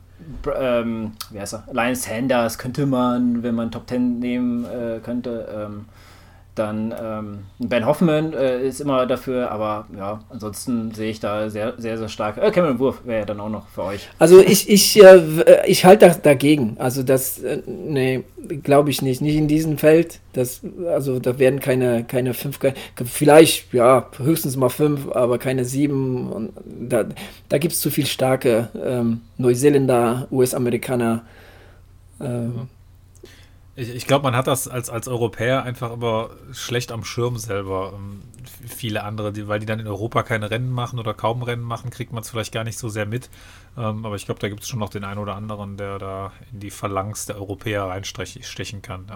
ähm, 0.58 1.12
wie 1.30 1.40
heißt 1.40 1.54
er? 1.54 1.64
Lion 1.70 1.96
Sanders 1.96 2.56
könnte 2.56 2.86
man, 2.86 3.42
wenn 3.42 3.54
man 3.54 3.70
Top 3.70 3.86
Ten 3.86 4.20
nehmen 4.20 4.64
äh, 4.64 5.00
könnte. 5.00 5.46
Ähm, 5.54 5.84
dann 6.61 6.94
ähm, 7.02 7.38
Ben 7.58 7.86
Hoffman 7.86 8.32
äh, 8.34 8.66
ist 8.66 8.80
immer 8.80 9.06
dafür, 9.06 9.50
aber 9.50 9.86
ja, 9.96 10.20
ansonsten 10.28 10.92
sehe 10.92 11.11
ich 11.11 11.20
da 11.20 11.48
sehr, 11.48 11.74
sehr, 11.78 11.96
sehr 11.98 12.08
stark. 12.08 12.36
Äh, 12.36 12.50
Cameron 12.50 12.78
Wurf 12.78 13.00
wäre 13.04 13.20
ja 13.20 13.24
dann 13.24 13.40
auch 13.40 13.48
noch 13.48 13.66
für 13.68 13.84
euch. 13.84 14.08
Also 14.18 14.40
ich, 14.40 14.68
ich, 14.68 15.02
äh, 15.02 15.22
ich 15.66 15.84
halte 15.84 16.14
dagegen. 16.22 16.76
Also 16.78 17.02
das, 17.02 17.38
äh, 17.38 17.62
nee, 17.66 18.24
glaube 18.62 18.90
ich 18.90 19.00
nicht. 19.00 19.20
Nicht 19.22 19.36
in 19.36 19.48
diesem 19.48 19.78
Feld. 19.78 20.20
Das, 20.34 20.61
also 20.86 21.18
da 21.18 21.38
werden 21.38 21.61
keine, 21.61 22.04
keine 22.04 22.34
fünf, 22.34 22.61
vielleicht, 23.04 23.72
ja, 23.72 24.06
höchstens 24.18 24.56
mal 24.56 24.68
fünf, 24.68 25.11
aber 25.11 25.38
keine 25.38 25.64
sieben. 25.64 26.30
Und 26.30 26.52
da 26.64 27.04
da 27.48 27.58
gibt 27.58 27.74
es 27.74 27.80
zu 27.80 27.90
viel 27.90 28.06
starke 28.06 28.68
ähm, 28.80 29.22
Neuseeländer, 29.38 30.28
US-Amerikaner. 30.30 31.24
Ähm, 32.20 32.68
ich, 33.81 33.95
ich 33.95 34.07
glaube, 34.07 34.24
man 34.24 34.37
hat 34.37 34.47
das 34.47 34.68
als, 34.68 34.91
als 34.91 35.09
Europäer 35.09 35.62
einfach 35.62 35.93
immer 35.93 36.31
schlecht 36.53 36.93
am 36.93 37.05
Schirm 37.05 37.39
selber. 37.39 37.95
Ähm, 37.95 38.22
viele 38.66 39.05
andere, 39.05 39.33
die, 39.33 39.49
weil 39.49 39.59
die 39.59 39.66
dann 39.66 39.81
in 39.81 39.87
Europa 39.87 40.22
keine 40.22 40.51
Rennen 40.51 40.70
machen 40.70 40.99
oder 40.99 41.14
kaum 41.14 41.43
Rennen 41.43 41.62
machen, 41.62 41.91
kriegt 41.91 42.12
man 42.12 42.22
es 42.22 42.31
vielleicht 42.31 42.53
gar 42.53 42.64
nicht 42.64 42.78
so 42.78 42.89
sehr 42.89 43.07
mit. 43.07 43.31
Ähm, 43.78 44.05
aber 44.05 44.16
ich 44.16 44.26
glaube, 44.26 44.41
da 44.41 44.49
gibt 44.49 44.62
es 44.62 44.68
schon 44.68 44.81
noch 44.81 44.91
den 44.91 45.05
einen 45.05 45.18
oder 45.18 45.35
anderen, 45.35 45.76
der 45.76 45.99
da 45.99 46.33
in 46.53 46.61
die 46.61 46.70
Phalanx 46.70 47.26
der 47.26 47.37
Europäer 47.37 47.85
reinstechen 47.85 48.83
kann. 48.83 49.07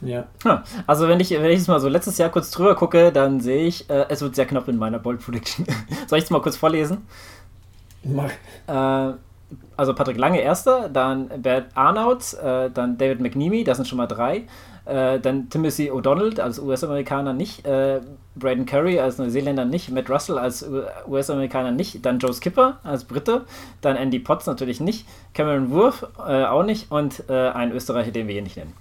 Ja. 0.00 0.26
Ja. 0.44 0.62
Also 0.86 1.08
wenn 1.08 1.18
ich, 1.20 1.30
wenn 1.30 1.50
ich 1.50 1.58
jetzt 1.58 1.68
mal 1.68 1.80
so 1.80 1.88
letztes 1.88 2.18
Jahr 2.18 2.28
kurz 2.28 2.50
drüber 2.50 2.74
gucke, 2.74 3.10
dann 3.10 3.40
sehe 3.40 3.66
ich, 3.66 3.88
äh, 3.90 4.06
es 4.08 4.20
wird 4.20 4.36
sehr 4.36 4.46
knapp 4.46 4.68
in 4.68 4.76
meiner 4.76 4.98
Bold 4.98 5.20
Prediction. 5.20 5.66
Soll 6.06 6.18
ich 6.18 6.24
es 6.24 6.30
mal 6.30 6.42
kurz 6.42 6.56
vorlesen? 6.56 7.06
Mach. 8.04 8.30
Äh, 8.66 9.16
also 9.76 9.94
Patrick 9.94 10.16
Lange 10.16 10.40
erster, 10.40 10.88
dann 10.88 11.28
Bert 11.42 11.66
Arnouts, 11.74 12.34
äh, 12.34 12.70
dann 12.70 12.98
David 12.98 13.20
McNeamy, 13.20 13.64
das 13.64 13.78
sind 13.78 13.86
schon 13.86 13.98
mal 13.98 14.06
drei. 14.06 14.46
Äh, 14.84 15.18
dann 15.20 15.48
Timothy 15.48 15.90
O'Donnell 15.90 16.38
als 16.40 16.58
US-Amerikaner 16.58 17.32
nicht, 17.32 17.64
äh, 17.64 18.00
Braden 18.36 18.66
Curry 18.66 19.00
als 19.00 19.16
Neuseeländer 19.16 19.64
nicht, 19.64 19.90
Matt 19.90 20.10
Russell 20.10 20.36
als 20.36 20.68
US-Amerikaner 21.06 21.70
nicht, 21.70 22.04
dann 22.04 22.18
Joe 22.18 22.34
Skipper 22.34 22.80
als 22.82 23.04
Brite, 23.04 23.46
dann 23.80 23.96
Andy 23.96 24.18
Potts 24.18 24.46
natürlich 24.46 24.80
nicht, 24.80 25.06
Cameron 25.32 25.70
Wurf 25.70 26.06
äh, 26.18 26.44
auch 26.44 26.64
nicht 26.64 26.90
und 26.90 27.24
äh, 27.30 27.48
ein 27.48 27.72
Österreicher, 27.72 28.10
den 28.10 28.26
wir 28.26 28.34
hier 28.34 28.42
nicht 28.42 28.58
nennen. 28.58 28.74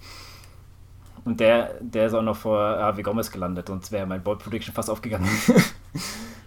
Und 1.23 1.39
der, 1.39 1.75
der 1.79 2.07
ist 2.07 2.13
auch 2.13 2.21
noch 2.21 2.35
vor 2.35 2.59
Avi 2.59 3.01
Gomez 3.01 3.31
gelandet, 3.31 3.67
sonst 3.69 3.93
wäre 3.93 4.05
mein 4.05 4.21
Bold 4.21 4.39
Prediction 4.39 4.73
fast 4.73 4.89
aufgegangen. 4.89 5.29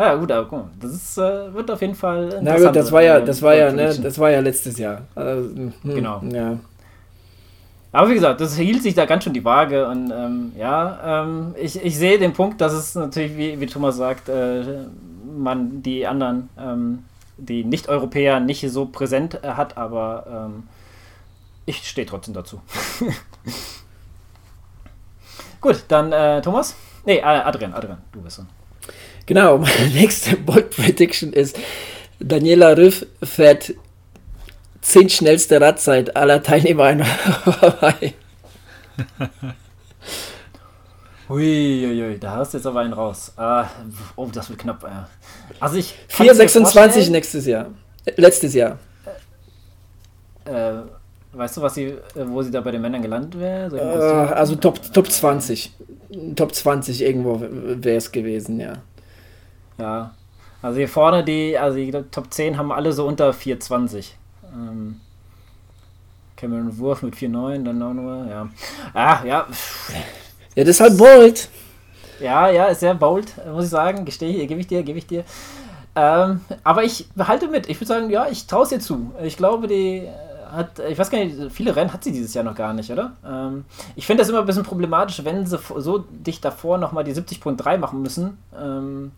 Ja, 0.00 0.14
gut, 0.14 0.32
aber 0.32 0.48
guck 0.48 0.58
mal, 0.60 0.70
das 0.80 0.92
ist, 0.92 1.18
äh, 1.18 1.52
wird 1.52 1.70
auf 1.70 1.82
jeden 1.82 1.94
Fall. 1.94 2.40
Na 2.40 2.56
gut, 2.56 2.74
das 2.74 2.90
war 2.90 3.02
ja, 3.02 3.20
das 3.20 3.42
war 3.42 3.54
ja, 3.54 3.70
ne, 3.70 3.94
das 4.02 4.18
war 4.18 4.30
ja 4.30 4.40
letztes 4.40 4.78
Jahr. 4.78 5.02
Also, 5.14 5.50
hm, 5.50 5.74
genau. 5.84 6.22
Ja. 6.22 6.58
Aber 7.92 8.08
wie 8.08 8.14
gesagt, 8.14 8.40
das 8.40 8.56
hielt 8.56 8.82
sich 8.82 8.94
da 8.94 9.04
ganz 9.04 9.24
schön 9.24 9.34
die 9.34 9.44
Waage 9.44 9.86
und 9.86 10.10
ähm, 10.10 10.52
ja, 10.56 11.22
ähm, 11.22 11.54
ich, 11.60 11.84
ich 11.84 11.98
sehe 11.98 12.18
den 12.18 12.32
Punkt, 12.32 12.62
dass 12.62 12.72
es 12.72 12.94
natürlich, 12.94 13.36
wie, 13.36 13.60
wie 13.60 13.66
Thomas 13.66 13.98
sagt, 13.98 14.30
äh, 14.30 14.86
man 15.36 15.82
die 15.82 16.06
anderen, 16.06 16.48
ähm, 16.58 17.04
die 17.36 17.62
Nicht-Europäer 17.62 18.40
nicht 18.40 18.66
so 18.70 18.86
präsent 18.86 19.44
äh, 19.44 19.48
hat, 19.48 19.76
aber 19.76 20.48
ähm, 20.48 20.62
ich 21.66 21.86
stehe 21.86 22.06
trotzdem 22.06 22.32
dazu. 22.32 22.62
Gut, 25.60 25.84
dann 25.88 26.10
äh, 26.10 26.40
Thomas? 26.40 26.74
Nee, 27.04 27.18
äh, 27.18 27.22
Adrian, 27.22 27.74
Adrian, 27.74 27.98
du 28.12 28.22
bist 28.22 28.38
dran. 28.38 28.48
Genau, 29.26 29.58
meine 29.58 29.88
nächste 29.94 30.36
Bold 30.36 30.70
Prediction 30.70 31.32
ist, 31.32 31.58
Daniela 32.18 32.76
Rüff 32.76 33.06
fährt 33.22 33.74
10 34.82 35.08
schnellste 35.08 35.60
Radzeit 35.60 36.16
aller 36.16 36.42
Teilnehmer 36.42 36.90
in 36.90 37.04
Hawaii. 37.04 38.14
Uiuiui, 41.30 42.18
da 42.18 42.36
hast 42.36 42.52
du 42.52 42.58
jetzt 42.58 42.66
aber 42.66 42.80
einen 42.80 42.92
raus. 42.92 43.32
Uh, 43.38 43.64
oh, 44.16 44.28
das 44.32 44.48
wird 44.48 44.58
knapp. 44.58 44.82
Ja. 44.82 45.08
Also 45.60 45.76
ich 45.76 45.94
4,26 46.10 47.10
nächstes 47.10 47.46
Jahr. 47.46 47.66
Letztes 48.16 48.54
Jahr. 48.54 48.78
Äh, 50.44 50.72
weißt 51.32 51.56
du, 51.56 51.62
was 51.62 51.74
sie, 51.74 51.94
wo 52.16 52.42
sie 52.42 52.50
da 52.50 52.60
bei 52.60 52.72
den 52.72 52.82
Männern 52.82 53.02
gelandet 53.02 53.38
wäre? 53.38 53.70
Uh, 53.72 54.34
also 54.34 54.56
Top, 54.56 54.80
Top 54.92 55.08
20. 55.08 55.72
Top 56.34 56.52
20 56.52 57.02
irgendwo 57.02 57.40
wäre 57.40 57.96
es 57.96 58.10
gewesen, 58.10 58.58
ja. 58.58 58.72
Ja. 59.80 60.10
Also 60.62 60.78
hier 60.78 60.88
vorne 60.88 61.24
die, 61.24 61.56
also 61.56 61.76
die 61.76 61.90
Top 62.10 62.32
10 62.32 62.58
haben 62.58 62.70
alle 62.70 62.92
so 62.92 63.06
unter 63.06 63.30
4,20. 63.30 64.10
Ähm, 64.52 65.00
Cameron 66.36 66.76
Wurf 66.78 67.02
mit 67.02 67.14
4,9, 67.14 67.64
dann 67.64 67.82
auch 67.82 67.92
nur, 67.92 68.26
ja. 68.26 68.48
Ah, 68.94 69.24
ja. 69.24 69.46
Ja, 70.54 70.64
das 70.64 70.68
ist 70.68 70.80
halt 70.80 70.98
bold. 70.98 71.48
Ja, 72.20 72.50
ja, 72.50 72.66
ist 72.66 72.80
sehr 72.80 72.94
bold, 72.94 73.32
muss 73.46 73.64
ich 73.64 73.70
sagen. 73.70 74.04
Gestehe, 74.04 74.46
gebe 74.46 74.60
ich 74.60 74.66
dir, 74.66 74.82
gebe 74.82 74.98
ich 74.98 75.06
dir. 75.06 75.24
Ähm, 75.96 76.40
aber 76.62 76.84
ich 76.84 77.08
behalte 77.14 77.48
mit. 77.48 77.68
Ich 77.68 77.76
würde 77.78 77.86
sagen, 77.86 78.10
ja, 78.10 78.28
ich 78.28 78.46
traue 78.46 78.64
es 78.64 78.72
ihr 78.72 78.80
zu. 78.80 79.12
Ich 79.22 79.36
glaube, 79.36 79.66
die 79.66 80.06
hat, 80.52 80.78
ich 80.80 80.98
weiß 80.98 81.10
gar 81.10 81.18
nicht, 81.18 81.36
viele 81.52 81.74
Rennen 81.74 81.92
hat 81.92 82.04
sie 82.04 82.12
dieses 82.12 82.34
Jahr 82.34 82.44
noch 82.44 82.54
gar 82.54 82.72
nicht, 82.72 82.90
oder? 82.90 83.12
Ähm, 83.24 83.64
ich 83.96 84.06
finde 84.06 84.22
das 84.22 84.28
immer 84.28 84.40
ein 84.40 84.46
bisschen 84.46 84.64
problematisch, 84.64 85.24
wenn 85.24 85.46
sie 85.46 85.58
so 85.76 86.04
dicht 86.10 86.44
davor 86.44 86.78
nochmal 86.78 87.04
die 87.04 87.14
70.3 87.14 87.78
machen 87.78 88.02
müssen. 88.02 88.38
Ähm, 88.58 89.12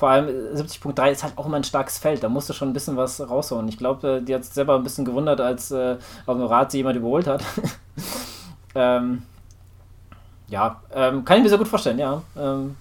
vor 0.00 0.08
allem 0.08 0.28
70.3 0.28 1.10
ist 1.10 1.22
halt 1.22 1.36
auch 1.36 1.44
immer 1.44 1.58
ein 1.58 1.64
starkes 1.64 1.98
Feld. 1.98 2.22
Da 2.22 2.30
musst 2.30 2.48
du 2.48 2.54
schon 2.54 2.70
ein 2.70 2.72
bisschen 2.72 2.96
was 2.96 3.20
raushauen. 3.20 3.68
Ich 3.68 3.76
glaube, 3.76 4.16
äh, 4.16 4.22
die 4.22 4.34
hat 4.34 4.46
sich 4.46 4.54
selber 4.54 4.74
ein 4.74 4.82
bisschen 4.82 5.04
gewundert, 5.04 5.42
als 5.42 5.70
äh, 5.72 5.98
auf 6.24 6.38
dem 6.38 6.46
Rad 6.46 6.70
sie 6.70 6.78
jemand 6.78 6.96
überholt 6.96 7.26
hat. 7.26 7.44
ähm, 8.74 9.24
ja, 10.48 10.80
ähm, 10.94 11.22
kann 11.26 11.36
ich 11.36 11.42
mir 11.42 11.50
sehr 11.50 11.58
gut 11.58 11.68
vorstellen, 11.68 11.98
ja. 11.98 12.22
Ähm, 12.34 12.76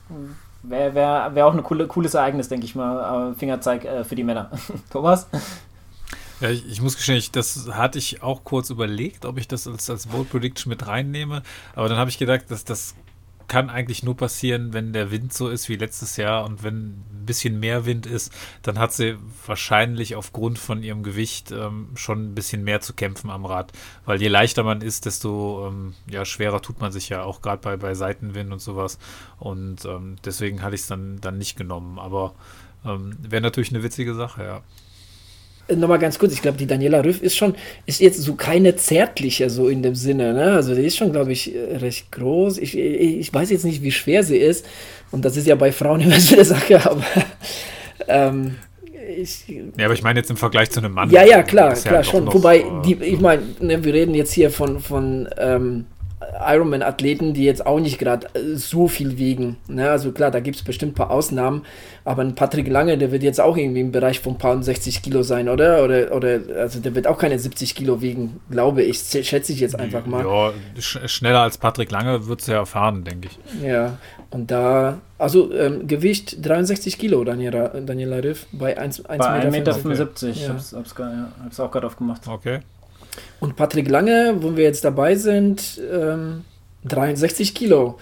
Wäre 0.63 0.95
wär, 0.95 1.35
wär 1.35 1.45
auch 1.45 1.53
ein 1.53 1.61
coole, 1.61 1.87
cooles 1.87 2.13
Ereignis, 2.13 2.47
denke 2.47 2.65
ich 2.65 2.73
mal. 2.73 3.35
Fingerzeig 3.35 3.83
äh, 3.83 4.05
für 4.05 4.15
die 4.15 4.23
Männer. 4.23 4.49
Thomas? 4.89 5.27
Ja, 6.39 6.49
ich, 6.49 6.65
ich, 6.69 6.81
muss 6.81 6.95
gestehen, 6.95 7.17
ich, 7.17 7.31
das 7.31 7.67
hatte 7.73 7.99
ich 7.99 8.23
auch 8.23 8.45
kurz 8.45 8.69
überlegt, 8.69 9.25
ob 9.25 9.37
ich 9.37 9.49
das 9.49 9.67
als, 9.67 9.89
als 9.89 10.07
Bold 10.07 10.29
Prediction 10.29 10.69
mit 10.69 10.87
reinnehme. 10.87 11.43
Aber 11.75 11.89
dann 11.89 11.97
habe 11.97 12.09
ich 12.09 12.17
gedacht, 12.17 12.45
dass 12.47 12.63
das 12.63 12.95
kann 13.49 13.69
eigentlich 13.69 14.03
nur 14.03 14.15
passieren, 14.15 14.71
wenn 14.71 14.93
der 14.93 15.11
Wind 15.11 15.33
so 15.33 15.49
ist 15.49 15.67
wie 15.67 15.75
letztes 15.75 16.15
Jahr 16.15 16.45
und 16.45 16.63
wenn 16.63 16.91
ein 16.91 17.25
bisschen 17.25 17.59
mehr 17.59 17.85
Wind 17.85 18.05
ist, 18.05 18.31
dann 18.61 18.79
hat 18.79 18.93
sie 18.93 19.17
wahrscheinlich 19.45 20.15
aufgrund 20.15 20.57
von 20.57 20.81
ihrem 20.83 21.03
Gewicht 21.03 21.51
ähm, 21.51 21.89
schon 21.95 22.31
ein 22.31 22.35
bisschen 22.35 22.63
mehr 22.63 22.79
zu 22.79 22.93
kämpfen 22.93 23.29
am 23.29 23.45
Rad. 23.45 23.73
Weil 24.05 24.21
je 24.21 24.29
leichter 24.29 24.63
man 24.63 24.81
ist, 24.81 25.05
desto 25.05 25.67
ähm, 25.67 25.95
ja, 26.09 26.23
schwerer 26.23 26.61
tut 26.61 26.79
man 26.79 26.93
sich 26.93 27.09
ja 27.09 27.23
auch 27.23 27.41
gerade 27.41 27.61
bei, 27.61 27.75
bei 27.75 27.93
Seitenwind 27.93 28.53
und 28.53 28.61
sowas. 28.61 28.99
Und 29.37 29.83
ähm, 29.83 30.15
deswegen 30.23 30.61
hatte 30.61 30.75
ich 30.75 30.81
es 30.81 30.87
dann, 30.87 31.19
dann 31.19 31.37
nicht 31.37 31.57
genommen. 31.57 31.99
Aber 31.99 32.35
ähm, 32.85 33.17
wäre 33.19 33.41
natürlich 33.41 33.71
eine 33.73 33.83
witzige 33.83 34.15
Sache, 34.15 34.43
ja 34.43 34.63
nochmal 35.75 35.99
ganz 35.99 36.19
kurz, 36.19 36.33
ich 36.33 36.41
glaube, 36.41 36.57
die 36.57 36.67
Daniela 36.67 37.03
Rüff 37.03 37.21
ist 37.21 37.35
schon, 37.35 37.55
ist 37.85 38.01
jetzt 38.01 38.21
so 38.21 38.35
keine 38.35 38.75
zärtliche 38.75 39.49
so 39.49 39.67
in 39.67 39.83
dem 39.83 39.95
Sinne, 39.95 40.33
ne? 40.33 40.53
Also 40.53 40.75
die 40.75 40.83
ist 40.83 40.97
schon, 40.97 41.11
glaube 41.11 41.31
ich, 41.31 41.53
recht 41.55 42.11
groß. 42.11 42.57
Ich, 42.57 42.77
ich 42.77 43.33
weiß 43.33 43.49
jetzt 43.51 43.65
nicht, 43.65 43.81
wie 43.81 43.91
schwer 43.91 44.23
sie 44.23 44.37
ist. 44.37 44.65
Und 45.11 45.25
das 45.25 45.37
ist 45.37 45.47
ja 45.47 45.55
bei 45.55 45.71
Frauen 45.71 46.01
immer 46.01 46.19
so 46.19 46.35
eine 46.35 46.45
Sache, 46.45 46.85
aber 46.85 47.03
ähm, 48.07 48.55
ich, 49.17 49.47
ja, 49.77 49.85
aber 49.85 49.93
ich 49.93 50.03
meine 50.03 50.19
jetzt 50.19 50.29
im 50.29 50.37
Vergleich 50.37 50.69
zu 50.69 50.79
einem 50.79 50.93
Mann. 50.93 51.09
Ja, 51.09 51.23
ja, 51.23 51.43
klar, 51.43 51.73
klar, 51.73 51.95
ja 51.95 52.03
schon. 52.03 52.25
Noch, 52.25 52.33
Wobei, 52.33 52.59
äh, 52.59 52.65
die, 52.85 52.93
ich 52.95 53.19
meine, 53.19 53.41
ne, 53.59 53.83
wir 53.83 53.93
reden 53.93 54.13
jetzt 54.13 54.33
hier 54.33 54.51
von, 54.51 54.79
von 54.79 55.27
ähm, 55.37 55.85
Ironman-Athleten, 56.39 57.33
die 57.33 57.43
jetzt 57.43 57.65
auch 57.65 57.79
nicht 57.79 57.99
gerade 57.99 58.27
äh, 58.33 58.55
so 58.55 58.87
viel 58.87 59.17
wiegen. 59.17 59.57
Ne? 59.67 59.89
Also 59.89 60.11
klar, 60.11 60.31
da 60.31 60.39
gibt 60.39 60.57
es 60.57 60.63
bestimmt 60.63 60.93
ein 60.93 60.95
paar 60.95 61.11
Ausnahmen, 61.11 61.65
aber 62.05 62.21
ein 62.21 62.35
Patrick 62.35 62.67
Lange, 62.67 62.97
der 62.97 63.11
wird 63.11 63.23
jetzt 63.23 63.41
auch 63.41 63.57
irgendwie 63.57 63.81
im 63.81 63.91
Bereich 63.91 64.19
von 64.19 64.33
ein 64.33 64.37
paar 64.37 64.61
60 64.61 65.01
Kilo 65.01 65.23
sein, 65.23 65.49
oder? 65.49 65.83
Oder, 65.83 66.15
oder 66.15 66.39
also 66.57 66.79
der 66.79 66.95
wird 66.95 67.07
auch 67.07 67.17
keine 67.17 67.37
70 67.37 67.75
Kilo 67.75 68.01
wiegen, 68.01 68.39
glaube 68.49 68.83
ich, 68.83 68.99
schätze 68.99 69.51
ich 69.51 69.59
jetzt 69.59 69.77
einfach 69.77 70.05
mal. 70.05 70.25
Ja, 70.25 70.53
sch 70.79 70.99
schneller 71.05 71.41
als 71.41 71.57
Patrick 71.57 71.91
Lange 71.91 72.27
wird 72.27 72.41
es 72.41 72.47
ja 72.47 72.55
erfahren, 72.55 73.03
denke 73.03 73.27
ich. 73.27 73.63
Ja, 73.63 73.97
und 74.31 74.51
da, 74.51 74.99
also 75.17 75.51
ähm, 75.53 75.87
Gewicht 75.87 76.45
63 76.45 76.97
Kilo, 76.97 77.23
Daniela, 77.23 77.69
Daniela 77.69 78.17
Riff, 78.17 78.45
bei 78.51 78.79
1,75 78.79 79.09
Meter. 79.09 79.51
Meter 79.51 79.73
75, 79.73 80.29
okay. 80.29 80.39
ich 80.39 80.49
hab's, 80.49 80.73
hab's, 80.73 80.95
ja, 80.97 81.31
hab's 81.43 81.59
auch 81.59 81.71
gerade 81.71 81.87
aufgemacht. 81.87 82.27
Okay. 82.27 82.59
Und 83.39 83.55
Patrick 83.55 83.89
Lange, 83.89 84.35
wo 84.41 84.55
wir 84.55 84.63
jetzt 84.63 84.83
dabei 84.83 85.15
sind, 85.15 85.79
ähm, 85.91 86.43
63 86.85 87.53
Kilo 87.53 87.97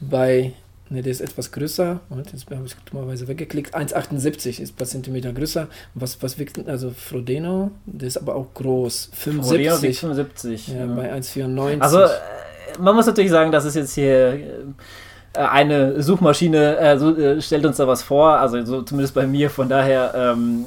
bei 0.00 0.54
Ne, 0.92 1.02
der 1.02 1.12
ist 1.12 1.20
etwas 1.20 1.52
größer. 1.52 2.00
Moment, 2.08 2.32
jetzt 2.32 2.50
habe 2.50 2.66
ich 2.66 2.74
dummerweise 2.90 3.28
weggeklickt. 3.28 3.76
1,78 3.76 4.60
ist 4.60 4.72
ein 4.72 4.76
paar 4.76 4.88
Zentimeter 4.88 5.32
größer. 5.32 5.68
Was, 5.94 6.20
was 6.20 6.36
wiegt 6.36 6.68
also 6.68 6.90
Frodeno? 6.90 7.70
Der 7.86 8.08
ist 8.08 8.16
aber 8.16 8.34
auch 8.34 8.52
groß. 8.54 9.10
75. 9.12 10.00
75. 10.00 10.68
Ja, 10.68 10.74
ja. 10.74 10.86
bei 10.86 11.14
1,94. 11.14 11.80
Also, 11.80 12.00
äh, 12.00 12.08
man 12.80 12.96
muss 12.96 13.06
natürlich 13.06 13.30
sagen, 13.30 13.52
das 13.52 13.66
ist 13.66 13.76
jetzt 13.76 13.94
hier 13.94 14.32
äh, 14.32 14.42
eine 15.34 16.02
Suchmaschine 16.02 16.76
äh, 16.78 16.98
so, 16.98 17.16
äh, 17.16 17.40
stellt 17.40 17.64
uns 17.64 17.76
da 17.76 17.86
was 17.86 18.02
vor, 18.02 18.38
also 18.38 18.64
so 18.64 18.82
zumindest 18.82 19.14
bei 19.14 19.26
mir, 19.26 19.48
von 19.48 19.68
daher 19.68 20.12
ähm, 20.14 20.64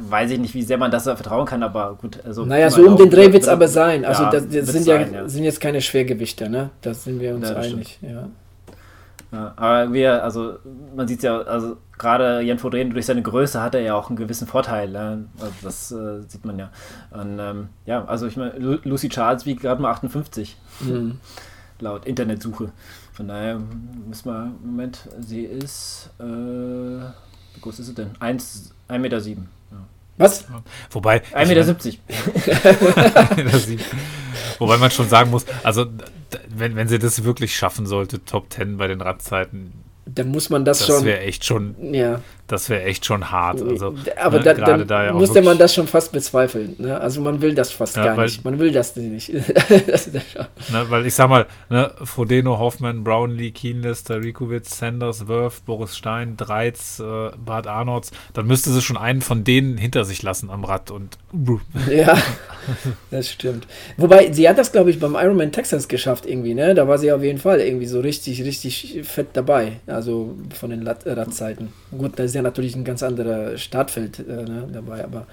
weiß 0.00 0.30
ich 0.30 0.38
nicht, 0.38 0.54
wie 0.54 0.62
sehr 0.62 0.78
man 0.78 0.90
das 0.90 1.04
da 1.04 1.16
vertrauen 1.16 1.46
kann, 1.46 1.62
aber 1.62 1.96
gut. 2.00 2.18
Also 2.24 2.44
naja, 2.44 2.70
so 2.70 2.86
um 2.86 2.96
den 2.96 3.10
Dreh 3.10 3.32
wird 3.32 3.42
es 3.42 3.48
aber 3.48 3.68
sein. 3.68 4.04
Also 4.04 4.24
ja, 4.24 4.30
das, 4.30 4.48
das 4.48 4.66
sind 4.68 4.86
ja, 4.86 4.98
sein, 4.98 5.14
ja, 5.14 5.28
sind 5.28 5.44
jetzt 5.44 5.60
keine 5.60 5.80
Schwergewichte, 5.80 6.50
ne? 6.50 6.70
Das 6.82 7.04
sind 7.04 7.20
wir 7.20 7.34
uns 7.34 7.48
ja, 7.48 7.56
einig, 7.56 7.98
ja. 8.02 8.28
Ja, 9.32 9.54
aber 9.56 9.92
wir, 9.94 10.22
also 10.22 10.56
man 10.94 11.08
sieht 11.08 11.22
ja, 11.22 11.40
also 11.40 11.78
gerade 11.96 12.42
Jan 12.42 12.58
Fodren 12.58 12.90
durch 12.90 13.06
seine 13.06 13.22
Größe 13.22 13.62
hat 13.62 13.74
er 13.74 13.80
ja 13.80 13.94
auch 13.94 14.10
einen 14.10 14.16
gewissen 14.16 14.46
Vorteil. 14.46 14.90
Ne? 14.90 15.24
Also 15.40 15.54
das 15.62 15.90
äh, 15.90 16.20
sieht 16.28 16.44
man 16.44 16.58
ja. 16.58 16.70
Und, 17.10 17.38
ähm, 17.38 17.68
ja, 17.86 18.04
also 18.04 18.26
ich 18.26 18.36
meine, 18.36 18.52
Lucy 18.58 19.08
Charles 19.08 19.46
wiegt 19.46 19.62
gerade 19.62 19.80
mal 19.80 19.90
58. 19.90 20.58
Mhm. 20.80 21.18
Laut 21.82 22.06
Internetsuche. 22.06 22.72
Von 23.12 23.28
daher 23.28 23.60
müssen 24.08 24.26
wir, 24.26 24.52
Moment, 24.64 25.08
sie 25.18 25.42
ist, 25.42 26.10
äh, 26.18 26.22
wie 26.24 27.60
groß 27.60 27.80
ist 27.80 27.86
sie 27.86 27.94
denn? 27.94 28.12
1,7 28.20 28.98
Meter. 28.98 29.20
Sieben. 29.20 29.48
Ja. 29.70 29.78
Was? 30.16 30.44
Wobei. 30.90 31.22
1,70 31.34 31.48
Meter. 31.48 31.64
70. 31.64 32.00
Wobei 34.60 34.76
man 34.76 34.90
schon 34.92 35.08
sagen 35.08 35.30
muss, 35.30 35.44
also 35.64 35.86
wenn, 36.48 36.76
wenn 36.76 36.86
sie 36.86 37.00
das 37.00 37.24
wirklich 37.24 37.56
schaffen 37.56 37.86
sollte, 37.86 38.24
Top 38.24 38.52
10 38.52 38.76
bei 38.76 38.86
den 38.86 39.00
Radzeiten, 39.00 39.72
dann 40.06 40.28
muss 40.28 40.50
man 40.50 40.64
das, 40.64 40.78
das 40.78 40.86
schon. 40.86 40.96
Das 40.96 41.04
wäre 41.04 41.20
echt 41.20 41.44
schon. 41.44 41.74
Ja. 41.92 42.20
Das 42.48 42.68
wäre 42.68 42.82
echt 42.82 43.06
schon 43.06 43.30
hart. 43.30 43.62
Also, 43.62 43.94
aber 44.20 44.38
ne, 44.38 44.44
da, 44.44 44.54
dann 44.54 44.86
da 44.86 45.04
ja 45.06 45.12
musste 45.12 45.40
man 45.40 45.56
das 45.58 45.74
schon 45.74 45.86
fast 45.86 46.12
bezweifeln. 46.12 46.74
Ne? 46.78 47.00
Also 47.00 47.20
man 47.20 47.40
will 47.40 47.54
das 47.54 47.70
fast 47.70 47.96
ja, 47.96 48.04
gar 48.04 48.16
weil, 48.16 48.26
nicht. 48.26 48.44
Man 48.44 48.58
will 48.58 48.72
das 48.72 48.94
nicht. 48.96 49.32
das 49.86 50.08
ne, 50.12 50.22
weil 50.88 51.06
ich 51.06 51.14
sag 51.14 51.30
mal, 51.30 51.46
ne, 51.70 51.92
Frodeno, 52.02 52.58
Hoffmann, 52.58 53.04
Brownlee, 53.04 53.52
Kienlister, 53.52 54.20
Rikowitz, 54.20 54.78
Sanders, 54.78 55.28
Worth, 55.28 55.64
Boris 55.64 55.96
Stein, 55.96 56.36
Dreiz, 56.36 57.00
äh, 57.00 57.30
Bart 57.42 57.66
Arnolds, 57.66 58.10
dann 58.34 58.46
müsste 58.46 58.70
sie 58.70 58.82
schon 58.82 58.96
einen 58.96 59.22
von 59.22 59.44
denen 59.44 59.78
hinter 59.78 60.04
sich 60.04 60.22
lassen 60.22 60.50
am 60.50 60.64
Rad 60.64 60.90
und. 60.90 61.18
ja, 61.90 62.18
das 63.10 63.30
stimmt. 63.30 63.66
Wobei, 63.96 64.32
sie 64.32 64.48
hat 64.48 64.58
das, 64.58 64.72
glaube 64.72 64.90
ich, 64.90 65.00
beim 65.00 65.14
Ironman 65.14 65.52
Texas 65.52 65.88
geschafft 65.88 66.26
irgendwie, 66.26 66.54
ne? 66.54 66.74
Da 66.74 66.86
war 66.86 66.98
sie 66.98 67.12
auf 67.12 67.22
jeden 67.22 67.38
Fall 67.38 67.60
irgendwie 67.60 67.86
so 67.86 68.00
richtig, 68.00 68.44
richtig 68.44 69.00
fett 69.04 69.28
dabei. 69.32 69.80
Also 69.86 70.34
von 70.54 70.70
den 70.70 70.86
Radzeiten. 70.86 71.72
Gut, 71.96 72.18
da 72.18 72.28
ist 72.32 72.36
ja 72.36 72.42
natürlich 72.42 72.74
ein 72.74 72.84
ganz 72.84 73.02
anderer 73.02 73.58
Startfeld 73.58 74.18
äh, 74.18 74.22
ne, 74.22 74.68
dabei, 74.72 75.04
aber 75.04 75.26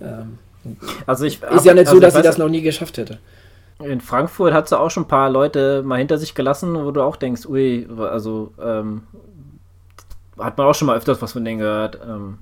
ähm, 0.00 0.38
also 1.06 1.24
ich, 1.24 1.42
ist 1.42 1.66
ja 1.66 1.74
nicht 1.74 1.88
also 1.88 1.94
so, 1.94 2.00
dass 2.00 2.14
sie 2.14 2.22
das 2.22 2.38
noch 2.38 2.48
nie 2.48 2.62
geschafft 2.62 2.96
hätte. 2.96 3.18
In 3.78 4.00
Frankfurt 4.00 4.52
hat 4.52 4.68
sie 4.68 4.78
auch 4.78 4.90
schon 4.90 5.04
ein 5.04 5.08
paar 5.08 5.30
Leute 5.30 5.82
mal 5.82 5.98
hinter 5.98 6.18
sich 6.18 6.34
gelassen, 6.34 6.74
wo 6.74 6.90
du 6.90 7.02
auch 7.02 7.16
denkst, 7.16 7.46
ui, 7.46 7.86
also 7.98 8.52
ähm, 8.60 9.02
hat 10.38 10.58
man 10.58 10.66
auch 10.66 10.74
schon 10.74 10.86
mal 10.86 10.96
öfters 10.96 11.22
was 11.22 11.32
von 11.32 11.44
denen 11.44 11.58
gehört. 11.58 11.98
Ähm, 12.02 12.38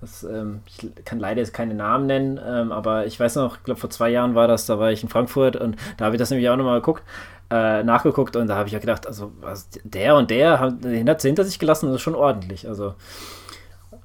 das, 0.00 0.22
ähm, 0.24 0.60
ich 0.66 0.86
kann 1.04 1.18
leider 1.18 1.40
jetzt 1.40 1.54
keine 1.54 1.74
Namen 1.74 2.06
nennen, 2.06 2.38
ähm, 2.46 2.70
aber 2.70 3.06
ich 3.06 3.18
weiß 3.18 3.36
noch, 3.36 3.56
ich 3.56 3.64
glaube 3.64 3.80
vor 3.80 3.90
zwei 3.90 4.10
Jahren 4.10 4.34
war 4.34 4.46
das, 4.46 4.66
da 4.66 4.78
war 4.78 4.92
ich 4.92 5.02
in 5.02 5.08
Frankfurt 5.08 5.56
und 5.56 5.76
da 5.96 6.04
habe 6.04 6.16
ich 6.16 6.20
das 6.20 6.30
nämlich 6.30 6.48
auch 6.50 6.56
nochmal 6.56 6.80
geguckt 6.80 7.02
äh, 7.50 7.82
nachgeguckt 7.82 8.36
und 8.36 8.48
da 8.48 8.56
habe 8.56 8.68
ich 8.68 8.72
ja 8.72 8.78
gedacht, 8.78 9.06
also 9.06 9.32
was, 9.40 9.68
der 9.84 10.16
und 10.16 10.30
der 10.30 10.58
haben 10.58 10.80
den 10.80 11.08
hat 11.08 11.22
hinter 11.22 11.44
sich 11.44 11.58
gelassen, 11.58 11.86
das 11.86 11.96
ist 11.96 12.02
schon 12.02 12.14
ordentlich. 12.14 12.68
Also 12.68 12.94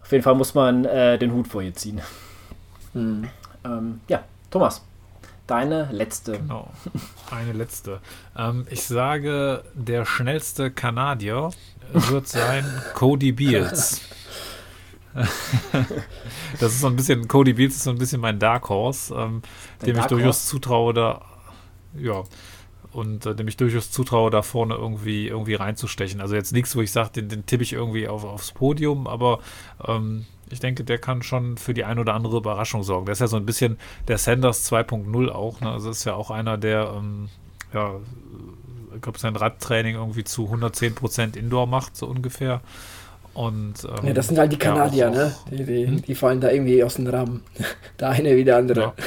auf 0.02 0.12
jeden 0.12 0.24
Fall 0.24 0.36
muss 0.36 0.54
man 0.54 0.86
äh, 0.86 1.18
den 1.18 1.34
Hut 1.34 1.48
vor 1.48 1.62
ihr 1.62 1.74
ziehen. 1.74 2.02
Hm. 2.94 3.28
Ähm, 3.64 4.02
ja, 4.08 4.24
Thomas, 4.50 4.84
deine 5.48 5.90
letzte. 5.92 6.34
Genau, 6.34 6.70
eine 7.32 7.54
letzte. 7.54 8.00
ähm, 8.38 8.68
ich 8.70 8.84
sage, 8.84 9.64
der 9.74 10.06
schnellste 10.06 10.72
Kanadier 10.72 11.52
wird 11.94 12.28
sein 12.28 12.66
Cody 12.94 13.32
Beals. 13.32 14.02
das 15.14 16.74
ist 16.74 16.82
so 16.82 16.88
ein 16.88 16.96
bisschen, 16.96 17.28
Cody 17.28 17.54
Beals 17.54 17.76
ist 17.76 17.84
so 17.84 17.90
ein 17.90 17.98
bisschen 17.98 18.22
mein 18.22 18.40
Dark 18.40 18.70
Horse, 18.70 19.14
ähm, 19.14 19.42
dem 19.86 19.96
Dark 19.96 20.06
ich 20.06 20.10
durchaus 20.10 20.38
Horse? 20.38 20.48
zutraue, 20.48 20.94
da, 20.94 21.22
ja, 21.98 22.24
und 22.92 23.26
äh, 23.26 23.36
dem 23.36 23.48
ich 23.48 23.58
durchaus 23.58 23.92
zutraue, 23.92 24.32
da 24.32 24.42
vorne 24.42 24.76
irgendwie, 24.76 25.28
irgendwie 25.28 25.56
reinzustechen. 25.56 26.22
Also 26.22 26.36
jetzt 26.36 26.52
nichts, 26.52 26.76
wo 26.76 26.82
ich 26.82 26.92
sage, 26.92 27.12
den, 27.16 27.30
den 27.30 27.46
tippe 27.46 27.64
ich 27.64 27.74
irgendwie 27.74 28.08
auf, 28.08 28.24
aufs 28.26 28.52
Podium, 28.52 29.08
aber 29.08 29.40
ähm, 29.88 30.26
ich 30.50 30.60
denke, 30.60 30.84
der 30.84 30.98
kann 30.98 31.24
schon 31.24 31.58
für 31.58 31.74
die 31.74 31.86
ein 31.86 32.00
oder 32.00 32.14
andere 32.14 32.38
Überraschung 32.38 32.84
sorgen. 32.84 33.06
Der 33.06 33.14
ist 33.14 33.20
ja 33.20 33.28
so 33.28 33.38
ein 33.38 33.46
bisschen 33.46 33.78
der 34.08 34.18
Sanders 34.18 34.70
2.0 34.72 35.30
auch. 35.30 35.62
Ne? 35.62 35.72
Also 35.72 35.90
ist 35.90 36.04
ja 36.04 36.14
auch 36.14 36.30
einer, 36.30 36.58
der, 36.58 36.94
ähm, 36.96 37.30
ja, 37.74 37.96
ich 38.94 39.02
glaube, 39.02 39.18
sein 39.20 39.36
Radtraining 39.36 39.96
irgendwie 39.96 40.26
zu 40.26 40.48
110% 40.48 41.38
Indoor 41.38 41.68
macht, 41.68 41.96
so 41.96 42.08
ungefähr. 42.08 42.62
Und, 43.34 43.86
ähm, 43.86 44.08
ja, 44.08 44.14
das 44.14 44.28
sind 44.28 44.38
halt 44.38 44.52
die 44.52 44.58
Kanadier, 44.58 45.06
ja, 45.06 45.10
auch, 45.10 45.16
ne? 45.16 45.36
Die, 45.50 45.64
die, 45.64 45.88
hm? 45.88 46.02
die, 46.02 46.16
fallen 46.16 46.42
da 46.42 46.52
irgendwie 46.52 46.84
aus 46.84 46.96
dem 46.96 47.08
Rahmen. 47.08 47.44
der 48.00 48.10
eine 48.10 48.36
wie 48.36 48.44
der 48.44 48.58
andere. 48.58 48.82
Ja. 48.82 48.94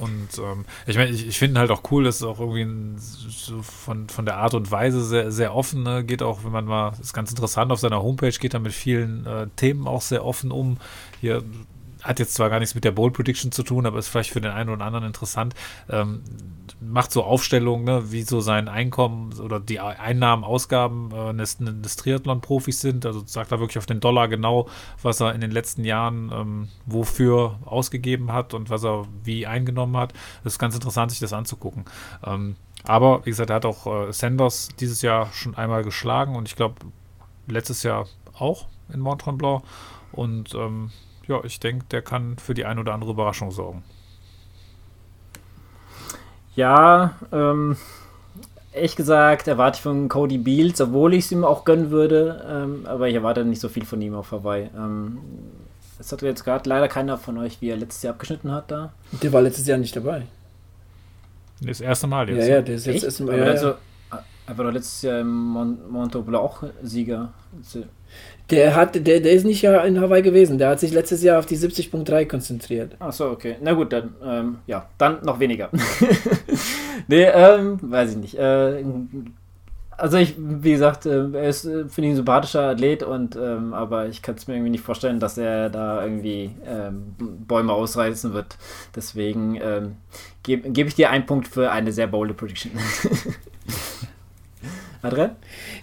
Und 0.00 0.28
ähm, 0.38 0.64
ich 0.86 0.96
meine, 0.96 1.10
ich, 1.10 1.26
ich 1.26 1.38
finde 1.38 1.60
halt 1.60 1.70
auch 1.70 1.82
cool, 1.90 2.04
dass 2.04 2.16
es 2.16 2.22
auch 2.22 2.40
irgendwie 2.40 2.62
ein, 2.62 2.96
so 2.98 3.62
von, 3.62 4.08
von 4.08 4.24
der 4.24 4.36
Art 4.36 4.54
und 4.54 4.70
Weise 4.70 5.04
sehr, 5.04 5.30
sehr 5.30 5.54
offen 5.54 5.82
ne? 5.82 6.04
geht, 6.04 6.22
auch 6.22 6.44
wenn 6.44 6.52
man 6.52 6.64
mal, 6.64 6.92
ist 7.00 7.12
ganz 7.12 7.30
interessant, 7.30 7.72
auf 7.72 7.80
seiner 7.80 8.02
Homepage 8.02 8.30
geht 8.30 8.54
er 8.54 8.60
mit 8.60 8.72
vielen 8.72 9.26
äh, 9.26 9.46
Themen 9.56 9.86
auch 9.86 10.02
sehr 10.02 10.24
offen 10.24 10.50
um. 10.50 10.78
Hier 11.20 11.42
hat 12.02 12.18
jetzt 12.18 12.34
zwar 12.34 12.50
gar 12.50 12.58
nichts 12.58 12.74
mit 12.74 12.84
der 12.84 12.92
Bold 12.92 13.14
Prediction 13.14 13.52
zu 13.52 13.62
tun, 13.62 13.86
aber 13.86 13.98
ist 13.98 14.08
vielleicht 14.08 14.30
für 14.30 14.40
den 14.40 14.50
einen 14.50 14.70
oder 14.70 14.84
anderen 14.84 15.06
interessant. 15.06 15.54
Ähm, 15.88 16.22
macht 16.80 17.12
so 17.12 17.22
Aufstellungen, 17.22 17.84
ne, 17.84 18.10
wie 18.10 18.22
so 18.22 18.40
sein 18.40 18.68
Einkommen 18.68 19.32
oder 19.40 19.60
die 19.60 19.80
Einnahmen, 19.80 20.44
Ausgaben 20.44 21.10
äh, 21.14 21.34
des, 21.34 21.58
des 21.60 21.96
Triathlon-Profis 21.96 22.80
sind. 22.80 23.06
Also 23.06 23.22
sagt 23.24 23.52
er 23.52 23.60
wirklich 23.60 23.78
auf 23.78 23.86
den 23.86 24.00
Dollar 24.00 24.28
genau, 24.28 24.68
was 25.02 25.20
er 25.20 25.34
in 25.34 25.40
den 25.40 25.50
letzten 25.50 25.84
Jahren 25.84 26.30
ähm, 26.32 26.68
wofür 26.86 27.58
ausgegeben 27.64 28.32
hat 28.32 28.54
und 28.54 28.70
was 28.70 28.84
er 28.84 29.06
wie 29.22 29.46
eingenommen 29.46 29.96
hat. 29.96 30.12
Das 30.42 30.54
ist 30.54 30.58
ganz 30.58 30.74
interessant, 30.74 31.10
sich 31.10 31.20
das 31.20 31.32
anzugucken. 31.32 31.84
Ähm, 32.24 32.56
aber 32.84 33.24
wie 33.24 33.30
gesagt, 33.30 33.50
er 33.50 33.56
hat 33.56 33.66
auch 33.66 34.08
äh, 34.08 34.12
Sanders 34.12 34.70
dieses 34.80 35.02
Jahr 35.02 35.32
schon 35.32 35.54
einmal 35.54 35.84
geschlagen 35.84 36.34
und 36.34 36.48
ich 36.48 36.56
glaube 36.56 36.74
letztes 37.46 37.82
Jahr 37.84 38.06
auch 38.36 38.66
in 38.92 39.00
Mont 39.00 39.22
Tremblant. 39.22 39.64
Und 40.12 40.54
ähm, 40.54 40.90
ja, 41.32 41.44
ich 41.44 41.60
denke, 41.60 41.86
der 41.90 42.02
kann 42.02 42.36
für 42.38 42.54
die 42.54 42.64
ein 42.64 42.78
oder 42.78 42.92
andere 42.92 43.10
Überraschung 43.10 43.50
sorgen. 43.50 43.82
Ja, 46.54 47.14
ähm, 47.32 47.76
ehrlich 48.72 48.96
gesagt 48.96 49.48
erwarte 49.48 49.76
ich 49.76 49.82
von 49.82 50.08
Cody 50.08 50.38
Beals, 50.38 50.80
obwohl 50.80 51.14
ich 51.14 51.24
es 51.24 51.32
ihm 51.32 51.44
auch 51.44 51.64
gönnen 51.64 51.90
würde, 51.90 52.44
ähm, 52.48 52.86
aber 52.86 53.08
ich 53.08 53.14
erwarte 53.14 53.44
nicht 53.44 53.60
so 53.60 53.68
viel 53.68 53.86
von 53.86 54.02
ihm 54.02 54.14
auf 54.14 54.32
Hawaii. 54.32 54.68
Ähm, 54.76 55.18
das 55.96 56.12
hat 56.12 56.20
jetzt 56.22 56.44
gerade 56.44 56.68
leider 56.68 56.88
keiner 56.88 57.16
von 57.16 57.38
euch, 57.38 57.60
wie 57.60 57.70
er 57.70 57.76
letztes 57.76 58.02
Jahr 58.02 58.14
abgeschnitten 58.14 58.50
hat 58.50 58.70
da. 58.70 58.92
Der 59.22 59.32
war 59.32 59.40
letztes 59.40 59.66
Jahr 59.66 59.78
nicht 59.78 59.96
dabei. 59.96 60.26
Das 61.60 61.80
erste 61.80 62.06
Mal 62.06 62.28
jetzt. 62.28 62.46
Ja, 62.46 62.56
ja, 62.56 62.62
der 62.62 62.74
ist 62.74 62.86
jetzt 62.86 63.04
erstmal. 63.04 63.38
Ja, 63.38 63.44
also, 63.44 63.74
er 64.52 64.58
war 64.58 64.66
doch 64.66 64.72
letztes 64.72 65.02
Jahr 65.02 65.20
im 65.20 65.32
Mon 65.32 65.78
Montoblanc 65.90 66.44
auch 66.44 66.62
Sieger. 66.82 67.32
Der, 68.50 68.76
hat, 68.76 68.94
der, 68.94 69.20
der 69.20 69.32
ist 69.32 69.46
nicht 69.46 69.64
in 69.64 70.00
Hawaii 70.00 70.20
gewesen. 70.20 70.58
Der 70.58 70.68
hat 70.68 70.80
sich 70.80 70.92
letztes 70.92 71.22
Jahr 71.22 71.38
auf 71.38 71.46
die 71.46 71.56
70.3 71.56 72.26
konzentriert. 72.26 72.96
Ach 72.98 73.12
so, 73.12 73.30
okay. 73.30 73.56
Na 73.62 73.72
gut, 73.72 73.92
dann, 73.92 74.14
ähm, 74.22 74.58
ja, 74.66 74.88
dann 74.98 75.24
noch 75.24 75.40
weniger. 75.40 75.70
nee, 77.08 77.24
ähm, 77.24 77.78
weiß 77.80 78.10
ich 78.10 78.16
nicht. 78.18 78.38
Äh, 78.38 78.84
also 79.96 80.18
ich, 80.18 80.34
wie 80.36 80.72
gesagt, 80.72 81.06
äh, 81.06 81.30
er 81.32 81.48
ist, 81.48 81.64
äh, 81.64 81.88
finde 81.88 82.08
ich, 82.08 82.12
ein 82.12 82.16
sympathischer 82.16 82.68
Athlet 82.70 83.02
und 83.02 83.36
ähm, 83.36 83.72
aber 83.72 84.08
ich 84.08 84.20
kann 84.20 84.34
es 84.34 84.46
mir 84.46 84.54
irgendwie 84.54 84.72
nicht 84.72 84.84
vorstellen, 84.84 85.20
dass 85.20 85.38
er 85.38 85.70
da 85.70 86.02
irgendwie 86.02 86.50
ähm, 86.66 87.14
Bäume 87.18 87.72
ausreißen 87.72 88.34
wird. 88.34 88.58
Deswegen 88.94 89.58
ähm, 89.62 89.96
gebe 90.42 90.68
geb 90.70 90.88
ich 90.88 90.94
dir 90.94 91.08
einen 91.08 91.24
Punkt 91.24 91.48
für 91.48 91.70
eine 91.70 91.92
sehr 91.92 92.08
bold 92.08 92.36
Prediction. 92.36 92.72
Adrian? 95.02 95.32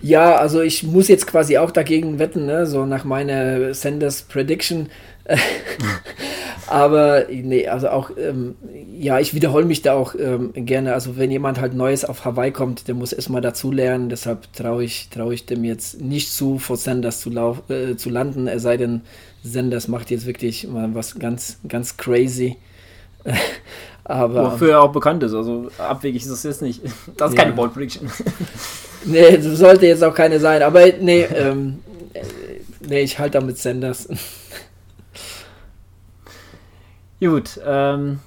Ja, 0.02 0.36
also 0.36 0.62
ich 0.62 0.84
muss 0.84 1.10
jetzt 1.10 1.28
quasi 1.28 1.58
auch 1.58 1.72
dagegen 1.72 2.20
wetten, 2.20 2.46
ne? 2.46 2.66
so 2.66 2.86
nach 2.86 3.04
meiner 3.04 3.74
Sanders 3.74 4.24
Prediction. 4.24 4.90
Aber 6.68 7.26
nee, 7.30 7.68
also 7.68 7.90
auch, 7.90 8.12
ähm, 8.18 8.56
ja, 8.94 9.20
ich 9.20 9.34
wiederhole 9.34 9.66
mich 9.66 9.82
da 9.82 9.94
auch 9.94 10.14
ähm, 10.16 10.54
gerne. 10.54 10.94
Also 10.94 11.18
wenn 11.18 11.32
jemand 11.32 11.60
halt 11.60 11.74
Neues 11.74 12.06
auf 12.06 12.26
Hawaii 12.26 12.52
kommt, 12.52 12.88
der 12.88 12.96
muss 12.96 13.12
erstmal 13.12 13.42
dazu 13.42 13.72
lernen. 13.72 14.10
Deshalb 14.10 14.54
traue 14.54 14.84
ich, 14.84 15.10
trau 15.10 15.32
ich 15.32 15.46
dem 15.46 15.64
jetzt 15.64 16.00
nicht 16.00 16.32
zu, 16.32 16.60
vor 16.60 16.78
Sanders 16.78 17.22
zu, 17.22 17.32
lauf, 17.32 17.70
äh, 17.70 17.96
zu 17.98 18.10
landen. 18.10 18.48
Es 18.48 18.62
sei 18.62 18.78
denn, 18.78 19.02
Sanders 19.44 19.88
macht 19.88 20.12
jetzt 20.12 20.28
wirklich 20.28 20.68
mal 20.68 20.94
was 20.94 21.18
ganz, 21.18 21.58
ganz 21.68 21.98
crazy. 21.98 22.58
Aber, 24.04 24.54
Wofür 24.54 24.72
er 24.72 24.82
auch 24.82 24.92
bekannt 24.92 25.24
ist. 25.24 25.34
Also 25.34 25.70
abwegig 25.78 26.22
ist 26.22 26.32
das 26.32 26.44
jetzt 26.44 26.62
nicht. 26.62 26.82
Das 27.18 27.32
ist 27.32 27.38
ja. 27.38 27.44
keine 27.44 27.56
Bold 27.56 27.74
Prediction. 27.74 28.10
nee, 29.06 29.38
sollte 29.40 29.88
jetzt 29.88 30.04
auch 30.04 30.14
keine 30.14 30.40
sein, 30.40 30.62
aber 30.62 30.86
nee, 31.00 31.22
ähm, 31.36 31.80
nee, 32.82 33.02
ich 33.02 33.20
halte 33.20 33.40
damit 33.40 33.58
Sanders. 33.58 34.08
Gut, 37.20 37.60
ähm, 37.66 38.20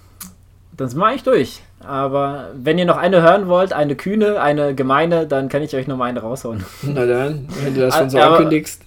dann 0.76 0.88
sind 0.88 0.98
wir 0.98 1.06
eigentlich 1.06 1.22
durch. 1.22 1.62
Aber 1.84 2.50
wenn 2.54 2.78
ihr 2.78 2.84
noch 2.84 2.96
eine 2.96 3.22
hören 3.22 3.48
wollt, 3.48 3.72
eine 3.72 3.96
kühne, 3.96 4.40
eine 4.40 4.74
gemeine, 4.74 5.26
dann 5.26 5.48
kann 5.48 5.62
ich 5.62 5.74
euch 5.74 5.86
noch 5.86 5.96
mal 5.96 6.04
eine 6.04 6.20
raushauen. 6.20 6.64
Na 6.82 7.06
dann, 7.06 7.48
wenn 7.62 7.74
du 7.74 7.80
das 7.80 7.96
schon 7.96 8.10
so 8.10 8.18
aber 8.18 8.36
ankündigst. 8.36 8.82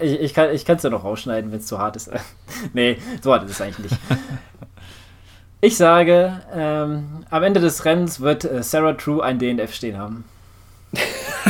Ich, 0.00 0.20
ich 0.20 0.34
kann 0.34 0.50
es 0.50 0.82
ja 0.82 0.90
noch 0.90 1.04
rausschneiden, 1.04 1.52
wenn 1.52 1.58
es 1.58 1.66
zu 1.66 1.78
hart 1.78 1.96
ist. 1.96 2.10
nee, 2.72 2.96
so 3.20 3.32
hart 3.32 3.44
ist 3.44 3.52
es 3.52 3.60
eigentlich 3.60 3.90
nicht. 3.90 4.00
Ich 5.64 5.76
sage, 5.76 6.40
ähm, 6.52 7.24
am 7.30 7.42
Ende 7.44 7.60
des 7.60 7.84
Rennens 7.84 8.20
wird 8.20 8.44
äh, 8.44 8.64
Sarah 8.64 8.94
True 8.94 9.22
ein 9.22 9.38
DNF 9.38 9.72
stehen 9.72 9.96
haben. 9.96 10.24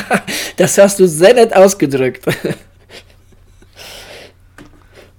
das 0.57 0.79
hast 0.79 1.01
du 1.01 1.07
sehr 1.07 1.35
nett 1.35 1.55
ausgedrückt. 1.55 2.25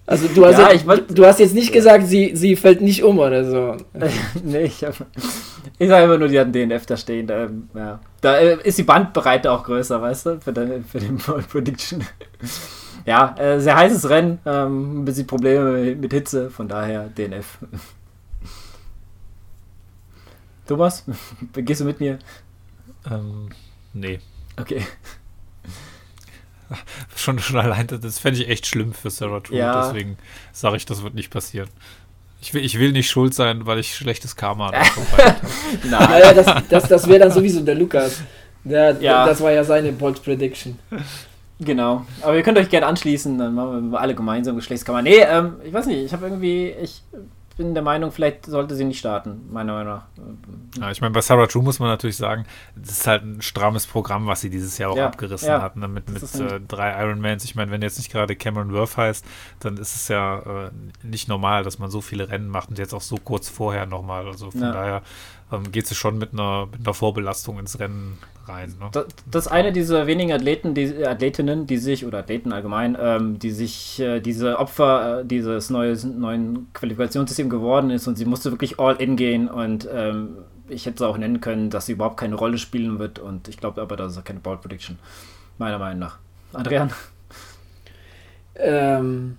Also 0.05 0.27
du 0.27 0.45
hast, 0.45 0.59
ja, 0.59 0.71
jetzt, 0.71 0.85
wollt, 0.85 1.17
du 1.17 1.25
hast 1.25 1.39
jetzt 1.39 1.55
nicht 1.55 1.71
gesagt, 1.71 2.07
sie, 2.07 2.35
sie 2.35 2.57
fällt 2.57 2.81
nicht 2.81 3.03
um 3.03 3.19
oder 3.19 3.45
so. 3.45 3.77
nee, 4.43 4.65
ich, 4.65 4.83
hab, 4.83 4.95
ich 5.79 5.87
sage 5.87 6.05
immer 6.05 6.17
nur, 6.17 6.27
die 6.27 6.37
hat 6.37 6.53
einen 6.53 6.69
DNF 6.69 6.85
da 6.85 6.97
stehen. 6.97 7.25
Da, 7.25 7.45
ähm, 7.45 7.69
ja. 7.73 7.99
da 8.19 8.35
äh, 8.37 8.57
ist 8.63 8.77
die 8.77 8.83
Bandbreite 8.83 9.49
auch 9.49 9.63
größer, 9.63 10.01
weißt 10.01 10.25
du, 10.25 10.41
für, 10.41 10.51
den, 10.51 10.83
für 10.83 10.99
den 10.99 11.17
Prediction. 11.51 12.03
ja, 13.05 13.33
äh, 13.37 13.61
sehr 13.61 13.77
heißes 13.77 14.09
Rennen, 14.09 14.39
ähm, 14.45 15.01
ein 15.01 15.05
bisschen 15.05 15.25
Probleme 15.25 15.95
mit 15.95 16.11
Hitze, 16.11 16.49
von 16.49 16.67
daher 16.67 17.07
DNF. 17.07 17.59
Thomas, 20.67 21.05
gehst 21.53 21.79
du 21.79 21.85
mit 21.85 22.01
mir? 22.01 22.19
Ähm, 23.09 23.49
nee. 23.93 24.19
Okay. 24.59 24.85
Schon, 27.15 27.37
schon 27.37 27.59
allein, 27.59 27.85
das 27.85 28.17
fände 28.17 28.41
ich 28.41 28.49
echt 28.49 28.65
schlimm 28.65 28.93
für 28.93 29.11
Sarah 29.11 29.41
True. 29.41 29.57
Ja. 29.57 29.85
Deswegen 29.85 30.17
sage 30.51 30.75
ich, 30.75 30.85
das 30.87 31.03
wird 31.03 31.13
nicht 31.13 31.29
passieren. 31.29 31.69
Ich 32.41 32.53
will, 32.53 32.65
ich 32.65 32.79
will 32.79 32.91
nicht 32.91 33.09
schuld 33.09 33.33
sein, 33.33 33.67
weil 33.67 33.77
ich 33.79 33.95
schlechtes 33.95 34.35
Karma 34.35 34.71
habe. 34.71 34.77
Nein. 35.83 36.09
Naja, 36.09 36.33
das, 36.33 36.63
das, 36.69 36.87
das 36.87 37.07
wäre 37.07 37.19
dann 37.19 37.31
sowieso 37.31 37.61
der 37.61 37.75
Lukas. 37.75 38.21
Der, 38.63 38.99
ja. 38.99 39.25
Das 39.25 39.39
war 39.39 39.51
ja 39.51 39.63
seine 39.63 39.91
Bold 39.91 40.23
Prediction. 40.23 40.79
Genau. 41.59 42.05
Aber 42.21 42.35
ihr 42.35 42.43
könnt 42.43 42.57
euch 42.57 42.69
gerne 42.69 42.87
anschließen, 42.87 43.37
dann 43.37 43.53
machen 43.53 43.91
wir 43.91 43.99
alle 43.99 44.15
gemeinsam 44.15 44.55
Geschlechtskammer. 44.55 45.01
Nee, 45.01 45.19
ähm, 45.19 45.57
ich 45.63 45.73
weiß 45.73 45.85
nicht, 45.85 45.99
ich 45.99 46.11
habe 46.11 46.25
irgendwie, 46.25 46.73
ich 46.81 47.01
bin 47.55 47.73
der 47.73 47.83
Meinung, 47.83 48.11
vielleicht 48.11 48.45
sollte 48.45 48.75
sie 48.75 48.83
nicht 48.83 48.99
starten, 48.99 49.49
meiner 49.51 49.73
Meinung 49.73 49.93
nach. 49.93 50.05
Ja, 50.79 50.91
ich 50.91 51.01
meine, 51.01 51.13
bei 51.13 51.21
Sarah 51.21 51.47
True 51.47 51.63
muss 51.63 51.79
man 51.79 51.89
natürlich 51.89 52.17
sagen, 52.17 52.45
das 52.75 52.91
ist 52.91 53.07
halt 53.07 53.23
ein 53.23 53.41
strammes 53.41 53.85
Programm, 53.85 54.27
was 54.27 54.41
sie 54.41 54.49
dieses 54.49 54.77
Jahr 54.77 54.91
auch 54.91 54.97
ja, 54.97 55.07
abgerissen 55.07 55.49
ja, 55.49 55.61
hat, 55.61 55.75
ne? 55.75 55.87
mit, 55.87 56.09
mit 56.09 56.23
äh, 56.35 56.59
drei 56.67 56.99
Ironmans. 57.03 57.43
Ich 57.45 57.55
meine, 57.55 57.71
wenn 57.71 57.81
jetzt 57.81 57.97
nicht 57.97 58.11
gerade 58.11 58.35
Cameron 58.35 58.73
Worth 58.73 58.97
heißt, 58.97 59.25
dann 59.59 59.77
ist 59.77 59.95
es 59.95 60.07
ja 60.07 60.39
äh, 60.39 60.71
nicht 61.03 61.27
normal, 61.27 61.63
dass 61.63 61.79
man 61.79 61.89
so 61.89 62.01
viele 62.01 62.29
Rennen 62.29 62.47
macht 62.47 62.69
und 62.69 62.79
jetzt 62.79 62.93
auch 62.93 63.01
so 63.01 63.17
kurz 63.17 63.49
vorher 63.49 63.85
nochmal. 63.85 64.27
Also 64.27 64.51
von 64.51 64.61
ja. 64.61 64.71
daher 64.71 65.01
ähm, 65.53 65.71
geht 65.71 65.87
sie 65.87 65.95
schon 65.95 66.17
mit 66.17 66.33
einer, 66.33 66.67
mit 66.71 66.85
einer 66.85 66.93
Vorbelastung 66.93 67.59
ins 67.59 67.79
Rennen 67.79 68.17
rein. 68.47 68.73
Ne? 68.79 68.89
Das, 68.91 69.05
das 69.29 69.47
eine 69.47 69.71
dieser 69.71 70.07
wenigen 70.07 70.31
Athleten, 70.31 70.73
die, 70.73 71.05
Athletinnen, 71.05 71.67
die 71.67 71.77
sich, 71.77 72.05
oder 72.05 72.19
Athleten 72.19 72.51
allgemein, 72.51 72.97
ähm, 72.99 73.39
die 73.39 73.51
sich 73.51 73.99
äh, 73.99 74.19
diese 74.19 74.59
Opfer 74.59 75.21
äh, 75.21 75.25
dieses 75.25 75.69
neues, 75.69 76.03
neuen 76.03 76.67
Qualifikationssystems 76.73 77.49
geworden 77.49 77.89
ist 77.89 78.07
und 78.07 78.17
sie 78.17 78.25
musste 78.25 78.51
wirklich 78.51 78.79
all 78.79 78.95
in 78.95 79.15
gehen 79.15 79.47
und 79.47 79.87
ähm, 79.91 80.37
ich 80.69 80.85
hätte 80.85 81.03
es 81.03 81.09
auch 81.09 81.17
nennen 81.17 81.41
können, 81.41 81.69
dass 81.69 81.85
sie 81.85 81.93
überhaupt 81.93 82.17
keine 82.17 82.35
Rolle 82.35 82.57
spielen 82.57 82.99
wird 82.99 83.19
und 83.19 83.47
ich 83.47 83.57
glaube 83.57 83.81
aber, 83.81 83.95
das 83.95 84.15
ist 84.15 84.25
keine 84.25 84.39
Bold 84.39 84.61
Prediction. 84.61 84.97
Meiner 85.57 85.77
Meinung 85.77 85.99
nach. 85.99 86.17
Adrian? 86.53 86.91
Ähm, 88.55 89.37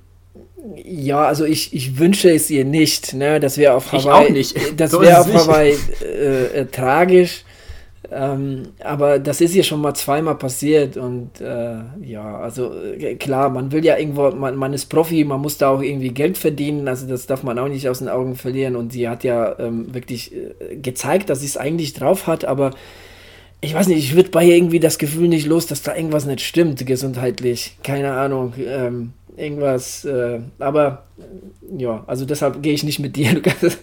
ja, 0.85 1.24
also 1.24 1.44
ich, 1.44 1.74
ich 1.74 1.98
wünsche 1.98 2.31
es 2.31 2.51
ihr 2.51 2.65
nicht. 2.65 3.15
Ne? 3.15 3.40
Das 3.40 3.59
wäre 3.59 3.74
auf 3.74 3.93
Hawaii. 3.93 4.01
Ich 4.01 4.09
auch 4.09 4.31
nicht. 4.31 4.56
Das 4.77 4.93
wäre 4.93 5.20
auf 5.20 5.32
Hawaii 5.32 5.77
äh, 6.02 6.61
äh, 6.61 6.66
tragisch. 6.66 7.44
Ähm, 8.11 8.69
aber 8.82 9.19
das 9.19 9.40
ist 9.40 9.52
hier 9.52 9.65
schon 9.65 9.81
mal 9.81 9.94
zweimal 9.94 10.36
passiert 10.36 10.97
und 10.97 11.40
äh, 11.40 11.77
ja, 12.02 12.39
also 12.39 12.73
äh, 12.74 13.15
klar, 13.15 13.48
man 13.48 13.73
will 13.73 13.85
ja 13.85 13.97
irgendwo, 13.97 14.31
man, 14.31 14.56
man 14.56 14.74
ist 14.74 14.86
Profi, 14.86 15.24
man 15.24 15.40
muss 15.40 15.56
da 15.56 15.70
auch 15.70 15.82
irgendwie 15.82 16.11
Geld 16.11 16.36
verdienen, 16.36 16.86
also 16.86 17.06
das 17.09 17.27
darf 17.27 17.43
man 17.43 17.59
auch 17.59 17.66
nicht 17.66 17.89
aus 17.89 18.01
den 18.01 18.11
Augen 18.11 18.36
verlieren 18.36 18.77
und 18.77 18.93
sie 18.93 19.09
hat 19.09 19.24
ja 19.24 19.59
ähm, 19.59 19.94
wirklich 19.94 20.32
äh, 20.35 20.77
gezeigt, 20.77 21.31
dass 21.31 21.40
sie 21.40 21.47
es 21.47 21.56
eigentlich 21.56 21.94
drauf 21.94 22.27
hat, 22.27 22.44
aber 22.44 22.73
ich 23.62 23.74
weiß 23.74 23.89
nicht, 23.89 23.98
ich 23.98 24.15
würde 24.15 24.28
bei 24.28 24.44
ihr 24.44 24.56
irgendwie 24.56 24.81
das 24.81 24.98
Gefühl 24.98 25.28
nicht 25.28 25.47
los, 25.47 25.66
dass 25.66 25.82
da 25.82 25.97
irgendwas 25.97 26.27
nicht 26.27 26.43
stimmt, 26.43 26.85
gesundheitlich, 26.86 27.78
keine 27.82 28.12
Ahnung, 28.12 28.52
ähm, 28.59 29.15
irgendwas, 29.36 30.05
äh, 30.05 30.40
aber 30.59 31.05
ja, 31.77 32.05
also 32.06 32.24
deshalb 32.24 32.62
gehe 32.62 32.74
ich 32.74 32.85
nicht 32.85 32.98
mit 32.98 33.16
dir, 33.16 33.32
Lukas. 33.35 33.78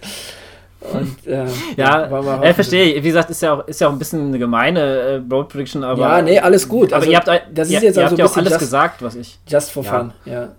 Und, 0.94 1.28
äh, 1.28 1.46
ja, 1.78 2.08
ja 2.10 2.44
äh, 2.44 2.54
verstehe 2.54 2.86
ich. 2.86 3.04
Wie 3.04 3.08
gesagt, 3.08 3.30
ist 3.30 3.42
ja 3.42 3.54
auch, 3.54 3.68
ist 3.68 3.80
ja 3.80 3.88
auch 3.88 3.92
ein 3.92 4.00
bisschen 4.00 4.28
eine 4.28 4.40
gemeine 4.40 4.80
äh, 4.80 5.22
Road 5.32 5.50
Prediction, 5.50 5.84
aber. 5.84 6.02
Ja, 6.02 6.22
nee, 6.22 6.40
alles 6.40 6.68
gut. 6.68 6.92
Aber 6.92 7.02
also, 7.02 7.12
ihr 7.12 7.18
habt, 7.18 7.28
das 7.28 7.68
ist 7.68 7.74
ihr, 7.74 7.82
jetzt 7.82 7.98
ihr 7.98 8.06
habt 8.06 8.18
ja 8.18 8.26
auch 8.26 8.36
alles 8.36 8.50
just, 8.50 8.60
gesagt, 8.60 9.02
was 9.04 9.16
ich. 9.16 9.38
Just 9.48 9.72
for 9.72 9.84
fun, 9.84 10.12
ja. 10.26 10.50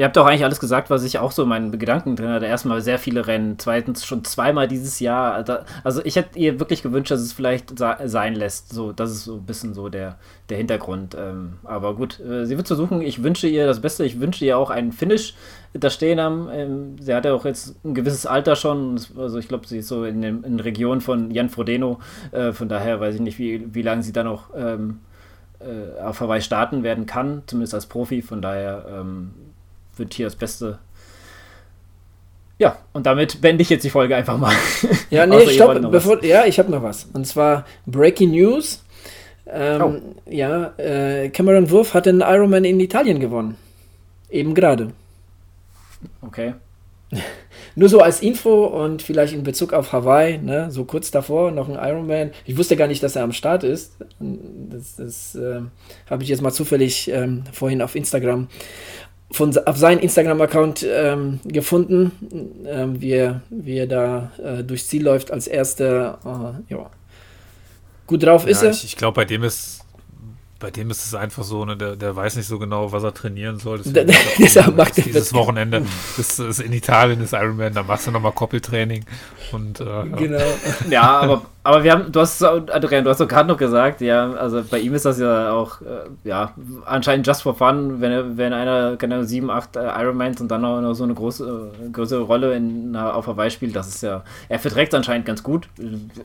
Ihr 0.00 0.06
habt 0.06 0.16
auch 0.16 0.24
eigentlich 0.24 0.44
alles 0.44 0.60
gesagt, 0.60 0.88
was 0.88 1.04
ich 1.04 1.18
auch 1.18 1.30
so 1.30 1.42
in 1.42 1.50
meinen 1.50 1.78
Gedanken 1.78 2.16
drin 2.16 2.30
hatte. 2.30 2.46
Erstmal 2.46 2.80
sehr 2.80 2.98
viele 2.98 3.26
Rennen, 3.26 3.58
zweitens 3.58 4.06
schon 4.06 4.24
zweimal 4.24 4.66
dieses 4.66 4.98
Jahr. 4.98 5.44
Also 5.84 6.00
ich 6.06 6.16
hätte 6.16 6.38
ihr 6.38 6.58
wirklich 6.58 6.82
gewünscht, 6.82 7.10
dass 7.10 7.20
es 7.20 7.34
vielleicht 7.34 7.78
sein 7.78 8.34
lässt. 8.34 8.72
So, 8.72 8.92
das 8.92 9.10
ist 9.10 9.24
so 9.24 9.34
ein 9.34 9.44
bisschen 9.44 9.74
so 9.74 9.90
der, 9.90 10.16
der 10.48 10.56
Hintergrund. 10.56 11.14
Ähm, 11.20 11.58
aber 11.64 11.96
gut, 11.96 12.18
äh, 12.18 12.46
sie 12.46 12.56
wird 12.56 12.66
versuchen. 12.66 13.02
Ich 13.02 13.22
wünsche 13.22 13.46
ihr 13.46 13.66
das 13.66 13.82
Beste. 13.82 14.06
Ich 14.06 14.20
wünsche 14.20 14.42
ihr 14.42 14.56
auch 14.56 14.70
einen 14.70 14.92
Finish 14.92 15.34
da 15.74 15.90
stehen 15.90 16.18
haben. 16.18 16.48
Ähm, 16.50 16.96
sie 16.98 17.14
hat 17.14 17.26
ja 17.26 17.34
auch 17.34 17.44
jetzt 17.44 17.76
ein 17.84 17.92
gewisses 17.92 18.24
Alter 18.24 18.56
schon. 18.56 18.98
Also 19.18 19.38
ich 19.38 19.48
glaube, 19.48 19.68
sie 19.68 19.80
ist 19.80 19.88
so 19.88 20.04
in, 20.04 20.22
den, 20.22 20.44
in 20.44 20.60
Region 20.60 21.02
von 21.02 21.30
Jan 21.30 21.50
Frodeno. 21.50 22.00
Äh, 22.32 22.52
von 22.52 22.70
daher 22.70 23.00
weiß 23.00 23.16
ich 23.16 23.20
nicht, 23.20 23.38
wie, 23.38 23.66
wie 23.74 23.82
lange 23.82 24.02
sie 24.02 24.14
da 24.14 24.24
noch 24.24 24.44
ähm, 24.56 25.00
äh, 25.58 26.00
auf 26.00 26.20
Hawaii 26.20 26.40
starten 26.40 26.84
werden 26.84 27.04
kann, 27.04 27.42
zumindest 27.46 27.74
als 27.74 27.84
Profi. 27.84 28.22
Von 28.22 28.40
daher 28.40 28.86
wird 29.96 30.14
hier 30.14 30.26
das 30.26 30.36
Beste. 30.36 30.78
Ja, 32.58 32.76
und 32.92 33.06
damit 33.06 33.40
beende 33.40 33.62
ich 33.62 33.70
jetzt 33.70 33.84
die 33.84 33.90
Folge 33.90 34.14
einfach 34.14 34.36
mal. 34.36 34.54
Ja, 35.10 35.26
nee, 35.26 35.48
stopp, 35.48 35.90
bevor, 35.90 36.22
ja, 36.24 36.44
ich 36.44 36.58
habe 36.60 36.70
noch 36.70 36.84
was. 36.84 37.08
Und 37.12 37.26
zwar 37.26 37.64
Breaking 37.84 38.30
News. 38.30 38.84
Ähm, 39.46 39.82
oh. 39.82 40.30
Ja, 40.30 40.72
äh, 40.76 41.30
Cameron 41.30 41.68
Wurf 41.70 41.94
hat 41.94 42.06
den 42.06 42.20
Ironman 42.20 42.64
in 42.64 42.78
Italien 42.78 43.18
gewonnen. 43.18 43.56
Eben 44.30 44.54
gerade. 44.54 44.92
Okay. 46.22 46.54
Nur 47.74 47.88
so 47.88 48.00
als 48.00 48.22
Info 48.22 48.66
und 48.66 49.02
vielleicht 49.02 49.32
in 49.32 49.42
Bezug 49.42 49.72
auf 49.72 49.92
Hawaii, 49.92 50.38
ne, 50.38 50.70
so 50.70 50.84
kurz 50.84 51.10
davor 51.10 51.50
noch 51.50 51.68
ein 51.68 51.74
Ironman. 51.74 52.30
Ich 52.44 52.56
wusste 52.56 52.76
gar 52.76 52.86
nicht, 52.88 53.02
dass 53.02 53.16
er 53.16 53.24
am 53.24 53.32
Start 53.32 53.64
ist. 53.64 53.96
Das, 54.20 54.96
das 54.96 55.34
äh, 55.34 55.60
habe 56.08 56.22
ich 56.22 56.28
jetzt 56.28 56.42
mal 56.42 56.52
zufällig 56.52 57.08
ähm, 57.08 57.44
vorhin 57.52 57.82
auf 57.82 57.94
Instagram 57.94 58.48
von, 59.32 59.56
auf 59.58 59.76
seinen 59.76 60.00
Instagram-Account 60.00 60.86
ähm, 60.88 61.40
gefunden, 61.44 62.12
ähm, 62.66 63.00
wie, 63.00 63.12
er, 63.12 63.42
wie 63.50 63.78
er 63.78 63.86
da 63.86 64.32
äh, 64.42 64.64
durchs 64.64 64.88
Ziel 64.88 65.04
läuft 65.04 65.30
als 65.30 65.46
erster. 65.46 66.18
Äh, 66.68 66.72
ja. 66.72 66.90
Gut 68.06 68.24
drauf 68.24 68.44
ja, 68.44 68.50
ist 68.50 68.62
er. 68.62 68.70
Ich, 68.70 68.84
ich 68.84 68.96
glaube, 68.96 69.14
bei 69.14 69.24
dem 69.24 69.44
ist 69.44 69.79
bei 70.60 70.70
dem 70.70 70.90
ist 70.90 71.06
es 71.06 71.14
einfach 71.14 71.42
so, 71.42 71.64
ne, 71.64 71.76
der, 71.76 71.96
der 71.96 72.14
weiß 72.14 72.36
nicht 72.36 72.46
so 72.46 72.58
genau, 72.58 72.92
was 72.92 73.02
er 73.02 73.14
trainieren 73.14 73.58
soll. 73.58 73.78
Deswegen, 73.78 74.12
Deshalb 74.38 74.76
macht 74.76 74.98
er 74.98 75.04
dieses 75.04 75.32
Wochenende 75.32 75.82
das 76.16 76.38
ist 76.38 76.60
in 76.60 76.72
Italien 76.72 77.20
ist 77.22 77.32
Ironman, 77.32 77.72
da 77.72 77.82
machst 77.82 78.06
du 78.06 78.10
nochmal 78.10 78.32
Koppeltraining 78.32 79.04
und 79.52 79.80
äh, 79.80 79.84
genau. 80.16 80.38
ja, 80.90 81.20
aber, 81.20 81.42
aber 81.64 81.82
wir 81.82 81.92
haben, 81.92 82.12
du 82.12 82.20
hast 82.20 82.42
Adrian, 82.42 83.04
du 83.04 83.10
hast 83.10 83.20
doch 83.20 83.28
gerade 83.28 83.48
noch 83.48 83.56
gesagt, 83.56 84.02
ja, 84.02 84.32
also 84.32 84.62
bei 84.62 84.78
ihm 84.78 84.94
ist 84.94 85.06
das 85.06 85.18
ja 85.18 85.50
auch, 85.50 85.80
äh, 85.80 86.28
ja, 86.28 86.52
anscheinend 86.84 87.26
just 87.26 87.42
for 87.42 87.54
fun, 87.54 88.02
wenn, 88.02 88.36
wenn 88.36 88.52
einer, 88.52 88.96
keine 88.98 89.24
sieben, 89.24 89.50
acht 89.50 89.76
äh, 89.76 89.80
Ironmans 89.80 90.42
und 90.42 90.48
dann 90.48 90.60
noch, 90.60 90.82
noch 90.82 90.94
so 90.94 91.04
eine 91.04 91.14
große, 91.14 91.72
äh, 91.86 91.88
größere 91.90 92.20
Rolle 92.22 92.54
in, 92.54 92.94
auf 92.94 93.26
Hawaii 93.26 93.50
spielt, 93.50 93.74
das 93.74 93.88
ist 93.88 94.02
ja, 94.02 94.24
er 94.50 94.58
verträgt 94.58 94.94
anscheinend 94.94 95.24
ganz 95.24 95.42
gut, 95.42 95.68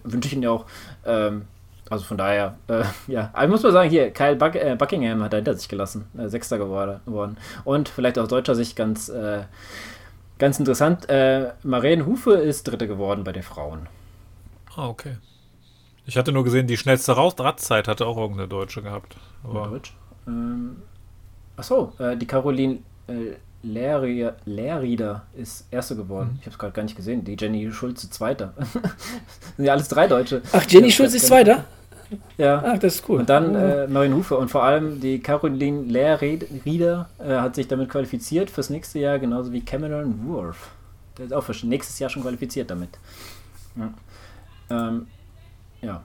wünsche 0.03 0.27
ich 0.27 0.33
ihn 0.33 0.43
ja 0.43 0.51
auch, 0.51 0.65
ähm, 1.05 1.43
also 1.89 2.05
von 2.05 2.17
daher, 2.17 2.57
äh, 2.67 2.83
ja. 3.11 3.29
Aber 3.33 3.43
ich 3.45 3.49
muss 3.49 3.63
mal 3.63 3.71
sagen, 3.71 3.89
hier, 3.89 4.11
Kyle 4.11 4.35
Buck, 4.35 4.55
äh, 4.55 4.75
Buckingham 4.77 5.23
hat 5.23 5.33
er 5.33 5.37
hinter 5.37 5.55
sich 5.55 5.69
gelassen. 5.69 6.07
Äh, 6.17 6.27
Sechster 6.27 6.57
geworden. 6.57 7.37
Und 7.63 7.89
vielleicht 7.89 8.17
aus 8.17 8.27
deutscher 8.27 8.55
Sicht 8.55 8.75
ganz, 8.75 9.09
äh, 9.09 9.43
ganz 10.39 10.59
interessant, 10.59 11.09
äh, 11.09 11.51
Maren 11.63 12.05
Hufe 12.05 12.33
ist 12.33 12.63
Dritte 12.63 12.87
geworden 12.87 13.23
bei 13.23 13.31
den 13.31 13.43
Frauen. 13.43 13.87
Ah, 14.75 14.87
okay. 14.87 15.17
Ich 16.05 16.17
hatte 16.17 16.31
nur 16.31 16.43
gesehen, 16.43 16.67
die 16.67 16.77
schnellste 16.77 17.17
Radzeit 17.17 17.87
hatte 17.87 18.05
auch 18.05 18.17
irgendeine 18.17 18.47
Deutsche 18.47 18.81
gehabt. 18.81 19.17
Aber 19.43 19.67
Deutsch? 19.67 19.95
Ähm, 20.27 20.77
achso, 21.57 21.93
äh, 21.99 22.15
die 22.15 22.27
Caroline 22.27 22.79
Lehrrieder 23.65 25.23
ist 25.35 25.67
Erste 25.71 25.95
geworden. 25.95 26.31
Mhm. 26.33 26.37
Ich 26.39 26.45
habe 26.45 26.51
es 26.51 26.57
gerade 26.59 26.73
gar 26.73 26.83
nicht 26.83 26.95
gesehen. 26.95 27.23
Die 27.23 27.35
Jenny 27.39 27.71
Schulze 27.71 28.09
Zweiter. 28.09 28.53
sind 29.57 29.65
ja 29.65 29.73
alles 29.73 29.87
drei 29.87 30.07
Deutsche. 30.07 30.41
Ach, 30.51 30.65
Jenny 30.67 30.91
Schulze 30.91 31.17
ist 31.17 31.27
Zweiter? 31.27 31.65
Ja. 32.37 32.63
Ach, 32.65 32.77
das 32.77 32.95
ist 32.95 33.09
cool. 33.09 33.19
Und 33.19 33.29
dann 33.29 33.55
äh, 33.55 34.09
Hufe 34.11 34.37
und 34.37 34.49
vor 34.49 34.63
allem 34.63 34.99
die 34.99 35.19
Caroline 35.19 35.83
Lehrrieder 35.83 37.09
äh, 37.19 37.35
hat 37.37 37.55
sich 37.55 37.67
damit 37.67 37.89
qualifiziert 37.89 38.49
fürs 38.49 38.69
nächste 38.69 38.99
Jahr, 38.99 39.17
genauso 39.19 39.51
wie 39.51 39.61
Cameron 39.61 40.27
Worth. 40.27 40.57
Der 41.17 41.25
ist 41.25 41.31
auch 41.33 41.43
für 41.43 41.55
nächstes 41.65 41.97
Jahr 41.99 42.09
schon 42.09 42.21
qualifiziert 42.21 42.69
damit. 42.69 42.89
Ja. 43.75 43.93
Ähm, 44.69 45.07
ja. 45.81 46.03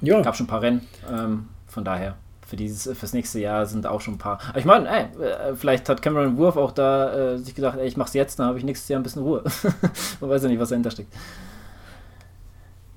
ja. 0.00 0.20
Gab 0.20 0.36
schon 0.36 0.44
ein 0.44 0.50
paar 0.50 0.62
Rennen, 0.62 0.86
ähm, 1.10 1.48
von 1.66 1.84
daher 1.84 2.16
für 2.48 2.56
dieses 2.56 2.96
fürs 2.98 3.12
nächste 3.12 3.40
Jahr 3.40 3.66
sind 3.66 3.86
auch 3.86 4.00
schon 4.00 4.14
ein 4.14 4.18
paar. 4.18 4.40
Aber 4.48 4.58
ich 4.58 4.64
meine, 4.64 4.88
ey, 4.88 5.22
äh, 5.22 5.54
vielleicht 5.54 5.86
hat 5.90 6.00
Cameron 6.00 6.38
Wurf 6.38 6.56
auch 6.56 6.72
da 6.72 7.34
äh, 7.34 7.38
sich 7.38 7.54
gedacht, 7.54 7.78
ey, 7.78 7.86
ich 7.86 7.98
mach's 7.98 8.14
jetzt, 8.14 8.38
dann 8.38 8.46
habe 8.46 8.58
ich 8.58 8.64
nächstes 8.64 8.88
Jahr 8.88 8.98
ein 8.98 9.02
bisschen 9.02 9.22
Ruhe. 9.22 9.44
Man 10.20 10.30
weiß 10.30 10.44
ja 10.44 10.48
nicht, 10.48 10.58
was 10.58 10.70
dahinter 10.70 10.90
steckt. 10.90 11.12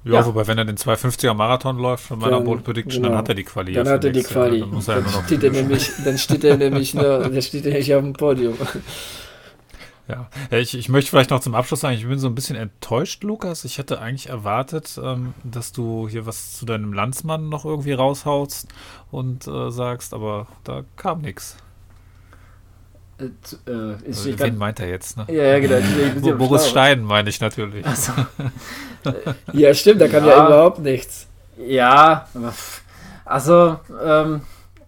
Ja, 0.06 0.14
ja, 0.14 0.26
wobei, 0.26 0.48
wenn 0.48 0.58
er 0.58 0.66
den 0.66 0.78
250er 0.78 1.34
Marathon 1.34 1.78
läuft 1.78 2.06
von 2.06 2.18
meiner 2.18 2.40
Bold 2.40 2.64
Prediction, 2.64 3.04
genau. 3.04 3.10
dann 3.10 3.18
hat 3.20 3.30
er 3.30 3.36
die 3.36 3.44
Quali. 3.44 3.74
Dann 3.74 3.88
hat 3.88 4.04
er 4.04 4.12
die 4.12 4.24
Quali. 4.24 4.60
Jahr. 4.60 4.70
Dann, 4.70 5.06
steht 5.26 5.44
er 5.44 5.52
nämlich, 5.52 5.92
dann 6.04 6.18
steht 6.18 6.44
er 6.44 6.58
nämlich 6.58 6.94
nur, 6.96 7.20
dann 7.20 7.42
steht 7.42 7.66
er 7.66 7.74
nicht 7.74 7.94
auf 7.94 8.02
dem 8.02 8.14
Podium. 8.14 8.58
Ja, 10.12 10.58
ich, 10.58 10.78
ich 10.78 10.90
möchte 10.90 11.10
vielleicht 11.10 11.30
noch 11.30 11.40
zum 11.40 11.56
Abschluss 11.56 11.82
sagen, 11.82 11.96
ich 11.96 12.08
bin 12.08 12.20
so 12.20 12.28
ein 12.28 12.36
bisschen 12.36 12.56
enttäuscht, 12.56 13.24
Lukas. 13.24 13.66
Ich 13.66 13.78
hätte 13.78 14.00
eigentlich 14.00 14.30
erwartet, 14.30 15.00
ähm, 15.02 15.34
dass 15.44 15.72
du 15.72 16.08
hier 16.08 16.26
was 16.26 16.54
zu 16.58 16.66
deinem 16.66 16.94
Landsmann 16.94 17.50
noch 17.50 17.66
irgendwie 17.66 17.94
raushaust 17.94 18.68
und 19.12 19.48
äh, 19.48 19.72
sagst, 19.72 20.14
aber 20.14 20.48
da 20.64 20.84
kam 20.98 21.22
nichts. 21.22 21.58
Äh, 23.20 23.72
äh, 23.72 23.96
also, 24.06 24.40
wen 24.40 24.58
meint 24.58 24.80
er 24.80 24.90
jetzt? 24.90 25.18
Ne? 25.18 25.26
Ja, 25.30 25.58
ja, 25.58 25.60
genau. 25.60 26.36
Boris 26.38 26.68
Stein 26.68 27.04
meine 27.04 27.30
ich 27.30 27.40
natürlich. 27.40 27.86
So. 27.86 28.12
ja, 29.54 29.74
stimmt, 29.74 30.02
da 30.02 30.08
kam 30.08 30.26
ja, 30.26 30.32
ja 30.32 30.46
überhaupt 30.46 30.80
nichts. 30.80 31.28
Ja, 31.58 32.28
also 33.26 33.80
ähm, 34.04 34.42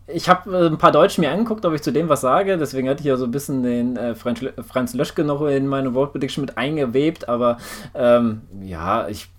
ich 0.08 0.28
habe 0.30 0.56
äh, 0.56 0.68
ein 0.68 0.78
paar 0.78 0.92
Deutsche 0.92 1.22
mir 1.22 1.32
angeguckt, 1.32 1.66
ob 1.66 1.74
ich 1.74 1.82
zu 1.82 1.92
dem 1.92 2.10
was 2.10 2.22
sage. 2.22 2.58
Deswegen 2.58 2.90
hatte 2.90 3.02
ich 3.02 3.08
ja 3.08 3.18
so 3.18 3.26
ein 3.26 3.32
bisschen 3.32 3.64
den 3.64 3.98
äh, 3.98 4.16
Franz, 4.16 4.94
Löschke 4.94 5.24
noch 5.24 5.46
in 5.46 5.68
meine 5.68 5.94
World 5.94 6.12
Prediction 6.12 6.44
mit 6.44 6.58
eingewebt. 6.58 7.30
Aber 7.30 7.58
ähm, 7.96 8.42
ja, 8.62 9.08
ich 9.08 9.30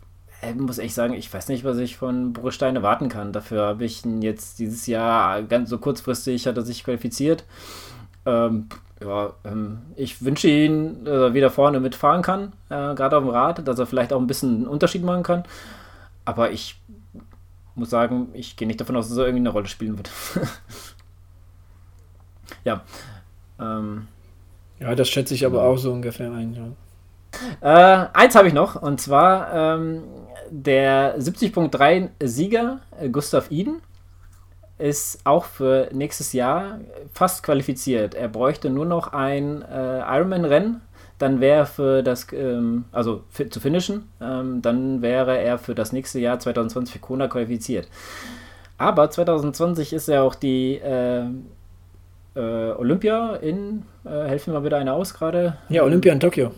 äh, 0.40 0.54
muss 0.54 0.78
echt 0.78 0.94
sagen, 0.94 1.14
ich 1.14 1.32
weiß 1.32 1.48
nicht, 1.48 1.64
was 1.64 1.78
ich 1.78 1.96
von 1.96 2.32
Boris 2.32 2.54
Stein 2.54 2.76
erwarten 2.76 3.08
kann. 3.08 3.32
Dafür 3.32 3.62
habe 3.62 3.84
ich 3.84 4.04
ihn 4.04 4.22
jetzt 4.22 4.58
dieses 4.58 4.86
Jahr 4.86 5.42
ganz 5.42 5.68
so 5.68 5.78
kurzfristig 5.78 6.46
hat 6.46 6.56
er 6.56 6.62
sich 6.62 6.84
qualifiziert. 6.84 7.44
Ähm, 8.26 8.68
ja, 9.02 9.34
ähm, 9.44 9.82
ich 9.96 10.24
wünsche 10.24 10.48
ihn, 10.48 11.04
dass 11.04 11.14
er 11.14 11.34
wieder 11.34 11.50
vorne 11.50 11.80
mitfahren 11.80 12.22
kann, 12.22 12.52
äh, 12.70 12.94
gerade 12.94 13.18
auf 13.18 13.24
dem 13.24 13.30
Rad, 13.30 13.66
dass 13.66 13.78
er 13.78 13.86
vielleicht 13.86 14.12
auch 14.12 14.20
ein 14.20 14.26
bisschen 14.26 14.56
einen 14.56 14.66
Unterschied 14.66 15.04
machen 15.04 15.22
kann. 15.22 15.44
Aber 16.24 16.52
ich 16.52 16.80
muss 17.74 17.90
sagen, 17.90 18.28
ich 18.32 18.56
gehe 18.56 18.66
nicht 18.66 18.80
davon 18.80 18.96
aus, 18.96 19.08
dass 19.08 19.18
er 19.18 19.26
irgendwie 19.26 19.42
eine 19.42 19.50
Rolle 19.50 19.66
spielen 19.66 19.96
wird. 19.96 20.10
ja. 22.64 22.82
Ähm, 23.60 24.08
ja, 24.80 24.94
das 24.94 25.08
schätze 25.08 25.34
ich 25.34 25.46
aber 25.46 25.62
auch 25.62 25.76
so 25.76 25.92
ungefähr 25.92 26.32
ein. 26.32 26.54
Ja. 26.54 26.68
Äh, 27.60 28.08
eins 28.12 28.34
habe 28.34 28.48
ich 28.48 28.54
noch, 28.54 28.80
und 28.80 29.00
zwar 29.00 29.52
ähm, 29.52 30.04
der 30.50 31.18
70.3 31.18 32.10
Sieger 32.22 32.80
äh, 33.00 33.08
Gustav 33.08 33.50
Iden 33.50 33.80
ist 34.78 35.20
auch 35.24 35.44
für 35.44 35.88
nächstes 35.92 36.32
Jahr 36.32 36.80
fast 37.12 37.42
qualifiziert. 37.42 38.14
Er 38.14 38.28
bräuchte 38.28 38.70
nur 38.70 38.86
noch 38.86 39.12
ein 39.12 39.62
äh, 39.62 40.00
Ironman-Rennen 40.00 40.80
dann 41.24 41.40
wäre 41.40 41.60
er 41.60 41.66
für 41.66 42.02
das, 42.02 42.26
ähm, 42.34 42.84
also 42.92 43.22
für, 43.30 43.48
zu 43.48 43.58
finishen, 43.58 44.10
ähm, 44.20 44.60
dann 44.60 45.00
wäre 45.00 45.38
er 45.38 45.56
für 45.56 45.74
das 45.74 45.90
nächste 45.90 46.20
Jahr 46.20 46.38
2020 46.38 46.92
für 46.92 46.98
Kona 46.98 47.28
qualifiziert. 47.28 47.88
Aber 48.76 49.08
2020 49.08 49.94
ist 49.94 50.08
ja 50.08 50.20
auch 50.20 50.34
die 50.34 50.74
äh, 50.74 51.24
äh, 52.36 52.72
Olympia 52.72 53.36
in, 53.36 53.84
äh, 54.04 54.10
helfen 54.10 54.52
wir 54.52 54.60
mal 54.60 54.66
wieder 54.66 54.76
eine 54.76 54.92
aus 54.92 55.14
gerade. 55.14 55.56
Ja, 55.70 55.82
Olympia 55.82 56.12
in 56.12 56.20
Tokio. 56.20 56.50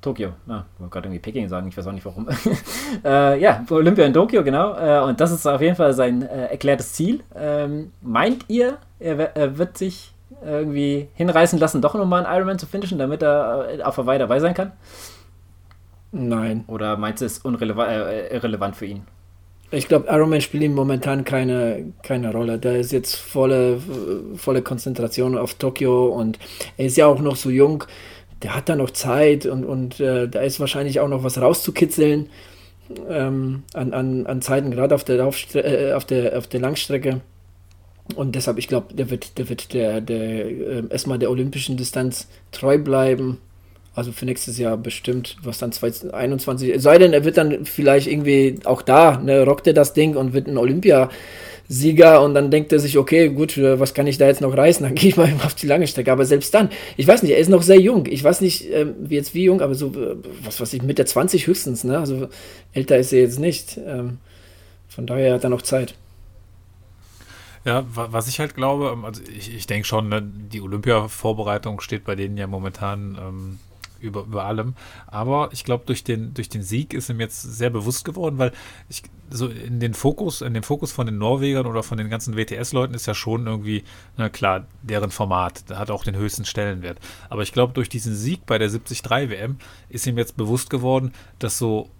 Tokio, 0.00 0.28
ah, 0.46 0.62
ich 0.74 0.80
wollte 0.80 0.92
gerade 0.92 1.08
irgendwie 1.08 1.18
Peking 1.18 1.48
sagen, 1.48 1.66
ich 1.66 1.76
weiß 1.76 1.88
auch 1.88 1.92
nicht 1.92 2.06
warum. 2.06 2.28
äh, 3.04 3.40
ja, 3.40 3.64
Olympia 3.68 4.06
in 4.06 4.12
Tokio, 4.12 4.44
genau. 4.44 4.76
Äh, 4.76 5.02
und 5.02 5.20
das 5.20 5.32
ist 5.32 5.44
auf 5.44 5.60
jeden 5.60 5.74
Fall 5.74 5.92
sein 5.92 6.22
äh, 6.22 6.46
erklärtes 6.46 6.92
Ziel. 6.92 7.24
Ähm, 7.34 7.90
meint 8.00 8.44
ihr, 8.46 8.78
er, 9.00 9.36
er, 9.36 9.58
wird 9.58 9.76
sich 9.76 10.14
irgendwie 10.44 11.08
hinreißen 11.14 11.58
lassen, 11.58 11.82
doch 11.82 11.94
nochmal 11.94 12.24
einen 12.24 12.36
Ironman 12.36 12.58
zu 12.58 12.66
finishen, 12.66 12.98
damit 12.98 13.22
er 13.22 13.78
äh, 13.78 13.82
auf 13.82 13.96
Hawaii 13.96 14.18
dabei 14.18 14.40
sein 14.40 14.54
kann? 14.54 14.72
Nein. 16.12 16.64
Oder 16.66 16.96
meinst 16.96 17.20
du, 17.20 17.26
es 17.26 17.38
ist 17.38 17.44
äh, 17.44 18.34
irrelevant 18.34 18.76
für 18.76 18.86
ihn? 18.86 19.02
Ich 19.70 19.86
glaube, 19.86 20.08
Ironman 20.08 20.40
spielt 20.40 20.62
ihm 20.62 20.74
momentan 20.74 21.24
keine, 21.24 21.92
keine 22.02 22.32
Rolle. 22.32 22.58
Da 22.58 22.72
ist 22.72 22.90
jetzt 22.90 23.16
volle, 23.16 23.80
volle 24.36 24.62
Konzentration 24.62 25.36
auf 25.36 25.54
Tokio 25.54 26.06
und 26.06 26.38
er 26.78 26.86
ist 26.86 26.96
ja 26.96 27.06
auch 27.06 27.20
noch 27.20 27.36
so 27.36 27.50
jung. 27.50 27.84
Der 28.42 28.54
hat 28.54 28.68
da 28.70 28.76
noch 28.76 28.90
Zeit 28.90 29.44
und, 29.44 29.64
und 29.64 30.00
äh, 30.00 30.26
da 30.28 30.40
ist 30.40 30.60
wahrscheinlich 30.60 31.00
auch 31.00 31.08
noch 31.08 31.22
was 31.22 31.38
rauszukitzeln 31.38 32.30
ähm, 33.10 33.64
an, 33.74 33.92
an, 33.92 34.26
an 34.26 34.40
Zeiten, 34.40 34.70
gerade 34.70 34.94
auf 34.94 35.04
der, 35.04 35.18
äh, 35.54 35.92
auf, 35.92 36.04
der, 36.06 36.38
auf 36.38 36.46
der 36.46 36.60
Langstrecke. 36.60 37.20
Und 38.14 38.34
deshalb, 38.34 38.58
ich 38.58 38.68
glaube, 38.68 38.94
der 38.94 39.10
wird, 39.10 39.38
der 39.38 39.48
wird 39.48 39.72
der, 39.74 40.00
der 40.00 40.46
äh, 40.46 40.82
erstmal 40.90 41.18
der 41.18 41.30
olympischen 41.30 41.76
Distanz 41.76 42.26
treu 42.52 42.78
bleiben. 42.78 43.38
Also 43.94 44.12
für 44.12 44.26
nächstes 44.26 44.58
Jahr 44.58 44.76
bestimmt, 44.76 45.36
was 45.42 45.58
dann 45.58 45.72
2021, 45.72 46.72
es 46.72 46.82
sei 46.84 46.98
denn, 46.98 47.12
er 47.12 47.24
wird 47.24 47.36
dann 47.36 47.64
vielleicht 47.64 48.06
irgendwie 48.06 48.60
auch 48.64 48.80
da, 48.80 49.18
ne, 49.18 49.44
rockt 49.44 49.66
er 49.66 49.72
das 49.72 49.92
Ding 49.92 50.14
und 50.16 50.32
wird 50.32 50.46
ein 50.46 50.56
Olympiasieger 50.56 52.22
und 52.22 52.34
dann 52.34 52.52
denkt 52.52 52.72
er 52.72 52.78
sich, 52.78 52.96
okay, 52.96 53.28
gut, 53.28 53.56
äh, 53.58 53.80
was 53.80 53.94
kann 53.94 54.06
ich 54.06 54.16
da 54.16 54.26
jetzt 54.26 54.40
noch 54.40 54.56
reißen? 54.56 54.84
Dann 54.86 54.94
gehe 54.94 55.10
ich 55.10 55.16
mal 55.16 55.32
auf 55.44 55.54
die 55.54 55.66
lange 55.66 55.86
Strecke. 55.88 56.12
Aber 56.12 56.24
selbst 56.24 56.54
dann, 56.54 56.70
ich 56.96 57.08
weiß 57.08 57.22
nicht, 57.22 57.32
er 57.32 57.38
ist 57.38 57.50
noch 57.50 57.62
sehr 57.62 57.80
jung. 57.80 58.06
Ich 58.06 58.22
weiß 58.22 58.40
nicht, 58.40 58.70
ähm, 58.72 58.94
wie 59.00 59.16
jetzt 59.16 59.34
wie 59.34 59.44
jung, 59.44 59.60
aber 59.60 59.74
so, 59.74 59.88
äh, 59.88 60.16
was 60.44 60.60
weiß 60.60 60.72
ich, 60.74 60.82
mit 60.82 60.98
der 60.98 61.06
20 61.06 61.46
höchstens, 61.46 61.82
ne? 61.82 61.98
Also 61.98 62.28
älter 62.72 62.98
ist 62.98 63.12
er 63.12 63.20
jetzt 63.20 63.40
nicht. 63.40 63.80
Ähm, 63.84 64.18
von 64.88 65.06
daher 65.06 65.34
hat 65.34 65.44
er 65.44 65.50
noch 65.50 65.62
Zeit. 65.62 65.94
Ja, 67.64 67.84
was 67.88 68.28
ich 68.28 68.40
halt 68.40 68.54
glaube, 68.54 68.90
ähm, 68.92 69.04
also 69.04 69.22
ich, 69.22 69.54
ich 69.54 69.66
denke 69.66 69.86
schon, 69.86 70.08
ne, 70.08 70.22
die 70.22 70.60
Olympia-Vorbereitung 70.60 71.80
steht 71.80 72.04
bei 72.04 72.14
denen 72.14 72.36
ja 72.36 72.46
momentan 72.46 73.18
ähm, 73.20 73.58
über, 74.00 74.22
über 74.22 74.44
allem. 74.44 74.74
Aber 75.06 75.50
ich 75.52 75.64
glaube, 75.64 75.84
durch 75.86 76.04
den, 76.04 76.34
durch 76.34 76.48
den 76.48 76.62
Sieg 76.62 76.94
ist 76.94 77.10
ihm 77.10 77.20
jetzt 77.20 77.42
sehr 77.42 77.70
bewusst 77.70 78.04
geworden, 78.04 78.38
weil 78.38 78.52
ich 78.88 79.02
so 79.30 79.48
in 79.48 79.80
den 79.80 79.94
Fokus, 79.94 80.40
in 80.40 80.54
dem 80.54 80.62
Fokus 80.62 80.92
von 80.92 81.06
den 81.06 81.18
Norwegern 81.18 81.66
oder 81.66 81.82
von 81.82 81.98
den 81.98 82.08
ganzen 82.08 82.36
WTS-Leuten 82.36 82.94
ist 82.94 83.06
ja 83.06 83.14
schon 83.14 83.46
irgendwie, 83.46 83.84
na 84.16 84.28
klar, 84.28 84.66
deren 84.82 85.10
Format, 85.10 85.64
hat 85.70 85.90
auch 85.90 86.04
den 86.04 86.16
höchsten 86.16 86.44
Stellenwert. 86.44 86.98
Aber 87.28 87.42
ich 87.42 87.52
glaube, 87.52 87.74
durch 87.74 87.88
diesen 87.88 88.14
Sieg 88.14 88.46
bei 88.46 88.58
der 88.58 88.68
73 88.68 89.02
WM 89.04 89.58
ist 89.88 90.06
ihm 90.06 90.16
jetzt 90.16 90.36
bewusst 90.36 90.70
geworden, 90.70 91.12
dass 91.38 91.58
so 91.58 91.90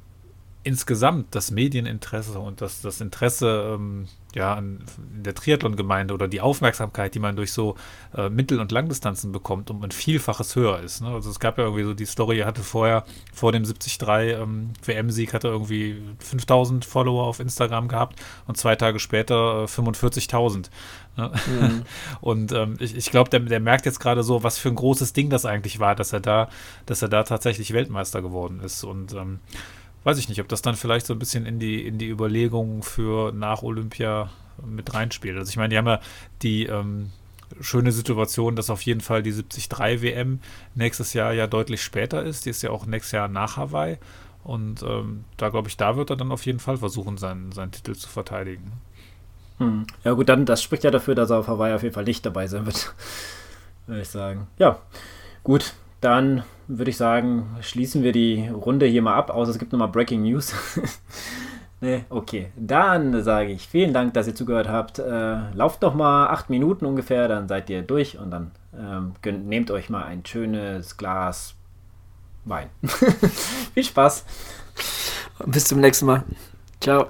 insgesamt 0.68 1.34
das 1.34 1.50
Medieninteresse 1.50 2.38
und 2.38 2.60
das, 2.60 2.82
das 2.82 3.00
Interesse 3.00 3.72
ähm, 3.74 4.06
ja, 4.34 4.58
in 4.58 4.84
der 5.24 5.34
Triathlon-Gemeinde 5.34 6.12
oder 6.12 6.28
die 6.28 6.42
Aufmerksamkeit, 6.42 7.14
die 7.14 7.20
man 7.20 7.36
durch 7.36 7.52
so 7.52 7.76
äh, 8.14 8.28
Mittel- 8.28 8.60
und 8.60 8.70
Langdistanzen 8.70 9.32
bekommt, 9.32 9.70
um 9.70 9.82
ein 9.82 9.92
Vielfaches 9.92 10.56
höher 10.56 10.80
ist. 10.80 11.00
Ne? 11.00 11.08
Also 11.08 11.30
es 11.30 11.40
gab 11.40 11.56
ja 11.56 11.64
irgendwie 11.64 11.84
so 11.84 11.94
die 11.94 12.04
Story, 12.04 12.40
er 12.40 12.46
hatte 12.46 12.62
vorher, 12.62 13.04
vor 13.32 13.52
dem 13.52 13.62
73 13.64 13.98
ähm, 14.38 14.74
WM-Sieg, 14.84 15.32
hatte 15.32 15.48
irgendwie 15.48 16.02
5000 16.18 16.84
Follower 16.84 17.24
auf 17.24 17.40
Instagram 17.40 17.88
gehabt 17.88 18.20
und 18.46 18.58
zwei 18.58 18.76
Tage 18.76 18.98
später 18.98 19.62
äh, 19.62 19.64
45.000. 19.64 20.68
Ne? 21.16 21.32
Mhm. 21.46 21.82
Und 22.20 22.52
ähm, 22.52 22.76
ich, 22.78 22.94
ich 22.94 23.10
glaube, 23.10 23.30
der, 23.30 23.40
der 23.40 23.60
merkt 23.60 23.86
jetzt 23.86 24.00
gerade 24.00 24.22
so, 24.22 24.42
was 24.42 24.58
für 24.58 24.68
ein 24.68 24.74
großes 24.74 25.14
Ding 25.14 25.30
das 25.30 25.46
eigentlich 25.46 25.80
war, 25.80 25.94
dass 25.94 26.12
er 26.12 26.20
da, 26.20 26.48
dass 26.86 27.02
er 27.02 27.08
da 27.08 27.24
tatsächlich 27.24 27.72
Weltmeister 27.72 28.22
geworden 28.22 28.60
ist. 28.60 28.84
Und 28.84 29.14
ähm, 29.14 29.40
weiß 30.04 30.18
ich 30.18 30.28
nicht, 30.28 30.40
ob 30.40 30.48
das 30.48 30.62
dann 30.62 30.76
vielleicht 30.76 31.06
so 31.06 31.12
ein 31.12 31.18
bisschen 31.18 31.46
in 31.46 31.58
die, 31.58 31.86
in 31.86 31.98
die 31.98 32.08
Überlegungen 32.08 32.82
für 32.82 33.32
nach 33.32 33.62
Olympia 33.62 34.30
mit 34.64 34.94
reinspielt. 34.94 35.36
Also 35.36 35.50
ich 35.50 35.56
meine, 35.56 35.70
die 35.70 35.78
haben 35.78 35.86
ja 35.86 36.00
die 36.42 36.66
ähm, 36.66 37.10
schöne 37.60 37.92
Situation, 37.92 38.56
dass 38.56 38.70
auf 38.70 38.82
jeden 38.82 39.00
Fall 39.00 39.22
die 39.22 39.32
73 39.32 40.02
WM 40.02 40.40
nächstes 40.74 41.12
Jahr 41.12 41.32
ja 41.32 41.46
deutlich 41.46 41.82
später 41.82 42.22
ist. 42.22 42.46
Die 42.46 42.50
ist 42.50 42.62
ja 42.62 42.70
auch 42.70 42.86
nächstes 42.86 43.12
Jahr 43.12 43.28
nach 43.28 43.56
Hawaii. 43.56 43.98
Und 44.44 44.82
ähm, 44.82 45.24
da 45.36 45.48
glaube 45.48 45.68
ich, 45.68 45.76
da 45.76 45.96
wird 45.96 46.10
er 46.10 46.16
dann 46.16 46.32
auf 46.32 46.46
jeden 46.46 46.58
Fall 46.58 46.78
versuchen, 46.78 47.18
seinen, 47.18 47.52
seinen 47.52 47.72
Titel 47.72 47.94
zu 47.94 48.08
verteidigen. 48.08 48.72
Hm. 49.58 49.86
Ja 50.04 50.12
gut, 50.12 50.28
dann 50.28 50.46
das 50.46 50.62
spricht 50.62 50.84
ja 50.84 50.90
dafür, 50.90 51.14
dass 51.14 51.30
er 51.30 51.38
auf 51.38 51.48
Hawaii 51.48 51.74
auf 51.74 51.82
jeden 51.82 51.94
Fall 51.94 52.04
nicht 52.04 52.24
dabei 52.24 52.46
sein 52.46 52.64
wird. 52.64 52.94
Würde 53.86 54.02
ich 54.02 54.08
sagen. 54.08 54.46
Ja, 54.58 54.78
gut, 55.42 55.74
dann 56.00 56.44
würde 56.68 56.90
ich 56.90 56.96
sagen, 56.96 57.56
schließen 57.60 58.02
wir 58.02 58.12
die 58.12 58.48
Runde 58.48 58.86
hier 58.86 59.02
mal 59.02 59.14
ab, 59.14 59.30
außer 59.30 59.50
es 59.50 59.58
gibt 59.58 59.72
nochmal 59.72 59.88
Breaking 59.88 60.22
News. 60.22 60.54
ne, 61.80 62.04
okay. 62.10 62.52
Dann 62.56 63.22
sage 63.22 63.50
ich 63.50 63.66
vielen 63.66 63.92
Dank, 63.92 64.14
dass 64.14 64.26
ihr 64.26 64.34
zugehört 64.34 64.68
habt. 64.68 64.98
Äh, 64.98 65.50
lauft 65.54 65.82
doch 65.82 65.94
mal 65.94 66.28
acht 66.28 66.50
Minuten 66.50 66.86
ungefähr, 66.86 67.26
dann 67.26 67.48
seid 67.48 67.70
ihr 67.70 67.82
durch 67.82 68.18
und 68.18 68.30
dann 68.30 68.50
ähm, 68.78 69.14
gönnt, 69.22 69.46
nehmt 69.46 69.70
euch 69.70 69.88
mal 69.88 70.04
ein 70.04 70.24
schönes 70.24 70.96
Glas 70.96 71.54
Wein. 72.44 72.70
Viel 73.74 73.84
Spaß. 73.84 74.24
Bis 75.46 75.64
zum 75.64 75.80
nächsten 75.80 76.06
Mal. 76.06 76.24
Ciao. 76.80 77.08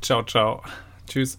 Ciao, 0.00 0.22
ciao. 0.24 0.62
Tschüss. 1.06 1.38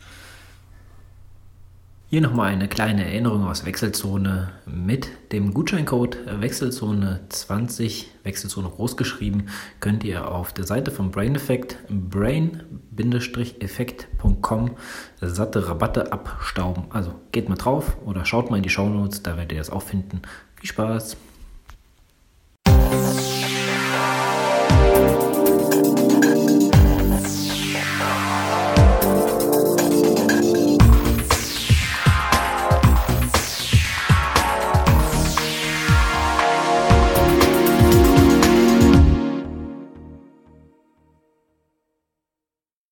Hier 2.11 2.21
nochmal 2.21 2.47
eine 2.47 2.67
kleine 2.67 3.05
Erinnerung 3.05 3.45
aus 3.45 3.67
Wechselzone. 3.67 4.49
Mit 4.65 5.09
dem 5.31 5.53
Gutscheincode 5.53 6.17
Wechselzone20, 6.41 8.05
Wechselzone 8.23 8.67
groß 8.67 8.97
geschrieben, 8.97 9.45
könnt 9.79 10.03
ihr 10.03 10.31
auf 10.31 10.51
der 10.51 10.65
Seite 10.65 10.89
von 10.89 11.11
Brain 11.11 11.35
Effect, 11.35 11.77
brain-effekt.com, 11.87 14.71
satte 15.21 15.69
Rabatte 15.69 16.11
abstauben. 16.11 16.85
Also 16.89 17.13
geht 17.31 17.47
mal 17.47 17.57
drauf 17.57 17.95
oder 18.03 18.25
schaut 18.25 18.49
mal 18.49 18.57
in 18.57 18.63
die 18.63 18.69
Show 18.69 18.89
Notes, 18.89 19.21
da 19.21 19.37
werdet 19.37 19.51
ihr 19.51 19.59
das 19.59 19.69
auch 19.69 19.83
finden. 19.83 20.23
Viel 20.55 20.69
Spaß! 20.69 21.15